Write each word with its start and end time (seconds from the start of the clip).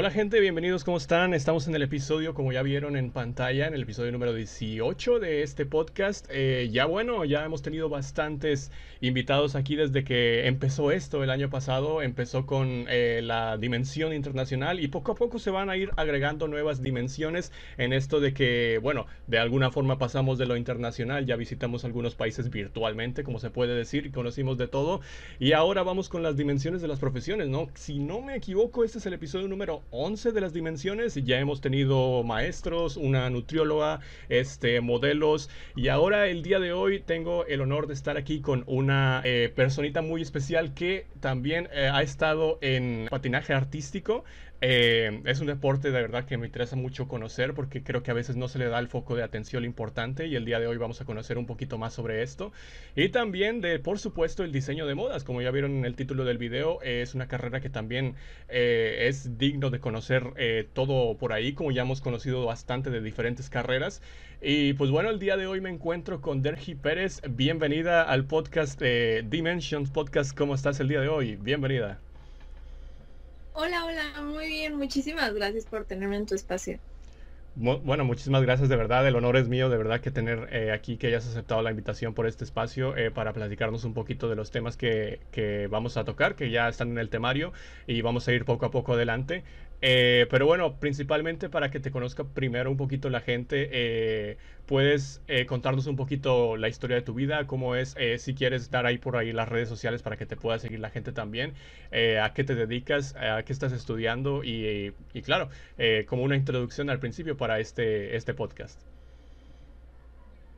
Hola 0.00 0.10
gente, 0.10 0.40
bienvenidos, 0.40 0.82
¿cómo 0.82 0.96
están? 0.96 1.34
Estamos 1.34 1.68
en 1.68 1.74
el 1.74 1.82
episodio, 1.82 2.32
como 2.32 2.52
ya 2.52 2.62
vieron 2.62 2.96
en 2.96 3.10
pantalla, 3.10 3.66
en 3.66 3.74
el 3.74 3.82
episodio 3.82 4.10
número 4.10 4.32
18 4.32 5.18
de 5.18 5.42
este 5.42 5.66
podcast. 5.66 6.26
Eh, 6.30 6.70
ya 6.72 6.86
bueno, 6.86 7.26
ya 7.26 7.44
hemos 7.44 7.60
tenido 7.60 7.90
bastantes 7.90 8.72
invitados 9.02 9.56
aquí 9.56 9.76
desde 9.76 10.02
que 10.02 10.46
empezó 10.46 10.90
esto 10.90 11.22
el 11.22 11.28
año 11.28 11.50
pasado. 11.50 12.00
Empezó 12.00 12.46
con 12.46 12.86
eh, 12.88 13.20
la 13.22 13.58
dimensión 13.58 14.14
internacional 14.14 14.80
y 14.80 14.88
poco 14.88 15.12
a 15.12 15.16
poco 15.16 15.38
se 15.38 15.50
van 15.50 15.68
a 15.68 15.76
ir 15.76 15.90
agregando 15.98 16.48
nuevas 16.48 16.80
dimensiones 16.80 17.52
en 17.76 17.92
esto 17.92 18.20
de 18.20 18.32
que, 18.32 18.80
bueno, 18.82 19.04
de 19.26 19.38
alguna 19.38 19.70
forma 19.70 19.98
pasamos 19.98 20.38
de 20.38 20.46
lo 20.46 20.56
internacional, 20.56 21.26
ya 21.26 21.36
visitamos 21.36 21.84
algunos 21.84 22.14
países 22.14 22.48
virtualmente, 22.48 23.22
como 23.22 23.38
se 23.38 23.50
puede 23.50 23.74
decir, 23.74 24.10
conocimos 24.12 24.56
de 24.56 24.66
todo. 24.66 25.02
Y 25.38 25.52
ahora 25.52 25.82
vamos 25.82 26.08
con 26.08 26.22
las 26.22 26.38
dimensiones 26.38 26.80
de 26.80 26.88
las 26.88 27.00
profesiones, 27.00 27.48
¿no? 27.48 27.68
Si 27.74 27.98
no 27.98 28.22
me 28.22 28.34
equivoco, 28.34 28.82
este 28.82 28.96
es 28.96 29.04
el 29.04 29.12
episodio 29.12 29.46
número 29.46 29.82
11 29.90 30.32
de 30.32 30.40
las 30.40 30.52
dimensiones. 30.52 31.14
Ya 31.14 31.38
hemos 31.38 31.60
tenido 31.60 32.22
maestros, 32.22 32.96
una 32.96 33.28
nutrióloga, 33.30 34.00
este, 34.28 34.80
modelos. 34.80 35.50
Y 35.76 35.88
ahora 35.88 36.28
el 36.28 36.42
día 36.42 36.60
de 36.60 36.72
hoy 36.72 37.00
tengo 37.00 37.44
el 37.46 37.60
honor 37.60 37.86
de 37.86 37.94
estar 37.94 38.16
aquí 38.16 38.40
con 38.40 38.64
una 38.66 39.22
eh, 39.24 39.52
personita 39.54 40.02
muy 40.02 40.22
especial 40.22 40.74
que 40.74 41.06
también 41.20 41.68
eh, 41.72 41.90
ha 41.92 42.02
estado 42.02 42.58
en 42.60 43.08
patinaje 43.10 43.52
artístico. 43.52 44.24
Eh, 44.62 45.22
es 45.24 45.40
un 45.40 45.46
deporte 45.46 45.90
de 45.90 46.02
verdad 46.02 46.26
que 46.26 46.36
me 46.36 46.46
interesa 46.46 46.76
mucho 46.76 47.08
conocer 47.08 47.54
porque 47.54 47.82
creo 47.82 48.02
que 48.02 48.10
a 48.10 48.14
veces 48.14 48.36
no 48.36 48.46
se 48.46 48.58
le 48.58 48.66
da 48.68 48.78
el 48.78 48.88
foco 48.88 49.16
de 49.16 49.22
atención 49.22 49.64
importante 49.64 50.26
y 50.26 50.36
el 50.36 50.44
día 50.44 50.60
de 50.60 50.66
hoy 50.66 50.76
vamos 50.76 51.00
a 51.00 51.06
conocer 51.06 51.38
un 51.38 51.46
poquito 51.46 51.78
más 51.78 51.94
sobre 51.94 52.22
esto. 52.22 52.52
Y 52.94 53.08
también 53.08 53.60
de, 53.62 53.78
por 53.78 53.98
supuesto, 53.98 54.44
el 54.44 54.52
diseño 54.52 54.86
de 54.86 54.94
modas. 54.94 55.24
Como 55.24 55.40
ya 55.40 55.50
vieron 55.50 55.78
en 55.78 55.84
el 55.86 55.94
título 55.94 56.24
del 56.24 56.36
video, 56.38 56.82
es 56.82 57.14
una 57.14 57.26
carrera 57.26 57.60
que 57.60 57.70
también 57.70 58.14
eh, 58.48 59.06
es 59.08 59.38
digno 59.38 59.70
de 59.70 59.80
conocer 59.80 60.24
eh, 60.36 60.68
todo 60.74 61.16
por 61.16 61.32
ahí, 61.32 61.54
como 61.54 61.70
ya 61.70 61.82
hemos 61.82 62.00
conocido 62.02 62.44
bastante 62.44 62.90
de 62.90 63.00
diferentes 63.00 63.48
carreras. 63.48 64.02
Y 64.42 64.74
pues 64.74 64.90
bueno, 64.90 65.10
el 65.10 65.18
día 65.18 65.36
de 65.36 65.46
hoy 65.46 65.60
me 65.60 65.70
encuentro 65.70 66.20
con 66.20 66.42
Dergi 66.42 66.74
Pérez. 66.74 67.22
Bienvenida 67.28 68.02
al 68.02 68.26
podcast 68.26 68.80
Dimensions 68.80 69.90
Podcast. 69.90 70.36
¿Cómo 70.36 70.54
estás 70.54 70.80
el 70.80 70.88
día 70.88 71.00
de 71.00 71.08
hoy? 71.08 71.36
Bienvenida. 71.36 72.00
Hola, 73.52 73.84
hola, 73.84 74.22
muy 74.22 74.48
bien, 74.48 74.76
muchísimas 74.76 75.32
gracias 75.34 75.64
por 75.66 75.84
tenerme 75.84 76.16
en 76.16 76.26
tu 76.26 76.34
espacio. 76.34 76.80
Bueno, 77.54 78.04
muchísimas 78.04 78.42
gracias 78.42 78.68
de 78.68 78.76
verdad, 78.76 79.06
el 79.06 79.16
honor 79.16 79.36
es 79.36 79.48
mío 79.48 79.68
de 79.68 79.76
verdad 79.76 80.00
que 80.00 80.10
tener 80.12 80.48
eh, 80.52 80.72
aquí 80.72 80.96
que 80.96 81.08
hayas 81.08 81.26
aceptado 81.26 81.60
la 81.62 81.70
invitación 81.70 82.14
por 82.14 82.26
este 82.26 82.44
espacio 82.44 82.96
eh, 82.96 83.10
para 83.10 83.32
platicarnos 83.32 83.84
un 83.84 83.92
poquito 83.92 84.28
de 84.28 84.36
los 84.36 84.50
temas 84.52 84.76
que, 84.76 85.20
que, 85.32 85.66
vamos 85.66 85.96
a 85.96 86.04
tocar, 86.04 86.36
que 86.36 86.50
ya 86.50 86.68
están 86.68 86.90
en 86.90 86.98
el 86.98 87.10
temario 87.10 87.52
y 87.86 88.02
vamos 88.02 88.28
a 88.28 88.32
ir 88.32 88.44
poco 88.44 88.66
a 88.66 88.70
poco 88.70 88.94
adelante. 88.94 89.44
Eh, 89.82 90.26
pero 90.30 90.44
bueno, 90.46 90.78
principalmente 90.78 91.48
para 91.48 91.70
que 91.70 91.80
te 91.80 91.90
conozca 91.90 92.24
primero 92.24 92.70
un 92.70 92.76
poquito 92.76 93.08
la 93.08 93.20
gente, 93.20 93.68
eh, 93.72 94.36
puedes 94.66 95.22
eh, 95.26 95.46
contarnos 95.46 95.86
un 95.86 95.96
poquito 95.96 96.56
la 96.58 96.68
historia 96.68 96.96
de 96.96 97.02
tu 97.02 97.14
vida, 97.14 97.46
cómo 97.46 97.74
es, 97.76 97.96
si 98.18 98.34
quieres 98.34 98.70
dar 98.70 98.84
ahí 98.86 98.98
por 98.98 99.16
ahí 99.16 99.32
las 99.32 99.48
redes 99.48 99.68
sociales 99.68 100.02
para 100.02 100.16
que 100.16 100.26
te 100.26 100.36
pueda 100.36 100.58
seguir 100.58 100.80
la 100.80 100.90
gente 100.90 101.12
también, 101.12 101.54
a 102.20 102.32
qué 102.34 102.44
te 102.44 102.54
dedicas, 102.54 103.16
a 103.16 103.42
qué 103.42 103.52
estás 103.52 103.72
estudiando 103.72 104.44
y, 104.44 104.92
y 105.14 105.22
claro, 105.22 105.48
como 106.06 106.22
una 106.24 106.36
introducción 106.36 106.90
al 106.90 107.00
principio 107.00 107.36
para 107.36 107.58
este, 107.58 108.16
este 108.16 108.34
podcast. 108.34 108.80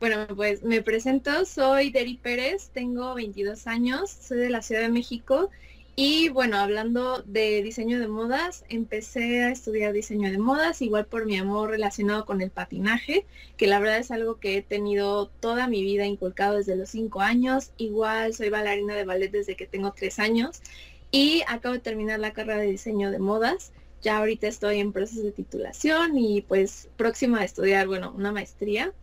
Bueno, 0.01 0.27
pues 0.35 0.65
me 0.65 0.83
presento, 0.83 1.45
soy 1.45 1.91
Deri 1.91 2.17
Pérez, 2.17 2.71
tengo 2.71 3.15
22 3.15 3.69
años, 3.69 4.11
soy 4.11 4.39
de 4.39 4.51
la 4.51 4.61
Ciudad 4.61 4.83
de 4.83 4.89
México 4.89 5.49
y 5.95 6.31
bueno, 6.31 6.57
hablando 6.57 7.23
de 7.23 7.63
diseño 7.63 8.01
de 8.01 8.09
modas, 8.09 8.65
empecé 8.71 9.43
a 9.43 9.51
estudiar 9.51 9.93
diseño 9.93 10.31
de 10.31 10.39
modas, 10.39 10.81
igual 10.81 11.05
por 11.05 11.27
mi 11.27 11.37
amor 11.37 11.69
relacionado 11.69 12.25
con 12.25 12.41
el 12.41 12.51
patinaje, 12.51 13.27
que 13.59 13.67
la 13.67 13.79
verdad 13.79 13.99
es 13.99 14.11
algo 14.11 14.41
que 14.41 14.57
he 14.57 14.63
tenido 14.63 15.29
toda 15.29 15.69
mi 15.69 15.83
vida 15.83 16.07
inculcado 16.07 16.57
desde 16.57 16.77
los 16.77 16.89
cinco 16.89 17.21
años. 17.21 17.73
Igual 17.77 18.33
soy 18.33 18.49
bailarina 18.49 18.95
de 18.95 19.05
ballet 19.05 19.31
desde 19.31 19.55
que 19.55 19.67
tengo 19.67 19.93
tres 19.93 20.19
años 20.19 20.63
y 21.11 21.43
acabo 21.47 21.75
de 21.75 21.81
terminar 21.81 22.21
la 22.21 22.33
carrera 22.33 22.61
de 22.61 22.71
diseño 22.71 23.11
de 23.11 23.19
modas. 23.19 23.73
Ya 24.01 24.17
ahorita 24.17 24.49
estoy 24.49 24.81
en 24.81 24.93
proceso 24.93 25.23
de 25.23 25.33
titulación 25.33 26.17
y 26.17 26.41
pues 26.41 26.89
próxima 26.97 27.41
a 27.41 27.45
estudiar, 27.45 27.87
bueno, 27.87 28.15
una 28.17 28.33
maestría. 28.33 28.95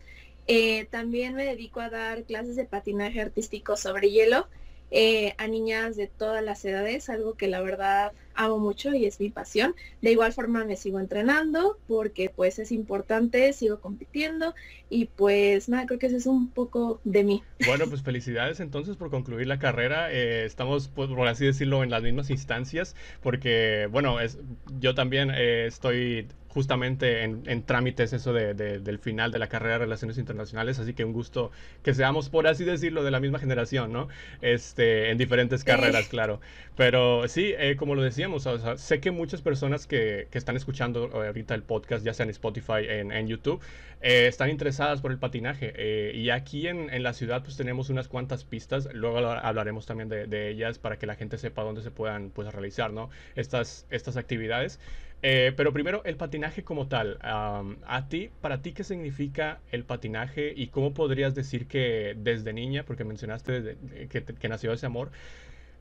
Eh, 0.48 0.86
también 0.90 1.36
me 1.36 1.46
dedico 1.46 1.82
a 1.82 1.92
dar 1.92 2.24
clases 2.24 2.56
de 2.56 2.66
patinaje 2.66 3.22
artístico 3.22 3.78
sobre 3.78 4.10
hielo 4.10 4.48
eh, 4.92 5.34
a 5.38 5.48
niñas 5.48 5.96
de 5.96 6.08
todas 6.08 6.44
las 6.44 6.64
edades, 6.66 7.10
algo 7.10 7.36
que 7.36 7.48
la 7.48 7.62
verdad 7.62 8.12
amo 8.34 8.58
mucho 8.58 8.94
y 8.94 9.06
es 9.06 9.20
mi 9.20 9.30
pasión. 9.30 9.76
De 10.02 10.12
igual 10.12 10.32
forma 10.34 10.64
me 10.64 10.76
sigo 10.78 11.00
entrenando 11.00 11.78
porque 11.88 12.32
pues 12.34 12.58
es 12.60 12.72
importante, 12.72 13.52
sigo 13.54 13.82
compitiendo 13.82 14.56
y 14.90 15.06
pues 15.06 15.68
nada, 15.68 15.86
creo 15.86 16.00
que 16.00 16.08
eso 16.08 16.18
es 16.18 16.26
un 16.26 16.50
poco 16.50 17.02
de 17.04 17.24
mí. 17.24 17.44
Bueno, 17.68 17.86
pues 17.88 18.02
felicidades 18.02 18.60
entonces 18.62 18.96
por 18.96 19.12
concluir 19.12 19.46
la 19.46 19.60
carrera. 19.60 20.12
Eh, 20.12 20.46
estamos, 20.46 20.88
pues, 20.88 21.10
por 21.10 21.28
así 21.28 21.46
decirlo, 21.46 21.84
en 21.84 21.92
las 21.92 22.02
mismas 22.02 22.30
instancias 22.30 22.96
porque, 23.22 23.88
bueno, 23.92 24.20
es, 24.20 24.40
yo 24.80 24.96
también 24.96 25.30
eh, 25.30 25.66
estoy 25.68 26.28
justamente 26.50 27.24
en, 27.24 27.64
trámites 27.64 28.12
eso 28.12 28.34
de, 28.34 28.54
del 28.54 29.00
final 29.00 29.32
de 29.32 29.40
la 29.40 29.48
carrera 29.48 29.74
de 29.74 29.80
Relaciones 29.80 30.18
Internacionales, 30.18 30.80
así 30.80 30.94
que 30.94 31.06
un 31.06 31.14
gusto 31.14 31.52
que 31.84 31.94
seamos, 31.94 32.30
por 32.30 32.48
así 32.48 32.66
decirlo, 32.66 33.04
de 33.04 33.12
la 33.12 33.20
misma 33.20 33.40
generación, 33.40 33.94
¿no? 33.94 34.08
Este, 34.42 35.12
en 35.12 35.18
diferentes 35.18 35.64
carreras, 35.64 36.08
claro. 36.08 36.42
Pero 36.76 37.28
sí, 37.28 37.54
eh, 37.58 37.76
como 37.76 37.94
lo 37.94 38.02
decíamos, 38.02 38.48
sé 38.78 39.00
que 39.00 39.12
muchas 39.12 39.42
personas 39.42 39.86
que, 39.86 40.28
que, 40.32 40.38
están 40.38 40.56
escuchando 40.56 41.10
ahorita 41.14 41.54
el 41.54 41.64
podcast, 41.64 42.04
ya 42.04 42.14
sea 42.14 42.24
en 42.24 42.30
Spotify, 42.32 42.86
en, 42.88 43.12
en 43.12 43.28
YouTube, 43.28 43.62
eh, 44.02 44.28
están 44.28 44.50
interesadas 44.50 45.02
por 45.02 45.12
el 45.12 45.20
patinaje. 45.20 45.74
Eh, 45.76 46.14
y 46.16 46.30
aquí 46.30 46.68
en, 46.68 46.90
en, 46.90 47.04
la 47.04 47.14
ciudad 47.14 47.44
pues 47.44 47.58
tenemos 47.58 47.90
unas 47.90 48.08
cuantas 48.08 48.44
pistas, 48.44 48.88
luego 48.94 49.18
hablaremos 49.18 49.86
también 49.86 50.10
de, 50.10 50.26
de, 50.26 50.50
ellas 50.50 50.80
para 50.80 50.98
que 50.98 51.06
la 51.06 51.16
gente 51.16 51.38
sepa 51.38 51.64
dónde 51.64 51.82
se 51.82 51.92
puedan 51.92 52.30
pues 52.30 52.52
realizar, 52.52 52.94
¿no? 52.94 53.10
Estas, 53.36 53.86
estas 53.90 54.18
actividades. 54.18 54.80
Eh, 55.22 55.54
pero 55.58 55.74
primero, 55.74 56.02
el 56.06 56.16
patinaje 56.16 56.64
como 56.64 56.88
tal. 56.88 57.18
a 57.22 58.08
ti, 58.10 58.30
para 58.42 58.62
ti, 58.62 58.74
¿qué 58.74 58.84
significa 58.84 59.60
el 59.72 59.84
patinaje 59.84 60.54
y 60.56 60.68
cómo 60.68 60.94
podrías 60.94 61.36
decir 61.36 61.68
que 61.68 62.16
desde 62.18 62.54
niña, 62.54 62.84
porque 62.86 63.04
mencionaste 63.04 63.78
que, 64.10 64.24
que, 64.24 64.50
nació 64.50 64.72
ese 64.74 64.86
amor, 64.86 65.12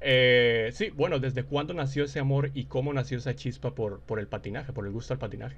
eh, 0.00 0.70
sí, 0.72 0.90
bueno, 0.90 1.18
¿desde 1.18 1.44
cuándo 1.44 1.74
nació 1.74 2.04
ese 2.04 2.20
amor 2.20 2.50
y 2.54 2.64
cómo 2.66 2.92
nació 2.92 3.18
esa 3.18 3.34
chispa 3.34 3.74
por, 3.74 4.00
por 4.00 4.18
el 4.20 4.28
patinaje, 4.28 4.72
por 4.72 4.86
el 4.86 4.92
gusto 4.92 5.14
al 5.14 5.18
patinaje? 5.20 5.56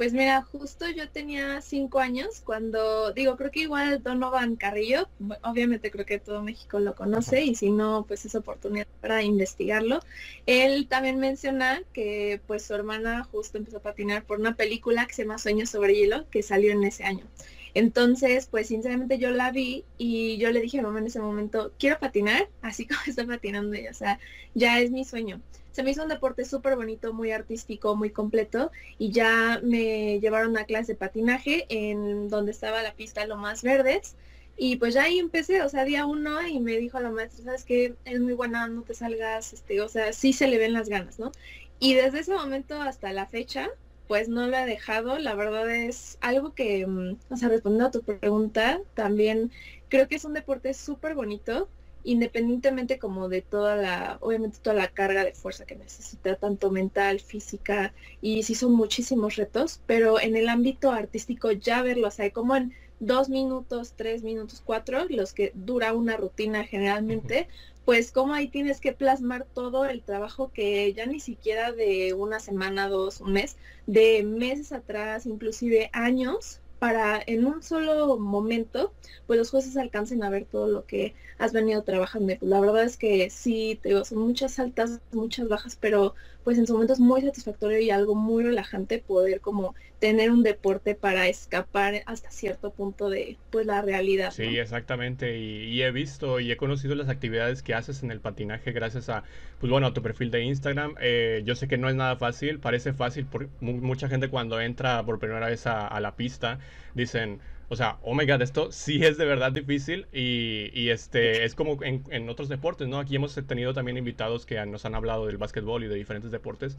Pues 0.00 0.14
mira, 0.14 0.40
justo 0.40 0.88
yo 0.88 1.10
tenía 1.10 1.60
cinco 1.60 1.98
años 1.98 2.40
cuando, 2.42 3.12
digo, 3.12 3.36
creo 3.36 3.50
que 3.50 3.60
igual 3.60 4.02
Donovan 4.02 4.56
Carrillo, 4.56 5.10
obviamente 5.42 5.90
creo 5.90 6.06
que 6.06 6.18
todo 6.18 6.42
México 6.42 6.80
lo 6.80 6.94
conoce 6.94 7.42
y 7.44 7.54
si 7.54 7.70
no, 7.70 8.06
pues 8.08 8.24
es 8.24 8.34
oportunidad 8.34 8.86
para 9.02 9.22
investigarlo. 9.22 10.00
Él 10.46 10.88
también 10.88 11.18
menciona 11.18 11.82
que 11.92 12.40
pues 12.46 12.64
su 12.64 12.72
hermana 12.72 13.24
justo 13.24 13.58
empezó 13.58 13.76
a 13.76 13.82
patinar 13.82 14.24
por 14.24 14.40
una 14.40 14.56
película 14.56 15.04
que 15.04 15.12
se 15.12 15.24
llama 15.24 15.36
Sueños 15.36 15.68
sobre 15.68 15.94
hielo, 15.94 16.24
que 16.30 16.42
salió 16.42 16.72
en 16.72 16.84
ese 16.84 17.04
año. 17.04 17.26
Entonces, 17.74 18.46
pues 18.50 18.68
sinceramente 18.68 19.18
yo 19.18 19.30
la 19.30 19.50
vi 19.50 19.84
y 19.98 20.38
yo 20.38 20.50
le 20.50 20.60
dije 20.60 20.80
a 20.80 20.82
mamá 20.82 20.98
en 21.00 21.06
ese 21.06 21.20
momento, 21.20 21.72
quiero 21.78 21.98
patinar, 21.98 22.48
así 22.62 22.86
como 22.88 23.00
está 23.06 23.26
patinando 23.26 23.74
ella, 23.74 23.90
o 23.90 23.94
sea, 23.94 24.18
ya 24.54 24.80
es 24.80 24.90
mi 24.90 25.04
sueño 25.04 25.40
se 25.72 25.82
me 25.82 25.90
hizo 25.90 26.02
un 26.02 26.08
deporte 26.08 26.44
súper 26.44 26.76
bonito, 26.76 27.12
muy 27.12 27.30
artístico, 27.30 27.96
muy 27.96 28.10
completo 28.10 28.70
y 28.98 29.12
ya 29.12 29.60
me 29.62 30.18
llevaron 30.20 30.56
a 30.58 30.64
clase 30.64 30.92
de 30.92 30.98
patinaje 30.98 31.66
en 31.68 32.28
donde 32.28 32.50
estaba 32.50 32.82
la 32.82 32.94
pista 32.94 33.26
Lo 33.26 33.36
Más 33.36 33.62
Verdes 33.62 34.16
y 34.56 34.76
pues 34.76 34.94
ya 34.94 35.04
ahí 35.04 35.18
empecé, 35.18 35.62
o 35.62 35.68
sea, 35.68 35.84
día 35.84 36.04
uno 36.04 36.46
y 36.46 36.60
me 36.60 36.76
dijo 36.76 37.00
la 37.00 37.10
maestra, 37.10 37.44
sabes 37.44 37.64
que 37.64 37.94
es 38.04 38.20
muy 38.20 38.34
buena, 38.34 38.68
no 38.68 38.82
te 38.82 38.94
salgas, 38.94 39.54
este, 39.54 39.80
o 39.80 39.88
sea, 39.88 40.12
sí 40.12 40.34
se 40.34 40.48
le 40.48 40.58
ven 40.58 40.74
las 40.74 40.88
ganas, 40.88 41.18
¿no? 41.18 41.32
Y 41.78 41.94
desde 41.94 42.20
ese 42.20 42.34
momento 42.34 42.80
hasta 42.82 43.10
la 43.14 43.24
fecha, 43.24 43.70
pues 44.10 44.28
no 44.28 44.48
lo 44.48 44.56
he 44.56 44.66
dejado, 44.66 45.20
la 45.20 45.36
verdad 45.36 45.70
es 45.70 46.18
algo 46.20 46.52
que, 46.52 46.84
mm, 46.84 47.16
o 47.30 47.36
sea, 47.36 47.48
respondiendo 47.48 47.86
a 47.86 47.90
tu 47.92 48.02
pregunta, 48.02 48.80
también 48.94 49.52
creo 49.88 50.08
que 50.08 50.16
es 50.16 50.24
un 50.24 50.32
deporte 50.34 50.74
súper 50.74 51.14
bonito, 51.14 51.68
independientemente 52.02 52.98
como 52.98 53.28
de 53.28 53.40
toda 53.40 53.76
la, 53.76 54.18
obviamente 54.20 54.58
toda 54.60 54.74
la 54.74 54.88
carga 54.88 55.22
de 55.22 55.32
fuerza 55.32 55.64
que 55.64 55.76
necesita, 55.76 56.34
tanto 56.34 56.72
mental, 56.72 57.20
física, 57.20 57.94
y 58.20 58.42
sí 58.42 58.56
son 58.56 58.72
muchísimos 58.72 59.36
retos, 59.36 59.80
pero 59.86 60.20
en 60.20 60.34
el 60.34 60.48
ámbito 60.48 60.90
artístico 60.90 61.52
ya 61.52 61.80
verlo, 61.80 62.08
o 62.08 62.10
sea, 62.10 62.32
como 62.32 62.56
en 62.56 62.74
dos 63.00 63.28
minutos, 63.28 63.94
tres 63.96 64.22
minutos, 64.22 64.62
cuatro, 64.64 65.06
los 65.08 65.32
que 65.32 65.52
dura 65.54 65.92
una 65.94 66.16
rutina 66.16 66.64
generalmente, 66.64 67.48
pues 67.84 68.12
como 68.12 68.34
ahí 68.34 68.48
tienes 68.48 68.80
que 68.80 68.92
plasmar 68.92 69.46
todo 69.52 69.86
el 69.86 70.02
trabajo 70.02 70.52
que 70.52 70.92
ya 70.92 71.06
ni 71.06 71.18
siquiera 71.18 71.72
de 71.72 72.14
una 72.14 72.38
semana, 72.38 72.88
dos, 72.88 73.20
un 73.20 73.32
mes, 73.32 73.56
de 73.86 74.22
meses 74.22 74.72
atrás, 74.72 75.26
inclusive 75.26 75.90
años, 75.92 76.60
para 76.78 77.22
en 77.26 77.44
un 77.44 77.62
solo 77.62 78.18
momento, 78.18 78.92
pues 79.26 79.38
los 79.38 79.50
jueces 79.50 79.76
alcancen 79.76 80.22
a 80.22 80.30
ver 80.30 80.46
todo 80.46 80.66
lo 80.66 80.86
que 80.86 81.14
has 81.38 81.52
venido 81.52 81.82
trabajando. 81.82 82.34
La 82.40 82.60
verdad 82.60 82.84
es 82.84 82.96
que 82.96 83.28
sí, 83.28 83.78
te 83.82 83.90
digo, 83.90 84.04
son 84.04 84.18
muchas 84.18 84.58
altas, 84.58 85.00
muchas 85.12 85.48
bajas, 85.48 85.76
pero 85.78 86.14
pues 86.44 86.58
en 86.58 86.66
su 86.66 86.72
momento 86.72 86.92
es 86.92 87.00
muy 87.00 87.22
satisfactorio 87.22 87.78
y 87.80 87.90
algo 87.90 88.14
muy 88.14 88.44
relajante 88.44 88.98
poder 88.98 89.40
como 89.40 89.74
tener 89.98 90.30
un 90.30 90.42
deporte 90.42 90.94
para 90.94 91.28
escapar 91.28 92.02
hasta 92.06 92.30
cierto 92.30 92.70
punto 92.72 93.10
de 93.10 93.36
pues 93.50 93.66
la 93.66 93.82
realidad. 93.82 94.30
Sí, 94.30 94.58
exactamente. 94.58 95.38
Y, 95.38 95.82
he 95.82 95.90
visto 95.92 96.40
y 96.40 96.50
he 96.50 96.56
conocido 96.56 96.94
las 96.94 97.08
actividades 97.08 97.62
que 97.62 97.74
haces 97.74 98.02
en 98.02 98.10
el 98.10 98.20
patinaje 98.20 98.72
gracias 98.72 99.08
a, 99.08 99.24
pues 99.58 99.70
bueno, 99.70 99.88
a 99.88 99.92
tu 99.92 100.02
perfil 100.02 100.30
de 100.30 100.42
Instagram. 100.42 100.94
Eh, 101.00 101.42
yo 101.44 101.54
sé 101.54 101.68
que 101.68 101.78
no 101.78 101.88
es 101.88 101.94
nada 101.94 102.16
fácil, 102.16 102.58
parece 102.58 102.92
fácil, 102.92 103.26
por, 103.26 103.48
mucha 103.60 104.08
gente 104.08 104.28
cuando 104.28 104.60
entra 104.60 105.04
por 105.04 105.18
primera 105.18 105.48
vez 105.48 105.66
a 105.66 106.00
la 106.00 106.16
pista 106.16 106.58
dicen, 106.94 107.40
o 107.70 107.76
sea, 107.76 107.98
oh 108.02 108.14
my 108.14 108.26
god, 108.26 108.42
esto 108.42 108.72
sí 108.72 109.04
es 109.04 109.16
de 109.16 109.24
verdad 109.24 109.52
difícil 109.52 110.08
y, 110.12 110.88
este 110.88 111.44
es 111.44 111.54
como 111.54 111.78
en, 111.84 112.28
otros 112.28 112.48
deportes, 112.48 112.88
¿no? 112.88 112.98
Aquí 112.98 113.14
hemos 113.14 113.34
tenido 113.46 113.72
también 113.72 113.96
invitados 113.96 114.44
que 114.44 114.64
nos 114.66 114.84
han 114.86 114.96
hablado 114.96 115.26
del 115.26 115.38
básquetbol 115.38 115.84
y 115.84 115.86
de 115.86 115.94
diferentes 115.94 116.32
deportes 116.32 116.76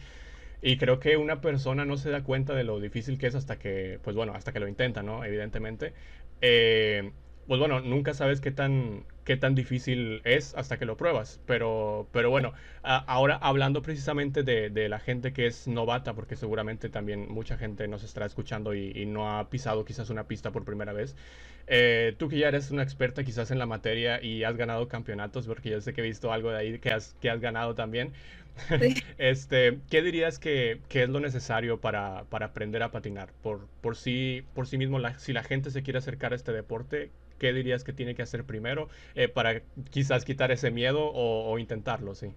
y 0.61 0.75
creo 0.77 0.99
que 0.99 1.15
una 1.15 1.39
persona 1.39 1.85
no 1.85 1.95
se 1.95 2.09
da 2.09 2.23
cuenta 2.23 2.53
de 2.55 2.65
lo 2.65 2.81
difícil 2.81 3.17
que 3.17 3.27
es 3.27 3.35
hasta 3.35 3.57
que, 3.57 3.99
pues 4.03 4.17
bueno, 4.17 4.33
hasta 4.33 4.51
que 4.51 4.59
lo 4.59 4.67
intenta, 4.67 5.01
¿no? 5.01 5.23
Evidentemente. 5.23 5.93
Eh, 6.41 7.11
pues 7.51 7.59
bueno, 7.59 7.81
nunca 7.81 8.13
sabes 8.13 8.39
qué 8.39 8.51
tan, 8.51 9.03
qué 9.25 9.35
tan 9.35 9.55
difícil 9.55 10.21
es 10.23 10.55
hasta 10.55 10.77
que 10.79 10.85
lo 10.85 10.95
pruebas. 10.95 11.41
Pero, 11.45 12.07
pero 12.13 12.29
bueno, 12.29 12.53
ahora 12.81 13.35
hablando 13.41 13.81
precisamente 13.81 14.43
de, 14.43 14.87
la 14.87 14.99
gente 14.99 15.33
que 15.33 15.47
es 15.47 15.67
novata, 15.67 16.13
porque 16.13 16.37
seguramente 16.37 16.87
también 16.87 17.27
mucha 17.29 17.57
gente 17.57 17.89
nos 17.89 18.05
estará 18.05 18.25
escuchando 18.25 18.73
y, 18.73 19.05
no 19.05 19.37
ha 19.37 19.49
pisado 19.49 19.83
quizás 19.83 20.09
una 20.09 20.29
pista 20.29 20.51
por 20.51 20.63
primera 20.63 20.93
vez. 20.93 21.13
Eh, 21.67 22.15
tú 22.17 22.29
que 22.29 22.37
ya 22.37 22.47
eres 22.47 22.71
una 22.71 22.83
experta 22.83 23.25
quizás 23.25 23.51
en 23.51 23.59
la 23.59 23.65
materia 23.65 24.23
y 24.23 24.45
has 24.45 24.55
ganado 24.55 24.87
campeonatos, 24.87 25.45
porque 25.45 25.71
yo 25.71 25.81
sé 25.81 25.91
que 25.91 25.99
he 25.99 26.05
visto 26.05 26.31
algo 26.31 26.51
de 26.51 26.57
ahí 26.57 26.79
que 26.79 26.91
has, 26.91 27.17
que 27.19 27.29
has 27.29 27.41
ganado 27.41 27.75
también. 27.75 28.13
este, 29.17 29.79
¿Qué 29.89 30.01
dirías 30.01 30.39
que, 30.39 30.79
es 30.89 31.09
lo 31.09 31.19
necesario 31.19 31.81
para, 31.81 32.19
aprender 32.31 32.81
a 32.81 32.91
patinar? 32.91 33.33
Por, 33.43 33.67
por, 33.81 33.97
sí, 33.97 34.45
por 34.53 34.67
sí 34.67 34.77
mismo, 34.77 34.99
si 35.17 35.33
la 35.33 35.43
gente 35.43 35.69
se 35.69 35.83
quiere 35.83 35.99
acercar 35.99 36.31
a 36.31 36.37
este 36.37 36.53
deporte, 36.53 37.11
¿qué 37.41 37.53
dirías 37.53 37.83
que 37.83 37.93
tiene 37.93 38.15
que 38.15 38.23
hacer 38.23 38.45
primero 38.45 38.89
eh, 39.15 39.27
para 39.29 39.63
quizás 39.91 40.25
quitar 40.25 40.51
ese 40.53 40.71
miedo 40.71 41.01
o, 41.05 41.51
o 41.51 41.59
intentarlo? 41.59 42.15
Sí. 42.15 42.33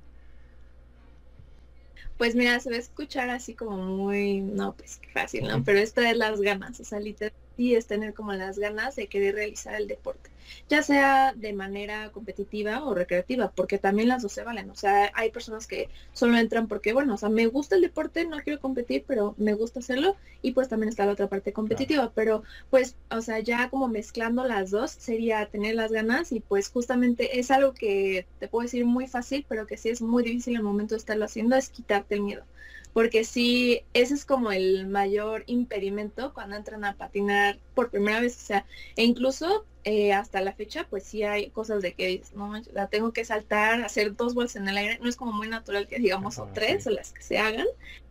Pues 2.16 2.34
mira, 2.34 2.58
se 2.60 2.70
va 2.70 2.76
a 2.76 2.78
escuchar 2.80 3.30
así 3.30 3.54
como 3.54 3.76
muy, 3.76 4.40
no, 4.40 4.76
pues 4.76 5.00
fácil, 5.12 5.46
¿no? 5.46 5.62
Pero 5.64 5.78
esta 5.78 6.10
es 6.10 6.16
las 6.16 6.40
ganas, 6.40 6.80
o 6.80 6.84
sea, 6.84 7.00
literalmente 7.00 7.43
y 7.56 7.74
es 7.74 7.86
tener 7.86 8.14
como 8.14 8.32
las 8.32 8.58
ganas 8.58 8.96
de 8.96 9.06
querer 9.06 9.34
realizar 9.34 9.74
el 9.74 9.88
deporte, 9.88 10.30
ya 10.68 10.82
sea 10.82 11.32
de 11.34 11.52
manera 11.52 12.10
competitiva 12.10 12.84
o 12.84 12.94
recreativa, 12.94 13.50
porque 13.50 13.78
también 13.78 14.08
las 14.08 14.22
dos 14.22 14.32
se 14.32 14.42
valen. 14.42 14.70
O 14.70 14.74
sea, 14.74 15.10
hay 15.14 15.30
personas 15.30 15.66
que 15.66 15.88
solo 16.12 16.36
entran 16.36 16.68
porque, 16.68 16.92
bueno, 16.92 17.14
o 17.14 17.16
sea, 17.16 17.28
me 17.28 17.46
gusta 17.46 17.76
el 17.76 17.82
deporte, 17.82 18.26
no 18.26 18.38
quiero 18.38 18.60
competir, 18.60 19.04
pero 19.06 19.34
me 19.38 19.54
gusta 19.54 19.80
hacerlo 19.80 20.16
y 20.42 20.52
pues 20.52 20.68
también 20.68 20.88
está 20.88 21.06
la 21.06 21.12
otra 21.12 21.28
parte 21.28 21.52
competitiva, 21.52 22.12
pero 22.14 22.42
pues, 22.70 22.96
o 23.10 23.20
sea, 23.20 23.38
ya 23.40 23.68
como 23.70 23.88
mezclando 23.88 24.44
las 24.44 24.70
dos 24.70 24.90
sería 24.90 25.46
tener 25.46 25.74
las 25.74 25.92
ganas 25.92 26.32
y 26.32 26.40
pues 26.40 26.68
justamente 26.68 27.38
es 27.38 27.50
algo 27.50 27.72
que 27.74 28.26
te 28.40 28.48
puedo 28.48 28.64
decir 28.64 28.84
muy 28.84 29.06
fácil, 29.06 29.44
pero 29.48 29.66
que 29.66 29.76
sí 29.76 29.88
es 29.88 30.02
muy 30.02 30.22
difícil 30.24 30.56
el 30.56 30.62
momento 30.62 30.94
de 30.94 30.98
estarlo 30.98 31.24
haciendo, 31.24 31.56
es 31.56 31.68
quitarte 31.68 32.16
el 32.16 32.22
miedo 32.22 32.44
porque 32.94 33.24
sí, 33.24 33.82
ese 33.92 34.14
es 34.14 34.24
como 34.24 34.52
el 34.52 34.86
mayor 34.86 35.42
impedimento 35.46 36.32
cuando 36.32 36.54
entran 36.54 36.84
a 36.84 36.96
patinar 36.96 37.58
por 37.74 37.90
primera 37.90 38.20
vez, 38.20 38.36
o 38.36 38.46
sea, 38.46 38.66
e 38.94 39.02
incluso 39.02 39.66
eh, 39.82 40.12
hasta 40.12 40.40
la 40.40 40.52
fecha, 40.52 40.86
pues 40.88 41.02
sí 41.02 41.24
hay 41.24 41.50
cosas 41.50 41.82
de 41.82 41.92
que 41.92 42.22
no, 42.36 42.52
la 42.72 42.86
tengo 42.86 43.12
que 43.12 43.24
saltar, 43.24 43.82
hacer 43.82 44.14
dos 44.14 44.34
vueltas 44.34 44.56
en 44.56 44.68
el 44.68 44.76
aire, 44.76 44.98
no 45.02 45.08
es 45.08 45.16
como 45.16 45.32
muy 45.32 45.48
natural 45.48 45.88
que 45.88 45.98
digamos 45.98 46.38
o 46.38 46.48
tres 46.54 46.86
o 46.86 46.90
las 46.90 47.12
que 47.12 47.22
se 47.22 47.38
hagan, 47.38 47.66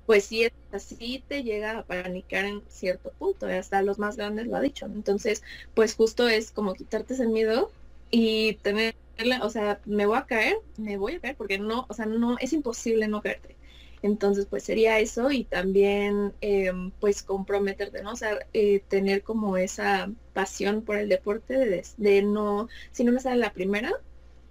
pues 0.05 0.25
sí, 0.25 0.49
así 0.73 1.23
te 1.29 1.43
llega 1.43 1.79
a 1.79 1.83
panicar 1.83 2.43
en 2.43 2.61
cierto 2.67 3.13
punto, 3.17 3.47
hasta 3.47 3.81
los 3.83 3.99
más 3.99 4.17
grandes 4.17 4.47
lo 4.47 4.57
ha 4.57 4.61
dicho, 4.61 4.85
entonces, 4.85 5.43
pues 5.75 5.95
justo 5.95 6.27
es 6.27 6.51
como 6.51 6.73
quitarte 6.73 7.13
ese 7.13 7.27
miedo 7.27 7.71
y 8.11 8.55
tener, 8.55 8.95
o 9.41 9.49
sea, 9.49 9.79
me 9.85 10.05
voy 10.05 10.17
a 10.17 10.25
caer, 10.25 10.57
me 10.75 10.97
voy 10.97 11.15
a 11.15 11.19
caer, 11.21 11.37
porque 11.37 11.57
no, 11.57 11.85
o 11.87 11.93
sea, 11.93 12.05
no, 12.05 12.37
es 12.39 12.51
imposible 12.51 13.07
no 13.07 13.21
caerte 13.21 13.55
entonces, 14.03 14.45
pues 14.47 14.63
sería 14.63 14.99
eso 14.99 15.31
y 15.31 15.45
también, 15.45 16.35
em, 16.41 16.91
pues, 16.99 17.23
comprometerte, 17.23 18.03
¿no? 18.03 18.11
O 18.13 18.15
sea, 18.17 18.37
eh, 18.53 18.81
tener 18.87 19.23
como 19.23 19.57
esa 19.57 20.13
pasión 20.33 20.83
por 20.83 20.97
el 20.97 21.09
deporte 21.09 21.55
de, 21.57 21.83
de 21.97 22.21
no, 22.23 22.67
si 22.91 23.03
no 23.05 23.11
me 23.13 23.19
sale 23.21 23.37
la 23.37 23.53
primera, 23.53 23.91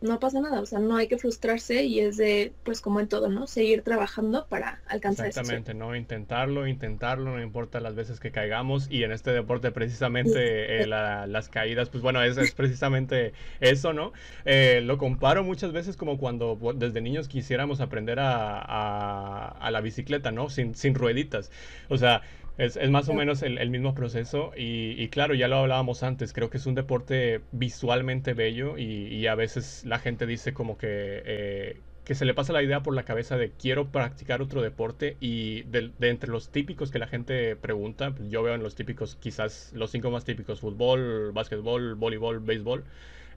no 0.03 0.19
pasa 0.19 0.41
nada, 0.41 0.61
o 0.61 0.67
sea, 0.67 0.81
no 0.81 0.97
hay 0.97 1.07
que 1.07 1.17
frustrarse 1.17 1.85
y 1.85 2.01
es 2.01 2.17
de, 2.17 2.53
pues 2.65 2.81
como 2.81 3.01
en 3.01 3.09
todo, 3.09 3.29
¿no? 3.29 3.47
Seguir 3.47 3.83
trabajando 3.83 4.47
para 4.49 4.81
alcanzar 4.89 5.27
Exactamente, 5.27 5.75
¿no? 5.75 5.95
Intentarlo, 5.95 6.67
intentarlo, 6.67 7.37
no 7.37 7.43
importa 7.43 7.81
las 7.81 7.95
veces 7.95 8.21
que 8.21 8.33
caigamos 8.33 8.89
y 8.91 9.05
en 9.05 9.13
este 9.13 9.31
deporte 9.31 9.71
precisamente 9.71 10.83
eh, 10.83 10.87
las 10.87 11.49
caídas, 11.49 11.89
pues 11.89 12.03
bueno, 12.03 12.23
es, 12.23 12.37
es 12.37 12.53
precisamente 12.53 13.33
eso, 13.61 13.93
¿no? 13.93 14.13
Eh, 14.45 14.81
lo 14.83 14.99
comparo 14.99 15.45
muchas 15.45 15.73
veces 15.73 15.97
como 15.97 16.19
cuando 16.19 16.59
desde 16.75 17.01
niños 17.01 17.29
quisiéramos 17.29 17.81
aprender 17.81 18.19
a, 18.19 19.49
a, 19.49 19.71
la 19.71 19.81
bicicleta, 19.81 20.33
¿no? 20.33 20.51
Sin, 20.51 20.75
sin 20.75 20.95
rueditas, 20.95 21.51
o 21.89 21.97
sea, 21.97 22.23
es, 22.59 22.91
más 22.91 23.09
o 23.09 23.15
menos 23.15 23.43
el, 23.43 23.71
mismo 23.71 23.95
proceso 23.95 24.53
y, 24.57 25.09
claro, 25.09 25.35
ya 25.35 25.49
lo 25.49 25.57
hablábamos 25.57 26.03
antes, 26.03 26.33
creo 26.33 26.51
que 26.51 26.59
es 26.59 26.67
un 26.67 26.75
deporte 26.75 27.41
visualmente 27.53 28.35
bello 28.35 28.77
y, 28.79 29.27
a 29.27 29.35
veces 29.35 29.85
la 29.87 29.99
gente 29.99 30.27
dice 30.27 30.53
como 30.53 30.77
que, 30.77 31.23
eh, 31.25 31.81
que 32.05 32.15
se 32.15 32.25
le 32.25 32.35
pasa 32.35 32.53
la 32.53 32.63
idea 32.63 32.83
por 32.83 32.95
la 32.95 33.05
cabeza 33.05 33.37
de 33.37 33.53
quiero 33.53 33.89
practicar 33.89 34.43
otro 34.43 34.61
deporte 34.61 35.17
y 35.21 35.63
de, 35.63 35.93
entre 36.01 36.31
los 36.31 36.51
típicos 36.51 36.91
que 36.91 36.99
la 36.99 37.07
gente 37.07 37.57
pregunta, 37.57 38.11
pues 38.11 38.29
yo 38.31 38.43
veo 38.43 38.55
en 38.55 38.63
los 38.63 38.75
típicos 38.75 39.17
quizás 39.17 39.73
los 39.75 39.91
cinco 39.91 40.11
más 40.11 40.25
típicos, 40.25 40.61
fútbol, 40.61 41.33
básquetbol, 41.33 41.95
voleibol, 41.95 42.41
béisbol. 42.41 42.85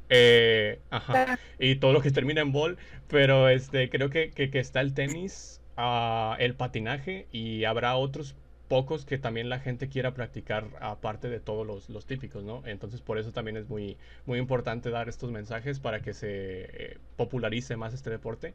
Eh, 0.10 0.80
ajá, 0.92 1.40
y 1.58 1.78
todo 1.78 1.92
lo 1.92 2.02
que 2.02 2.12
termina 2.12 2.42
en 2.42 2.52
bol, 2.52 2.78
pero 3.08 3.50
este, 3.50 3.90
creo 3.90 4.12
que, 4.12 4.30
que, 4.30 4.60
está 4.60 4.82
el 4.82 4.94
tenis, 4.94 5.62
uh, 5.78 6.36
el 6.38 6.54
patinaje 6.54 7.28
y 7.32 7.64
habrá 7.64 7.96
otros 7.96 8.36
pocos 8.68 9.06
que 9.06 9.18
también 9.18 9.50
la 9.50 9.60
gente 9.60 9.88
quiera 9.90 10.14
practicar 10.14 10.66
aparte 10.80 11.30
de 11.30 11.40
todos 11.40 11.66
los, 11.66 11.90
los, 11.90 12.06
típicos, 12.06 12.44
¿no? 12.44 12.64
Entonces 12.66 13.02
por 13.02 13.18
eso 13.18 13.32
también 13.32 13.58
es 13.58 13.70
muy, 13.70 13.98
muy 14.26 14.40
importante 14.40 14.90
dar 14.90 15.10
estos 15.10 15.32
mensajes 15.32 15.80
para 15.80 16.02
que 16.02 16.14
se 16.14 16.28
eh, 16.30 16.98
popularice 17.16 17.76
más 17.78 17.94
este 17.94 18.10
deporte. 18.10 18.54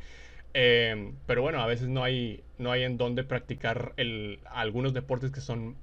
Em, 0.52 1.14
pero 1.26 1.42
bueno, 1.42 1.60
a 1.60 1.66
veces 1.66 1.88
no 1.88 2.02
hay, 2.02 2.42
no 2.58 2.72
hay 2.72 2.82
en 2.82 2.96
dónde 2.96 3.22
practicar 3.22 3.92
el, 3.96 4.40
algunos 4.46 4.92
deportes 4.94 5.30
que 5.30 5.40
son 5.40 5.76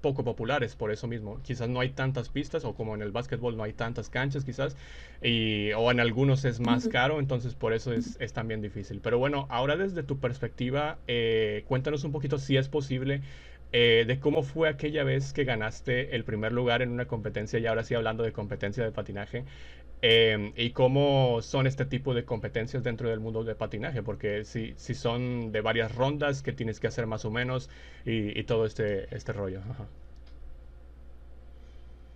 poco 0.00 0.24
populares 0.24 0.76
por 0.76 0.90
eso 0.90 1.06
mismo. 1.06 1.40
Quizás 1.42 1.68
no 1.68 1.80
hay 1.80 1.90
tantas 1.90 2.28
pistas 2.28 2.64
o 2.64 2.74
como 2.74 2.94
en 2.94 3.02
el 3.02 3.12
básquetbol 3.12 3.56
no 3.56 3.62
hay 3.62 3.72
tantas 3.72 4.08
canchas 4.08 4.44
quizás 4.44 4.76
y, 5.22 5.72
o 5.72 5.90
en 5.90 6.00
algunos 6.00 6.44
es 6.44 6.60
más 6.60 6.88
caro, 6.88 7.20
entonces 7.20 7.54
por 7.54 7.72
eso 7.72 7.92
es, 7.92 8.16
es 8.20 8.32
también 8.32 8.62
difícil. 8.62 9.00
Pero 9.02 9.18
bueno, 9.18 9.46
ahora 9.50 9.76
desde 9.76 10.02
tu 10.02 10.18
perspectiva, 10.18 10.98
eh, 11.06 11.64
cuéntanos 11.68 12.04
un 12.04 12.12
poquito 12.12 12.38
si 12.38 12.56
es 12.56 12.68
posible 12.68 13.22
eh, 13.72 14.04
de 14.06 14.18
cómo 14.18 14.42
fue 14.42 14.68
aquella 14.68 15.04
vez 15.04 15.32
que 15.32 15.44
ganaste 15.44 16.16
el 16.16 16.24
primer 16.24 16.52
lugar 16.52 16.82
en 16.82 16.90
una 16.90 17.06
competencia, 17.06 17.58
y 17.58 17.66
ahora 17.66 17.84
sí 17.84 17.94
hablando 17.94 18.24
de 18.24 18.32
competencia 18.32 18.82
de 18.82 18.90
patinaje, 18.90 19.44
em, 20.02 20.52
y 20.56 20.70
cómo 20.70 21.40
son 21.42 21.66
este 21.66 21.84
tipo 21.84 22.12
de 22.14 22.24
competencias 22.24 22.82
dentro 22.82 23.08
del 23.10 23.20
mundo 23.20 23.44
de 23.44 23.54
patinaje, 23.54 24.02
porque 24.02 24.44
si, 24.44 24.74
si 24.76 24.94
son 24.94 25.52
de 25.52 25.60
varias 25.60 25.94
rondas 25.94 26.42
que 26.42 26.52
tienes 26.52 26.80
que 26.80 26.88
hacer 26.88 27.06
más 27.06 27.24
o 27.24 27.30
menos 27.30 27.70
y, 28.04 28.42
todo 28.44 28.66
este, 28.66 29.14
este 29.14 29.32
rollo. 29.32 29.60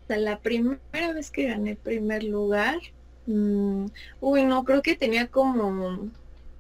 La 0.09 0.39
primera 0.41 1.13
vez 1.15 1.31
que 1.31 1.47
gané 1.47 1.77
primer 1.77 2.25
lugar, 2.25 2.79
mm, 3.27 3.87
uy, 4.21 4.45
no, 4.45 4.65
creo 4.65 4.83
que 4.83 4.97
tenía 4.97 5.29
como, 5.29 6.11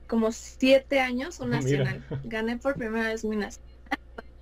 como 0.06 0.30
siete 0.30 1.00
años 1.00 1.40
un 1.40 1.50
nacional. 1.50 2.04
Gané 2.24 2.58
por 2.58 2.74
primera 2.76 3.08
vez 3.08 3.24
mi 3.24 3.36
nacional 3.36 3.73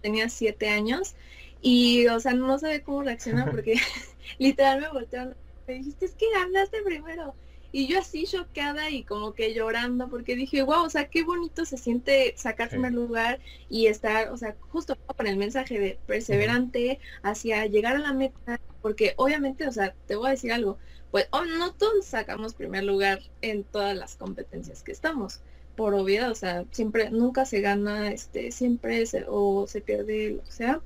tenía 0.03 0.29
siete 0.29 0.69
años 0.69 1.15
y, 1.63 2.07
o 2.09 2.21
sea, 2.21 2.35
no 2.35 2.59
sabía 2.59 2.83
cómo 2.83 3.03
reaccionar 3.03 3.51
porque 3.51 3.77
literal 4.39 4.81
me 4.81 4.89
voltearon, 4.89 5.35
me 5.67 5.75
dijiste, 5.75 6.07
es 6.07 6.13
que 6.13 6.27
ganaste 6.35 6.83
primero. 6.83 7.35
Y 7.75 7.87
yo 7.87 8.01
así 8.01 8.25
chocada 8.27 8.91
y 8.91 9.03
como 9.03 9.33
que 9.33 9.55
llorando 9.55 10.11
porque 10.11 10.37
dije, 10.37 10.63
wow, 10.63 10.85
o 10.85 10.91
sea, 10.91 11.09
qué 11.09 11.25
bonito 11.25 11.65
se 11.65 11.79
siente 11.79 12.35
sacar 12.37 12.69
primer 12.69 12.93
lugar 12.93 13.41
y 13.71 13.87
estar, 13.87 14.31
o 14.31 14.37
sea, 14.37 14.55
justo 14.69 14.95
con 15.17 15.27
el 15.27 15.39
mensaje 15.39 15.81
de 15.81 15.99
perseverante 16.07 17.01
hacia 17.23 17.65
llegar 17.65 17.97
a 17.97 18.01
la 18.01 18.13
meta, 18.13 18.61
porque 18.83 19.15
obviamente, 19.17 19.67
o 19.67 19.73
sea, 19.73 19.95
te 20.07 20.17
voy 20.17 20.29
a 20.29 20.31
decir 20.33 20.53
algo, 20.53 20.77
pues 21.11 21.29
oh, 21.31 21.47
no 21.47 21.73
todos 21.73 22.05
sacamos 22.05 22.53
primer 22.53 22.85
lugar 22.85 23.21
en 23.41 23.65
todas 23.65 23.97
las 23.97 24.17
competencias 24.17 24.83
que 24.83 24.93
estamos 24.93 25.41
por 25.75 25.95
obviedad, 25.95 26.31
o 26.31 26.35
sea, 26.35 26.67
siempre, 26.73 27.11
nunca 27.11 27.45
se 27.47 27.61
gana, 27.61 28.13
este, 28.13 28.53
siempre 28.53 29.07
se, 29.07 29.25
o 29.29 29.67
se 29.67 29.81
pierde, 29.83 30.41
o 30.47 30.51
sea, 30.51 30.83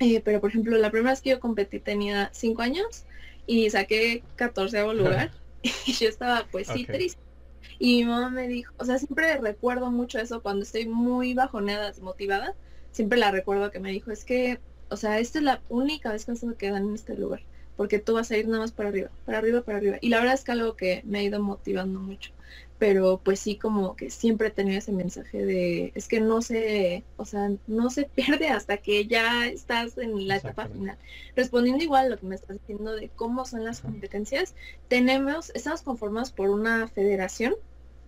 Eh, 0.00 0.20
pero 0.22 0.40
por 0.40 0.50
ejemplo, 0.50 0.76
la 0.78 0.90
primera 0.90 1.12
vez 1.12 1.22
que 1.22 1.30
yo 1.30 1.40
competí 1.40 1.80
tenía 1.80 2.30
cinco 2.34 2.62
años 2.62 3.06
y 3.46 3.70
saqué 3.70 4.26
14 4.36 4.82
lugar 4.94 5.32
y 5.86 5.92
yo 5.94 6.08
estaba 6.08 6.48
pues 6.50 6.68
sí 6.68 6.86
triste. 6.86 7.22
Y 7.78 8.04
mi 8.04 8.10
mamá 8.10 8.30
me 8.30 8.48
dijo, 8.48 8.72
o 8.78 8.84
sea, 8.84 8.98
siempre 8.98 9.38
recuerdo 9.38 9.90
mucho 9.90 10.18
eso 10.20 10.42
cuando 10.42 10.64
estoy 10.64 10.86
muy 10.88 11.34
bajoneada, 11.34 11.86
desmotivada, 11.88 12.56
siempre 12.90 13.18
la 13.18 13.30
recuerdo 13.30 13.70
que 13.70 13.80
me 13.80 13.90
dijo, 13.90 14.10
es 14.10 14.24
que, 14.24 14.62
o 14.88 14.96
sea, 14.96 15.18
esta 15.20 15.38
es 15.38 15.44
la 15.44 15.64
única 15.68 16.12
vez 16.12 16.24
que 16.26 16.36
se 16.36 16.54
quedan 16.56 16.86
en 16.88 16.94
este 16.94 17.16
lugar, 17.16 17.46
porque 17.76 17.98
tú 17.98 18.14
vas 18.14 18.30
a 18.30 18.36
ir 18.38 18.46
nada 18.48 18.60
más 18.60 18.72
para 18.72 18.90
arriba, 18.90 19.10
para 19.24 19.38
arriba, 19.38 19.62
para 19.64 19.78
arriba. 19.78 19.98
Y 20.00 20.08
la 20.10 20.18
verdad 20.18 20.34
es 20.34 20.44
que 20.44 20.52
algo 20.52 20.76
que 20.76 21.02
me 21.04 21.20
ha 21.20 21.22
ido 21.22 21.40
motivando 21.42 22.00
mucho 22.00 22.32
pero 22.78 23.20
pues 23.22 23.40
sí 23.40 23.56
como 23.56 23.94
que 23.96 24.10
siempre 24.10 24.48
he 24.48 24.50
tenido 24.50 24.78
ese 24.78 24.92
mensaje 24.92 25.44
de 25.44 25.92
es 25.94 26.08
que 26.08 26.20
no 26.20 26.42
se, 26.42 27.04
o 27.16 27.24
sea, 27.24 27.50
no 27.66 27.90
se 27.90 28.04
pierde 28.14 28.48
hasta 28.48 28.78
que 28.78 29.06
ya 29.06 29.46
estás 29.46 29.96
en 29.98 30.26
la 30.26 30.36
etapa 30.36 30.68
final. 30.68 30.98
Respondiendo 31.36 31.84
igual 31.84 32.06
a 32.06 32.08
lo 32.10 32.18
que 32.18 32.26
me 32.26 32.34
estás 32.34 32.58
diciendo 32.58 32.94
de 32.94 33.08
cómo 33.08 33.44
son 33.44 33.64
las 33.64 33.80
competencias, 33.80 34.54
tenemos, 34.88 35.50
estamos 35.54 35.82
conformados 35.82 36.32
por 36.32 36.50
una 36.50 36.88
federación, 36.88 37.54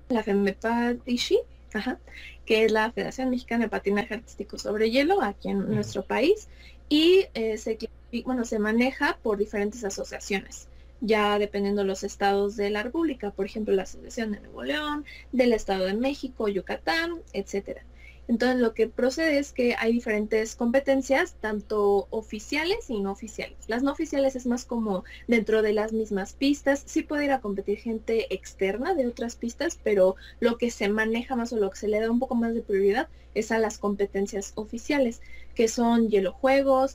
la 0.09 0.23
FEMEPADISHI, 0.23 1.39
ajá, 1.75 1.99
que 2.45 2.65
es 2.65 2.73
la 2.73 2.91
Federación 2.93 3.31
Mexicana 3.31 3.65
de 3.65 3.71
Patinaje 3.71 4.15
Artístico 4.15 4.59
sobre 4.59 4.91
Hielo 4.91 5.23
aquí 5.23 5.49
en 5.49 5.75
nuestro 5.75 6.03
país, 6.03 6.49
y 6.89 7.27
eh, 7.35 7.59
se, 7.59 7.79
bueno, 8.25 8.45
se 8.45 8.59
maneja 8.59 9.19
por 9.23 9.39
diferentes 9.39 9.85
asociaciones 9.85 10.69
ya 11.01 11.39
dependiendo 11.39 11.83
de 11.83 11.89
los 11.89 12.05
estados 12.05 12.57
de 12.57 12.71
la 12.71 12.83
República, 12.83 13.31
por 13.31 13.47
ejemplo, 13.47 13.75
la 13.75 13.83
Asociación 13.83 14.33
de 14.33 14.41
Nuevo 14.41 14.63
León, 14.65 15.05
del 15.33 15.53
Estado 15.53 15.85
de 15.85 15.95
México, 15.95 16.49
Yucatán, 16.49 17.23
etcétera. 17.33 17.83
Entonces 18.29 18.59
lo 18.59 18.75
que 18.75 18.89
procede 18.89 19.39
es 19.39 19.53
que 19.53 19.77
hay 19.79 19.93
diferentes 19.93 20.57
competencias, 20.57 21.37
tanto 21.41 22.09
oficiales 22.11 22.91
y 22.91 22.99
no 22.99 23.13
oficiales. 23.13 23.57
Las 23.69 23.85
no 23.85 23.93
oficiales 23.93 24.35
es 24.35 24.47
más 24.47 24.65
como 24.65 25.05
dentro 25.29 25.63
de 25.63 25.73
las 25.73 25.93
mismas 25.93 26.33
pistas. 26.33 26.83
Sí 26.87 27.03
puede 27.03 27.27
ir 27.27 27.31
a 27.31 27.41
competir 27.41 27.79
gente 27.79 28.35
externa 28.35 28.95
de 28.95 29.07
otras 29.07 29.37
pistas, 29.37 29.79
pero 29.81 30.17
lo 30.41 30.59
que 30.59 30.73
se 30.73 30.89
maneja 30.89 31.37
más 31.37 31.53
o 31.53 31.57
lo 31.57 31.71
que 31.71 31.79
se 31.79 31.87
le 31.87 32.01
da 32.01 32.11
un 32.11 32.19
poco 32.19 32.35
más 32.35 32.53
de 32.53 32.63
prioridad 32.63 33.09
es 33.35 33.53
a 33.53 33.61
las 33.61 33.79
competencias 33.79 34.53
oficiales, 34.57 35.21
que 35.55 35.69
son 35.69 36.09
Hielo 36.09 36.33
Juegos, 36.33 36.95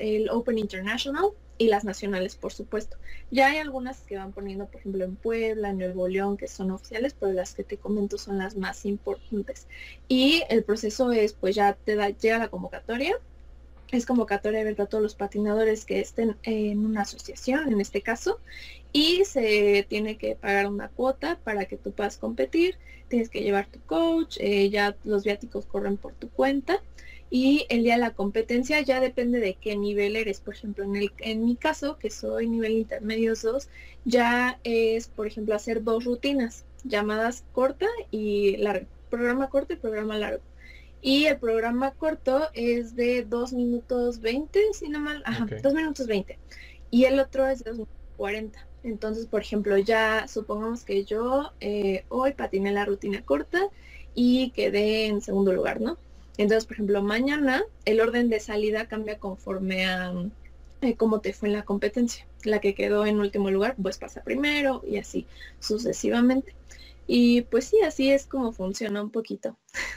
el 0.00 0.28
Open 0.30 0.58
International, 0.58 1.26
y 1.58 1.68
las 1.68 1.84
nacionales, 1.84 2.36
por 2.36 2.52
supuesto. 2.52 2.96
Ya 3.30 3.48
hay 3.48 3.58
algunas 3.58 4.00
que 4.00 4.16
van 4.16 4.32
poniendo, 4.32 4.66
por 4.66 4.80
ejemplo, 4.80 5.04
en 5.04 5.16
Puebla, 5.16 5.70
en 5.70 5.78
Nuevo 5.78 6.08
León, 6.08 6.36
que 6.36 6.48
son 6.48 6.70
oficiales, 6.70 7.14
pero 7.18 7.32
las 7.32 7.54
que 7.54 7.64
te 7.64 7.76
comento 7.76 8.18
son 8.18 8.38
las 8.38 8.56
más 8.56 8.84
importantes. 8.84 9.66
Y 10.08 10.42
el 10.48 10.64
proceso 10.64 11.12
es, 11.12 11.32
pues 11.32 11.54
ya 11.54 11.74
te 11.74 11.96
da, 11.96 12.10
llega 12.10 12.38
la 12.38 12.48
convocatoria, 12.48 13.16
es 13.92 14.06
convocatoria 14.06 14.60
abierta 14.60 14.84
a 14.84 14.86
todos 14.86 15.02
los 15.02 15.14
patinadores 15.14 15.84
que 15.84 16.00
estén 16.00 16.36
en 16.42 16.84
una 16.84 17.02
asociación, 17.02 17.72
en 17.72 17.80
este 17.80 18.02
caso, 18.02 18.40
y 18.92 19.24
se 19.24 19.86
tiene 19.88 20.16
que 20.16 20.36
pagar 20.36 20.66
una 20.68 20.88
cuota 20.88 21.38
para 21.44 21.66
que 21.66 21.76
tú 21.76 21.92
puedas 21.92 22.16
competir, 22.16 22.76
tienes 23.08 23.28
que 23.28 23.42
llevar 23.42 23.66
tu 23.66 23.80
coach, 23.80 24.36
eh, 24.40 24.70
ya 24.70 24.96
los 25.04 25.24
viáticos 25.24 25.66
corren 25.66 25.96
por 25.96 26.14
tu 26.14 26.28
cuenta 26.30 26.80
y 27.34 27.66
el 27.68 27.82
día 27.82 27.94
de 27.94 28.00
la 28.00 28.12
competencia 28.12 28.80
ya 28.82 29.00
depende 29.00 29.40
de 29.40 29.54
qué 29.54 29.76
nivel 29.76 30.14
eres. 30.14 30.38
Por 30.38 30.54
ejemplo, 30.54 30.84
en, 30.84 30.94
el, 30.94 31.10
en 31.18 31.44
mi 31.44 31.56
caso, 31.56 31.98
que 31.98 32.08
soy 32.08 32.46
nivel 32.46 32.70
intermedio 32.70 33.34
2, 33.34 33.68
ya 34.04 34.60
es, 34.62 35.08
por 35.08 35.26
ejemplo, 35.26 35.56
hacer 35.56 35.82
dos 35.82 36.04
rutinas 36.04 36.64
llamadas 36.84 37.42
corta 37.50 37.88
y 38.12 38.56
largo. 38.58 38.86
Programa 39.10 39.48
corto 39.48 39.72
y 39.72 39.76
programa 39.76 40.16
largo. 40.16 40.44
Y 41.02 41.24
el 41.24 41.36
programa 41.38 41.90
corto 41.90 42.50
es 42.52 42.94
de 42.94 43.24
2 43.24 43.52
minutos 43.52 44.20
20, 44.20 44.72
si 44.72 44.88
no 44.88 45.00
mal, 45.00 45.20
ajá, 45.26 45.48
2 45.60 45.74
minutos 45.74 46.06
20. 46.06 46.38
Y 46.92 47.06
el 47.06 47.18
otro 47.18 47.48
es 47.48 47.64
de 47.64 47.70
2 47.70 47.78
minutos 47.78 47.96
40. 48.16 48.64
Entonces, 48.84 49.26
por 49.26 49.40
ejemplo, 49.40 49.76
ya 49.76 50.28
supongamos 50.28 50.84
que 50.84 51.02
yo 51.02 51.50
eh, 51.60 52.04
hoy 52.10 52.34
patiné 52.34 52.70
la 52.70 52.84
rutina 52.84 53.24
corta 53.24 53.60
y 54.14 54.50
quedé 54.50 55.06
en 55.06 55.20
segundo 55.20 55.52
lugar, 55.52 55.80
¿no? 55.80 55.98
Entonces, 56.36 56.66
por 56.66 56.74
ejemplo, 56.74 57.02
mañana 57.02 57.62
el 57.84 58.00
orden 58.00 58.28
de 58.28 58.40
salida 58.40 58.86
cambia 58.88 59.18
conforme 59.18 59.86
a 59.86 60.12
eh, 60.80 60.96
cómo 60.96 61.20
te 61.20 61.32
fue 61.32 61.48
en 61.48 61.54
la 61.54 61.64
competencia. 61.64 62.26
La 62.44 62.60
que 62.60 62.74
quedó 62.74 63.06
en 63.06 63.20
último 63.20 63.50
lugar, 63.50 63.76
pues 63.80 63.98
pasa 63.98 64.22
primero 64.22 64.82
y 64.86 64.98
así 64.98 65.26
sucesivamente. 65.60 66.54
Y 67.06 67.42
pues 67.42 67.66
sí, 67.66 67.80
así 67.80 68.10
es 68.10 68.26
como 68.26 68.52
funciona 68.52 69.02
un 69.02 69.10
poquito. 69.10 69.56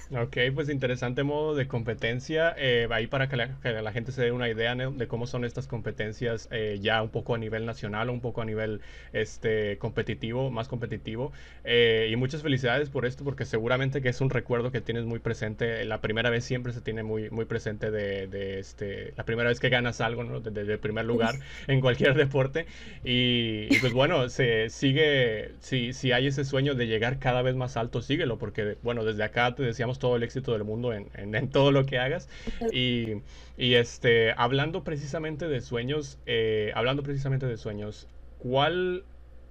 Ok, 0.10 0.38
pues 0.55 0.69
interesante 0.69 1.24
modo 1.24 1.53
de 1.53 1.67
competencia. 1.67 2.55
Eh, 2.57 2.88
ahí 2.91 3.07
para 3.07 3.27
que 3.27 3.36
la, 3.36 3.91
gente 3.91 4.13
se 4.13 4.22
dé 4.22 4.31
una 4.31 4.50
idea 4.50 4.74
de 4.74 5.07
cómo 5.07 5.27
son 5.27 5.43
estas 5.43 5.67
competencias 5.67 6.48
eh, 6.51 6.79
ya 6.81 7.01
un 7.03 7.10
poco 7.10 7.36
a 7.36 7.38
nivel 7.38 7.65
nacional, 7.65 8.10
un 8.10 8.22
poco 8.22 8.41
a 8.41 8.46
nivel 8.46 8.81
este, 9.12 9.77
competitivo, 9.77 10.50
más 10.50 10.69
competitivo. 10.69 11.34
Eh, 11.65 12.10
y 12.10 12.15
muchas 12.15 12.41
felicidades 12.41 12.89
por 12.89 13.05
esto, 13.05 13.25
porque 13.25 13.43
seguramente 13.43 14.01
que 14.01 14.10
es 14.10 14.22
un 14.22 14.29
recuerdo 14.29 14.72
que 14.72 14.79
tienes 14.79 15.05
muy 15.05 15.19
presente. 15.19 15.84
La 15.84 16.00
primera 16.00 16.29
vez 16.29 16.46
siempre 16.46 16.72
se 16.72 16.81
tiene 16.81 17.03
muy, 17.03 17.29
muy 17.29 17.46
presente 17.46 17.91
de, 17.91 18.60
este, 18.60 19.13
la 19.17 19.25
primera 19.25 19.50
vez 19.50 19.60
que 19.60 19.69
ganas 19.69 20.00
algo, 20.00 20.24
¿no? 20.24 20.39
Desde 20.39 20.74
el 20.74 20.79
primer 20.79 21.05
lugar 21.05 21.36
en 21.67 21.81
cualquier 21.81 22.13
deporte. 22.15 22.65
Y, 23.03 23.67
pues 23.79 23.91
bueno, 23.91 24.29
se 24.29 24.69
sigue, 24.69 25.51
si, 25.60 25.91
si 25.91 26.13
hay 26.13 26.27
ese 26.27 26.46
sueño 26.46 26.75
de 26.75 26.88
llegar 26.88 27.19
cada 27.19 27.41
vez 27.41 27.55
más 27.55 27.75
alto, 27.75 28.01
síguelo, 28.01 28.38
porque 28.38 28.77
bueno, 28.84 29.03
desde 29.03 29.24
acá 29.24 29.53
te 29.53 29.66
decíamos 29.67 30.00
todo 30.00 30.15
el 30.15 30.24
éxito 30.24 30.53
del 30.53 30.63
mundo 30.63 30.93
en, 30.93 31.09
en, 31.15 31.50
todo 31.50 31.71
lo 31.71 31.86
que 31.86 31.97
hagas. 31.97 32.29
Y, 32.71 33.21
y, 33.57 33.75
este, 33.75 34.33
hablando 34.36 34.83
precisamente 34.83 35.47
de 35.47 35.62
sueños, 35.62 36.19
eh, 36.25 36.71
hablando 36.75 37.03
precisamente 37.03 37.45
de 37.45 37.57
sueños, 37.57 38.07
¿cuál 38.39 39.03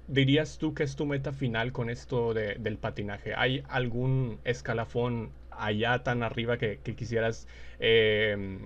dirías 0.09 0.59
tú 0.59 0.75
que 0.75 0.83
es 0.83 0.97
tu 0.97 1.07
meta 1.07 1.33
final 1.33 1.73
con 1.73 1.91
esto 1.91 2.35
de, 2.35 2.55
del 2.55 2.79
patinaje? 2.79 3.35
¿Hay 3.35 3.63
algún 3.69 4.39
escalafón 4.45 5.31
allá 5.51 6.03
tan 6.03 6.23
arriba 6.23 6.59
que, 6.59 6.81
que 6.83 6.95
quisieras 6.95 7.47
eh, 7.79 8.59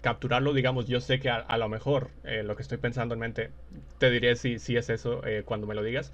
capturarlo? 0.00 0.52
Digamos, 0.52 0.86
yo 0.86 1.00
sé 1.00 1.18
que 1.18 1.30
a, 1.30 1.58
lo 1.58 1.68
mejor 1.68 2.10
eh, 2.24 2.42
lo 2.42 2.56
que 2.56 2.62
estoy 2.62 2.78
pensando 2.78 3.14
en 3.14 3.20
mente, 3.20 3.50
te 3.98 4.10
diré 4.10 4.36
si, 4.36 4.58
si 4.58 4.76
es 4.76 4.90
eso 4.90 5.22
cuando 5.44 5.66
me 5.66 5.74
lo 5.74 5.82
digas 5.82 6.12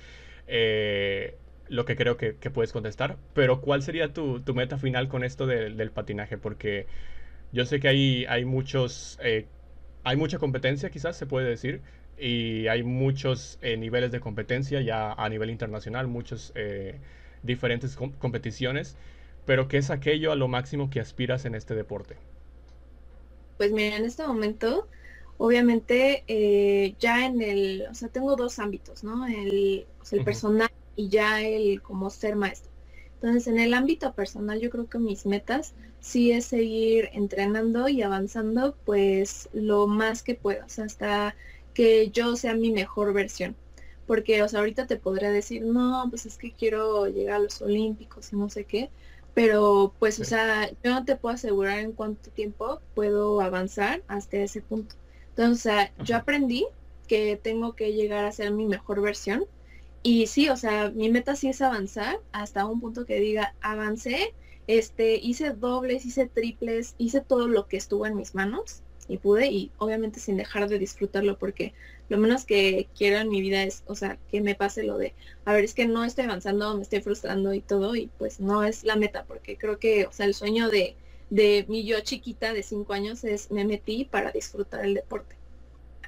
lo 1.73 1.87
que 1.87 1.97
creo 1.97 2.19
que, 2.19 2.35
puedes 2.35 2.73
contestar. 2.73 3.17
Pero 3.35 3.63
¿cuál 3.63 3.83
sería 3.83 4.13
tu, 4.13 4.43
meta 4.55 4.77
final 4.77 5.09
con 5.09 5.25
esto 5.25 5.47
del 5.47 5.91
patinaje? 5.91 6.37
Porque 6.37 6.87
yo 7.51 7.65
sé 7.65 7.81
que 7.81 7.89
hay, 7.89 8.27
hay 8.27 8.45
muchos, 8.45 9.19
eh, 9.23 9.47
hay 10.05 10.17
mucha 10.17 10.39
competencia 10.39 10.91
quizás 10.91 11.17
se 11.17 11.27
puede 11.27 11.49
decir, 11.49 11.81
y 12.19 12.69
hay 12.69 12.83
muchos 12.83 13.59
eh, 13.63 13.79
niveles 13.79 14.13
de 14.13 14.21
competencia 14.21 14.83
ya 14.83 15.13
a 15.15 15.29
nivel 15.31 15.49
internacional, 15.49 16.09
muchos 16.09 16.53
eh, 16.55 17.01
diferentes 17.43 17.97
competiciones, 17.97 18.97
pero 19.47 19.67
¿qué 19.67 19.79
es 19.79 19.91
aquello 19.91 20.31
a 20.31 20.37
lo 20.37 20.49
máximo 20.49 20.91
que 20.91 21.01
aspiras 21.01 21.47
en 21.47 21.55
este 21.55 21.75
deporte? 21.75 22.17
Pues 23.57 23.73
mira, 23.73 23.97
en 23.97 24.05
este 24.05 24.27
momento, 24.27 24.89
obviamente, 25.39 26.95
ya 27.01 27.25
en 27.25 27.41
el, 27.41 27.87
o 27.91 27.95
sea, 27.95 28.09
tengo 28.09 28.37
dos 28.37 28.59
ámbitos, 28.59 29.03
¿no? 29.03 29.27
El, 29.27 29.87
el 30.11 30.25
personal 30.25 30.69
y 30.97 31.09
ya 31.09 31.43
el 31.43 31.83
como 31.83 32.11
ser 32.11 32.37
maestro. 32.37 32.71
Entonces, 33.15 33.47
en 33.47 33.59
el 33.61 33.73
ámbito 33.75 34.13
personal, 34.15 34.61
yo 34.61 34.69
creo 34.71 34.89
que 34.89 34.99
mis 34.99 35.27
metas 35.27 35.75
sí 36.01 36.33
es 36.33 36.47
seguir 36.47 37.09
entrenando 37.13 37.89
y 37.89 38.03
avanzando, 38.03 38.77
pues 38.85 39.49
lo 39.53 39.87
más 39.87 40.23
que 40.25 40.35
pueda, 40.35 40.65
o 40.65 40.69
sea, 40.69 40.87
hasta 40.87 41.37
que 41.73 42.11
yo 42.11 42.37
sea 42.37 42.55
mi 42.55 42.73
mejor 42.73 43.13
versión. 43.13 43.57
Porque, 44.07 44.43
o 44.43 44.49
sea, 44.49 44.61
ahorita 44.61 44.87
te 44.87 44.97
podría 44.97 45.31
decir, 45.31 45.63
no, 45.63 46.07
pues 46.11 46.27
es 46.27 46.37
que 46.37 46.53
quiero 46.53 47.07
llegar 47.07 47.37
a 47.37 47.39
los 47.39 47.63
Olímpicos 47.63 48.33
y 48.33 48.37
no 48.37 48.51
sé 48.51 48.65
qué, 48.65 48.91
pero 49.35 49.95
pues, 49.99 50.19
o 50.21 50.25
sea, 50.25 50.69
yo 50.83 50.91
no 50.91 51.05
te 51.05 51.17
puedo 51.17 51.35
asegurar 51.35 51.79
en 51.79 51.93
cuánto 51.93 52.31
tiempo 52.31 52.81
puedo 52.95 53.41
avanzar 53.41 54.03
hasta 54.09 54.39
ese 54.39 54.63
punto. 54.63 54.97
Entonces, 55.31 55.61
o 55.61 55.63
sea, 55.63 55.93
yo 56.05 56.17
aprendí 56.17 56.67
que 57.07 57.39
tengo 57.43 57.75
que 57.75 57.93
llegar 57.93 58.25
a 58.25 58.33
ser 58.33 58.51
mi 58.53 58.67
mejor 58.67 59.01
versión 59.01 59.47
y 60.03 60.27
sí, 60.27 60.49
o 60.49 60.57
sea, 60.57 60.91
mi 60.91 61.11
meta 61.11 61.37
sí 61.37 61.49
es 61.49 61.61
avanzar 61.63 62.21
hasta 62.33 62.67
un 62.67 62.81
punto 62.81 63.07
que 63.07 63.21
diga, 63.21 63.55
avancé, 63.61 64.35
este, 64.67 65.17
hice 65.17 65.51
dobles, 65.51 66.05
hice 66.07 66.27
triples, 66.27 66.95
hice 66.99 67.21
todo 67.21 67.49
lo 67.49 67.69
que 67.69 67.77
estuvo 67.77 68.07
en 68.07 68.17
mis 68.17 68.35
manos 68.35 68.83
y 69.09 69.19
pude 69.19 69.49
y 69.49 69.71
obviamente 69.79 70.21
sin 70.21 70.37
dejar 70.37 70.69
de 70.69 70.79
disfrutarlo 70.79 71.39
porque 71.39 71.75
lo 72.09 72.19
menos 72.19 72.45
que 72.45 72.89
quiero 72.97 73.19
en 73.19 73.29
mi 73.29 73.41
vida 73.41 73.63
es, 73.65 73.83
o 73.87 73.95
sea, 73.95 74.19
que 74.31 74.41
me 74.41 74.55
pase 74.55 74.83
lo 74.85 74.99
de, 74.99 75.15
a 75.45 75.53
ver, 75.53 75.65
es 75.65 75.75
que 75.75 75.87
no 75.87 76.05
estoy 76.05 76.25
avanzando, 76.25 76.77
me 76.77 76.83
estoy 76.83 77.01
frustrando 77.01 77.55
y 77.55 77.61
todo 77.61 77.95
y 77.97 78.09
pues 78.19 78.41
no 78.41 78.65
es 78.65 78.85
la 78.85 78.97
meta 78.97 79.25
porque 79.25 79.57
creo 79.57 79.79
que, 79.79 80.07
o 80.07 80.13
sea, 80.13 80.27
el 80.27 80.35
sueño 80.35 80.69
de, 80.69 80.97
de 81.31 81.65
mi 81.69 81.85
yo 81.85 82.01
chiquita 82.01 82.53
de 82.53 82.63
cinco 82.63 82.93
años 82.93 83.25
es, 83.25 83.51
me 83.51 83.65
metí 83.65 84.05
para 84.05 84.33
disfrutar 84.33 84.85
el 84.85 84.95
deporte. 84.95 85.37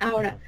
Ahora, 0.01 0.39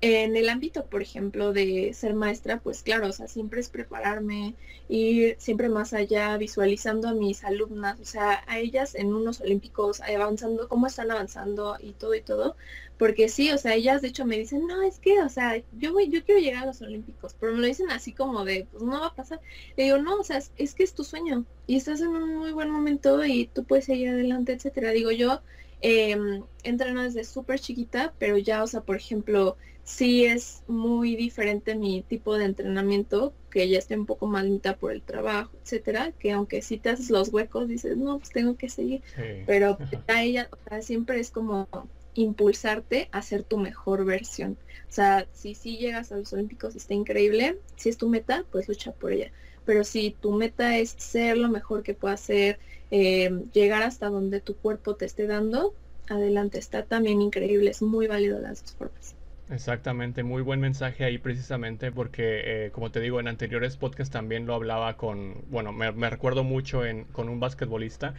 En 0.00 0.36
el 0.36 0.48
ámbito, 0.48 0.86
por 0.86 1.02
ejemplo, 1.02 1.52
de 1.52 1.92
ser 1.92 2.14
maestra, 2.14 2.60
pues 2.60 2.84
claro, 2.84 3.08
o 3.08 3.12
sea, 3.12 3.26
siempre 3.26 3.58
es 3.60 3.68
prepararme, 3.68 4.54
ir 4.88 5.34
siempre 5.40 5.68
más 5.68 5.92
allá, 5.92 6.36
visualizando 6.36 7.08
a 7.08 7.14
mis 7.14 7.42
alumnas, 7.42 7.98
o 7.98 8.04
sea, 8.04 8.44
a 8.46 8.60
ellas 8.60 8.94
en 8.94 9.12
unos 9.12 9.40
olímpicos, 9.40 10.00
avanzando, 10.00 10.68
cómo 10.68 10.86
están 10.86 11.10
avanzando 11.10 11.76
y 11.80 11.94
todo 11.94 12.14
y 12.14 12.20
todo, 12.22 12.56
porque 12.96 13.28
sí, 13.28 13.50
o 13.50 13.58
sea, 13.58 13.74
ellas 13.74 14.00
de 14.00 14.08
hecho 14.08 14.24
me 14.24 14.38
dicen, 14.38 14.68
no, 14.68 14.82
es 14.82 15.00
que, 15.00 15.20
o 15.20 15.28
sea, 15.28 15.60
yo 15.72 15.92
voy, 15.92 16.08
yo 16.10 16.24
quiero 16.24 16.40
llegar 16.40 16.62
a 16.62 16.66
los 16.66 16.80
olímpicos, 16.82 17.34
pero 17.38 17.52
me 17.52 17.58
lo 17.60 17.66
dicen 17.66 17.90
así 17.90 18.12
como 18.12 18.44
de, 18.44 18.68
pues 18.70 18.82
no 18.84 19.00
va 19.00 19.06
a 19.08 19.14
pasar. 19.16 19.40
Le 19.76 19.84
digo, 19.84 19.98
no, 19.98 20.20
o 20.20 20.24
sea, 20.24 20.38
es, 20.38 20.52
es 20.56 20.74
que 20.76 20.84
es 20.84 20.94
tu 20.94 21.02
sueño 21.04 21.44
y 21.66 21.76
estás 21.76 22.00
en 22.00 22.08
un 22.08 22.36
muy 22.36 22.52
buen 22.52 22.70
momento 22.70 23.24
y 23.24 23.46
tú 23.48 23.64
puedes 23.64 23.86
seguir 23.86 24.10
adelante, 24.10 24.52
etcétera. 24.52 24.90
Digo, 24.92 25.10
yo 25.10 25.42
eh, 25.80 26.16
entreno 26.62 27.02
desde 27.02 27.24
súper 27.24 27.60
chiquita, 27.60 28.14
pero 28.18 28.36
ya, 28.38 28.62
o 28.62 28.66
sea, 28.66 28.80
por 28.80 28.96
ejemplo, 28.96 29.56
sí 29.84 30.26
es 30.26 30.62
muy 30.66 31.16
diferente 31.16 31.74
mi 31.74 32.02
tipo 32.02 32.36
de 32.36 32.44
entrenamiento, 32.44 33.32
que 33.50 33.68
ya 33.68 33.78
esté 33.78 33.96
un 33.96 34.06
poco 34.06 34.26
más 34.26 34.44
limitado 34.44 34.76
por 34.76 34.92
el 34.92 35.02
trabajo, 35.02 35.56
etcétera, 35.62 36.12
que 36.18 36.32
aunque 36.32 36.60
si 36.60 36.76
te 36.76 36.90
haces 36.90 37.10
los 37.10 37.30
huecos, 37.30 37.68
dices, 37.68 37.96
no, 37.96 38.18
pues 38.18 38.30
tengo 38.30 38.56
que 38.56 38.68
seguir. 38.68 39.02
Pero 39.46 39.78
a 40.08 40.22
ella, 40.22 40.48
o 40.52 40.68
sea, 40.68 40.82
siempre 40.82 41.20
es 41.20 41.30
como 41.30 41.68
impulsarte 42.14 43.08
a 43.12 43.22
ser 43.22 43.44
tu 43.44 43.56
mejor 43.56 44.04
versión. 44.04 44.58
O 44.90 44.92
sea, 44.92 45.26
si 45.32 45.54
sí 45.54 45.78
llegas 45.78 46.12
a 46.12 46.16
los 46.16 46.32
Olímpicos 46.32 46.76
está 46.76 46.92
increíble, 46.92 47.58
si 47.76 47.88
es 47.88 47.96
tu 47.96 48.08
meta, 48.08 48.44
pues 48.50 48.68
lucha 48.68 48.92
por 48.92 49.12
ella. 49.12 49.32
Pero 49.68 49.84
si 49.84 50.12
tu 50.12 50.32
meta 50.32 50.78
es 50.78 50.94
ser 50.96 51.36
lo 51.36 51.50
mejor 51.50 51.82
que 51.82 51.92
puedas 51.92 52.20
ser, 52.20 52.58
eh, 52.90 53.30
llegar 53.52 53.82
hasta 53.82 54.08
donde 54.08 54.40
tu 54.40 54.56
cuerpo 54.56 54.96
te 54.96 55.04
esté 55.04 55.26
dando, 55.26 55.74
adelante, 56.08 56.58
está 56.58 56.86
también 56.86 57.20
increíble, 57.20 57.68
es 57.68 57.82
muy 57.82 58.06
válido 58.06 58.40
las 58.40 58.62
dos 58.62 58.74
formas. 58.76 59.14
Exactamente, 59.50 60.22
muy 60.22 60.40
buen 60.40 60.58
mensaje 60.58 61.04
ahí 61.04 61.18
precisamente 61.18 61.92
porque, 61.92 62.66
eh, 62.66 62.70
como 62.70 62.90
te 62.90 63.00
digo, 63.00 63.20
en 63.20 63.28
anteriores 63.28 63.76
podcasts 63.76 64.10
también 64.10 64.46
lo 64.46 64.54
hablaba 64.54 64.96
con, 64.96 65.44
bueno, 65.50 65.70
me, 65.74 65.90
recuerdo 66.08 66.44
mucho 66.44 66.86
en, 66.86 67.04
con 67.04 67.28
un 67.28 67.38
basquetbolista 67.38 68.14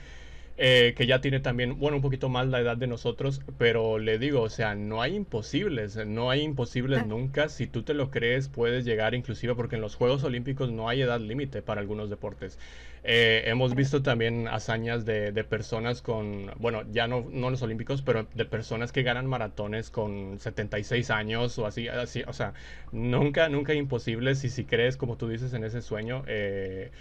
eh, 0.62 0.94
que 0.94 1.08
ya 1.08 1.22
tiene 1.22 1.40
también, 1.40 1.80
bueno, 1.80 1.96
un 1.96 2.04
poquito 2.04 2.28
más 2.28 2.46
la 2.48 2.60
edad 2.60 2.76
de 2.76 2.86
nosotros, 2.86 3.42
pero 3.58 3.98
le 3.98 4.20
digo, 4.20 4.42
o 4.42 4.50
sea, 4.50 4.76
no 4.76 5.02
hay 5.02 5.16
imposibles, 5.16 5.96
no 6.06 6.30
hay 6.30 6.42
imposibles 6.42 7.08
nunca. 7.08 7.48
Si 7.48 7.66
tú 7.66 7.84
te 7.84 7.94
lo 7.94 8.12
crees, 8.12 8.50
puedes 8.50 8.84
llegar 8.84 9.16
inclusive 9.16 9.56
porque 9.56 9.78
en 9.78 9.82
los 9.82 9.96
Juegos 9.96 10.26
Olímpicos 10.26 10.70
no 10.70 10.90
hay 10.90 11.02
edad 11.02 11.22
límite 11.22 11.62
para 11.62 11.80
algunos 11.80 12.10
deportes. 12.10 12.60
Eh, 13.06 13.44
hemos 13.46 13.74
visto 13.74 14.04
también 14.04 14.50
hazañas 14.50 15.06
de, 15.06 15.32
de, 15.32 15.44
personas 15.46 16.02
con, 16.02 16.52
bueno, 16.58 16.84
ya 16.92 17.08
no, 17.08 17.26
no 17.32 17.50
los 17.50 17.62
Olímpicos, 17.62 18.02
pero 18.02 18.28
de 18.36 18.44
personas 18.44 18.92
que 18.92 19.04
ganan 19.04 19.28
maratones 19.28 19.90
con 19.90 20.40
76 20.40 21.10
años 21.10 21.58
o 21.58 21.66
así, 21.66 21.88
así 21.88 22.24
o 22.28 22.34
sea, 22.34 22.54
nunca, 22.92 23.48
nunca 23.48 23.74
imposibles 23.74 24.44
y 24.44 24.50
si 24.50 24.66
crees, 24.66 24.98
como 24.98 25.16
tú 25.16 25.30
dices, 25.30 25.54
en 25.54 25.64
ese 25.64 25.82
sueño, 25.82 26.24
eh, 26.28 26.92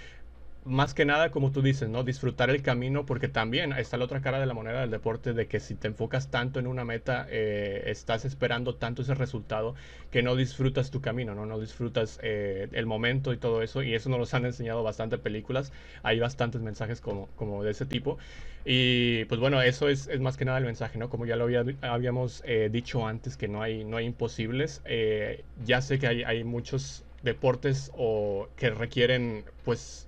más 0.68 0.94
que 0.94 1.04
nada, 1.04 1.30
como 1.30 1.50
tú 1.50 1.62
dices, 1.62 1.88
¿no? 1.88 2.04
Disfrutar 2.04 2.50
el 2.50 2.62
camino, 2.62 3.06
porque 3.06 3.28
también 3.28 3.72
está 3.72 3.96
la 3.96 4.04
otra 4.04 4.20
cara 4.20 4.38
de 4.38 4.46
la 4.46 4.54
moneda 4.54 4.80
del 4.82 4.90
deporte, 4.90 5.32
de 5.32 5.46
que 5.48 5.60
si 5.60 5.74
te 5.74 5.88
enfocas 5.88 6.30
tanto 6.30 6.60
en 6.60 6.66
una 6.66 6.84
meta, 6.84 7.26
eh, 7.30 7.84
estás 7.86 8.24
esperando 8.24 8.74
tanto 8.74 9.02
ese 9.02 9.14
resultado, 9.14 9.74
que 10.10 10.22
no 10.22 10.36
disfrutas 10.36 10.90
tu 10.90 11.00
camino, 11.00 11.34
¿no? 11.34 11.46
No 11.46 11.58
disfrutas 11.58 12.20
eh, 12.22 12.68
el 12.72 12.86
momento 12.86 13.32
y 13.32 13.38
todo 13.38 13.62
eso, 13.62 13.82
y 13.82 13.94
eso 13.94 14.10
nos 14.10 14.34
han 14.34 14.44
enseñado 14.44 14.82
bastante 14.82 15.18
películas, 15.18 15.72
hay 16.02 16.20
bastantes 16.20 16.60
mensajes 16.60 17.00
como, 17.00 17.28
como 17.36 17.64
de 17.64 17.70
ese 17.70 17.86
tipo, 17.86 18.18
y 18.64 19.24
pues 19.24 19.40
bueno, 19.40 19.62
eso 19.62 19.88
es, 19.88 20.06
es 20.08 20.20
más 20.20 20.36
que 20.36 20.44
nada 20.44 20.58
el 20.58 20.64
mensaje, 20.64 20.98
¿no? 20.98 21.08
Como 21.08 21.24
ya 21.24 21.36
lo 21.36 21.44
había, 21.44 21.64
habíamos 21.80 22.42
eh, 22.44 22.68
dicho 22.70 23.06
antes, 23.06 23.36
que 23.36 23.48
no 23.48 23.62
hay, 23.62 23.84
no 23.84 23.96
hay 23.96 24.04
imposibles, 24.06 24.82
ya 25.64 25.80
sé 25.80 25.98
que 25.98 26.06
hay, 26.06 26.22
hay 26.24 26.44
muchos 26.44 27.04
deportes 27.22 27.90
o 27.96 28.48
que 28.56 28.70
requieren, 28.70 29.44
pues, 29.64 30.07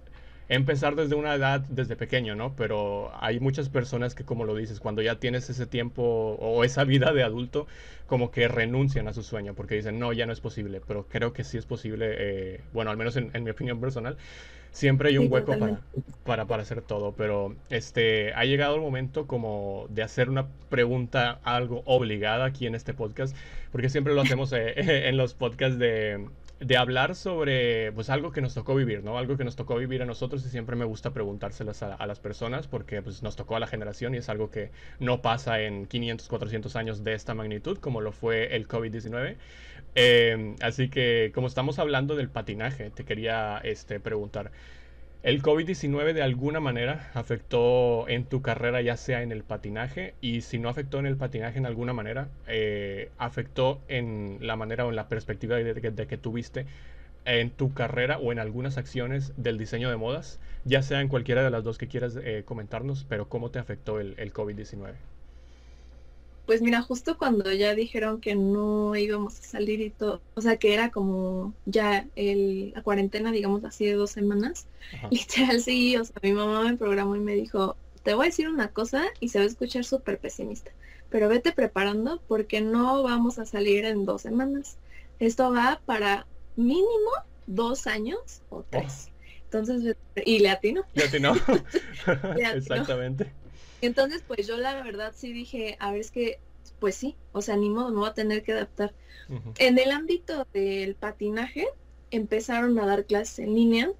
empezar 0.50 0.96
desde 0.96 1.14
una 1.14 1.34
edad, 1.34 1.60
desde 1.60 1.94
pequeño, 1.96 2.34
¿no? 2.34 2.54
Pero 2.56 3.12
hay 3.20 3.38
muchas 3.38 3.68
personas 3.68 4.16
que, 4.16 4.24
como 4.24 4.44
lo 4.44 4.56
dices, 4.56 4.80
cuando 4.80 5.00
ya 5.00 5.14
tienes 5.20 5.48
ese 5.48 5.64
tiempo 5.66 6.02
o 6.02 6.64
esa 6.64 6.82
vida 6.82 7.12
de 7.12 7.22
adulto, 7.22 7.68
como 8.08 8.32
que 8.32 8.48
renuncian 8.48 9.06
a 9.06 9.12
su 9.12 9.22
sueño 9.22 9.54
porque 9.54 9.76
dicen, 9.76 10.00
no, 10.00 10.12
ya 10.12 10.26
no 10.26 10.32
es 10.32 10.40
posible, 10.40 10.80
pero 10.86 11.06
creo 11.08 11.32
que 11.32 11.44
sí 11.44 11.56
es 11.56 11.66
posible, 11.66 12.16
eh, 12.18 12.60
bueno, 12.72 12.90
al 12.90 12.96
menos 12.96 13.16
en, 13.16 13.30
mi 13.44 13.50
opinión 13.50 13.80
personal, 13.80 14.16
siempre 14.72 15.10
hay 15.10 15.18
un 15.18 15.32
hueco 15.32 15.56
para, 15.56 15.80
para, 16.24 16.46
para, 16.46 16.62
hacer 16.62 16.82
todo, 16.82 17.14
pero 17.16 17.54
este, 17.70 18.34
ha 18.34 18.44
llegado 18.44 18.74
el 18.74 18.80
momento 18.80 19.28
como 19.28 19.86
de 19.90 20.02
hacer 20.02 20.28
una 20.28 20.48
pregunta 20.68 21.38
algo 21.44 21.82
obligada 21.84 22.44
aquí 22.44 22.66
en 22.66 22.74
este 22.74 22.92
podcast, 22.92 23.36
porque 23.70 23.88
siempre 23.88 24.14
lo 24.14 24.22
hacemos 24.22 24.52
eh, 24.52 24.74
en 25.08 25.16
los 25.16 25.34
podcasts 25.34 25.78
de, 25.78 26.26
de 26.60 26.76
hablar 26.76 27.14
sobre 27.14 27.90
pues 27.92 28.10
algo 28.10 28.32
que 28.32 28.42
nos 28.42 28.52
tocó 28.54 28.74
vivir, 28.74 29.02
¿no? 29.02 29.16
Algo 29.16 29.38
que 29.38 29.44
nos 29.44 29.56
tocó 29.56 29.76
vivir 29.76 30.02
a 30.02 30.04
nosotros 30.04 30.44
y 30.44 30.50
siempre 30.50 30.76
me 30.76 30.84
gusta 30.84 31.12
preguntárselas 31.12 31.82
a, 31.82 32.06
las 32.06 32.20
personas 32.20 32.66
porque 32.66 33.00
pues 33.00 33.22
nos 33.22 33.34
tocó 33.34 33.56
a 33.56 33.60
la 33.60 33.66
generación 33.66 34.14
y 34.14 34.18
es 34.18 34.28
algo 34.28 34.50
que 34.50 34.70
no 34.98 35.22
pasa 35.22 35.62
en 35.62 35.86
500, 35.86 36.28
400 36.28 36.76
años 36.76 37.02
de 37.02 37.14
esta 37.14 37.34
magnitud 37.34 37.78
como 37.78 38.02
lo 38.02 38.12
fue 38.12 38.54
el 38.54 38.68
COVID-19. 38.68 39.36
Eh, 39.94 40.54
así 40.60 40.90
que 40.90 41.32
como 41.34 41.46
estamos 41.46 41.78
hablando 41.78 42.14
del 42.14 42.28
patinaje, 42.28 42.90
te 42.90 43.04
quería 43.04 43.58
este, 43.64 43.98
preguntar, 43.98 44.52
¿El 45.22 45.42
COVID-19 45.42 46.14
de 46.14 46.22
alguna 46.22 46.60
manera 46.60 47.10
afectó 47.12 48.08
en 48.08 48.24
tu 48.24 48.40
carrera, 48.40 48.80
ya 48.80 48.96
sea 48.96 49.22
en 49.22 49.32
el 49.32 49.42
patinaje? 49.42 50.14
Y 50.22 50.40
si 50.40 50.58
no 50.58 50.70
afectó 50.70 50.98
en 50.98 51.04
el 51.04 51.18
patinaje 51.18 51.58
en 51.58 51.66
alguna 51.66 51.92
manera, 51.92 52.28
eh, 52.46 53.10
¿afectó 53.18 53.82
en 53.88 54.38
la 54.40 54.56
manera 54.56 54.86
o 54.86 54.88
en 54.88 54.96
la 54.96 55.08
perspectiva 55.08 55.56
de, 55.56 56.06
que 56.06 56.16
tuviste 56.16 56.64
en 57.26 57.50
tu 57.50 57.74
carrera 57.74 58.16
o 58.18 58.32
en 58.32 58.38
algunas 58.38 58.78
acciones 58.78 59.34
del 59.36 59.58
diseño 59.58 59.90
de 59.90 59.96
modas? 59.98 60.40
Ya 60.64 60.82
sea 60.82 61.02
en 61.02 61.08
cualquiera 61.08 61.44
de 61.44 61.50
las 61.50 61.64
dos 61.64 61.76
que 61.76 61.86
quieras 61.86 62.16
eh, 62.16 62.44
comentarnos, 62.46 63.04
pero 63.06 63.28
¿cómo 63.28 63.50
te 63.50 63.58
afectó 63.58 64.00
el, 64.00 64.14
el 64.16 64.32
COVID-19? 64.32 64.94
Pues 66.50 66.62
mira, 66.62 66.82
justo 66.82 67.16
cuando 67.16 67.52
ya 67.52 67.76
dijeron 67.76 68.20
que 68.20 68.34
no 68.34 68.96
íbamos 68.96 69.38
a 69.38 69.42
salir 69.44 69.80
y 69.80 69.90
todo, 69.90 70.20
o 70.34 70.40
sea 70.40 70.56
que 70.56 70.74
era 70.74 70.90
como 70.90 71.54
ya 71.64 72.08
el, 72.16 72.72
la 72.74 72.82
cuarentena, 72.82 73.30
digamos 73.30 73.64
así, 73.64 73.86
de 73.86 73.92
dos 73.92 74.10
semanas, 74.10 74.66
literal 75.12 75.60
sí, 75.60 75.96
o 75.96 76.04
sea, 76.04 76.16
mi 76.24 76.32
mamá 76.32 76.64
me 76.64 76.76
programó 76.76 77.14
y 77.14 77.20
me 77.20 77.36
dijo, 77.36 77.76
te 78.02 78.14
voy 78.14 78.24
a 78.24 78.30
decir 78.30 78.48
una 78.48 78.66
cosa 78.66 79.04
y 79.20 79.28
se 79.28 79.38
va 79.38 79.44
a 79.44 79.46
escuchar 79.46 79.84
súper 79.84 80.18
pesimista, 80.18 80.72
pero 81.08 81.28
vete 81.28 81.52
preparando 81.52 82.20
porque 82.26 82.60
no 82.60 83.04
vamos 83.04 83.38
a 83.38 83.46
salir 83.46 83.84
en 83.84 84.04
dos 84.04 84.22
semanas. 84.22 84.76
Esto 85.20 85.52
va 85.52 85.80
para 85.86 86.26
mínimo 86.56 87.12
dos 87.46 87.86
años 87.86 88.42
o 88.48 88.64
tres. 88.68 89.12
Entonces, 89.44 89.96
y 90.26 90.40
le 90.40 90.50
atinó. 90.50 90.82
Le 90.94 91.04
atinó. 91.04 91.32
Exactamente. 92.36 93.30
Entonces, 93.80 94.22
pues 94.26 94.46
yo 94.46 94.56
la 94.56 94.82
verdad 94.82 95.12
sí 95.16 95.32
dije, 95.32 95.76
a 95.80 95.92
ver, 95.92 96.00
es 96.00 96.10
que, 96.10 96.38
pues 96.78 96.94
sí, 96.94 97.16
o 97.32 97.42
sea, 97.42 97.56
ni 97.56 97.70
modo, 97.70 97.90
me 97.90 97.96
voy 97.96 98.08
a 98.08 98.14
tener 98.14 98.42
que 98.42 98.52
adaptar. 98.52 98.94
En 99.58 99.78
el 99.78 99.92
ámbito 99.92 100.46
del 100.52 100.96
patinaje, 100.96 101.68
empezaron 102.10 102.78
a 102.78 102.86
dar 102.86 103.06
clases 103.06 103.38
en 103.38 103.54
línea, 103.54 103.92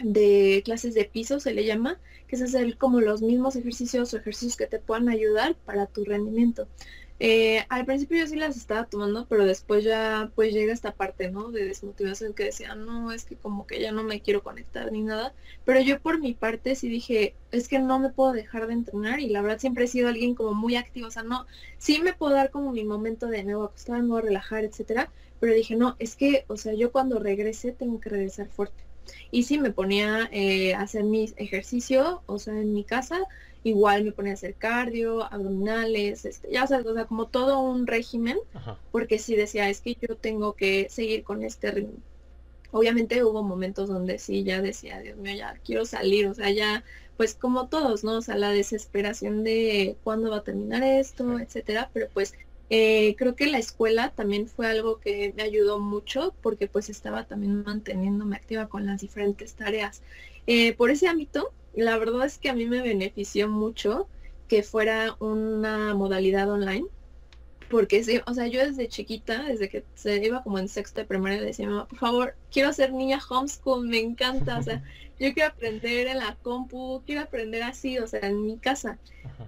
de 0.00 0.62
clases 0.64 0.94
de 0.94 1.04
piso 1.04 1.40
se 1.40 1.54
le 1.54 1.64
llama, 1.64 1.98
que 2.26 2.36
es 2.36 2.42
hacer 2.42 2.76
como 2.76 3.00
los 3.00 3.22
mismos 3.22 3.56
ejercicios 3.56 4.12
o 4.12 4.18
ejercicios 4.18 4.56
que 4.56 4.66
te 4.66 4.78
puedan 4.78 5.08
ayudar 5.08 5.56
para 5.56 5.86
tu 5.86 6.04
rendimiento. 6.04 6.68
Eh, 7.20 7.64
al 7.68 7.84
principio 7.84 8.18
yo 8.18 8.26
sí 8.28 8.36
las 8.36 8.56
estaba 8.56 8.84
tomando, 8.84 9.26
pero 9.26 9.44
después 9.44 9.82
ya 9.84 10.30
pues 10.36 10.52
llega 10.52 10.72
esta 10.72 10.92
parte, 10.94 11.30
¿no? 11.30 11.50
De 11.50 11.64
desmotivación 11.64 12.32
que 12.32 12.44
decía, 12.44 12.74
no, 12.76 13.10
es 13.12 13.24
que 13.24 13.36
como 13.36 13.66
que 13.66 13.80
ya 13.80 13.90
no 13.90 14.04
me 14.04 14.20
quiero 14.20 14.42
conectar 14.42 14.92
ni 14.92 15.02
nada. 15.02 15.34
Pero 15.64 15.80
yo 15.80 16.00
por 16.00 16.20
mi 16.20 16.34
parte 16.34 16.76
sí 16.76 16.88
dije, 16.88 17.34
es 17.50 17.68
que 17.68 17.80
no 17.80 17.98
me 17.98 18.10
puedo 18.10 18.32
dejar 18.32 18.68
de 18.68 18.74
entrenar 18.74 19.20
y 19.20 19.28
la 19.28 19.42
verdad 19.42 19.58
siempre 19.58 19.84
he 19.84 19.88
sido 19.88 20.08
alguien 20.08 20.34
como 20.34 20.54
muy 20.54 20.76
activo, 20.76 21.08
o 21.08 21.10
sea, 21.10 21.22
no, 21.24 21.46
sí 21.78 22.00
me 22.00 22.12
puedo 22.12 22.34
dar 22.34 22.50
como 22.50 22.72
mi 22.72 22.84
momento 22.84 23.26
de 23.26 23.42
me 23.44 23.54
voy 23.54 23.64
a 23.64 23.68
acostar, 23.68 24.02
me 24.02 24.08
voy 24.08 24.18
a 24.20 24.22
relajar, 24.22 24.64
etcétera. 24.64 25.10
Pero 25.40 25.54
dije, 25.54 25.76
no, 25.76 25.96
es 25.98 26.16
que, 26.16 26.44
o 26.48 26.56
sea, 26.56 26.74
yo 26.74 26.92
cuando 26.92 27.18
regrese 27.18 27.72
tengo 27.72 28.00
que 28.00 28.10
regresar 28.10 28.48
fuerte. 28.48 28.84
Y 29.30 29.44
sí 29.44 29.58
me 29.58 29.70
ponía 29.70 30.28
eh, 30.32 30.74
a 30.74 30.82
hacer 30.82 31.04
mis 31.04 31.34
ejercicio, 31.36 32.22
o 32.26 32.38
sea, 32.38 32.54
en 32.54 32.72
mi 32.72 32.84
casa, 32.84 33.20
igual 33.64 34.04
me 34.04 34.12
ponía 34.12 34.32
a 34.32 34.34
hacer 34.34 34.54
cardio, 34.54 35.24
abdominales, 35.32 36.24
este, 36.24 36.50
ya 36.50 36.66
sabes, 36.66 36.86
o 36.86 36.94
sea, 36.94 37.06
como 37.06 37.26
todo 37.26 37.60
un 37.60 37.86
régimen, 37.86 38.38
porque 38.92 39.18
sí 39.18 39.34
decía, 39.36 39.68
es 39.68 39.80
que 39.80 39.96
yo 40.00 40.16
tengo 40.16 40.54
que 40.54 40.88
seguir 40.90 41.24
con 41.24 41.42
este 41.42 41.70
ritmo. 41.70 41.98
Obviamente 42.70 43.24
hubo 43.24 43.42
momentos 43.42 43.88
donde 43.88 44.18
sí, 44.18 44.44
ya 44.44 44.60
decía, 44.60 45.00
Dios 45.00 45.16
mío, 45.16 45.34
ya 45.34 45.58
quiero 45.64 45.86
salir, 45.86 46.26
o 46.26 46.34
sea, 46.34 46.50
ya, 46.50 46.84
pues 47.16 47.34
como 47.34 47.68
todos, 47.68 48.04
¿no? 48.04 48.18
O 48.18 48.22
sea, 48.22 48.36
la 48.36 48.50
desesperación 48.50 49.42
de 49.42 49.96
cuándo 50.04 50.30
va 50.30 50.38
a 50.38 50.44
terminar 50.44 50.82
esto, 50.82 51.38
etcétera, 51.38 51.90
pero 51.92 52.08
pues 52.12 52.34
eh, 52.70 53.14
creo 53.16 53.34
que 53.34 53.46
la 53.46 53.58
escuela 53.58 54.10
también 54.10 54.46
fue 54.46 54.66
algo 54.66 55.00
que 55.00 55.32
me 55.36 55.42
ayudó 55.42 55.78
mucho 55.78 56.34
porque 56.42 56.68
pues 56.68 56.90
estaba 56.90 57.24
también 57.24 57.64
manteniéndome 57.64 58.36
activa 58.36 58.68
con 58.68 58.84
las 58.86 59.00
diferentes 59.00 59.54
tareas. 59.54 60.02
Eh, 60.46 60.74
por 60.74 60.90
ese 60.90 61.08
ámbito, 61.08 61.52
la 61.82 61.98
verdad 61.98 62.26
es 62.26 62.38
que 62.38 62.50
a 62.50 62.54
mí 62.54 62.66
me 62.66 62.82
benefició 62.82 63.48
mucho 63.48 64.08
que 64.48 64.62
fuera 64.62 65.16
una 65.20 65.94
modalidad 65.94 66.50
online 66.50 66.86
porque 67.68 68.02
sí, 68.02 68.20
o 68.26 68.34
sea, 68.34 68.46
yo 68.46 68.64
desde 68.64 68.88
chiquita, 68.88 69.42
desde 69.42 69.68
que 69.68 69.84
se 69.94 70.24
iba 70.24 70.42
como 70.42 70.58
en 70.58 70.68
sexto 70.68 71.00
de 71.00 71.06
primaria, 71.06 71.40
decía, 71.40 71.68
mamá, 71.68 71.86
por 71.86 71.98
favor, 71.98 72.34
quiero 72.50 72.72
ser 72.72 72.92
niña 72.92 73.20
homeschool, 73.28 73.86
me 73.86 73.98
encanta, 73.98 74.58
o 74.58 74.62
sea, 74.62 74.82
yo 75.20 75.32
quiero 75.34 75.50
aprender 75.50 76.06
en 76.06 76.18
la 76.18 76.36
compu, 76.42 77.02
quiero 77.04 77.22
aprender 77.22 77.62
así, 77.62 77.98
o 77.98 78.06
sea, 78.06 78.20
en 78.20 78.42
mi 78.42 78.56
casa, 78.56 78.98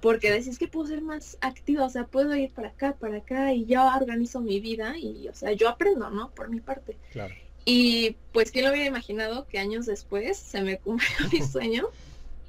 porque 0.03 0.31
decís 0.31 0.59
que 0.59 0.69
puedo 0.69 0.87
ser 0.87 1.01
más 1.01 1.39
activa, 1.41 1.85
o 1.85 1.91
sea, 1.91 2.05
puedo 2.05 2.35
ir 2.37 2.51
para 2.51 2.69
acá, 2.69 2.95
para 2.99 3.19
acá, 3.19 3.55
y 3.55 3.65
yo 3.65 3.83
organizo 3.87 4.41
mi 4.41 4.61
vida, 4.61 4.99
y, 4.99 5.29
o 5.29 5.35
sea, 5.35 5.53
yo 5.53 5.69
aprendo, 5.69 6.11
¿no? 6.11 6.31
Por 6.31 6.51
mi 6.51 6.61
parte. 6.61 6.97
Claro. 7.13 7.35
Y 7.65 8.17
pues, 8.33 8.51
¿quién 8.51 8.65
lo 8.65 8.71
hubiera 8.71 8.87
imaginado 8.87 9.47
que 9.47 9.59
años 9.59 9.87
después 9.87 10.39
se 10.39 10.63
me 10.63 10.79
cumplió 10.79 11.29
mi 11.33 11.41
sueño? 11.47 11.89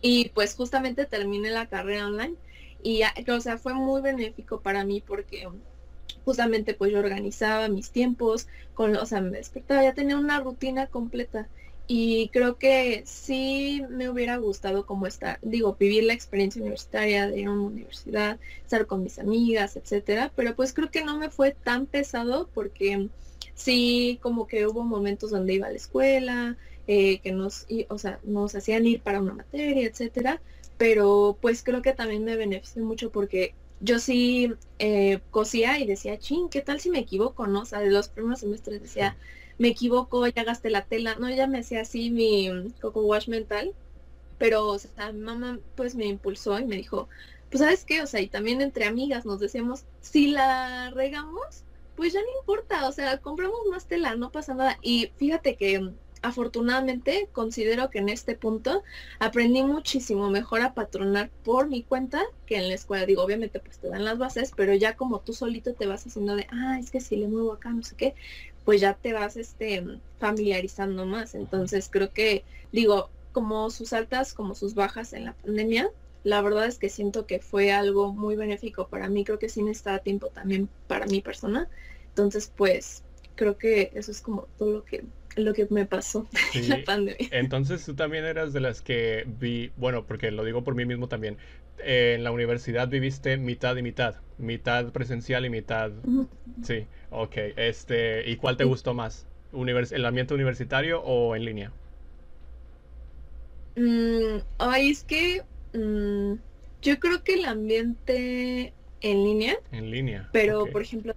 Y 0.01 0.29
pues 0.29 0.55
justamente 0.55 1.05
terminé 1.05 1.51
la 1.51 1.67
carrera 1.67 2.07
online 2.07 2.35
y, 2.83 3.01
o 3.29 3.41
sea, 3.41 3.57
fue 3.57 3.73
muy 3.73 4.01
benéfico 4.01 4.61
para 4.61 4.83
mí 4.83 5.03
porque 5.05 5.47
justamente 6.25 6.73
pues 6.73 6.91
yo 6.91 6.99
organizaba 6.99 7.67
mis 7.67 7.91
tiempos, 7.91 8.47
con, 8.73 8.95
o 8.95 9.05
sea, 9.05 9.21
me 9.21 9.37
despertaba, 9.37 9.83
ya 9.83 9.93
tenía 9.93 10.17
una 10.17 10.39
rutina 10.39 10.87
completa. 10.87 11.47
Y 11.87 12.29
creo 12.29 12.57
que 12.57 13.03
sí 13.05 13.83
me 13.89 14.09
hubiera 14.09 14.37
gustado 14.37 14.85
como 14.85 15.07
estar, 15.07 15.39
digo, 15.41 15.75
vivir 15.77 16.05
la 16.05 16.13
experiencia 16.13 16.61
universitaria 16.61 17.27
de 17.27 17.41
ir 17.41 17.47
a 17.47 17.51
una 17.51 17.63
universidad, 17.63 18.39
estar 18.63 18.85
con 18.85 19.03
mis 19.03 19.19
amigas, 19.19 19.75
etcétera, 19.75 20.31
pero 20.35 20.55
pues 20.55 20.71
creo 20.73 20.89
que 20.89 21.03
no 21.03 21.17
me 21.17 21.29
fue 21.29 21.51
tan 21.51 21.87
pesado 21.87 22.49
porque 22.53 23.09
sí 23.55 24.19
como 24.21 24.47
que 24.47 24.67
hubo 24.67 24.83
momentos 24.83 25.31
donde 25.31 25.55
iba 25.55 25.67
a 25.67 25.71
la 25.71 25.77
escuela, 25.77 26.57
eh, 26.87 27.19
que 27.19 27.31
nos, 27.31 27.67
o 27.89 27.97
sea, 27.97 28.19
nos 28.23 28.55
hacían 28.55 28.85
ir 28.85 29.01
para 29.01 29.21
una 29.21 29.33
materia, 29.33 29.87
etcétera, 29.87 30.41
pero 30.77 31.37
pues 31.41 31.63
creo 31.63 31.81
que 31.81 31.93
también 31.93 32.23
me 32.23 32.35
benefició 32.35 32.83
mucho 32.83 33.11
porque 33.11 33.53
yo 33.81 33.99
sí 33.99 34.53
eh, 34.79 35.19
cosía 35.31 35.79
y 35.79 35.85
decía, 35.85 36.17
ching, 36.17 36.49
¿qué 36.49 36.61
tal 36.61 36.79
si 36.79 36.89
me 36.89 36.99
equivoco? 36.99 37.47
¿No? 37.47 37.61
O 37.61 37.65
sea, 37.65 37.79
de 37.79 37.89
los 37.89 38.09
primeros 38.09 38.39
semestres 38.39 38.81
decía, 38.81 39.17
me 39.57 39.69
equivoco, 39.69 40.25
ya 40.27 40.43
gasté 40.43 40.69
la 40.69 40.85
tela, 40.85 41.15
no, 41.15 41.29
ya 41.29 41.47
me 41.47 41.59
hacía 41.59 41.81
así 41.81 42.09
mi 42.09 42.49
coco 42.81 43.01
wash 43.01 43.27
mental, 43.27 43.73
pero 44.37 44.67
o 44.67 44.79
sea, 44.79 45.11
mi 45.11 45.21
mamá 45.21 45.59
pues 45.75 45.95
me 45.95 46.05
impulsó 46.05 46.59
y 46.59 46.65
me 46.65 46.77
dijo, 46.77 47.07
pues 47.49 47.61
sabes 47.61 47.85
qué, 47.85 48.01
o 48.01 48.07
sea, 48.07 48.21
y 48.21 48.27
también 48.27 48.61
entre 48.61 48.85
amigas 48.85 49.25
nos 49.25 49.39
decíamos, 49.39 49.83
si 49.99 50.27
la 50.31 50.91
regamos, 50.91 51.63
pues 51.95 52.13
ya 52.13 52.21
no 52.21 52.39
importa, 52.39 52.87
o 52.87 52.91
sea, 52.91 53.17
compramos 53.19 53.59
más 53.69 53.85
tela, 53.85 54.15
no 54.15 54.31
pasa 54.31 54.53
nada. 54.53 54.79
Y 54.81 55.11
fíjate 55.17 55.55
que 55.55 55.91
afortunadamente 56.21 57.29
considero 57.31 57.89
que 57.89 57.99
en 57.99 58.09
este 58.09 58.35
punto 58.35 58.83
aprendí 59.19 59.63
muchísimo 59.63 60.29
mejor 60.29 60.61
a 60.61 60.73
patronar 60.73 61.29
por 61.43 61.67
mi 61.67 61.83
cuenta 61.83 62.21
que 62.45 62.57
en 62.57 62.67
la 62.67 62.75
escuela. 62.75 63.05
Digo, 63.05 63.23
obviamente 63.23 63.59
pues 63.59 63.79
te 63.79 63.89
dan 63.89 64.05
las 64.05 64.17
bases, 64.17 64.51
pero 64.55 64.73
ya 64.73 64.95
como 64.95 65.19
tú 65.19 65.33
solito 65.33 65.73
te 65.73 65.87
vas 65.87 66.05
haciendo 66.05 66.35
de, 66.35 66.47
ah, 66.51 66.77
es 66.79 66.91
que 66.91 67.01
si 67.01 67.15
le 67.15 67.27
muevo 67.27 67.53
acá, 67.53 67.71
no 67.71 67.83
sé 67.83 67.95
qué, 67.95 68.15
pues 68.65 68.81
ya 68.81 68.93
te 68.93 69.13
vas 69.13 69.37
este 69.37 69.83
familiarizando 70.19 71.05
más. 71.05 71.35
Entonces 71.35 71.89
creo 71.91 72.11
que, 72.13 72.43
digo, 72.71 73.09
como 73.31 73.69
sus 73.69 73.93
altas, 73.93 74.33
como 74.33 74.55
sus 74.55 74.75
bajas 74.75 75.13
en 75.13 75.25
la 75.25 75.33
pandemia, 75.33 75.89
la 76.23 76.41
verdad 76.41 76.65
es 76.67 76.77
que 76.77 76.89
siento 76.89 77.25
que 77.25 77.39
fue 77.39 77.71
algo 77.71 78.13
muy 78.13 78.35
benéfico 78.35 78.87
para 78.87 79.09
mí. 79.09 79.23
Creo 79.23 79.39
que 79.39 79.49
sí 79.49 79.63
necesitaba 79.63 79.99
tiempo 79.99 80.27
también 80.27 80.69
para 80.87 81.07
mi 81.07 81.21
persona. 81.21 81.67
Entonces, 82.09 82.51
pues, 82.55 83.03
creo 83.35 83.57
que 83.57 83.91
eso 83.95 84.11
es 84.11 84.21
como 84.21 84.47
todo 84.59 84.71
lo 84.71 84.85
que 84.85 85.03
lo 85.35 85.53
que 85.53 85.67
me 85.69 85.85
pasó 85.85 86.27
en 86.53 86.69
la 86.69 86.83
pandemia. 86.83 87.27
Entonces 87.31 87.85
tú 87.85 87.95
también 87.95 88.25
eras 88.25 88.53
de 88.53 88.59
las 88.59 88.81
que 88.81 89.25
vi, 89.39 89.71
bueno, 89.77 90.05
porque 90.05 90.31
lo 90.31 90.43
digo 90.43 90.63
por 90.63 90.75
mí 90.75 90.85
mismo 90.85 91.07
también, 91.07 91.37
eh, 91.79 92.15
en 92.15 92.23
la 92.23 92.31
universidad 92.31 92.87
viviste 92.87 93.37
mitad 93.37 93.75
y 93.75 93.81
mitad, 93.81 94.15
mitad 94.37 94.91
presencial 94.91 95.45
y 95.45 95.49
mitad... 95.49 95.91
Sí, 96.63 96.85
ok. 97.09 97.37
Este, 97.55 98.29
¿Y 98.29 98.35
cuál 98.35 98.57
te 98.57 98.65
gustó 98.65 98.93
más? 98.93 99.25
¿El 99.53 100.05
ambiente 100.05 100.33
universitario 100.33 101.01
o 101.01 101.35
en 101.35 101.45
línea? 101.45 101.71
Mm, 103.75 104.41
ay, 104.59 104.89
es 104.89 105.03
que 105.03 105.43
mm, 105.73 106.33
yo 106.81 106.99
creo 106.99 107.23
que 107.23 107.35
el 107.35 107.45
ambiente 107.45 108.73
en 109.01 109.23
línea. 109.23 109.57
En 109.71 109.89
línea. 109.89 110.29
Pero, 110.31 110.67
por 110.67 110.81
ejemplo, 110.81 111.13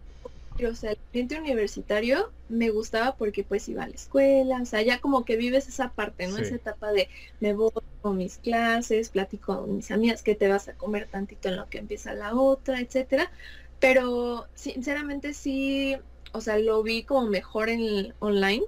o 0.62 0.75
sea, 0.75 0.93
el 0.93 0.99
ambiente 1.07 1.38
universitario 1.38 2.33
me 2.49 2.71
gustaba 2.71 3.17
porque 3.17 3.43
pues 3.43 3.69
iba 3.69 3.83
a 3.83 3.88
la 3.88 3.95
escuela, 3.95 4.61
o 4.62 4.64
sea, 4.64 4.83
ya 4.83 5.01
como 5.01 5.25
que 5.25 5.37
vives 5.37 5.69
esa 5.69 5.90
parte, 5.90 6.27
¿no? 6.29 6.38
Esa 6.38 6.55
etapa 6.55 6.93
de 6.93 7.09
me 7.40 7.55
voy 7.55 7.71
con 8.01 8.17
mis 8.17 8.38
clases, 8.38 9.09
platico 9.09 9.61
con 9.61 9.77
mis 9.77 9.90
amigas 9.90 10.23
que 10.23 10.35
te 10.35 10.49
vas 10.49 10.69
a 10.69 10.75
comer 10.75 11.09
tantito 11.11 11.49
en 11.49 11.57
lo 11.57 11.69
que 11.69 11.79
empieza 11.79 12.14
la 12.14 12.35
otra, 12.35 12.81
etcétera. 12.81 13.33
Pero 13.81 14.47
sinceramente 14.55 15.35
sí, 15.35 15.97
o 16.33 16.40
sea, 16.40 16.59
lo 16.59 16.83
vi 16.83 17.03
como 17.03 17.27
mejor 17.27 17.69
en 17.69 18.14
online 18.21 18.64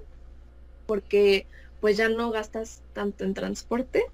porque 0.87 1.47
pues 1.79 1.97
ya 1.97 2.09
no 2.09 2.31
gastas 2.31 2.81
tanto 2.93 3.23
en 3.23 3.33
transporte 3.33 4.05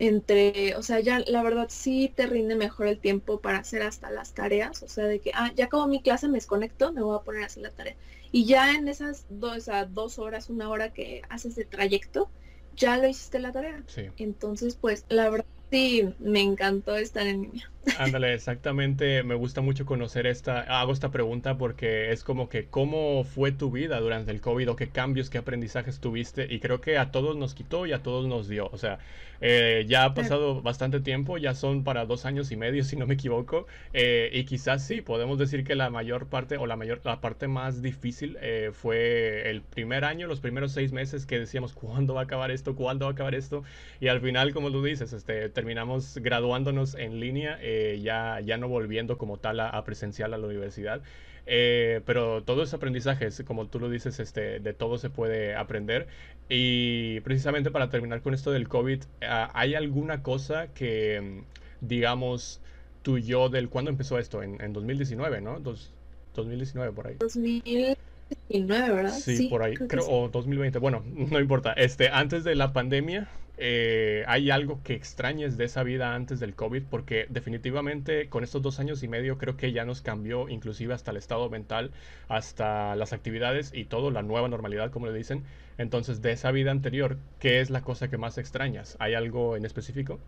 entre, 0.00 0.74
o 0.76 0.82
sea, 0.82 0.98
ya 1.00 1.20
la 1.26 1.42
verdad 1.42 1.66
sí 1.68 2.10
te 2.16 2.26
rinde 2.26 2.56
mejor 2.56 2.86
el 2.86 2.98
tiempo 2.98 3.40
para 3.40 3.58
hacer 3.58 3.82
hasta 3.82 4.10
las 4.10 4.32
tareas, 4.32 4.82
o 4.82 4.88
sea, 4.88 5.04
de 5.04 5.20
que, 5.20 5.30
ah, 5.34 5.52
ya 5.54 5.66
acabo 5.66 5.86
mi 5.86 6.00
clase, 6.00 6.26
me 6.26 6.38
desconecto, 6.38 6.92
me 6.94 7.02
voy 7.02 7.16
a 7.16 7.22
poner 7.22 7.42
a 7.42 7.46
hacer 7.46 7.62
la 7.64 7.70
tarea. 7.70 7.96
Y 8.32 8.46
ya 8.46 8.72
en 8.74 8.88
esas 8.88 9.26
dos, 9.28 9.68
o 9.68 9.86
dos 9.86 10.18
horas, 10.18 10.48
una 10.48 10.70
hora 10.70 10.94
que 10.94 11.20
haces 11.28 11.54
de 11.54 11.66
trayecto, 11.66 12.30
ya 12.72 12.96
lo 12.96 13.08
hiciste 13.08 13.40
la 13.40 13.52
tarea. 13.52 13.84
Sí. 13.88 14.08
Entonces, 14.16 14.74
pues, 14.74 15.04
la 15.10 15.28
verdad 15.28 15.44
sí, 15.70 16.08
me 16.18 16.40
encantó 16.40 16.96
estar 16.96 17.26
en 17.26 17.42
línea. 17.42 17.70
Ándale, 17.98 18.34
exactamente. 18.34 19.22
Me 19.22 19.34
gusta 19.34 19.62
mucho 19.62 19.86
conocer 19.86 20.26
esta, 20.26 20.60
hago 20.80 20.92
esta 20.92 21.10
pregunta 21.10 21.56
porque 21.56 22.12
es 22.12 22.24
como 22.24 22.48
que 22.48 22.66
cómo 22.66 23.24
fue 23.24 23.52
tu 23.52 23.70
vida 23.70 23.98
durante 24.00 24.30
el 24.30 24.40
COVID 24.40 24.70
o 24.70 24.76
qué 24.76 24.90
cambios, 24.90 25.30
qué 25.30 25.38
aprendizajes 25.38 25.98
tuviste 25.98 26.46
y 26.52 26.60
creo 26.60 26.80
que 26.80 26.98
a 26.98 27.10
todos 27.10 27.36
nos 27.36 27.54
quitó 27.54 27.86
y 27.86 27.92
a 27.92 28.02
todos 28.02 28.26
nos 28.26 28.48
dio. 28.48 28.68
O 28.72 28.76
sea, 28.76 28.98
eh, 29.40 29.86
ya 29.88 30.04
ha 30.04 30.14
pasado 30.14 30.60
bastante 30.60 31.00
tiempo, 31.00 31.38
ya 31.38 31.54
son 31.54 31.82
para 31.82 32.04
dos 32.04 32.26
años 32.26 32.52
y 32.52 32.56
medio, 32.56 32.84
si 32.84 32.96
no 32.96 33.06
me 33.06 33.14
equivoco, 33.14 33.66
eh, 33.94 34.30
y 34.32 34.44
quizás 34.44 34.86
sí, 34.86 35.00
podemos 35.00 35.38
decir 35.38 35.64
que 35.64 35.74
la 35.74 35.88
mayor 35.88 36.26
parte 36.26 36.58
o 36.58 36.66
la 36.66 36.76
mayor, 36.76 37.00
la 37.04 37.20
parte 37.22 37.48
más 37.48 37.80
difícil 37.80 38.36
eh, 38.42 38.70
fue 38.72 39.48
el 39.48 39.62
primer 39.62 40.04
año, 40.04 40.26
los 40.26 40.40
primeros 40.40 40.72
seis 40.72 40.92
meses 40.92 41.24
que 41.24 41.38
decíamos, 41.38 41.72
¿cuándo 41.72 42.14
va 42.14 42.20
a 42.20 42.24
acabar 42.24 42.50
esto? 42.50 42.76
¿Cuándo 42.76 43.06
va 43.06 43.12
a 43.12 43.14
acabar 43.14 43.34
esto? 43.34 43.64
Y 43.98 44.08
al 44.08 44.20
final, 44.20 44.52
como 44.52 44.70
tú 44.70 44.82
dices, 44.84 45.12
este, 45.14 45.48
terminamos 45.60 46.16
graduándonos 46.22 46.94
en 46.94 47.20
línea, 47.20 47.58
ya, 48.00 48.40
ya 48.40 48.56
no 48.56 48.66
volviendo 48.66 49.18
como 49.18 49.36
tal 49.36 49.60
a, 49.60 49.84
presencial 49.84 50.32
a 50.32 50.38
la 50.38 50.46
universidad. 50.46 51.02
pero 51.44 52.42
todo 52.44 52.62
ese 52.62 52.76
aprendizaje, 52.76 53.28
como 53.44 53.66
tú 53.66 53.78
lo 53.78 53.90
dices, 53.90 54.20
este, 54.20 54.58
de 54.60 54.72
todo 54.72 54.96
se 54.96 55.10
puede 55.10 55.54
aprender. 55.54 56.06
Y 56.48 57.20
precisamente 57.20 57.70
para 57.70 57.90
terminar 57.90 58.22
con 58.22 58.32
esto 58.32 58.52
del 58.52 58.68
COVID, 58.68 59.02
ah, 59.20 59.50
¿hay 59.52 59.74
alguna 59.74 60.22
cosa 60.22 60.68
que, 60.68 61.42
digamos, 61.82 62.62
tú 63.02 63.18
y 63.18 63.24
yo 63.24 63.50
del 63.50 63.68
cuándo 63.68 63.90
empezó 63.90 64.18
esto? 64.18 64.42
En, 64.42 64.62
en 64.62 64.72
2019, 64.72 65.42
¿no? 65.42 65.60
Dos, 65.60 65.92
2019 66.36 66.92
por 66.92 67.06
ahí. 67.06 67.16
2019, 67.20 68.94
¿verdad? 68.94 69.12
Sí, 69.12 69.48
por 69.48 69.62
ahí, 69.62 69.74
creo, 69.74 70.08
o 70.08 70.30
2020, 70.30 70.78
bueno, 70.78 71.04
no 71.14 71.38
importa. 71.38 71.74
Este, 71.74 72.08
antes 72.08 72.44
de 72.44 72.54
la 72.54 72.72
pandemia, 72.72 73.28
eh, 73.60 74.24
¿hay 74.26 74.50
algo 74.50 74.80
que 74.82 74.94
extrañes 74.94 75.56
de 75.56 75.64
esa 75.64 75.82
vida 75.82 76.14
antes 76.14 76.40
del 76.40 76.54
COVID? 76.54 76.84
Porque 76.90 77.26
definitivamente 77.28 78.28
con 78.28 78.42
estos 78.42 78.62
dos 78.62 78.80
años 78.80 79.02
y 79.02 79.08
medio 79.08 79.38
creo 79.38 79.56
que 79.56 79.72
ya 79.72 79.84
nos 79.84 80.00
cambió 80.02 80.48
inclusive 80.48 80.94
hasta 80.94 81.10
el 81.10 81.18
estado 81.18 81.48
mental, 81.50 81.90
hasta 82.28 82.96
las 82.96 83.12
actividades 83.12 83.72
y 83.74 83.84
todo, 83.84 84.10
la 84.10 84.22
nueva 84.22 84.48
normalidad, 84.48 84.90
como 84.90 85.06
le 85.06 85.12
dicen. 85.12 85.44
Entonces, 85.78 86.22
de 86.22 86.32
esa 86.32 86.50
vida 86.50 86.70
anterior, 86.70 87.18
¿qué 87.38 87.60
es 87.60 87.70
la 87.70 87.82
cosa 87.82 88.08
que 88.08 88.18
más 88.18 88.38
extrañas? 88.38 88.96
¿Hay 88.98 89.14
algo 89.14 89.56
en 89.56 89.64
específico? 89.64 90.18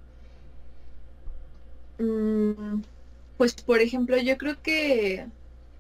Mm, 1.99 2.83
pues, 3.37 3.55
por 3.55 3.81
ejemplo, 3.81 4.17
yo 4.19 4.37
creo 4.39 4.63
que 4.63 5.27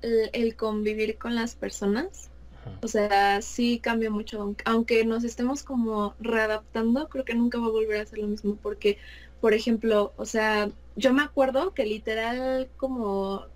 el, 0.02 0.56
convivir 0.56 1.18
con 1.18 1.34
las 1.34 1.54
personas, 1.54 2.31
o 2.82 2.88
sea, 2.88 3.42
sí 3.42 3.78
cambia 3.80 4.10
mucho, 4.10 4.54
aunque 4.64 5.04
nos 5.04 5.24
estemos 5.24 5.62
como 5.62 6.14
readaptando, 6.20 7.08
creo 7.08 7.24
que 7.24 7.34
nunca 7.34 7.58
va 7.58 7.66
a 7.66 7.70
volver 7.70 8.00
a 8.00 8.06
ser 8.06 8.18
lo 8.18 8.28
mismo, 8.28 8.56
porque, 8.62 8.98
por 9.40 9.54
ejemplo, 9.54 10.12
o 10.16 10.24
sea, 10.24 10.70
yo 10.96 11.12
me 11.12 11.22
acuerdo 11.22 11.74
que 11.74 11.86
literal 11.86 12.68
como 12.76 13.46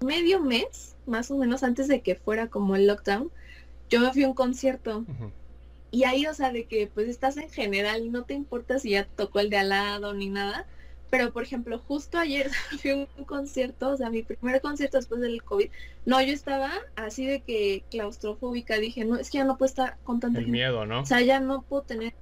medio 0.00 0.40
mes, 0.40 0.94
más 1.06 1.30
o 1.30 1.36
menos 1.36 1.62
antes 1.62 1.88
de 1.88 2.00
que 2.02 2.14
fuera 2.16 2.48
como 2.48 2.76
el 2.76 2.86
lockdown, 2.86 3.30
yo 3.88 4.00
me 4.00 4.12
fui 4.12 4.24
a 4.24 4.28
un 4.28 4.34
concierto. 4.34 5.04
Y 5.90 6.04
ahí, 6.04 6.26
o 6.26 6.34
sea, 6.34 6.52
de 6.52 6.66
que 6.66 6.88
pues 6.88 7.08
estás 7.08 7.36
en 7.36 7.50
general 7.50 8.04
y 8.04 8.10
no 8.10 8.24
te 8.24 8.34
importa 8.34 8.78
si 8.78 8.90
ya 8.90 9.06
tocó 9.06 9.40
el 9.40 9.50
de 9.50 9.58
al 9.58 9.70
lado 9.70 10.14
ni 10.14 10.28
nada. 10.28 10.66
Pero, 11.10 11.32
por 11.32 11.42
ejemplo, 11.42 11.78
justo 11.78 12.18
ayer 12.18 12.50
fui 12.80 12.90
a 12.90 12.96
un 12.96 13.24
concierto, 13.24 13.90
o 13.90 13.96
sea, 13.96 14.10
mi 14.10 14.22
primer 14.22 14.60
concierto 14.60 14.96
después 14.96 15.20
del 15.20 15.42
COVID. 15.42 15.70
No, 16.04 16.20
yo 16.20 16.32
estaba 16.32 16.72
así 16.96 17.26
de 17.26 17.40
que 17.40 17.84
claustrofóbica. 17.90 18.76
Dije, 18.76 19.04
no, 19.04 19.16
es 19.16 19.30
que 19.30 19.38
ya 19.38 19.44
no 19.44 19.56
puedo 19.56 19.68
estar 19.68 19.96
con 20.04 20.20
tanto 20.20 20.38
El 20.38 20.48
miedo, 20.48 20.86
¿no? 20.86 21.02
O 21.02 21.06
sea, 21.06 21.20
ya 21.20 21.40
no 21.40 21.62
puedo 21.62 21.82
tener 21.82 22.14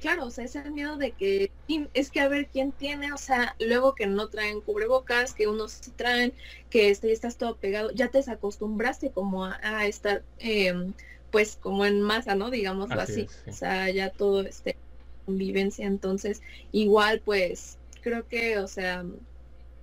claro, 0.00 0.26
o 0.26 0.30
sea, 0.30 0.44
ese 0.44 0.70
miedo 0.70 0.96
de 0.96 1.12
que 1.12 1.50
es 1.94 2.10
que 2.10 2.20
a 2.20 2.28
ver 2.28 2.48
quién 2.48 2.72
tiene, 2.72 3.12
o 3.12 3.16
sea, 3.16 3.54
luego 3.60 3.94
que 3.94 4.06
no 4.06 4.28
traen 4.28 4.60
cubrebocas, 4.60 5.34
que 5.34 5.46
unos 5.46 5.80
traen, 5.96 6.32
que 6.70 6.90
este, 6.90 7.12
estás 7.12 7.36
todo 7.36 7.56
pegado, 7.56 7.90
ya 7.92 8.08
te 8.08 8.18
desacostumbraste 8.18 9.10
como 9.10 9.44
a, 9.44 9.86
estar 9.86 10.22
em, 10.38 10.92
pues 11.30 11.56
como 11.60 11.86
en 11.86 12.02
masa, 12.02 12.34
¿no? 12.34 12.50
Digámoslo 12.50 13.00
así. 13.00 13.26
O 13.48 13.52
sea, 13.52 13.88
ya 13.90 14.10
todo 14.10 14.42
este 14.42 14.76
convivencia, 15.24 15.86
entonces 15.86 16.42
igual 16.72 17.22
pues 17.24 17.78
creo 18.02 18.28
que, 18.28 18.58
o 18.58 18.68
sea, 18.68 19.04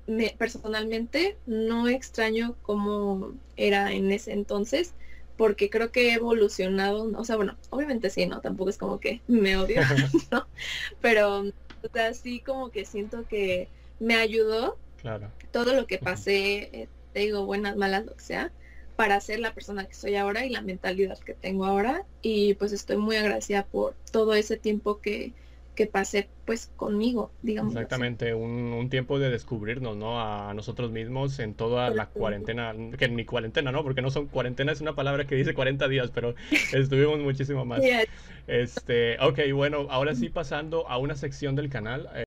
me, 0.08 0.36
personalmente 0.38 1.38
no 1.46 1.88
extraño 1.88 2.56
cómo 2.62 3.34
era 3.58 3.92
en 3.92 4.12
ese 4.12 4.34
entonces, 4.34 4.94
porque 5.38 5.70
creo 5.70 5.92
que 5.92 6.10
he 6.10 6.14
evolucionado, 6.14 7.10
o 7.18 7.24
sea, 7.24 7.38
bueno, 7.38 7.58
obviamente 7.70 8.10
sí, 8.10 8.26
¿no? 8.26 8.42
Tampoco 8.42 8.70
es 8.70 8.78
como 8.78 9.00
que 9.00 9.22
me 9.28 9.58
odio, 9.58 9.82
¿no? 10.32 10.48
Pero, 11.02 11.40
o 11.42 11.88
sea, 11.94 12.14
sí 12.14 12.42
como 12.42 12.70
que 12.70 12.86
siento 12.86 13.26
que 13.28 13.70
me 14.00 14.16
ayudó 14.16 14.78
claro. 15.02 15.32
todo 15.52 15.74
lo 15.74 15.88
que 15.88 15.98
pasé, 15.98 16.70
eh, 16.74 16.88
te 17.14 17.22
digo, 17.22 17.46
buenas, 17.46 17.78
malas, 17.78 18.06
lo 18.06 18.16
que 18.16 18.24
sea, 18.24 18.52
para 18.96 19.22
ser 19.22 19.40
la 19.40 19.54
persona 19.54 19.86
que 19.86 19.94
soy 19.94 20.18
ahora 20.18 20.46
y 20.46 20.50
la 20.50 20.62
mentalidad 20.62 21.18
que 21.20 21.34
tengo 21.34 21.66
ahora. 21.66 22.04
Y 22.22 22.56
pues 22.56 22.74
estoy 22.74 22.98
muy 22.98 23.16
agradecida 23.16 23.66
por 23.66 23.96
todo 24.12 24.34
ese 24.34 24.58
tiempo 24.58 25.00
que, 25.00 25.32
que 25.80 25.86
pasé 25.86 26.28
pues 26.44 26.70
conmigo, 26.76 27.32
digamos. 27.42 27.74
Exactamente, 27.74 28.34
un, 28.34 28.90
tiempo 28.90 29.18
de 29.18 29.30
descubrirnos, 29.30 29.96
¿no? 29.96 30.20
A 30.20 30.54
nosotros 30.54 30.92
mismos 30.92 31.40
en 31.40 31.54
toda 31.54 31.90
la 31.90 32.08
cuarentena, 32.08 32.76
que 32.98 33.08
ni 33.08 33.24
cuarentena, 33.24 33.72
¿no? 33.72 33.82
Porque 33.82 34.02
no 34.02 34.12
son 34.12 34.28
cuarentena, 34.28 34.74
es 34.74 34.82
una 34.82 34.94
palabra 34.94 35.26
que 35.26 35.36
dice 35.36 35.54
40 35.54 35.88
días, 35.88 36.12
pero 36.14 36.36
estuvimos 36.74 37.20
muchísimo 37.20 37.64
más. 37.64 37.80
Este, 38.48 39.18
ok, 39.22 39.40
bueno, 39.54 39.88
ahora 39.90 40.16
sí 40.16 40.28
pasando 40.28 40.86
a 40.90 40.98
una 40.98 41.16
sección 41.16 41.56
del 41.56 41.70
canal. 41.70 42.10
Eh, 42.14 42.26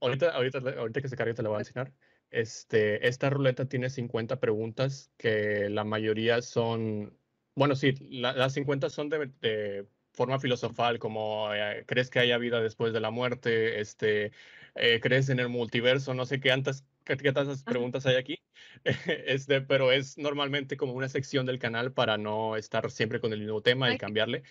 Ahorita, 0.00 0.30
ahorita, 0.30 0.58
ahorita 0.58 1.02
que 1.02 1.08
se 1.08 1.16
cargue 1.16 1.34
te 1.34 1.42
la 1.42 1.48
voy 1.48 1.56
a 1.56 1.60
enseñar. 1.60 1.92
Este, 2.30 3.06
esta 3.06 3.30
ruleta 3.30 3.66
tiene 3.66 3.88
50 3.88 4.40
preguntas 4.40 5.10
que 5.16 5.70
la 5.70 5.84
mayoría 5.84 6.42
son, 6.42 7.16
bueno, 7.54 7.76
sí, 7.76 7.94
las 8.10 8.52
50 8.54 8.90
son 8.90 9.08
de, 9.08 9.86
forma 10.12 10.40
filosofal, 10.40 10.98
como 10.98 11.52
eh, 11.54 11.84
crees 11.86 12.10
que 12.10 12.18
haya 12.18 12.38
vida 12.38 12.60
después 12.60 12.92
de 12.92 13.00
la 13.00 13.10
muerte, 13.10 13.80
este, 13.80 14.32
eh, 14.74 15.00
crees 15.00 15.28
en 15.28 15.40
el 15.40 15.48
multiverso, 15.48 16.14
no 16.14 16.24
sé 16.24 16.40
qué 16.40 16.48
tantas, 16.48 16.84
qué, 17.04 17.16
tantas 17.16 17.62
preguntas 17.62 18.06
hay 18.06 18.16
aquí, 18.16 18.38
este, 19.26 19.60
pero 19.60 19.92
es 19.92 20.18
normalmente 20.18 20.76
como 20.76 20.94
una 20.94 21.08
sección 21.08 21.46
del 21.46 21.58
canal 21.58 21.92
para 21.92 22.16
no 22.18 22.56
estar 22.56 22.90
siempre 22.90 23.20
con 23.20 23.32
el 23.32 23.40
mismo 23.40 23.62
tema 23.62 23.92
y 23.92 23.98
cambiarle. 23.98 24.42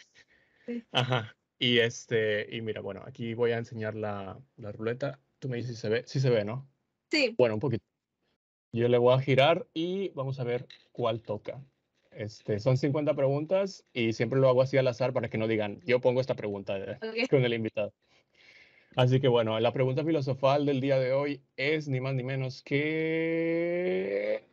Ajá. 0.91 1.35
Y 1.57 1.79
este, 1.79 2.47
y 2.55 2.61
mira, 2.61 2.81
bueno, 2.81 3.03
aquí 3.05 3.33
voy 3.33 3.51
a 3.51 3.57
enseñar 3.57 3.95
la, 3.95 4.39
la 4.57 4.71
ruleta 4.71 5.19
me 5.47 5.57
dices 5.57 5.75
si 5.75 5.81
se 5.81 5.89
ve, 5.89 6.03
si 6.05 6.19
se 6.19 6.29
ve, 6.29 6.45
¿no? 6.45 6.69
Sí. 7.11 7.35
Bueno, 7.37 7.55
un 7.55 7.59
poquito. 7.59 7.83
Yo 8.71 8.87
le 8.89 8.97
voy 8.97 9.13
a 9.13 9.21
girar 9.21 9.67
y 9.73 10.09
vamos 10.09 10.39
a 10.39 10.43
ver 10.43 10.67
cuál 10.91 11.21
toca. 11.21 11.63
Este, 12.11 12.59
son 12.59 12.77
50 12.77 13.13
preguntas 13.13 13.85
y 13.91 14.13
siempre 14.13 14.39
lo 14.39 14.47
hago 14.47 14.61
así 14.61 14.77
al 14.77 14.87
azar 14.87 15.11
para 15.11 15.29
que 15.29 15.37
no 15.37 15.47
digan, 15.47 15.81
yo 15.85 15.99
pongo 15.99 16.21
esta 16.21 16.35
pregunta 16.35 16.77
eh, 16.77 17.27
con 17.29 17.43
el 17.43 17.53
invitado. 17.53 17.93
Así 18.95 19.19
que 19.19 19.27
bueno, 19.27 19.59
la 19.59 19.73
pregunta 19.73 20.05
filosofal 20.05 20.65
del 20.65 20.79
día 20.79 20.97
de 20.97 21.11
hoy 21.11 21.43
es 21.57 21.89
ni 21.89 21.99
más 21.99 22.15
ni 22.15 22.23
menos 22.23 22.63
que... 22.63 24.47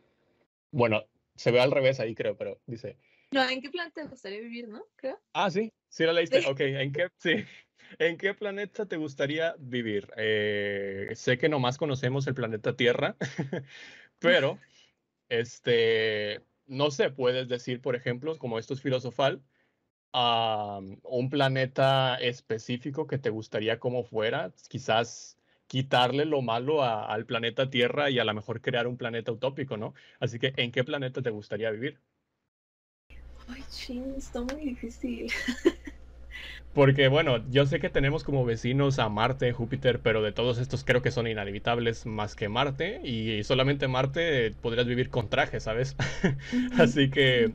Bueno, 0.71 1.05
se 1.35 1.51
ve 1.51 1.61
al 1.61 1.71
revés 1.71 2.01
ahí 2.01 2.13
creo, 2.13 2.35
pero 2.35 2.59
dice... 2.65 2.97
No, 3.31 3.49
¿en 3.49 3.61
qué 3.61 3.69
planeta 3.69 4.01
te 4.01 4.07
gustaría 4.07 4.41
vivir, 4.41 4.67
no? 4.67 4.85
Creo. 4.97 5.19
Ah, 5.31 5.49
sí, 5.49 5.71
sí 5.87 6.03
la 6.03 6.13
leíste. 6.13 6.39
Ok, 6.47 6.59
¿en 6.59 6.91
qué? 6.91 7.07
Sí. 7.17 7.31
¿En 7.99 8.17
qué 8.17 8.33
planeta 8.33 8.85
te 8.85 8.97
gustaría 8.97 9.55
vivir? 9.59 10.09
Eh, 10.17 11.09
sé 11.15 11.37
que 11.37 11.49
nomás 11.49 11.77
conocemos 11.77 12.27
el 12.27 12.33
planeta 12.33 12.75
Tierra, 12.75 13.15
pero 14.19 14.59
este, 15.29 16.41
no 16.67 16.91
sé, 16.91 17.09
puedes 17.09 17.47
decir, 17.47 17.81
por 17.81 17.95
ejemplo, 17.95 18.37
como 18.37 18.59
esto 18.59 18.73
es 18.73 18.81
filosofal, 18.81 19.41
un 20.13 21.29
planeta 21.29 22.15
específico 22.17 23.07
que 23.07 23.17
te 23.17 23.29
gustaría 23.29 23.79
como 23.79 24.03
fuera, 24.03 24.51
quizás 24.69 25.37
quitarle 25.67 26.25
lo 26.25 26.41
malo 26.41 26.83
al 26.83 27.25
planeta 27.25 27.69
Tierra 27.69 28.09
y 28.09 28.19
a 28.19 28.25
lo 28.25 28.33
mejor 28.33 28.61
crear 28.61 28.87
un 28.87 28.97
planeta 28.97 29.31
utópico, 29.31 29.75
¿no? 29.77 29.95
Así 30.19 30.37
que, 30.37 30.53
¿en 30.57 30.71
qué 30.71 30.83
planeta 30.83 31.21
te 31.21 31.31
gustaría 31.31 31.71
vivir? 31.71 31.99
Ay, 33.47 33.63
ching, 33.71 34.13
está 34.15 34.41
muy 34.41 34.61
difícil. 34.65 35.31
Porque 36.73 37.07
bueno, 37.07 37.43
yo 37.51 37.65
sé 37.67 37.79
que 37.79 37.89
tenemos 37.89 38.23
como 38.23 38.45
vecinos 38.45 38.97
a 38.97 39.07
Marte, 39.07 39.51
Júpiter, 39.53 39.99
pero 39.99 40.23
de 40.23 40.31
todos 40.31 40.57
estos 40.57 40.83
creo 40.83 41.03
que 41.03 41.11
son 41.11 41.27
inhabitables 41.27 42.05
más 42.07 42.35
que 42.35 42.49
Marte 42.49 42.99
y 43.03 43.43
solamente 43.43 43.87
Marte 43.87 44.53
podrías 44.61 44.87
vivir 44.87 45.09
con 45.09 45.29
traje, 45.29 45.59
¿sabes? 45.59 45.95
Así 46.79 47.11
que 47.11 47.51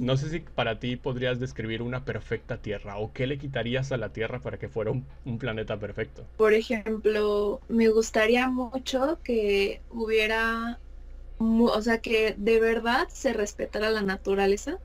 no 0.00 0.16
sé 0.16 0.30
si 0.30 0.40
para 0.40 0.80
ti 0.80 0.96
podrías 0.96 1.38
describir 1.38 1.82
una 1.82 2.04
perfecta 2.04 2.56
Tierra 2.56 2.96
o 2.96 3.12
qué 3.12 3.26
le 3.26 3.38
quitarías 3.38 3.92
a 3.92 3.98
la 3.98 4.12
Tierra 4.12 4.40
para 4.40 4.58
que 4.58 4.68
fuera 4.68 4.90
un, 4.90 5.38
planeta 5.38 5.78
perfecto. 5.78 6.24
Por 6.36 6.54
ejemplo, 6.54 7.60
me 7.68 7.88
gustaría 7.88 8.48
mucho 8.48 9.18
que 9.22 9.80
hubiera, 9.90 10.80
o 11.38 11.82
sea, 11.82 11.98
que 11.98 12.34
de 12.36 12.58
verdad 12.58 13.06
se 13.12 13.32
respetara 13.32 13.90
la 13.90 14.02
naturaleza 14.02 14.78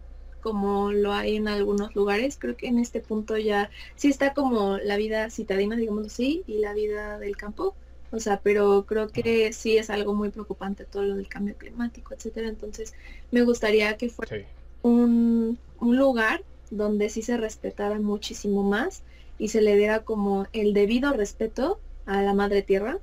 como 0.46 0.92
lo 0.92 1.12
hay 1.12 1.38
en 1.38 1.48
algunos 1.48 1.96
lugares. 1.96 2.38
Creo 2.40 2.56
que 2.56 2.68
en 2.68 2.78
este 2.78 3.00
punto 3.00 3.36
ya 3.36 3.72
sí 3.96 4.10
está 4.10 4.36
como 4.36 4.78
la 4.78 4.96
vida 4.96 5.32
citadina, 5.32 5.76
digamos 5.76 6.06
así, 6.06 6.44
y 6.46 6.60
la 6.60 6.72
vida 6.76 7.18
del 7.18 7.36
campo. 7.36 7.74
O 8.12 8.20
sea, 8.20 8.42
pero 8.44 8.86
creo 8.86 9.08
que 9.08 9.52
sí 9.54 9.80
es 9.80 9.90
algo 9.90 10.14
muy 10.14 10.30
preocupante 10.30 10.86
todo 10.86 11.02
lo 11.02 11.16
del 11.16 11.28
cambio 11.28 11.56
climático, 11.58 12.14
etcétera. 12.14 12.48
Entonces, 12.48 12.94
me 13.32 13.42
gustaría 13.42 13.98
que 13.98 14.10
fuera 14.10 14.46
un, 14.84 15.58
un 15.80 15.98
lugar 15.98 16.44
donde 16.70 17.10
sí 17.10 17.24
se 17.24 17.38
respetara 17.38 18.00
muchísimo 18.00 18.62
más 18.62 19.02
y 19.40 19.48
se 19.48 19.64
le 19.64 19.76
diera 19.76 20.04
como 20.04 20.46
el 20.54 20.76
debido 20.76 21.12
respeto 21.12 21.80
a 22.06 22.22
la 22.22 22.36
madre 22.36 22.62
tierra 22.62 23.00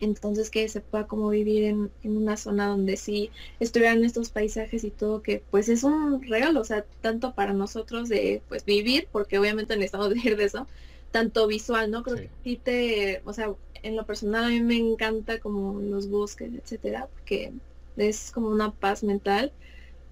entonces 0.00 0.50
que 0.50 0.68
se 0.68 0.80
pueda 0.80 1.06
como 1.06 1.28
vivir 1.30 1.64
en, 1.64 1.90
una 2.04 2.36
zona 2.36 2.68
donde 2.68 2.96
sí 2.96 3.30
estuvieran 3.60 4.04
estos 4.04 4.30
paisajes 4.30 4.84
y 4.84 4.90
todo 4.90 5.22
que 5.22 5.42
pues 5.50 5.68
es 5.68 5.84
un 5.84 6.22
regalo, 6.22 6.60
o 6.60 6.64
sea, 6.64 6.84
tanto 7.00 7.34
para 7.34 7.52
nosotros 7.52 8.08
de 8.08 8.42
pues 8.48 8.64
vivir, 8.64 9.08
porque 9.12 9.38
obviamente 9.38 9.74
necesitamos 9.76 10.12
vivir 10.14 10.36
de 10.36 10.44
eso, 10.44 10.66
tanto 11.10 11.46
visual, 11.46 11.90
¿no? 11.90 12.02
Creo 12.02 12.16
que 12.16 12.30
sí 12.44 12.60
te, 12.62 13.22
o 13.24 13.32
sea, 13.32 13.54
en 13.82 13.96
lo 13.96 14.04
personal 14.06 14.44
a 14.44 14.48
mí 14.48 14.60
me 14.60 14.76
encanta 14.76 15.38
como 15.38 15.80
los 15.80 16.08
bosques, 16.10 16.52
etcétera, 16.54 17.08
porque 17.12 17.52
es 17.96 18.30
como 18.32 18.48
una 18.48 18.72
paz 18.72 19.02
mental 19.02 19.52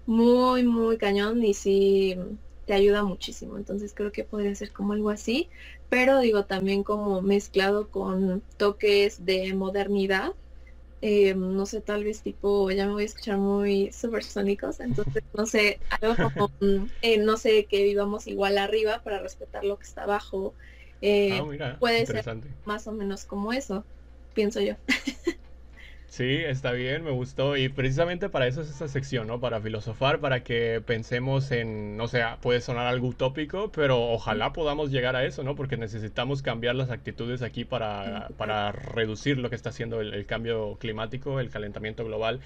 muy, 0.05 0.63
muy 0.63 0.97
cañón 0.97 1.43
y 1.43 1.53
sí 1.53 2.17
te 2.65 2.73
ayuda 2.73 3.03
muchísimo. 3.03 3.57
Entonces 3.57 3.93
creo 3.93 4.11
que 4.11 4.23
podría 4.23 4.55
ser 4.55 4.71
como 4.73 4.93
algo 4.93 5.09
así 5.09 5.49
pero 5.89 6.19
digo 6.19 6.45
también 6.45 6.83
como 6.83 7.21
mezclado 7.21 7.89
con 7.89 8.43
toques 8.57 9.25
de 9.25 9.53
modernidad. 9.53 10.33
Eh, 11.01 11.35
no 11.35 11.65
sé, 11.65 11.81
tal 11.81 12.03
vez 12.03 12.21
tipo, 12.23 12.71
ya 12.71 12.87
me 12.87 12.93
voy 12.93 13.03
a 13.03 13.05
escuchar 13.05 13.37
muy 13.37 13.91
supersónicos, 13.91 14.79
entonces 14.79 15.23
no 15.33 15.45
sé, 15.45 15.79
algo 16.01 16.31
como, 16.35 16.51
mm, 16.59 16.87
eh, 17.01 17.17
no 17.19 17.37
sé, 17.37 17.67
que 17.67 17.83
vivamos 17.83 18.27
igual 18.27 18.57
arriba 18.57 19.01
para 19.03 19.19
respetar 19.19 19.63
lo 19.63 19.77
que 19.77 19.85
está 19.85 20.03
abajo. 20.03 20.55
Eh, 21.01 21.39
ah, 21.61 21.77
puede 21.79 22.05
ser 22.07 22.25
más 22.65 22.87
o 22.87 22.91
menos 22.91 23.25
como 23.25 23.53
eso, 23.53 23.85
pienso 24.33 24.61
yo. 24.61 24.75
Sí, 26.15 26.23
está 26.45 26.71
bien, 26.71 27.03
me 27.03 27.11
gustó. 27.11 27.57
Y 27.57 27.67
precisamente 27.67 28.29
para 28.29 28.47
eso 28.47 28.61
es 28.61 28.69
esta 28.69 28.87
sección, 28.87 29.27
¿no? 29.27 29.41
Para 29.41 29.59
filosofar, 29.59 30.21
para 30.21 30.45
que 30.45 30.81
pensemos 30.85 31.51
en, 31.51 31.97
no 31.97 32.07
sé, 32.07 32.23
puede 32.41 32.61
sonar 32.61 32.87
algo 32.87 33.09
utópico, 33.09 33.69
pero 33.73 34.01
ojalá 34.01 34.53
podamos 34.53 34.91
llegar 34.91 35.17
a 35.17 35.25
eso, 35.25 35.43
¿no? 35.43 35.57
Porque 35.57 35.75
necesitamos 35.75 36.41
cambiar 36.41 36.75
las 36.75 36.89
actitudes 36.89 37.41
aquí 37.41 37.65
para, 37.65 38.29
para 38.37 38.71
reducir 38.71 39.39
lo 39.39 39.49
que 39.49 39.57
está 39.57 39.71
haciendo 39.71 39.99
el, 39.99 40.25
cambio 40.25 40.77
climático, 40.79 41.41
el 41.41 41.49
calentamiento 41.49 42.05
global 42.05 42.39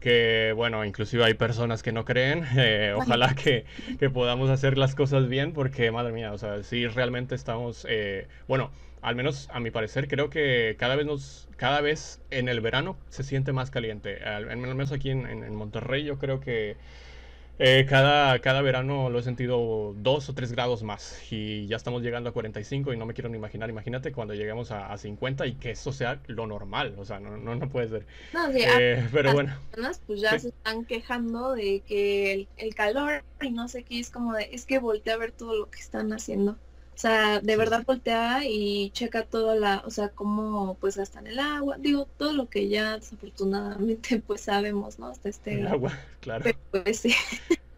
que 0.00 0.54
bueno, 0.56 0.82
inclusive 0.86 1.22
hay 1.22 1.34
personas 1.34 1.82
que 1.82 1.92
no 1.92 2.06
creen, 2.06 2.46
eh, 2.56 2.94
ojalá 2.96 3.34
que, 3.34 3.66
que, 3.98 4.08
podamos 4.08 4.48
hacer 4.48 4.78
las 4.78 4.94
cosas 4.94 5.28
bien 5.28 5.52
porque 5.52 5.90
madre 5.90 6.12
mía, 6.12 6.32
o 6.32 6.38
sea, 6.38 6.62
sí 6.62 6.86
realmente 6.86 7.34
estamos, 7.34 7.86
eh, 7.86 8.26
bueno, 8.48 8.70
al 9.02 9.16
menos 9.16 9.48
a 9.52 9.60
mi 9.60 9.70
parecer, 9.70 10.08
creo 10.08 10.30
que 10.30 10.76
cada 10.78 10.96
vez 10.96 11.06
nos, 11.06 11.48
cada 11.56 11.80
vez 11.80 12.20
en 12.30 12.48
el 12.48 12.60
verano 12.60 12.96
se 13.08 13.22
siente 13.22 13.52
más 13.52 13.70
caliente. 13.70 14.22
Al, 14.22 14.56
menos 14.56 14.92
aquí 14.92 15.10
en, 15.10 15.54
Monterrey 15.54 16.04
yo 16.04 16.18
creo 16.18 16.40
que 16.40 16.76
Eh, 17.62 17.84
cada, 17.86 18.38
cada 18.38 18.62
verano 18.62 19.10
lo 19.10 19.18
he 19.18 19.22
sentido 19.22 19.94
dos 19.98 20.30
o 20.30 20.34
tres 20.34 20.50
grados 20.50 20.82
más 20.82 21.20
y 21.30 21.66
ya 21.66 21.76
estamos 21.76 22.00
llegando 22.00 22.30
a 22.30 22.32
45 22.32 22.94
y 22.94 22.96
no 22.96 23.04
me 23.04 23.12
quiero 23.12 23.28
ni 23.28 23.36
imaginar. 23.36 23.68
Imagínate 23.68 24.12
cuando 24.12 24.32
lleguemos 24.32 24.70
a, 24.70 24.96
50 24.96 25.46
y 25.46 25.56
que 25.56 25.72
eso 25.72 25.92
sea 25.92 26.22
lo 26.26 26.46
normal. 26.46 26.94
O 26.96 27.04
sea, 27.04 27.20
no, 27.20 27.36
no, 27.36 27.54
no 27.54 27.68
puede 27.68 27.88
ser. 27.88 28.06
No, 28.32 28.50
sí, 28.50 28.60
eh, 28.62 29.06
pero 29.12 29.34
bueno. 29.34 29.54
Personas 29.72 30.00
pues 30.06 30.22
ya 30.22 30.38
se 30.38 30.48
están 30.48 30.86
quejando 30.86 31.52
de 31.52 31.82
que 31.86 32.48
el, 32.56 32.74
calor 32.74 33.24
y 33.42 33.50
no 33.50 33.68
sé 33.68 33.82
qué 33.82 34.00
es 34.00 34.08
como 34.08 34.32
de, 34.32 34.48
es 34.52 34.64
que 34.64 34.78
voltea 34.78 35.12
a 35.12 35.18
ver 35.18 35.30
todo 35.30 35.54
lo 35.54 35.70
que 35.70 35.80
están 35.80 36.14
haciendo. 36.14 36.56
O 37.00 37.02
sea, 37.02 37.40
de 37.40 37.56
verdad 37.56 37.82
voltea 37.86 38.44
y 38.44 38.90
checa 38.90 39.24
toda 39.24 39.54
la, 39.54 39.82
o 39.86 39.90
sea, 39.90 40.10
cómo 40.10 40.76
pues 40.82 40.98
gastan 40.98 41.26
el 41.26 41.38
agua, 41.38 41.76
digo, 41.78 42.06
todo 42.18 42.34
lo 42.34 42.50
que 42.50 42.68
ya 42.68 42.98
desafortunadamente 42.98 44.20
pues 44.26 44.42
sabemos, 44.42 44.98
¿no? 44.98 45.06
Hasta 45.06 45.30
este... 45.30 45.60
El 45.60 45.68
agua, 45.68 45.98
claro. 46.20 46.44
pues 46.70 47.00
sí. 47.00 47.14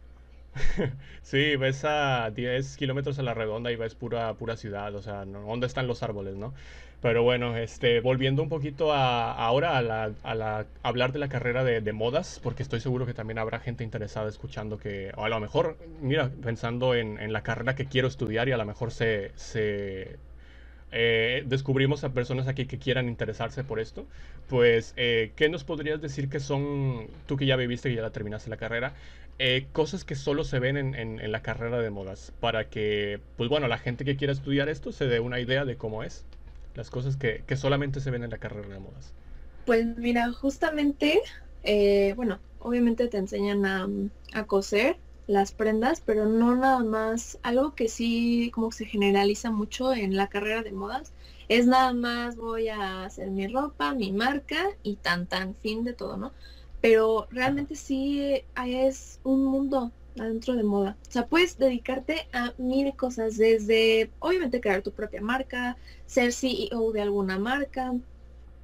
Sí, 1.22 1.56
ves 1.56 1.84
a 1.84 2.30
10 2.30 2.76
kilómetros 2.76 3.18
a 3.18 3.22
la 3.22 3.34
redonda 3.34 3.70
y 3.72 3.76
ves 3.76 3.94
pura, 3.94 4.34
pura 4.34 4.56
ciudad, 4.56 4.94
o 4.94 5.02
sea, 5.02 5.24
¿dónde 5.24 5.66
están 5.66 5.86
los 5.86 6.02
árboles, 6.02 6.36
no? 6.36 6.52
Pero 7.00 7.22
bueno, 7.24 7.56
este, 7.56 8.00
volviendo 8.00 8.42
un 8.42 8.48
poquito 8.48 8.92
a, 8.92 9.32
ahora 9.32 9.76
a, 9.76 9.82
la, 9.82 10.12
a 10.22 10.34
la, 10.34 10.66
hablar 10.82 11.12
de 11.12 11.18
la 11.18 11.28
carrera 11.28 11.64
de, 11.64 11.92
modas, 11.92 12.40
porque 12.42 12.62
estoy 12.62 12.80
seguro 12.80 13.06
que 13.06 13.14
también 13.14 13.38
habrá 13.38 13.58
gente 13.58 13.82
interesada 13.82 14.28
escuchando 14.28 14.78
que, 14.78 15.10
o 15.16 15.24
a 15.24 15.28
lo 15.28 15.40
mejor, 15.40 15.78
mira, 16.00 16.30
pensando 16.42 16.94
en, 16.94 17.18
en 17.18 17.32
la 17.32 17.42
carrera 17.42 17.74
que 17.74 17.86
quiero 17.86 18.06
estudiar 18.06 18.48
y 18.48 18.52
a 18.52 18.56
lo 18.56 18.64
mejor 18.64 18.92
se, 18.92 19.32
se 19.34 20.16
eh, 20.92 21.42
descubrimos 21.46 22.04
a 22.04 22.10
personas 22.10 22.48
aquí 22.48 22.66
que 22.66 22.78
quieran 22.78 23.08
interesarse 23.08 23.64
por 23.64 23.80
esto, 23.80 24.06
pues, 24.48 24.92
eh, 24.96 25.32
¿qué 25.36 25.48
nos 25.48 25.64
podrías 25.64 26.00
decir 26.02 26.28
que 26.28 26.38
son, 26.38 27.06
tú 27.26 27.36
que 27.36 27.46
ya 27.46 27.56
viviste, 27.56 27.88
que 27.88 27.96
ya 27.96 28.02
la 28.02 28.10
terminaste 28.10 28.50
la 28.50 28.58
carrera, 28.58 28.92
eh, 29.38 29.66
cosas 29.72 30.04
que 30.04 30.14
solo 30.14 30.44
se 30.44 30.58
ven 30.58 30.76
en, 30.76 30.94
en, 30.94 31.32
la 31.32 31.40
carrera 31.40 31.80
de 31.80 31.88
modas, 31.88 32.32
para 32.40 32.68
que, 32.68 33.20
pues 33.36 33.48
bueno, 33.48 33.68
la 33.68 33.78
gente 33.78 34.04
que 34.04 34.16
quiera 34.16 34.34
estudiar 34.34 34.68
esto 34.68 34.92
se 34.92 35.06
dé 35.06 35.18
una 35.18 35.40
idea 35.40 35.64
de 35.64 35.76
cómo 35.76 36.02
es, 36.02 36.26
las 36.74 36.90
cosas 36.90 37.16
que, 37.16 37.42
que 37.46 37.56
solamente 37.56 38.00
se 38.00 38.10
ven 38.10 38.22
en 38.22 38.30
la 38.30 38.38
carrera 38.38 38.68
de 38.68 38.78
modas? 38.78 39.14
Pues 39.64 39.86
mira, 39.96 40.30
justamente, 40.32 41.20
bueno, 42.16 42.38
obviamente 42.60 43.08
te 43.08 43.16
enseñan 43.16 43.64
a, 43.64 43.88
a 44.34 44.44
coser, 44.44 44.96
las 45.26 45.52
prendas, 45.52 46.02
pero 46.04 46.26
no 46.26 46.56
nada 46.56 46.80
más, 46.84 47.38
algo 47.42 47.74
que 47.74 47.88
sí 47.88 48.50
como 48.54 48.72
se 48.72 48.86
generaliza 48.86 49.50
mucho 49.50 49.92
en 49.92 50.16
la 50.16 50.28
carrera 50.28 50.62
de 50.62 50.72
modas, 50.72 51.12
es 51.48 51.66
nada 51.66 51.92
más 51.92 52.36
voy 52.36 52.68
a 52.68 53.04
hacer 53.04 53.30
mi 53.30 53.46
ropa, 53.48 53.94
mi 53.94 54.12
marca 54.12 54.68
y 54.82 54.96
tan 54.96 55.26
tan 55.26 55.54
fin 55.56 55.84
de 55.84 55.92
todo, 55.94 56.16
¿no? 56.16 56.32
Pero 56.80 57.26
realmente 57.30 57.76
sí 57.76 58.42
es 58.56 59.20
un 59.22 59.44
mundo 59.44 59.92
adentro 60.18 60.54
de 60.56 60.62
moda. 60.64 60.98
O 61.08 61.10
sea, 61.10 61.26
puedes 61.26 61.56
dedicarte 61.56 62.28
a 62.32 62.52
mil 62.58 62.94
cosas, 62.96 63.36
desde 63.36 64.10
obviamente 64.18 64.60
crear 64.60 64.82
tu 64.82 64.92
propia 64.92 65.20
marca, 65.22 65.76
ser 66.06 66.32
CEO 66.32 66.92
de 66.92 67.00
alguna 67.02 67.38
marca, 67.38 67.94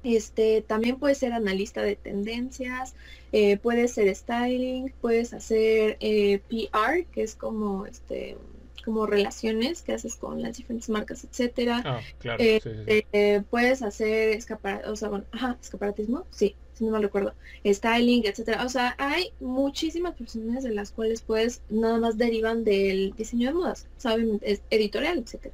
este, 0.03 0.61
también 0.61 0.97
puedes 0.97 1.17
ser 1.17 1.33
analista 1.33 1.81
de 1.81 1.95
tendencias, 1.95 2.95
eh, 3.31 3.57
puedes 3.57 3.93
ser 3.93 4.13
styling, 4.15 4.93
puedes 5.01 5.33
hacer 5.33 5.97
eh, 5.99 6.39
PR, 6.49 7.05
que 7.11 7.23
es 7.23 7.35
como 7.35 7.85
este 7.85 8.37
como 8.85 9.05
relaciones 9.05 9.81
que 9.81 9.93
haces 9.93 10.15
con 10.15 10.41
las 10.41 10.57
diferentes 10.57 10.89
marcas, 10.89 11.23
etcétera. 11.25 11.83
Ah, 11.85 11.99
claro. 12.17 12.41
Eh, 12.41 13.43
puedes 13.49 13.81
hacer 13.83 14.29
escapar, 14.29 14.87
o 14.87 14.95
sea, 14.95 15.09
bueno, 15.09 15.25
ajá, 15.31 15.57
escaparatismo, 15.61 16.25
sí, 16.31 16.55
si 16.73 16.85
no 16.85 16.91
mal 16.91 17.03
recuerdo, 17.03 17.33
styling, 17.65 18.25
etcétera. 18.25 18.65
O 18.65 18.69
sea, 18.69 18.95
hay 18.97 19.33
muchísimas 19.41 20.15
profesiones 20.15 20.63
de 20.63 20.71
las 20.71 20.91
cuales 20.91 21.21
puedes 21.21 21.61
nada 21.69 21.99
más 21.99 22.17
derivan 22.17 22.63
del 22.63 23.13
diseño 23.15 23.49
de 23.49 23.53
modas, 23.53 23.85
saben, 23.97 24.39
editorial, 24.69 25.19
etcétera. 25.19 25.53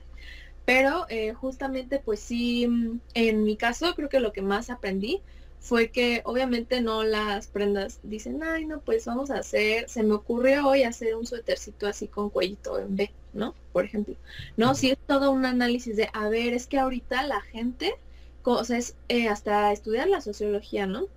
Pero 0.65 1.05
eh, 1.09 1.33
justamente 1.33 1.99
pues 1.99 2.19
sí, 2.19 2.67
mm, 2.67 2.99
en 3.13 3.43
mi 3.43 3.55
caso 3.57 3.93
creo 3.95 4.09
que 4.09 4.19
lo 4.19 4.33
que 4.33 4.41
más 4.41 4.69
aprendí 4.69 5.21
fue 5.59 5.89
que 5.89 6.21
obviamente 6.25 6.81
no 6.81 7.03
las 7.03 7.47
prendas 7.47 7.99
dicen, 8.03 8.43
ay 8.43 8.65
no, 8.65 8.79
pues 8.81 9.05
vamos 9.05 9.31
a 9.31 9.39
hacer, 9.39 9.89
se 9.89 10.03
me 10.03 10.13
ocurrió 10.13 10.67
hoy 10.67 10.83
hacer 10.83 11.15
un 11.15 11.25
suétercito 11.25 11.87
así 11.87 12.07
con 12.07 12.29
cuellito 12.29 12.79
en 12.79 12.95
B, 12.95 13.11
¿no? 13.33 13.55
Por 13.73 13.85
ejemplo. 13.85 14.15
No, 14.57 14.75
sí 14.75 14.91
es 14.91 14.97
todo 15.07 15.31
un 15.31 15.45
análisis 15.45 15.95
de, 15.97 16.09
a 16.13 16.29
ver, 16.29 16.53
es 16.53 16.67
que 16.67 16.77
ahorita 16.79 17.23
la 17.27 17.41
gente, 17.41 17.95
o 18.43 18.63
sea, 18.63 18.77
es 18.77 18.95
eh, 19.09 19.27
hasta 19.27 19.71
estudiar 19.71 20.07
la 20.07 20.21
sociología, 20.21 20.85
¿no? 20.87 21.07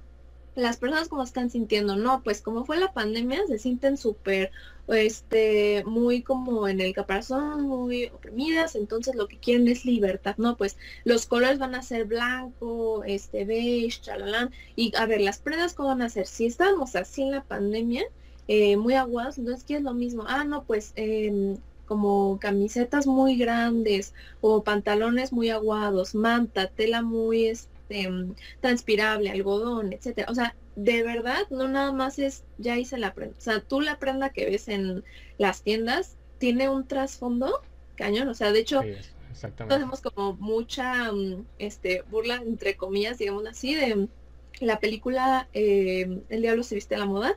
las 0.58 0.76
personas 0.76 1.08
como 1.08 1.22
están 1.22 1.50
sintiendo, 1.50 1.96
no, 1.96 2.22
pues 2.22 2.42
como 2.42 2.64
fue 2.64 2.78
la 2.78 2.92
pandemia, 2.92 3.46
se 3.46 3.58
sienten 3.58 3.96
súper, 3.96 4.50
este, 4.88 5.84
muy 5.86 6.22
como 6.22 6.68
en 6.68 6.80
el 6.80 6.94
caparazón, 6.94 7.62
muy 7.62 8.06
oprimidas, 8.06 8.74
entonces 8.74 9.14
lo 9.14 9.28
que 9.28 9.38
quieren 9.38 9.68
es 9.68 9.84
libertad, 9.84 10.34
¿no? 10.38 10.56
Pues 10.56 10.76
los 11.04 11.26
colores 11.26 11.58
van 11.58 11.74
a 11.74 11.82
ser 11.82 12.06
blanco, 12.06 13.04
este, 13.04 13.44
beige, 13.44 14.00
chalalán, 14.00 14.50
y 14.76 14.92
a 14.96 15.06
ver, 15.06 15.20
las 15.20 15.38
prendas 15.38 15.74
cómo 15.74 15.90
van 15.90 16.02
a 16.02 16.08
ser, 16.10 16.26
si 16.26 16.46
estábamos 16.46 16.96
así 16.96 17.22
en 17.22 17.32
la 17.32 17.44
pandemia, 17.44 18.04
eh, 18.48 18.76
muy 18.76 18.94
aguados, 18.94 19.38
entonces 19.38 19.64
¿qué 19.64 19.76
es 19.76 19.82
lo 19.82 19.94
mismo? 19.94 20.24
Ah, 20.26 20.44
no, 20.44 20.64
pues 20.64 20.92
em, 20.96 21.58
como 21.86 22.38
camisetas 22.40 23.06
muy 23.06 23.36
grandes 23.36 24.14
o 24.40 24.62
pantalones 24.64 25.32
muy 25.32 25.50
aguados, 25.50 26.14
manta, 26.14 26.68
tela 26.68 27.02
muy, 27.02 27.46
este, 27.46 28.08
transpirable, 28.60 29.30
algodón, 29.30 29.92
etcétera. 29.92 30.30
O 30.30 30.34
sea, 30.34 30.54
de 30.78 31.02
verdad, 31.02 31.42
no 31.50 31.66
nada 31.66 31.90
más 31.90 32.20
es 32.20 32.44
ya 32.56 32.78
hice 32.78 32.98
la 32.98 33.12
prenda. 33.12 33.36
O 33.36 33.40
sea, 33.40 33.60
tú 33.60 33.80
la 33.80 33.98
prenda 33.98 34.30
que 34.30 34.46
ves 34.46 34.68
en 34.68 35.02
las 35.36 35.62
tiendas 35.62 36.14
tiene 36.38 36.68
un 36.68 36.86
trasfondo 36.86 37.60
cañón. 37.96 38.28
O 38.28 38.34
sea, 38.34 38.52
de 38.52 38.60
hecho, 38.60 38.82
hacemos 39.32 40.00
como 40.00 40.34
mucha 40.34 41.10
mm, 41.10 41.44
este, 41.58 42.02
burla, 42.02 42.36
entre 42.36 42.76
comillas, 42.76 43.18
digamos 43.18 43.44
así, 43.46 43.74
de 43.74 44.06
la 44.60 44.78
película 44.78 45.48
eh, 45.52 46.22
El 46.28 46.42
diablo 46.42 46.62
se 46.62 46.76
viste 46.76 46.94
a 46.94 46.98
la 46.98 47.06
moda, 47.06 47.36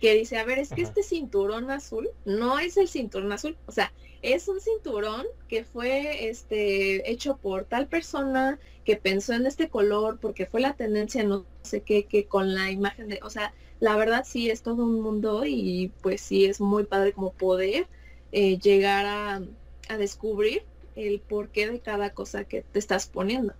que 0.00 0.14
dice, 0.14 0.38
a 0.38 0.44
ver, 0.44 0.58
es 0.58 0.70
que 0.70 0.82
este 0.82 1.02
cinturón 1.02 1.70
azul 1.70 2.08
no 2.24 2.58
es 2.58 2.76
el 2.76 2.88
cinturón 2.88 3.32
azul. 3.32 3.56
O 3.66 3.72
sea, 3.72 3.92
es 4.22 4.48
un 4.48 4.60
cinturón 4.60 5.26
que 5.48 5.64
fue 5.64 6.28
este 6.28 7.10
hecho 7.10 7.36
por 7.36 7.64
tal 7.64 7.86
persona 7.86 8.58
que 8.84 8.96
pensó 8.96 9.34
en 9.34 9.46
este 9.46 9.68
color 9.68 10.18
porque 10.20 10.46
fue 10.46 10.60
la 10.60 10.74
tendencia 10.74 11.22
no 11.22 11.44
sé 11.62 11.82
qué 11.82 12.04
que 12.04 12.26
con 12.26 12.54
la 12.54 12.70
imagen 12.70 13.08
de 13.08 13.20
o 13.22 13.30
sea 13.30 13.54
la 13.78 13.96
verdad 13.96 14.24
sí 14.26 14.50
es 14.50 14.62
todo 14.62 14.84
un 14.84 15.00
mundo 15.00 15.44
y 15.46 15.92
pues 16.02 16.20
sí 16.20 16.44
es 16.44 16.60
muy 16.60 16.84
padre 16.84 17.12
como 17.12 17.32
poder 17.32 17.86
eh, 18.32 18.58
llegar 18.58 19.06
a, 19.06 19.42
a 19.88 19.96
descubrir 19.96 20.64
el 20.96 21.20
porqué 21.20 21.70
de 21.70 21.80
cada 21.80 22.10
cosa 22.10 22.44
que 22.44 22.62
te 22.62 22.78
estás 22.78 23.06
poniendo 23.06 23.54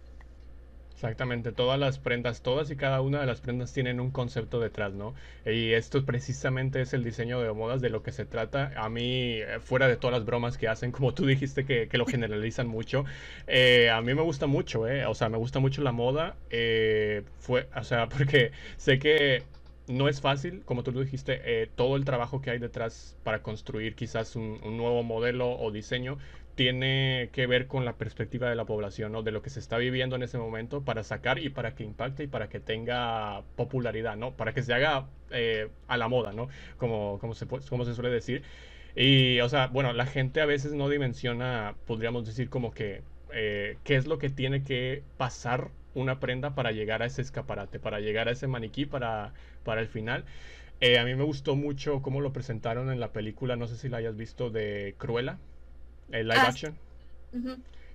Exactamente, 1.00 1.50
todas 1.50 1.80
las 1.80 1.98
prendas, 1.98 2.42
todas 2.42 2.70
y 2.70 2.76
cada 2.76 3.00
una 3.00 3.20
de 3.20 3.26
las 3.26 3.40
prendas 3.40 3.72
tienen 3.72 4.00
un 4.00 4.10
concepto 4.10 4.60
detrás, 4.60 4.92
¿no? 4.92 5.14
Y 5.46 5.72
esto 5.72 6.04
precisamente 6.04 6.82
es 6.82 6.92
el 6.92 7.02
diseño 7.02 7.40
de 7.40 7.50
modas 7.54 7.80
de 7.80 7.88
lo 7.88 8.02
que 8.02 8.12
se 8.12 8.26
trata. 8.26 8.70
A 8.76 8.90
mí, 8.90 9.38
eh, 9.40 9.60
fuera 9.60 9.88
de 9.88 9.96
todas 9.96 10.18
las 10.18 10.26
bromas 10.26 10.58
que 10.58 10.68
hacen, 10.68 10.92
como 10.92 11.14
tú 11.14 11.24
dijiste 11.24 11.64
que, 11.64 11.88
lo 11.96 12.04
generalizan 12.04 12.68
mucho, 12.68 13.06
eh, 13.46 13.88
a 13.88 14.02
mí 14.02 14.12
me 14.12 14.20
gusta 14.20 14.46
mucho, 14.46 14.86
¿eh? 14.86 15.06
O 15.06 15.14
sea, 15.14 15.30
me 15.30 15.38
gusta 15.38 15.58
mucho 15.58 15.80
la 15.80 15.92
moda, 15.92 16.36
eh, 16.50 17.22
fue, 17.38 17.66
o 17.74 17.82
sea, 17.82 18.06
porque 18.10 18.52
sé 18.76 18.98
que 18.98 19.44
no 19.88 20.06
es 20.06 20.20
fácil, 20.20 20.62
como 20.66 20.82
tú 20.82 20.92
dijiste, 20.92 21.66
todo 21.76 21.96
el 21.96 22.04
trabajo 22.04 22.42
que 22.42 22.50
hay 22.50 22.58
detrás 22.58 23.16
para 23.24 23.42
construir 23.42 23.94
quizás 23.94 24.36
un, 24.36 24.60
nuevo 24.76 25.02
modelo 25.02 25.50
o 25.58 25.70
diseño 25.70 26.18
tiene 26.60 27.30
que 27.32 27.46
ver 27.46 27.68
con 27.68 27.86
la 27.86 27.96
perspectiva 27.96 28.50
de 28.50 28.54
la 28.54 28.66
población, 28.66 29.12
¿no? 29.12 29.22
De 29.22 29.30
lo 29.30 29.40
que 29.40 29.48
se 29.48 29.58
está 29.58 29.78
viviendo 29.78 30.16
en 30.16 30.22
ese 30.22 30.36
momento 30.36 30.84
para 30.84 31.02
sacar 31.04 31.38
y 31.38 31.48
para 31.48 31.74
que 31.74 31.84
impacte 31.84 32.24
y 32.24 32.26
para 32.26 32.50
que 32.50 32.60
tenga 32.60 33.44
popularidad, 33.56 34.18
¿no? 34.18 34.36
Para 34.36 34.52
que 34.52 34.62
se 34.62 34.74
haga 34.74 35.08
eh, 35.30 35.70
a 35.88 35.96
la 35.96 36.08
moda, 36.08 36.34
¿no? 36.34 36.48
Como, 36.76 37.18
como, 37.18 37.34
se, 37.34 37.46
como 37.46 37.86
se 37.86 37.94
suele 37.94 38.10
decir. 38.10 38.42
Y, 38.94 39.40
o 39.40 39.48
sea, 39.48 39.68
bueno, 39.68 39.94
la 39.94 40.04
gente 40.04 40.42
a 40.42 40.44
veces 40.44 40.74
no 40.74 40.90
dimensiona, 40.90 41.76
podríamos 41.86 42.26
decir, 42.26 42.50
como 42.50 42.72
que 42.72 43.00
eh, 43.32 43.78
qué 43.82 43.96
es 43.96 44.06
lo 44.06 44.18
que 44.18 44.28
tiene 44.28 44.62
que 44.62 45.02
pasar 45.16 45.70
una 45.94 46.20
prenda 46.20 46.54
para 46.54 46.72
llegar 46.72 47.02
a 47.02 47.06
ese 47.06 47.22
escaparate, 47.22 47.78
para 47.80 48.00
llegar 48.00 48.28
a 48.28 48.32
ese 48.32 48.48
maniquí, 48.48 48.84
para, 48.84 49.32
para 49.64 49.80
el 49.80 49.88
final. 49.88 50.26
Eh, 50.82 50.98
a 50.98 51.06
mí 51.06 51.14
me 51.14 51.24
gustó 51.24 51.56
mucho 51.56 52.02
cómo 52.02 52.20
lo 52.20 52.34
presentaron 52.34 52.90
en 52.92 53.00
la 53.00 53.12
película, 53.14 53.56
no 53.56 53.66
sé 53.66 53.76
si 53.76 53.88
la 53.88 53.96
hayas 53.96 54.16
visto, 54.18 54.50
de 54.50 54.94
Cruella 54.98 55.38
el 56.12 56.28
live 56.28 56.40
ah, 56.40 56.48
action, 56.48 56.76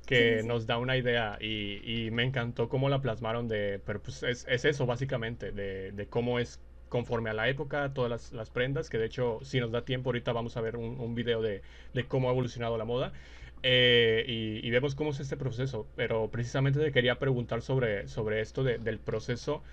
que 0.05 0.43
nos 0.43 0.68
da 0.68 0.78
una 0.78 0.97
idea 0.97 1.38
y, 1.41 2.09
me 2.11 2.24
encantó 2.24 2.70
cómo 2.70 2.89
la 2.89 3.01
plasmaron 3.01 3.47
de, 3.47 3.82
pero 3.86 4.01
pues 4.01 4.24
es, 4.24 4.45
eso 4.47 4.86
básicamente, 4.86 5.51
de, 5.51 6.07
cómo 6.09 6.39
es 6.39 6.59
conforme 6.89 7.30
a 7.30 7.34
la 7.34 7.49
época, 7.49 7.93
todas 7.93 8.32
las, 8.32 8.49
prendas, 8.49 8.89
que 8.89 8.97
de 8.97 9.07
hecho 9.07 9.39
si 9.43 9.59
nos 9.59 9.72
da 9.72 9.84
tiempo 9.84 10.09
ahorita 10.09 10.32
vamos 10.32 10.55
a 10.55 10.61
ver 10.61 10.78
un, 10.78 11.16
video 11.16 11.41
de, 11.41 11.61
cómo 12.07 12.30
ha 12.30 12.32
evolucionado 12.32 12.78
la 12.78 12.86
moda. 12.86 13.13
Eh, 13.68 14.61
y, 14.63 14.70
vemos 14.70 14.93
cómo 14.93 15.09
es 15.09 15.20
este 15.20 15.38
proceso, 15.38 15.88
pero 15.95 16.30
precisamente 16.30 16.80
te 16.80 16.91
quería 16.91 17.18
preguntar 17.18 17.61
sobre, 17.61 18.07
sobre 18.07 18.41
esto 18.41 18.63
del 18.63 18.99
proceso 18.99 19.63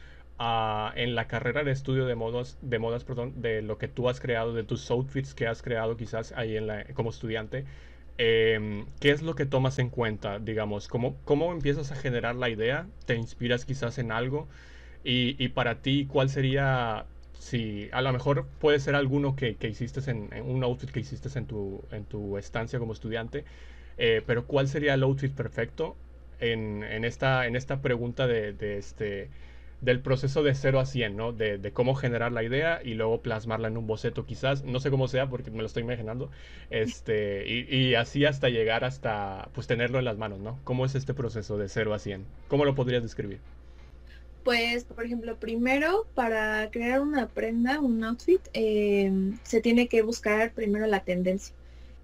en 0.97 1.15
la 1.15 1.27
carrera 1.29 1.63
de 1.63 1.71
estudio 1.71 2.07
de 2.07 2.15
modas, 2.15 2.59
de 2.63 2.79
modas, 2.79 3.05
perdón, 3.05 3.41
de 3.41 3.63
lo 3.63 3.79
que 3.79 3.89
tú 3.89 4.09
has 4.09 4.21
creado, 4.21 4.55
de 4.55 4.65
tus 4.65 4.91
outfits 4.91 5.35
que 5.35 5.47
has 5.47 5.63
creado 5.63 5.97
quizás 5.97 6.33
ahí 6.33 6.57
en 6.57 6.67
la, 6.67 6.85
como 6.95 7.11
estudiante, 7.11 7.65
em, 8.19 8.87
¿qué 9.01 9.11
es 9.11 9.23
lo 9.23 9.35
que 9.35 9.47
tomas 9.47 9.79
en 9.79 9.91
cuenta, 9.91 10.39
digamos? 10.39 10.89
¿Cómo, 10.89 11.17
¿Cómo 11.25 11.53
empiezas 11.53 11.93
a 11.93 11.97
generar 11.97 12.37
la 12.37 12.51
idea? 12.51 12.87
¿Te 13.07 13.17
inspiras 13.17 13.65
quizás 13.65 13.99
en 13.99 14.13
algo? 14.13 14.49
Y, 15.05 15.49
para 15.49 15.83
ti, 15.83 16.07
¿cuál 16.07 16.31
sería, 16.31 17.07
si 17.39 17.89
a 17.93 18.03
lo 18.03 18.13
mejor 18.13 18.47
puede 18.61 18.79
ser 18.79 18.95
alguno 18.95 19.35
que, 19.35 19.57
que 19.57 19.69
hiciste 19.69 20.01
en, 20.11 20.31
un 20.45 20.63
outfit 20.63 20.91
que 20.91 21.01
hiciste 21.01 21.29
en 21.39 21.47
tu, 21.47 21.83
en 21.91 22.05
tu 22.05 22.39
estancia 22.39 22.79
como 22.79 22.93
estudiante, 22.93 23.45
eh, 23.99 24.23
pero 24.27 24.47
¿cuál 24.47 24.69
sería 24.69 24.95
el 24.95 25.03
outfit 25.03 25.33
perfecto 25.35 25.97
en, 26.41 26.85
en, 26.85 27.05
esta, 27.05 27.47
en 27.47 27.57
esta 27.57 27.83
pregunta 27.83 28.27
de 28.29 28.79
este 28.79 29.29
del 29.83 30.01
proceso 30.01 30.43
de 30.45 30.55
0 30.55 30.81
a 30.81 30.87
100, 30.87 31.17
¿no? 31.17 31.33
De, 31.33 31.73
cómo 31.75 31.95
generar 31.95 32.33
la 32.33 32.45
idea 32.45 32.81
y 32.83 32.95
luego 32.95 33.21
plasmarla 33.21 33.69
en 33.69 33.77
un 33.77 33.87
boceto 33.87 34.25
quizás, 34.25 34.63
no 34.63 34.79
sé 34.81 34.91
cómo 34.91 35.09
sea 35.09 35.29
porque 35.29 35.51
me 35.51 35.59
lo 35.59 35.67
estoy 35.67 35.83
imaginando, 35.83 36.31
este, 36.71 37.45
y, 37.47 37.95
así 37.97 38.25
hasta 38.25 38.49
llegar 38.49 38.85
hasta, 38.85 39.49
pues 39.53 39.67
tenerlo 39.67 39.99
en 39.99 40.05
las 40.05 40.17
manos, 40.17 40.39
¿no? 40.39 40.59
¿Cómo 40.65 40.87
es 40.87 40.95
este 40.95 41.15
proceso 41.15 41.59
de 41.59 41.69
0 41.69 41.95
a 41.95 41.99
100? 41.99 42.25
¿Cómo 42.49 42.65
lo 42.65 42.75
podrías 42.77 43.03
describir? 43.03 43.41
Pues, 44.45 44.85
por 44.85 45.05
ejemplo, 45.05 45.37
primero 45.37 46.07
para 46.15 46.71
crear 46.71 47.01
una 47.01 47.29
prenda, 47.29 47.81
un 47.81 48.03
outfit, 48.05 48.41
eh, 48.55 49.11
se 49.43 49.61
tiene 49.61 49.89
que 49.89 50.03
buscar 50.03 50.53
primero 50.53 50.87
la 50.87 51.01
tendencia. 51.01 51.55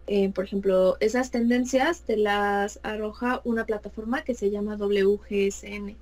Eh, 0.09 0.31
por 0.31 0.45
ejemplo, 0.45 0.97
esas 1.01 1.31
tendencias 1.31 2.03
te 2.03 2.16
las 2.16 2.81
arroja 2.83 3.41
una 3.45 3.66
plataforma 3.66 4.22
que 4.22 4.35
se 4.35 4.51
llama 4.51 4.76
WGSN 4.76 5.97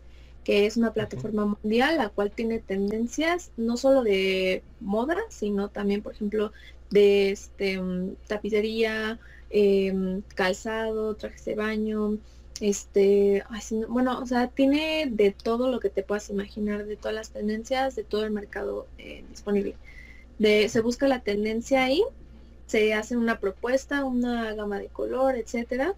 que 0.47 0.65
es 0.65 0.77
una 0.77 0.93
plataforma 0.93 1.45
mundial 1.61 1.97
la 1.99 2.09
cual 2.09 2.31
tiene 2.31 2.61
tendencias 2.61 3.51
no 3.57 3.77
solo 3.77 4.05
de 4.05 4.63
moda, 4.79 5.17
sino 5.29 5.71
también, 5.71 6.03
por 6.03 6.13
ejemplo, 6.13 6.53
de 6.89 7.33
este, 7.33 7.81
mm, 7.81 8.15
tapicería, 8.29 9.19
em, 9.51 10.23
calzado, 10.37 11.17
trajes 11.17 11.45
de 11.47 11.57
baño, 11.57 12.19
este, 12.61 13.43
bueno, 13.89 14.21
o 14.21 14.27
sea, 14.27 14.47
tiene 14.47 15.09
de 15.11 15.33
todo 15.33 15.69
lo 15.69 15.81
que 15.81 15.91
te 15.91 16.05
puedas 16.05 16.31
imaginar, 16.31 16.87
de 16.87 16.97
todas 16.97 17.17
las 17.17 17.31
tendencias, 17.31 17.97
de 17.97 18.05
todo 18.05 18.25
el 18.25 18.31
mercado 18.31 18.87
eh, 18.99 19.25
disponible. 19.29 19.75
De, 20.39 20.69
se 20.69 20.81
busca 20.81 21.09
la 21.09 21.23
tendencia 21.23 21.85
ahí, 21.85 22.05
se 22.67 22.95
hace 22.95 23.17
una 23.17 23.41
propuesta, 23.41 24.05
una 24.05 24.55
gama 24.55 24.79
de 24.79 24.89
color, 24.91 25.35
etcétera, 25.37 25.97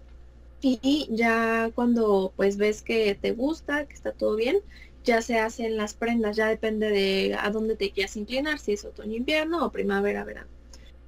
y 0.61 1.07
ya 1.11 1.71
cuando 1.73 2.33
pues 2.35 2.57
ves 2.57 2.81
que 2.81 3.15
te 3.15 3.31
gusta, 3.31 3.85
que 3.85 3.93
está 3.93 4.11
todo 4.11 4.35
bien, 4.35 4.57
ya 5.03 5.21
se 5.21 5.39
hacen 5.39 5.77
las 5.77 5.93
prendas, 5.93 6.35
ya 6.35 6.47
depende 6.47 6.89
de 6.89 7.35
a 7.39 7.49
dónde 7.49 7.75
te 7.75 7.91
quieras 7.91 8.15
inclinar, 8.17 8.59
si 8.59 8.73
es 8.73 8.85
otoño, 8.85 9.15
invierno 9.15 9.65
o 9.65 9.71
primavera, 9.71 10.23
verano. 10.23 10.49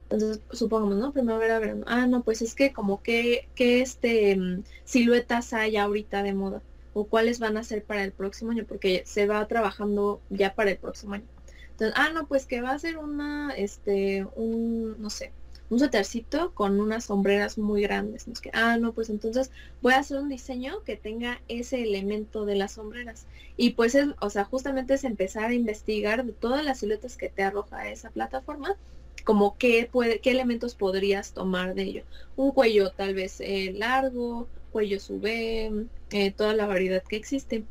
Entonces, 0.10 0.42
supongamos, 0.52 0.98
¿no? 0.98 1.14
Primavera, 1.14 1.60
verano. 1.60 1.86
Ah, 1.88 2.06
no, 2.06 2.24
pues 2.24 2.42
es 2.42 2.54
que 2.54 2.74
como 2.74 3.02
que, 3.02 3.48
que 3.56 3.82
este 3.82 4.36
mm, 4.36 4.64
siluetas 4.84 5.54
hay 5.54 5.78
ahorita 5.78 6.24
de 6.24 6.34
moda 6.34 6.62
o 6.94 7.06
cuáles 7.06 7.40
van 7.40 7.58
a 7.58 7.64
ser 7.64 7.84
para 7.84 8.04
el 8.04 8.12
próximo 8.12 8.52
año, 8.52 8.66
porque 8.68 9.04
se 9.06 9.26
va 9.28 9.48
trabajando 9.48 10.22
ya 10.30 10.54
para 10.56 10.72
el 10.72 10.78
próximo 10.78 11.14
año. 11.14 11.26
Entonces, 11.72 11.94
ah, 11.98 12.10
no, 12.14 12.28
pues 12.28 12.46
que 12.46 12.62
va 12.62 12.72
a 12.72 12.80
ser 12.80 12.98
una, 12.98 13.54
este, 13.56 14.28
un, 14.36 15.02
no 15.02 15.10
sé, 15.10 15.32
un 15.72 15.80
suétercito 15.80 16.54
con 16.54 16.80
unas 16.82 17.06
sombreras 17.06 17.58
muy 17.58 17.82
grandes. 17.82 18.28
¿no? 18.28 18.34
que, 18.34 18.52
ah, 18.54 18.78
no, 18.78 18.92
pues 18.94 19.10
entonces 19.10 19.52
voy 19.82 19.94
a 19.94 20.00
hacer 20.00 20.18
un 20.20 20.28
diseño 20.30 20.84
que 20.84 20.98
tenga 20.98 21.42
ese 21.48 21.82
elemento 21.82 22.46
de 22.46 22.56
las 22.56 22.74
sombreras. 22.74 23.26
Y 23.56 23.72
pues 23.72 23.96
es, 23.96 24.10
o 24.20 24.30
sea, 24.30 24.44
justamente 24.44 24.94
es 24.96 25.06
empezar 25.06 25.50
a 25.50 25.54
investigar 25.54 26.26
de 26.26 26.34
todas 26.34 26.64
las 26.64 26.80
siluetas 26.80 27.16
que 27.16 27.30
te 27.30 27.44
arroja 27.44 27.90
esa 27.90 28.10
plataforma, 28.10 28.76
como 29.24 29.58
qué, 29.58 29.88
puede, 29.90 30.20
qué 30.20 30.32
elementos 30.32 30.76
podrías 30.76 31.32
tomar 31.32 31.74
de 31.74 31.84
ello. 31.84 32.04
Un 32.36 32.52
cuello 32.52 32.92
tal 32.92 33.16
vez 33.16 33.40
eh, 33.40 33.74
largo, 33.74 34.48
cuello 34.74 35.00
sube, 35.00 35.72
eh, 36.12 36.32
toda 36.32 36.54
la 36.54 36.68
variedad 36.68 37.02
que 37.02 37.16
existe 37.16 37.64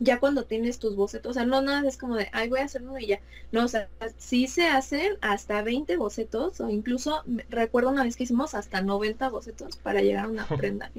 ya 0.00 0.18
cuando 0.18 0.44
tienes 0.46 0.78
tus 0.78 0.96
bocetos, 0.96 1.30
o 1.30 1.34
sea, 1.34 1.44
no 1.46 1.62
nada 1.62 1.86
es 1.88 1.96
como 1.98 2.16
de, 2.16 2.28
ay, 2.32 2.48
voy 2.48 2.60
a 2.60 2.64
hacer 2.64 2.82
uno 2.82 2.98
y 2.98 3.06
ya. 3.06 3.20
No, 3.52 3.64
o 3.64 3.68
sea, 3.68 3.90
sí 4.16 4.48
se 4.48 4.66
hacen 4.66 5.12
hasta 5.20 5.62
20 5.62 5.96
bocetos, 5.96 6.60
o 6.60 6.68
incluso 6.70 7.22
recuerdo 7.48 7.90
una 7.90 8.04
vez 8.04 8.16
que 8.16 8.24
hicimos 8.24 8.54
hasta 8.54 8.82
90 8.82 9.28
bocetos 9.28 9.76
para 9.76 10.00
llegar 10.00 10.24
a 10.24 10.28
una 10.28 10.46
prenda. 10.56 10.90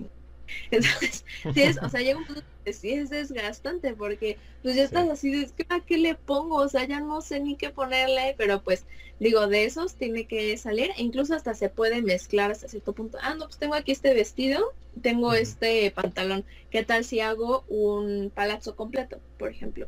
Entonces, 0.72 1.26
sí 1.54 1.62
es, 1.62 1.78
o 1.82 1.89
sea, 1.89 2.02
llega 2.02 2.20
un 2.20 2.26
punto 2.26 2.43
que 2.64 2.74
sí 2.74 2.91
es 2.91 3.10
desgastante 3.10 3.93
porque 3.93 4.38
pues 4.62 4.76
ya 4.76 4.84
estás 4.84 5.10
así 5.10 5.32
de, 5.32 5.52
¿a 5.70 5.80
qué 5.82 5.97
le 5.97 6.16
pongo? 6.16 6.58
O 6.58 6.70
sea, 6.70 6.86
ya 6.86 6.99
no 6.99 7.22
sé 7.22 7.39
ni 7.39 7.56
qué 7.56 7.70
ponerle, 7.70 8.36
pero 8.38 8.62
pues 8.62 8.86
digo, 9.20 9.47
de 9.47 9.66
esos 9.66 9.95
tiene 9.95 10.26
que 10.26 10.58
salir 10.58 10.91
e 10.97 11.04
incluso 11.04 11.36
hasta 11.36 11.54
se 11.54 11.70
puede 11.70 12.02
mezclar 12.02 12.52
hasta 12.52 12.68
cierto 12.68 12.93
punto. 12.93 13.18
Ah, 13.22 13.36
no, 13.36 13.45
pues 13.45 13.58
tengo 13.58 13.76
aquí 13.76 13.91
este 13.91 14.14
vestido, 14.14 14.74
tengo 15.02 15.34
este 15.34 15.91
pantalón. 15.91 16.45
¿Qué 16.70 16.84
tal 16.84 17.04
si 17.06 17.20
hago 17.20 17.64
un 17.68 18.32
palazzo 18.34 18.76
completo, 18.76 19.20
por 19.38 19.49
ejemplo? 19.49 19.88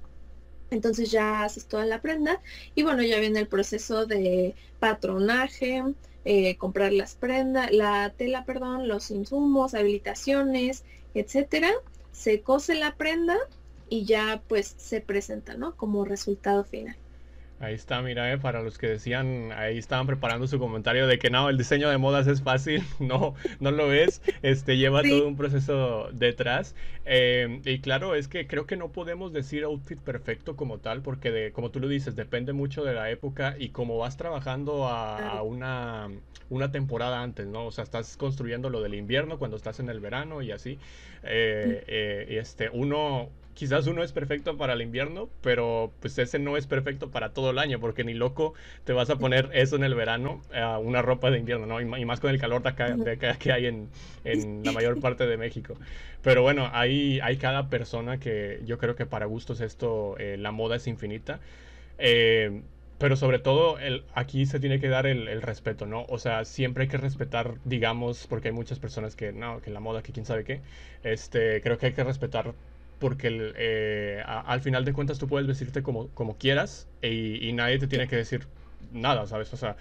Entonces 0.69 1.11
ya 1.11 1.43
haces 1.43 1.67
toda 1.67 1.85
la 1.85 2.01
prenda 2.01 2.41
y 2.75 2.83
bueno, 2.83 3.03
ya 3.03 3.19
viene 3.19 3.39
el 3.39 3.47
proceso 3.47 4.05
de 4.05 4.55
patronaje, 4.79 5.83
eh, 6.25 6.57
comprar 6.57 6.93
las 6.93 7.15
prendas, 7.15 7.71
la 7.71 8.13
tela, 8.15 8.45
perdón, 8.45 8.87
los 8.87 9.11
insumos, 9.11 9.73
habilitaciones, 9.73 10.83
etcétera. 11.13 11.71
Se 12.11 12.41
cose 12.41 12.75
la 12.75 12.95
prenda 12.95 13.37
y 13.89 14.05
ya 14.05 14.43
pues 14.47 14.75
se 14.77 15.01
presenta, 15.01 15.55
¿no? 15.55 15.75
Como 15.75 16.05
resultado 16.05 16.63
final. 16.63 16.97
Ahí 17.63 17.75
está, 17.75 18.01
mira, 18.01 18.29
eh, 18.29 18.37
para 18.37 18.61
los 18.61 18.77
que 18.77 18.87
decían, 18.87 19.53
ahí 19.53 19.77
estaban 19.77 20.05
preparando 20.05 20.47
su 20.47 20.59
comentario 20.59 21.07
de 21.07 21.17
que 21.17 21.29
no, 21.29 21.47
el 21.47 21.57
diseño 21.57 21.89
de 21.89 21.97
modas 21.97 22.27
es 22.27 22.41
fácil, 22.41 22.83
no, 22.99 23.35
no 23.61 23.71
lo 23.71 23.93
es, 23.93 24.21
este, 24.41 24.75
lleva 24.75 25.01
todo 25.01 25.25
un 25.25 25.37
proceso 25.37 26.09
detrás. 26.11 26.75
Eh, 27.05 27.61
y 27.63 27.79
claro, 27.79 28.15
es 28.15 28.27
que 28.27 28.47
creo 28.47 28.65
que 28.65 28.75
no 28.75 28.91
podemos 28.91 29.31
decir 29.31 29.63
outfit 29.63 29.97
perfecto 29.97 30.57
como 30.57 30.79
tal, 30.79 31.01
porque 31.01 31.31
de, 31.31 31.53
como 31.53 31.71
tú 31.71 31.79
lo 31.79 31.87
dices, 31.87 32.17
depende 32.17 32.51
mucho 32.51 32.83
de 32.83 32.95
la 32.95 33.09
época 33.09 33.55
y 33.57 33.69
como 33.69 33.97
vas 33.97 34.17
trabajando 34.17 34.89
a, 34.89 35.41
una, 35.43 36.09
una 36.49 36.69
temporada 36.69 37.21
antes, 37.21 37.47
¿no? 37.47 37.67
O 37.67 37.71
sea, 37.71 37.85
estás 37.85 38.17
construyendo 38.17 38.69
lo 38.69 38.81
del 38.81 38.93
invierno 38.93 39.39
cuando 39.39 39.55
estás 39.55 39.79
en 39.79 39.87
el 39.87 40.01
verano 40.01 40.41
y 40.41 40.51
así. 40.51 40.79
Eh, 41.23 42.25
este, 42.29 42.69
uno, 42.73 43.29
quizás 43.53 43.87
uno 43.87 44.03
es 44.03 44.11
perfecto 44.11 44.57
para 44.57 44.73
el 44.73 44.81
invierno, 44.81 45.29
pero 45.41 45.91
pues 45.99 46.17
ese 46.17 46.39
no 46.39 46.57
es 46.57 46.67
perfecto 46.67 47.09
para 47.11 47.33
todo 47.33 47.51
el 47.51 47.59
año, 47.59 47.79
porque 47.79 48.03
ni 48.03 48.13
loco 48.13 48.53
te 48.83 48.93
vas 48.93 49.09
a 49.09 49.17
poner 49.17 49.49
eso 49.53 49.75
en 49.75 49.83
el 49.83 49.95
verano, 49.95 50.41
una 50.81 51.01
ropa 51.01 51.31
de 51.31 51.39
invierno, 51.39 51.65
¿no? 51.65 51.81
Y, 51.81 52.05
más 52.05 52.19
con 52.19 52.31
el 52.31 52.39
calor 52.39 52.63
de 52.63 52.69
acá, 52.69 53.37
que 53.37 53.51
hay 53.51 53.65
en, 53.65 53.89
en, 54.23 54.63
la 54.63 54.71
mayor 54.71 54.99
parte 54.99 55.25
de 55.25 55.37
México. 55.37 55.75
Pero 56.21 56.41
bueno, 56.41 56.69
hay, 56.73 57.19
hay 57.21 57.37
cada 57.37 57.69
persona 57.69 58.19
que 58.19 58.61
yo 58.65 58.77
creo 58.77 58.95
que 58.95 59.05
para 59.05 59.25
gustos 59.25 59.61
esto, 59.61 60.15
eh, 60.17 60.37
la 60.37 60.51
moda 60.51 60.77
es 60.77 60.87
infinita. 60.87 61.39
Eh, 61.97 62.61
pero 62.97 63.17
sobre 63.17 63.39
todo 63.39 63.79
el, 63.79 64.05
aquí 64.13 64.45
se 64.45 64.61
tiene 64.61 64.79
que 64.79 64.87
dar 64.87 65.07
el, 65.07 65.27
el, 65.27 65.41
respeto, 65.41 65.85
¿no? 65.85 66.05
O 66.07 66.17
sea, 66.19 66.45
siempre 66.45 66.83
hay 66.83 66.87
que 66.87 66.97
respetar, 66.97 67.55
digamos, 67.65 68.27
porque 68.27 68.47
hay 68.47 68.53
muchas 68.53 68.79
personas 68.79 69.17
que, 69.17 69.33
no, 69.33 69.61
que 69.61 69.71
la 69.71 69.81
moda, 69.81 70.01
que 70.01 70.13
quién 70.13 70.25
sabe 70.25 70.45
qué, 70.45 70.61
este, 71.03 71.61
creo 71.61 71.77
que 71.77 71.87
hay 71.87 71.93
que 71.93 72.03
respetar 72.05 72.53
porque 72.99 73.53
eh, 73.55 74.23
al 74.25 74.61
final 74.61 74.85
de 74.85 74.93
cuentas 74.93 75.19
tú 75.19 75.27
puedes 75.27 75.47
vestirte 75.47 75.83
como, 75.83 76.09
como 76.09 76.37
quieras 76.37 76.87
y, 77.01 77.51
nadie 77.53 77.79
te 77.79 77.87
tiene 77.87 78.07
que 78.07 78.15
decir 78.15 78.47
nada, 78.91 79.27
¿sabes? 79.27 79.53
O 79.53 79.57
sea, 79.57 79.75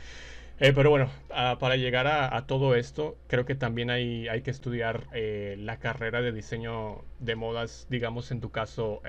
eh, 0.61 0.73
pero 0.75 0.91
bueno, 0.91 1.11
para 1.29 1.77
llegar 1.77 2.07
a, 2.07 2.47
todo 2.47 2.75
esto, 2.75 3.17
creo 3.29 3.45
que 3.45 3.55
también 3.55 3.91
hay, 3.91 4.29
hay 4.29 4.43
que 4.43 4.51
estudiar 4.51 5.07
eh, 5.13 5.57
la 5.59 5.79
carrera 5.79 6.23
de 6.23 6.33
diseño 6.33 7.05
de 7.19 7.37
modas, 7.37 7.87
digamos, 7.91 8.31
en 8.31 8.41
tu 8.41 8.51
caso, 8.51 9.03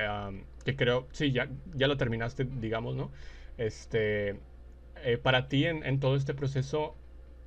que 0.65 0.75
creo, 0.75 1.07
sí, 1.11 1.31
ya, 1.31 1.49
ya 1.73 1.87
lo 1.87 1.97
terminaste, 1.97 2.45
digamos, 2.45 2.95
¿no? 2.95 3.11
Este, 3.57 4.39
para 5.21 5.47
ti 5.47 5.65
en, 5.65 5.85
en 5.85 5.99
todo 5.99 6.15
este 6.15 6.33
proceso, 6.33 6.95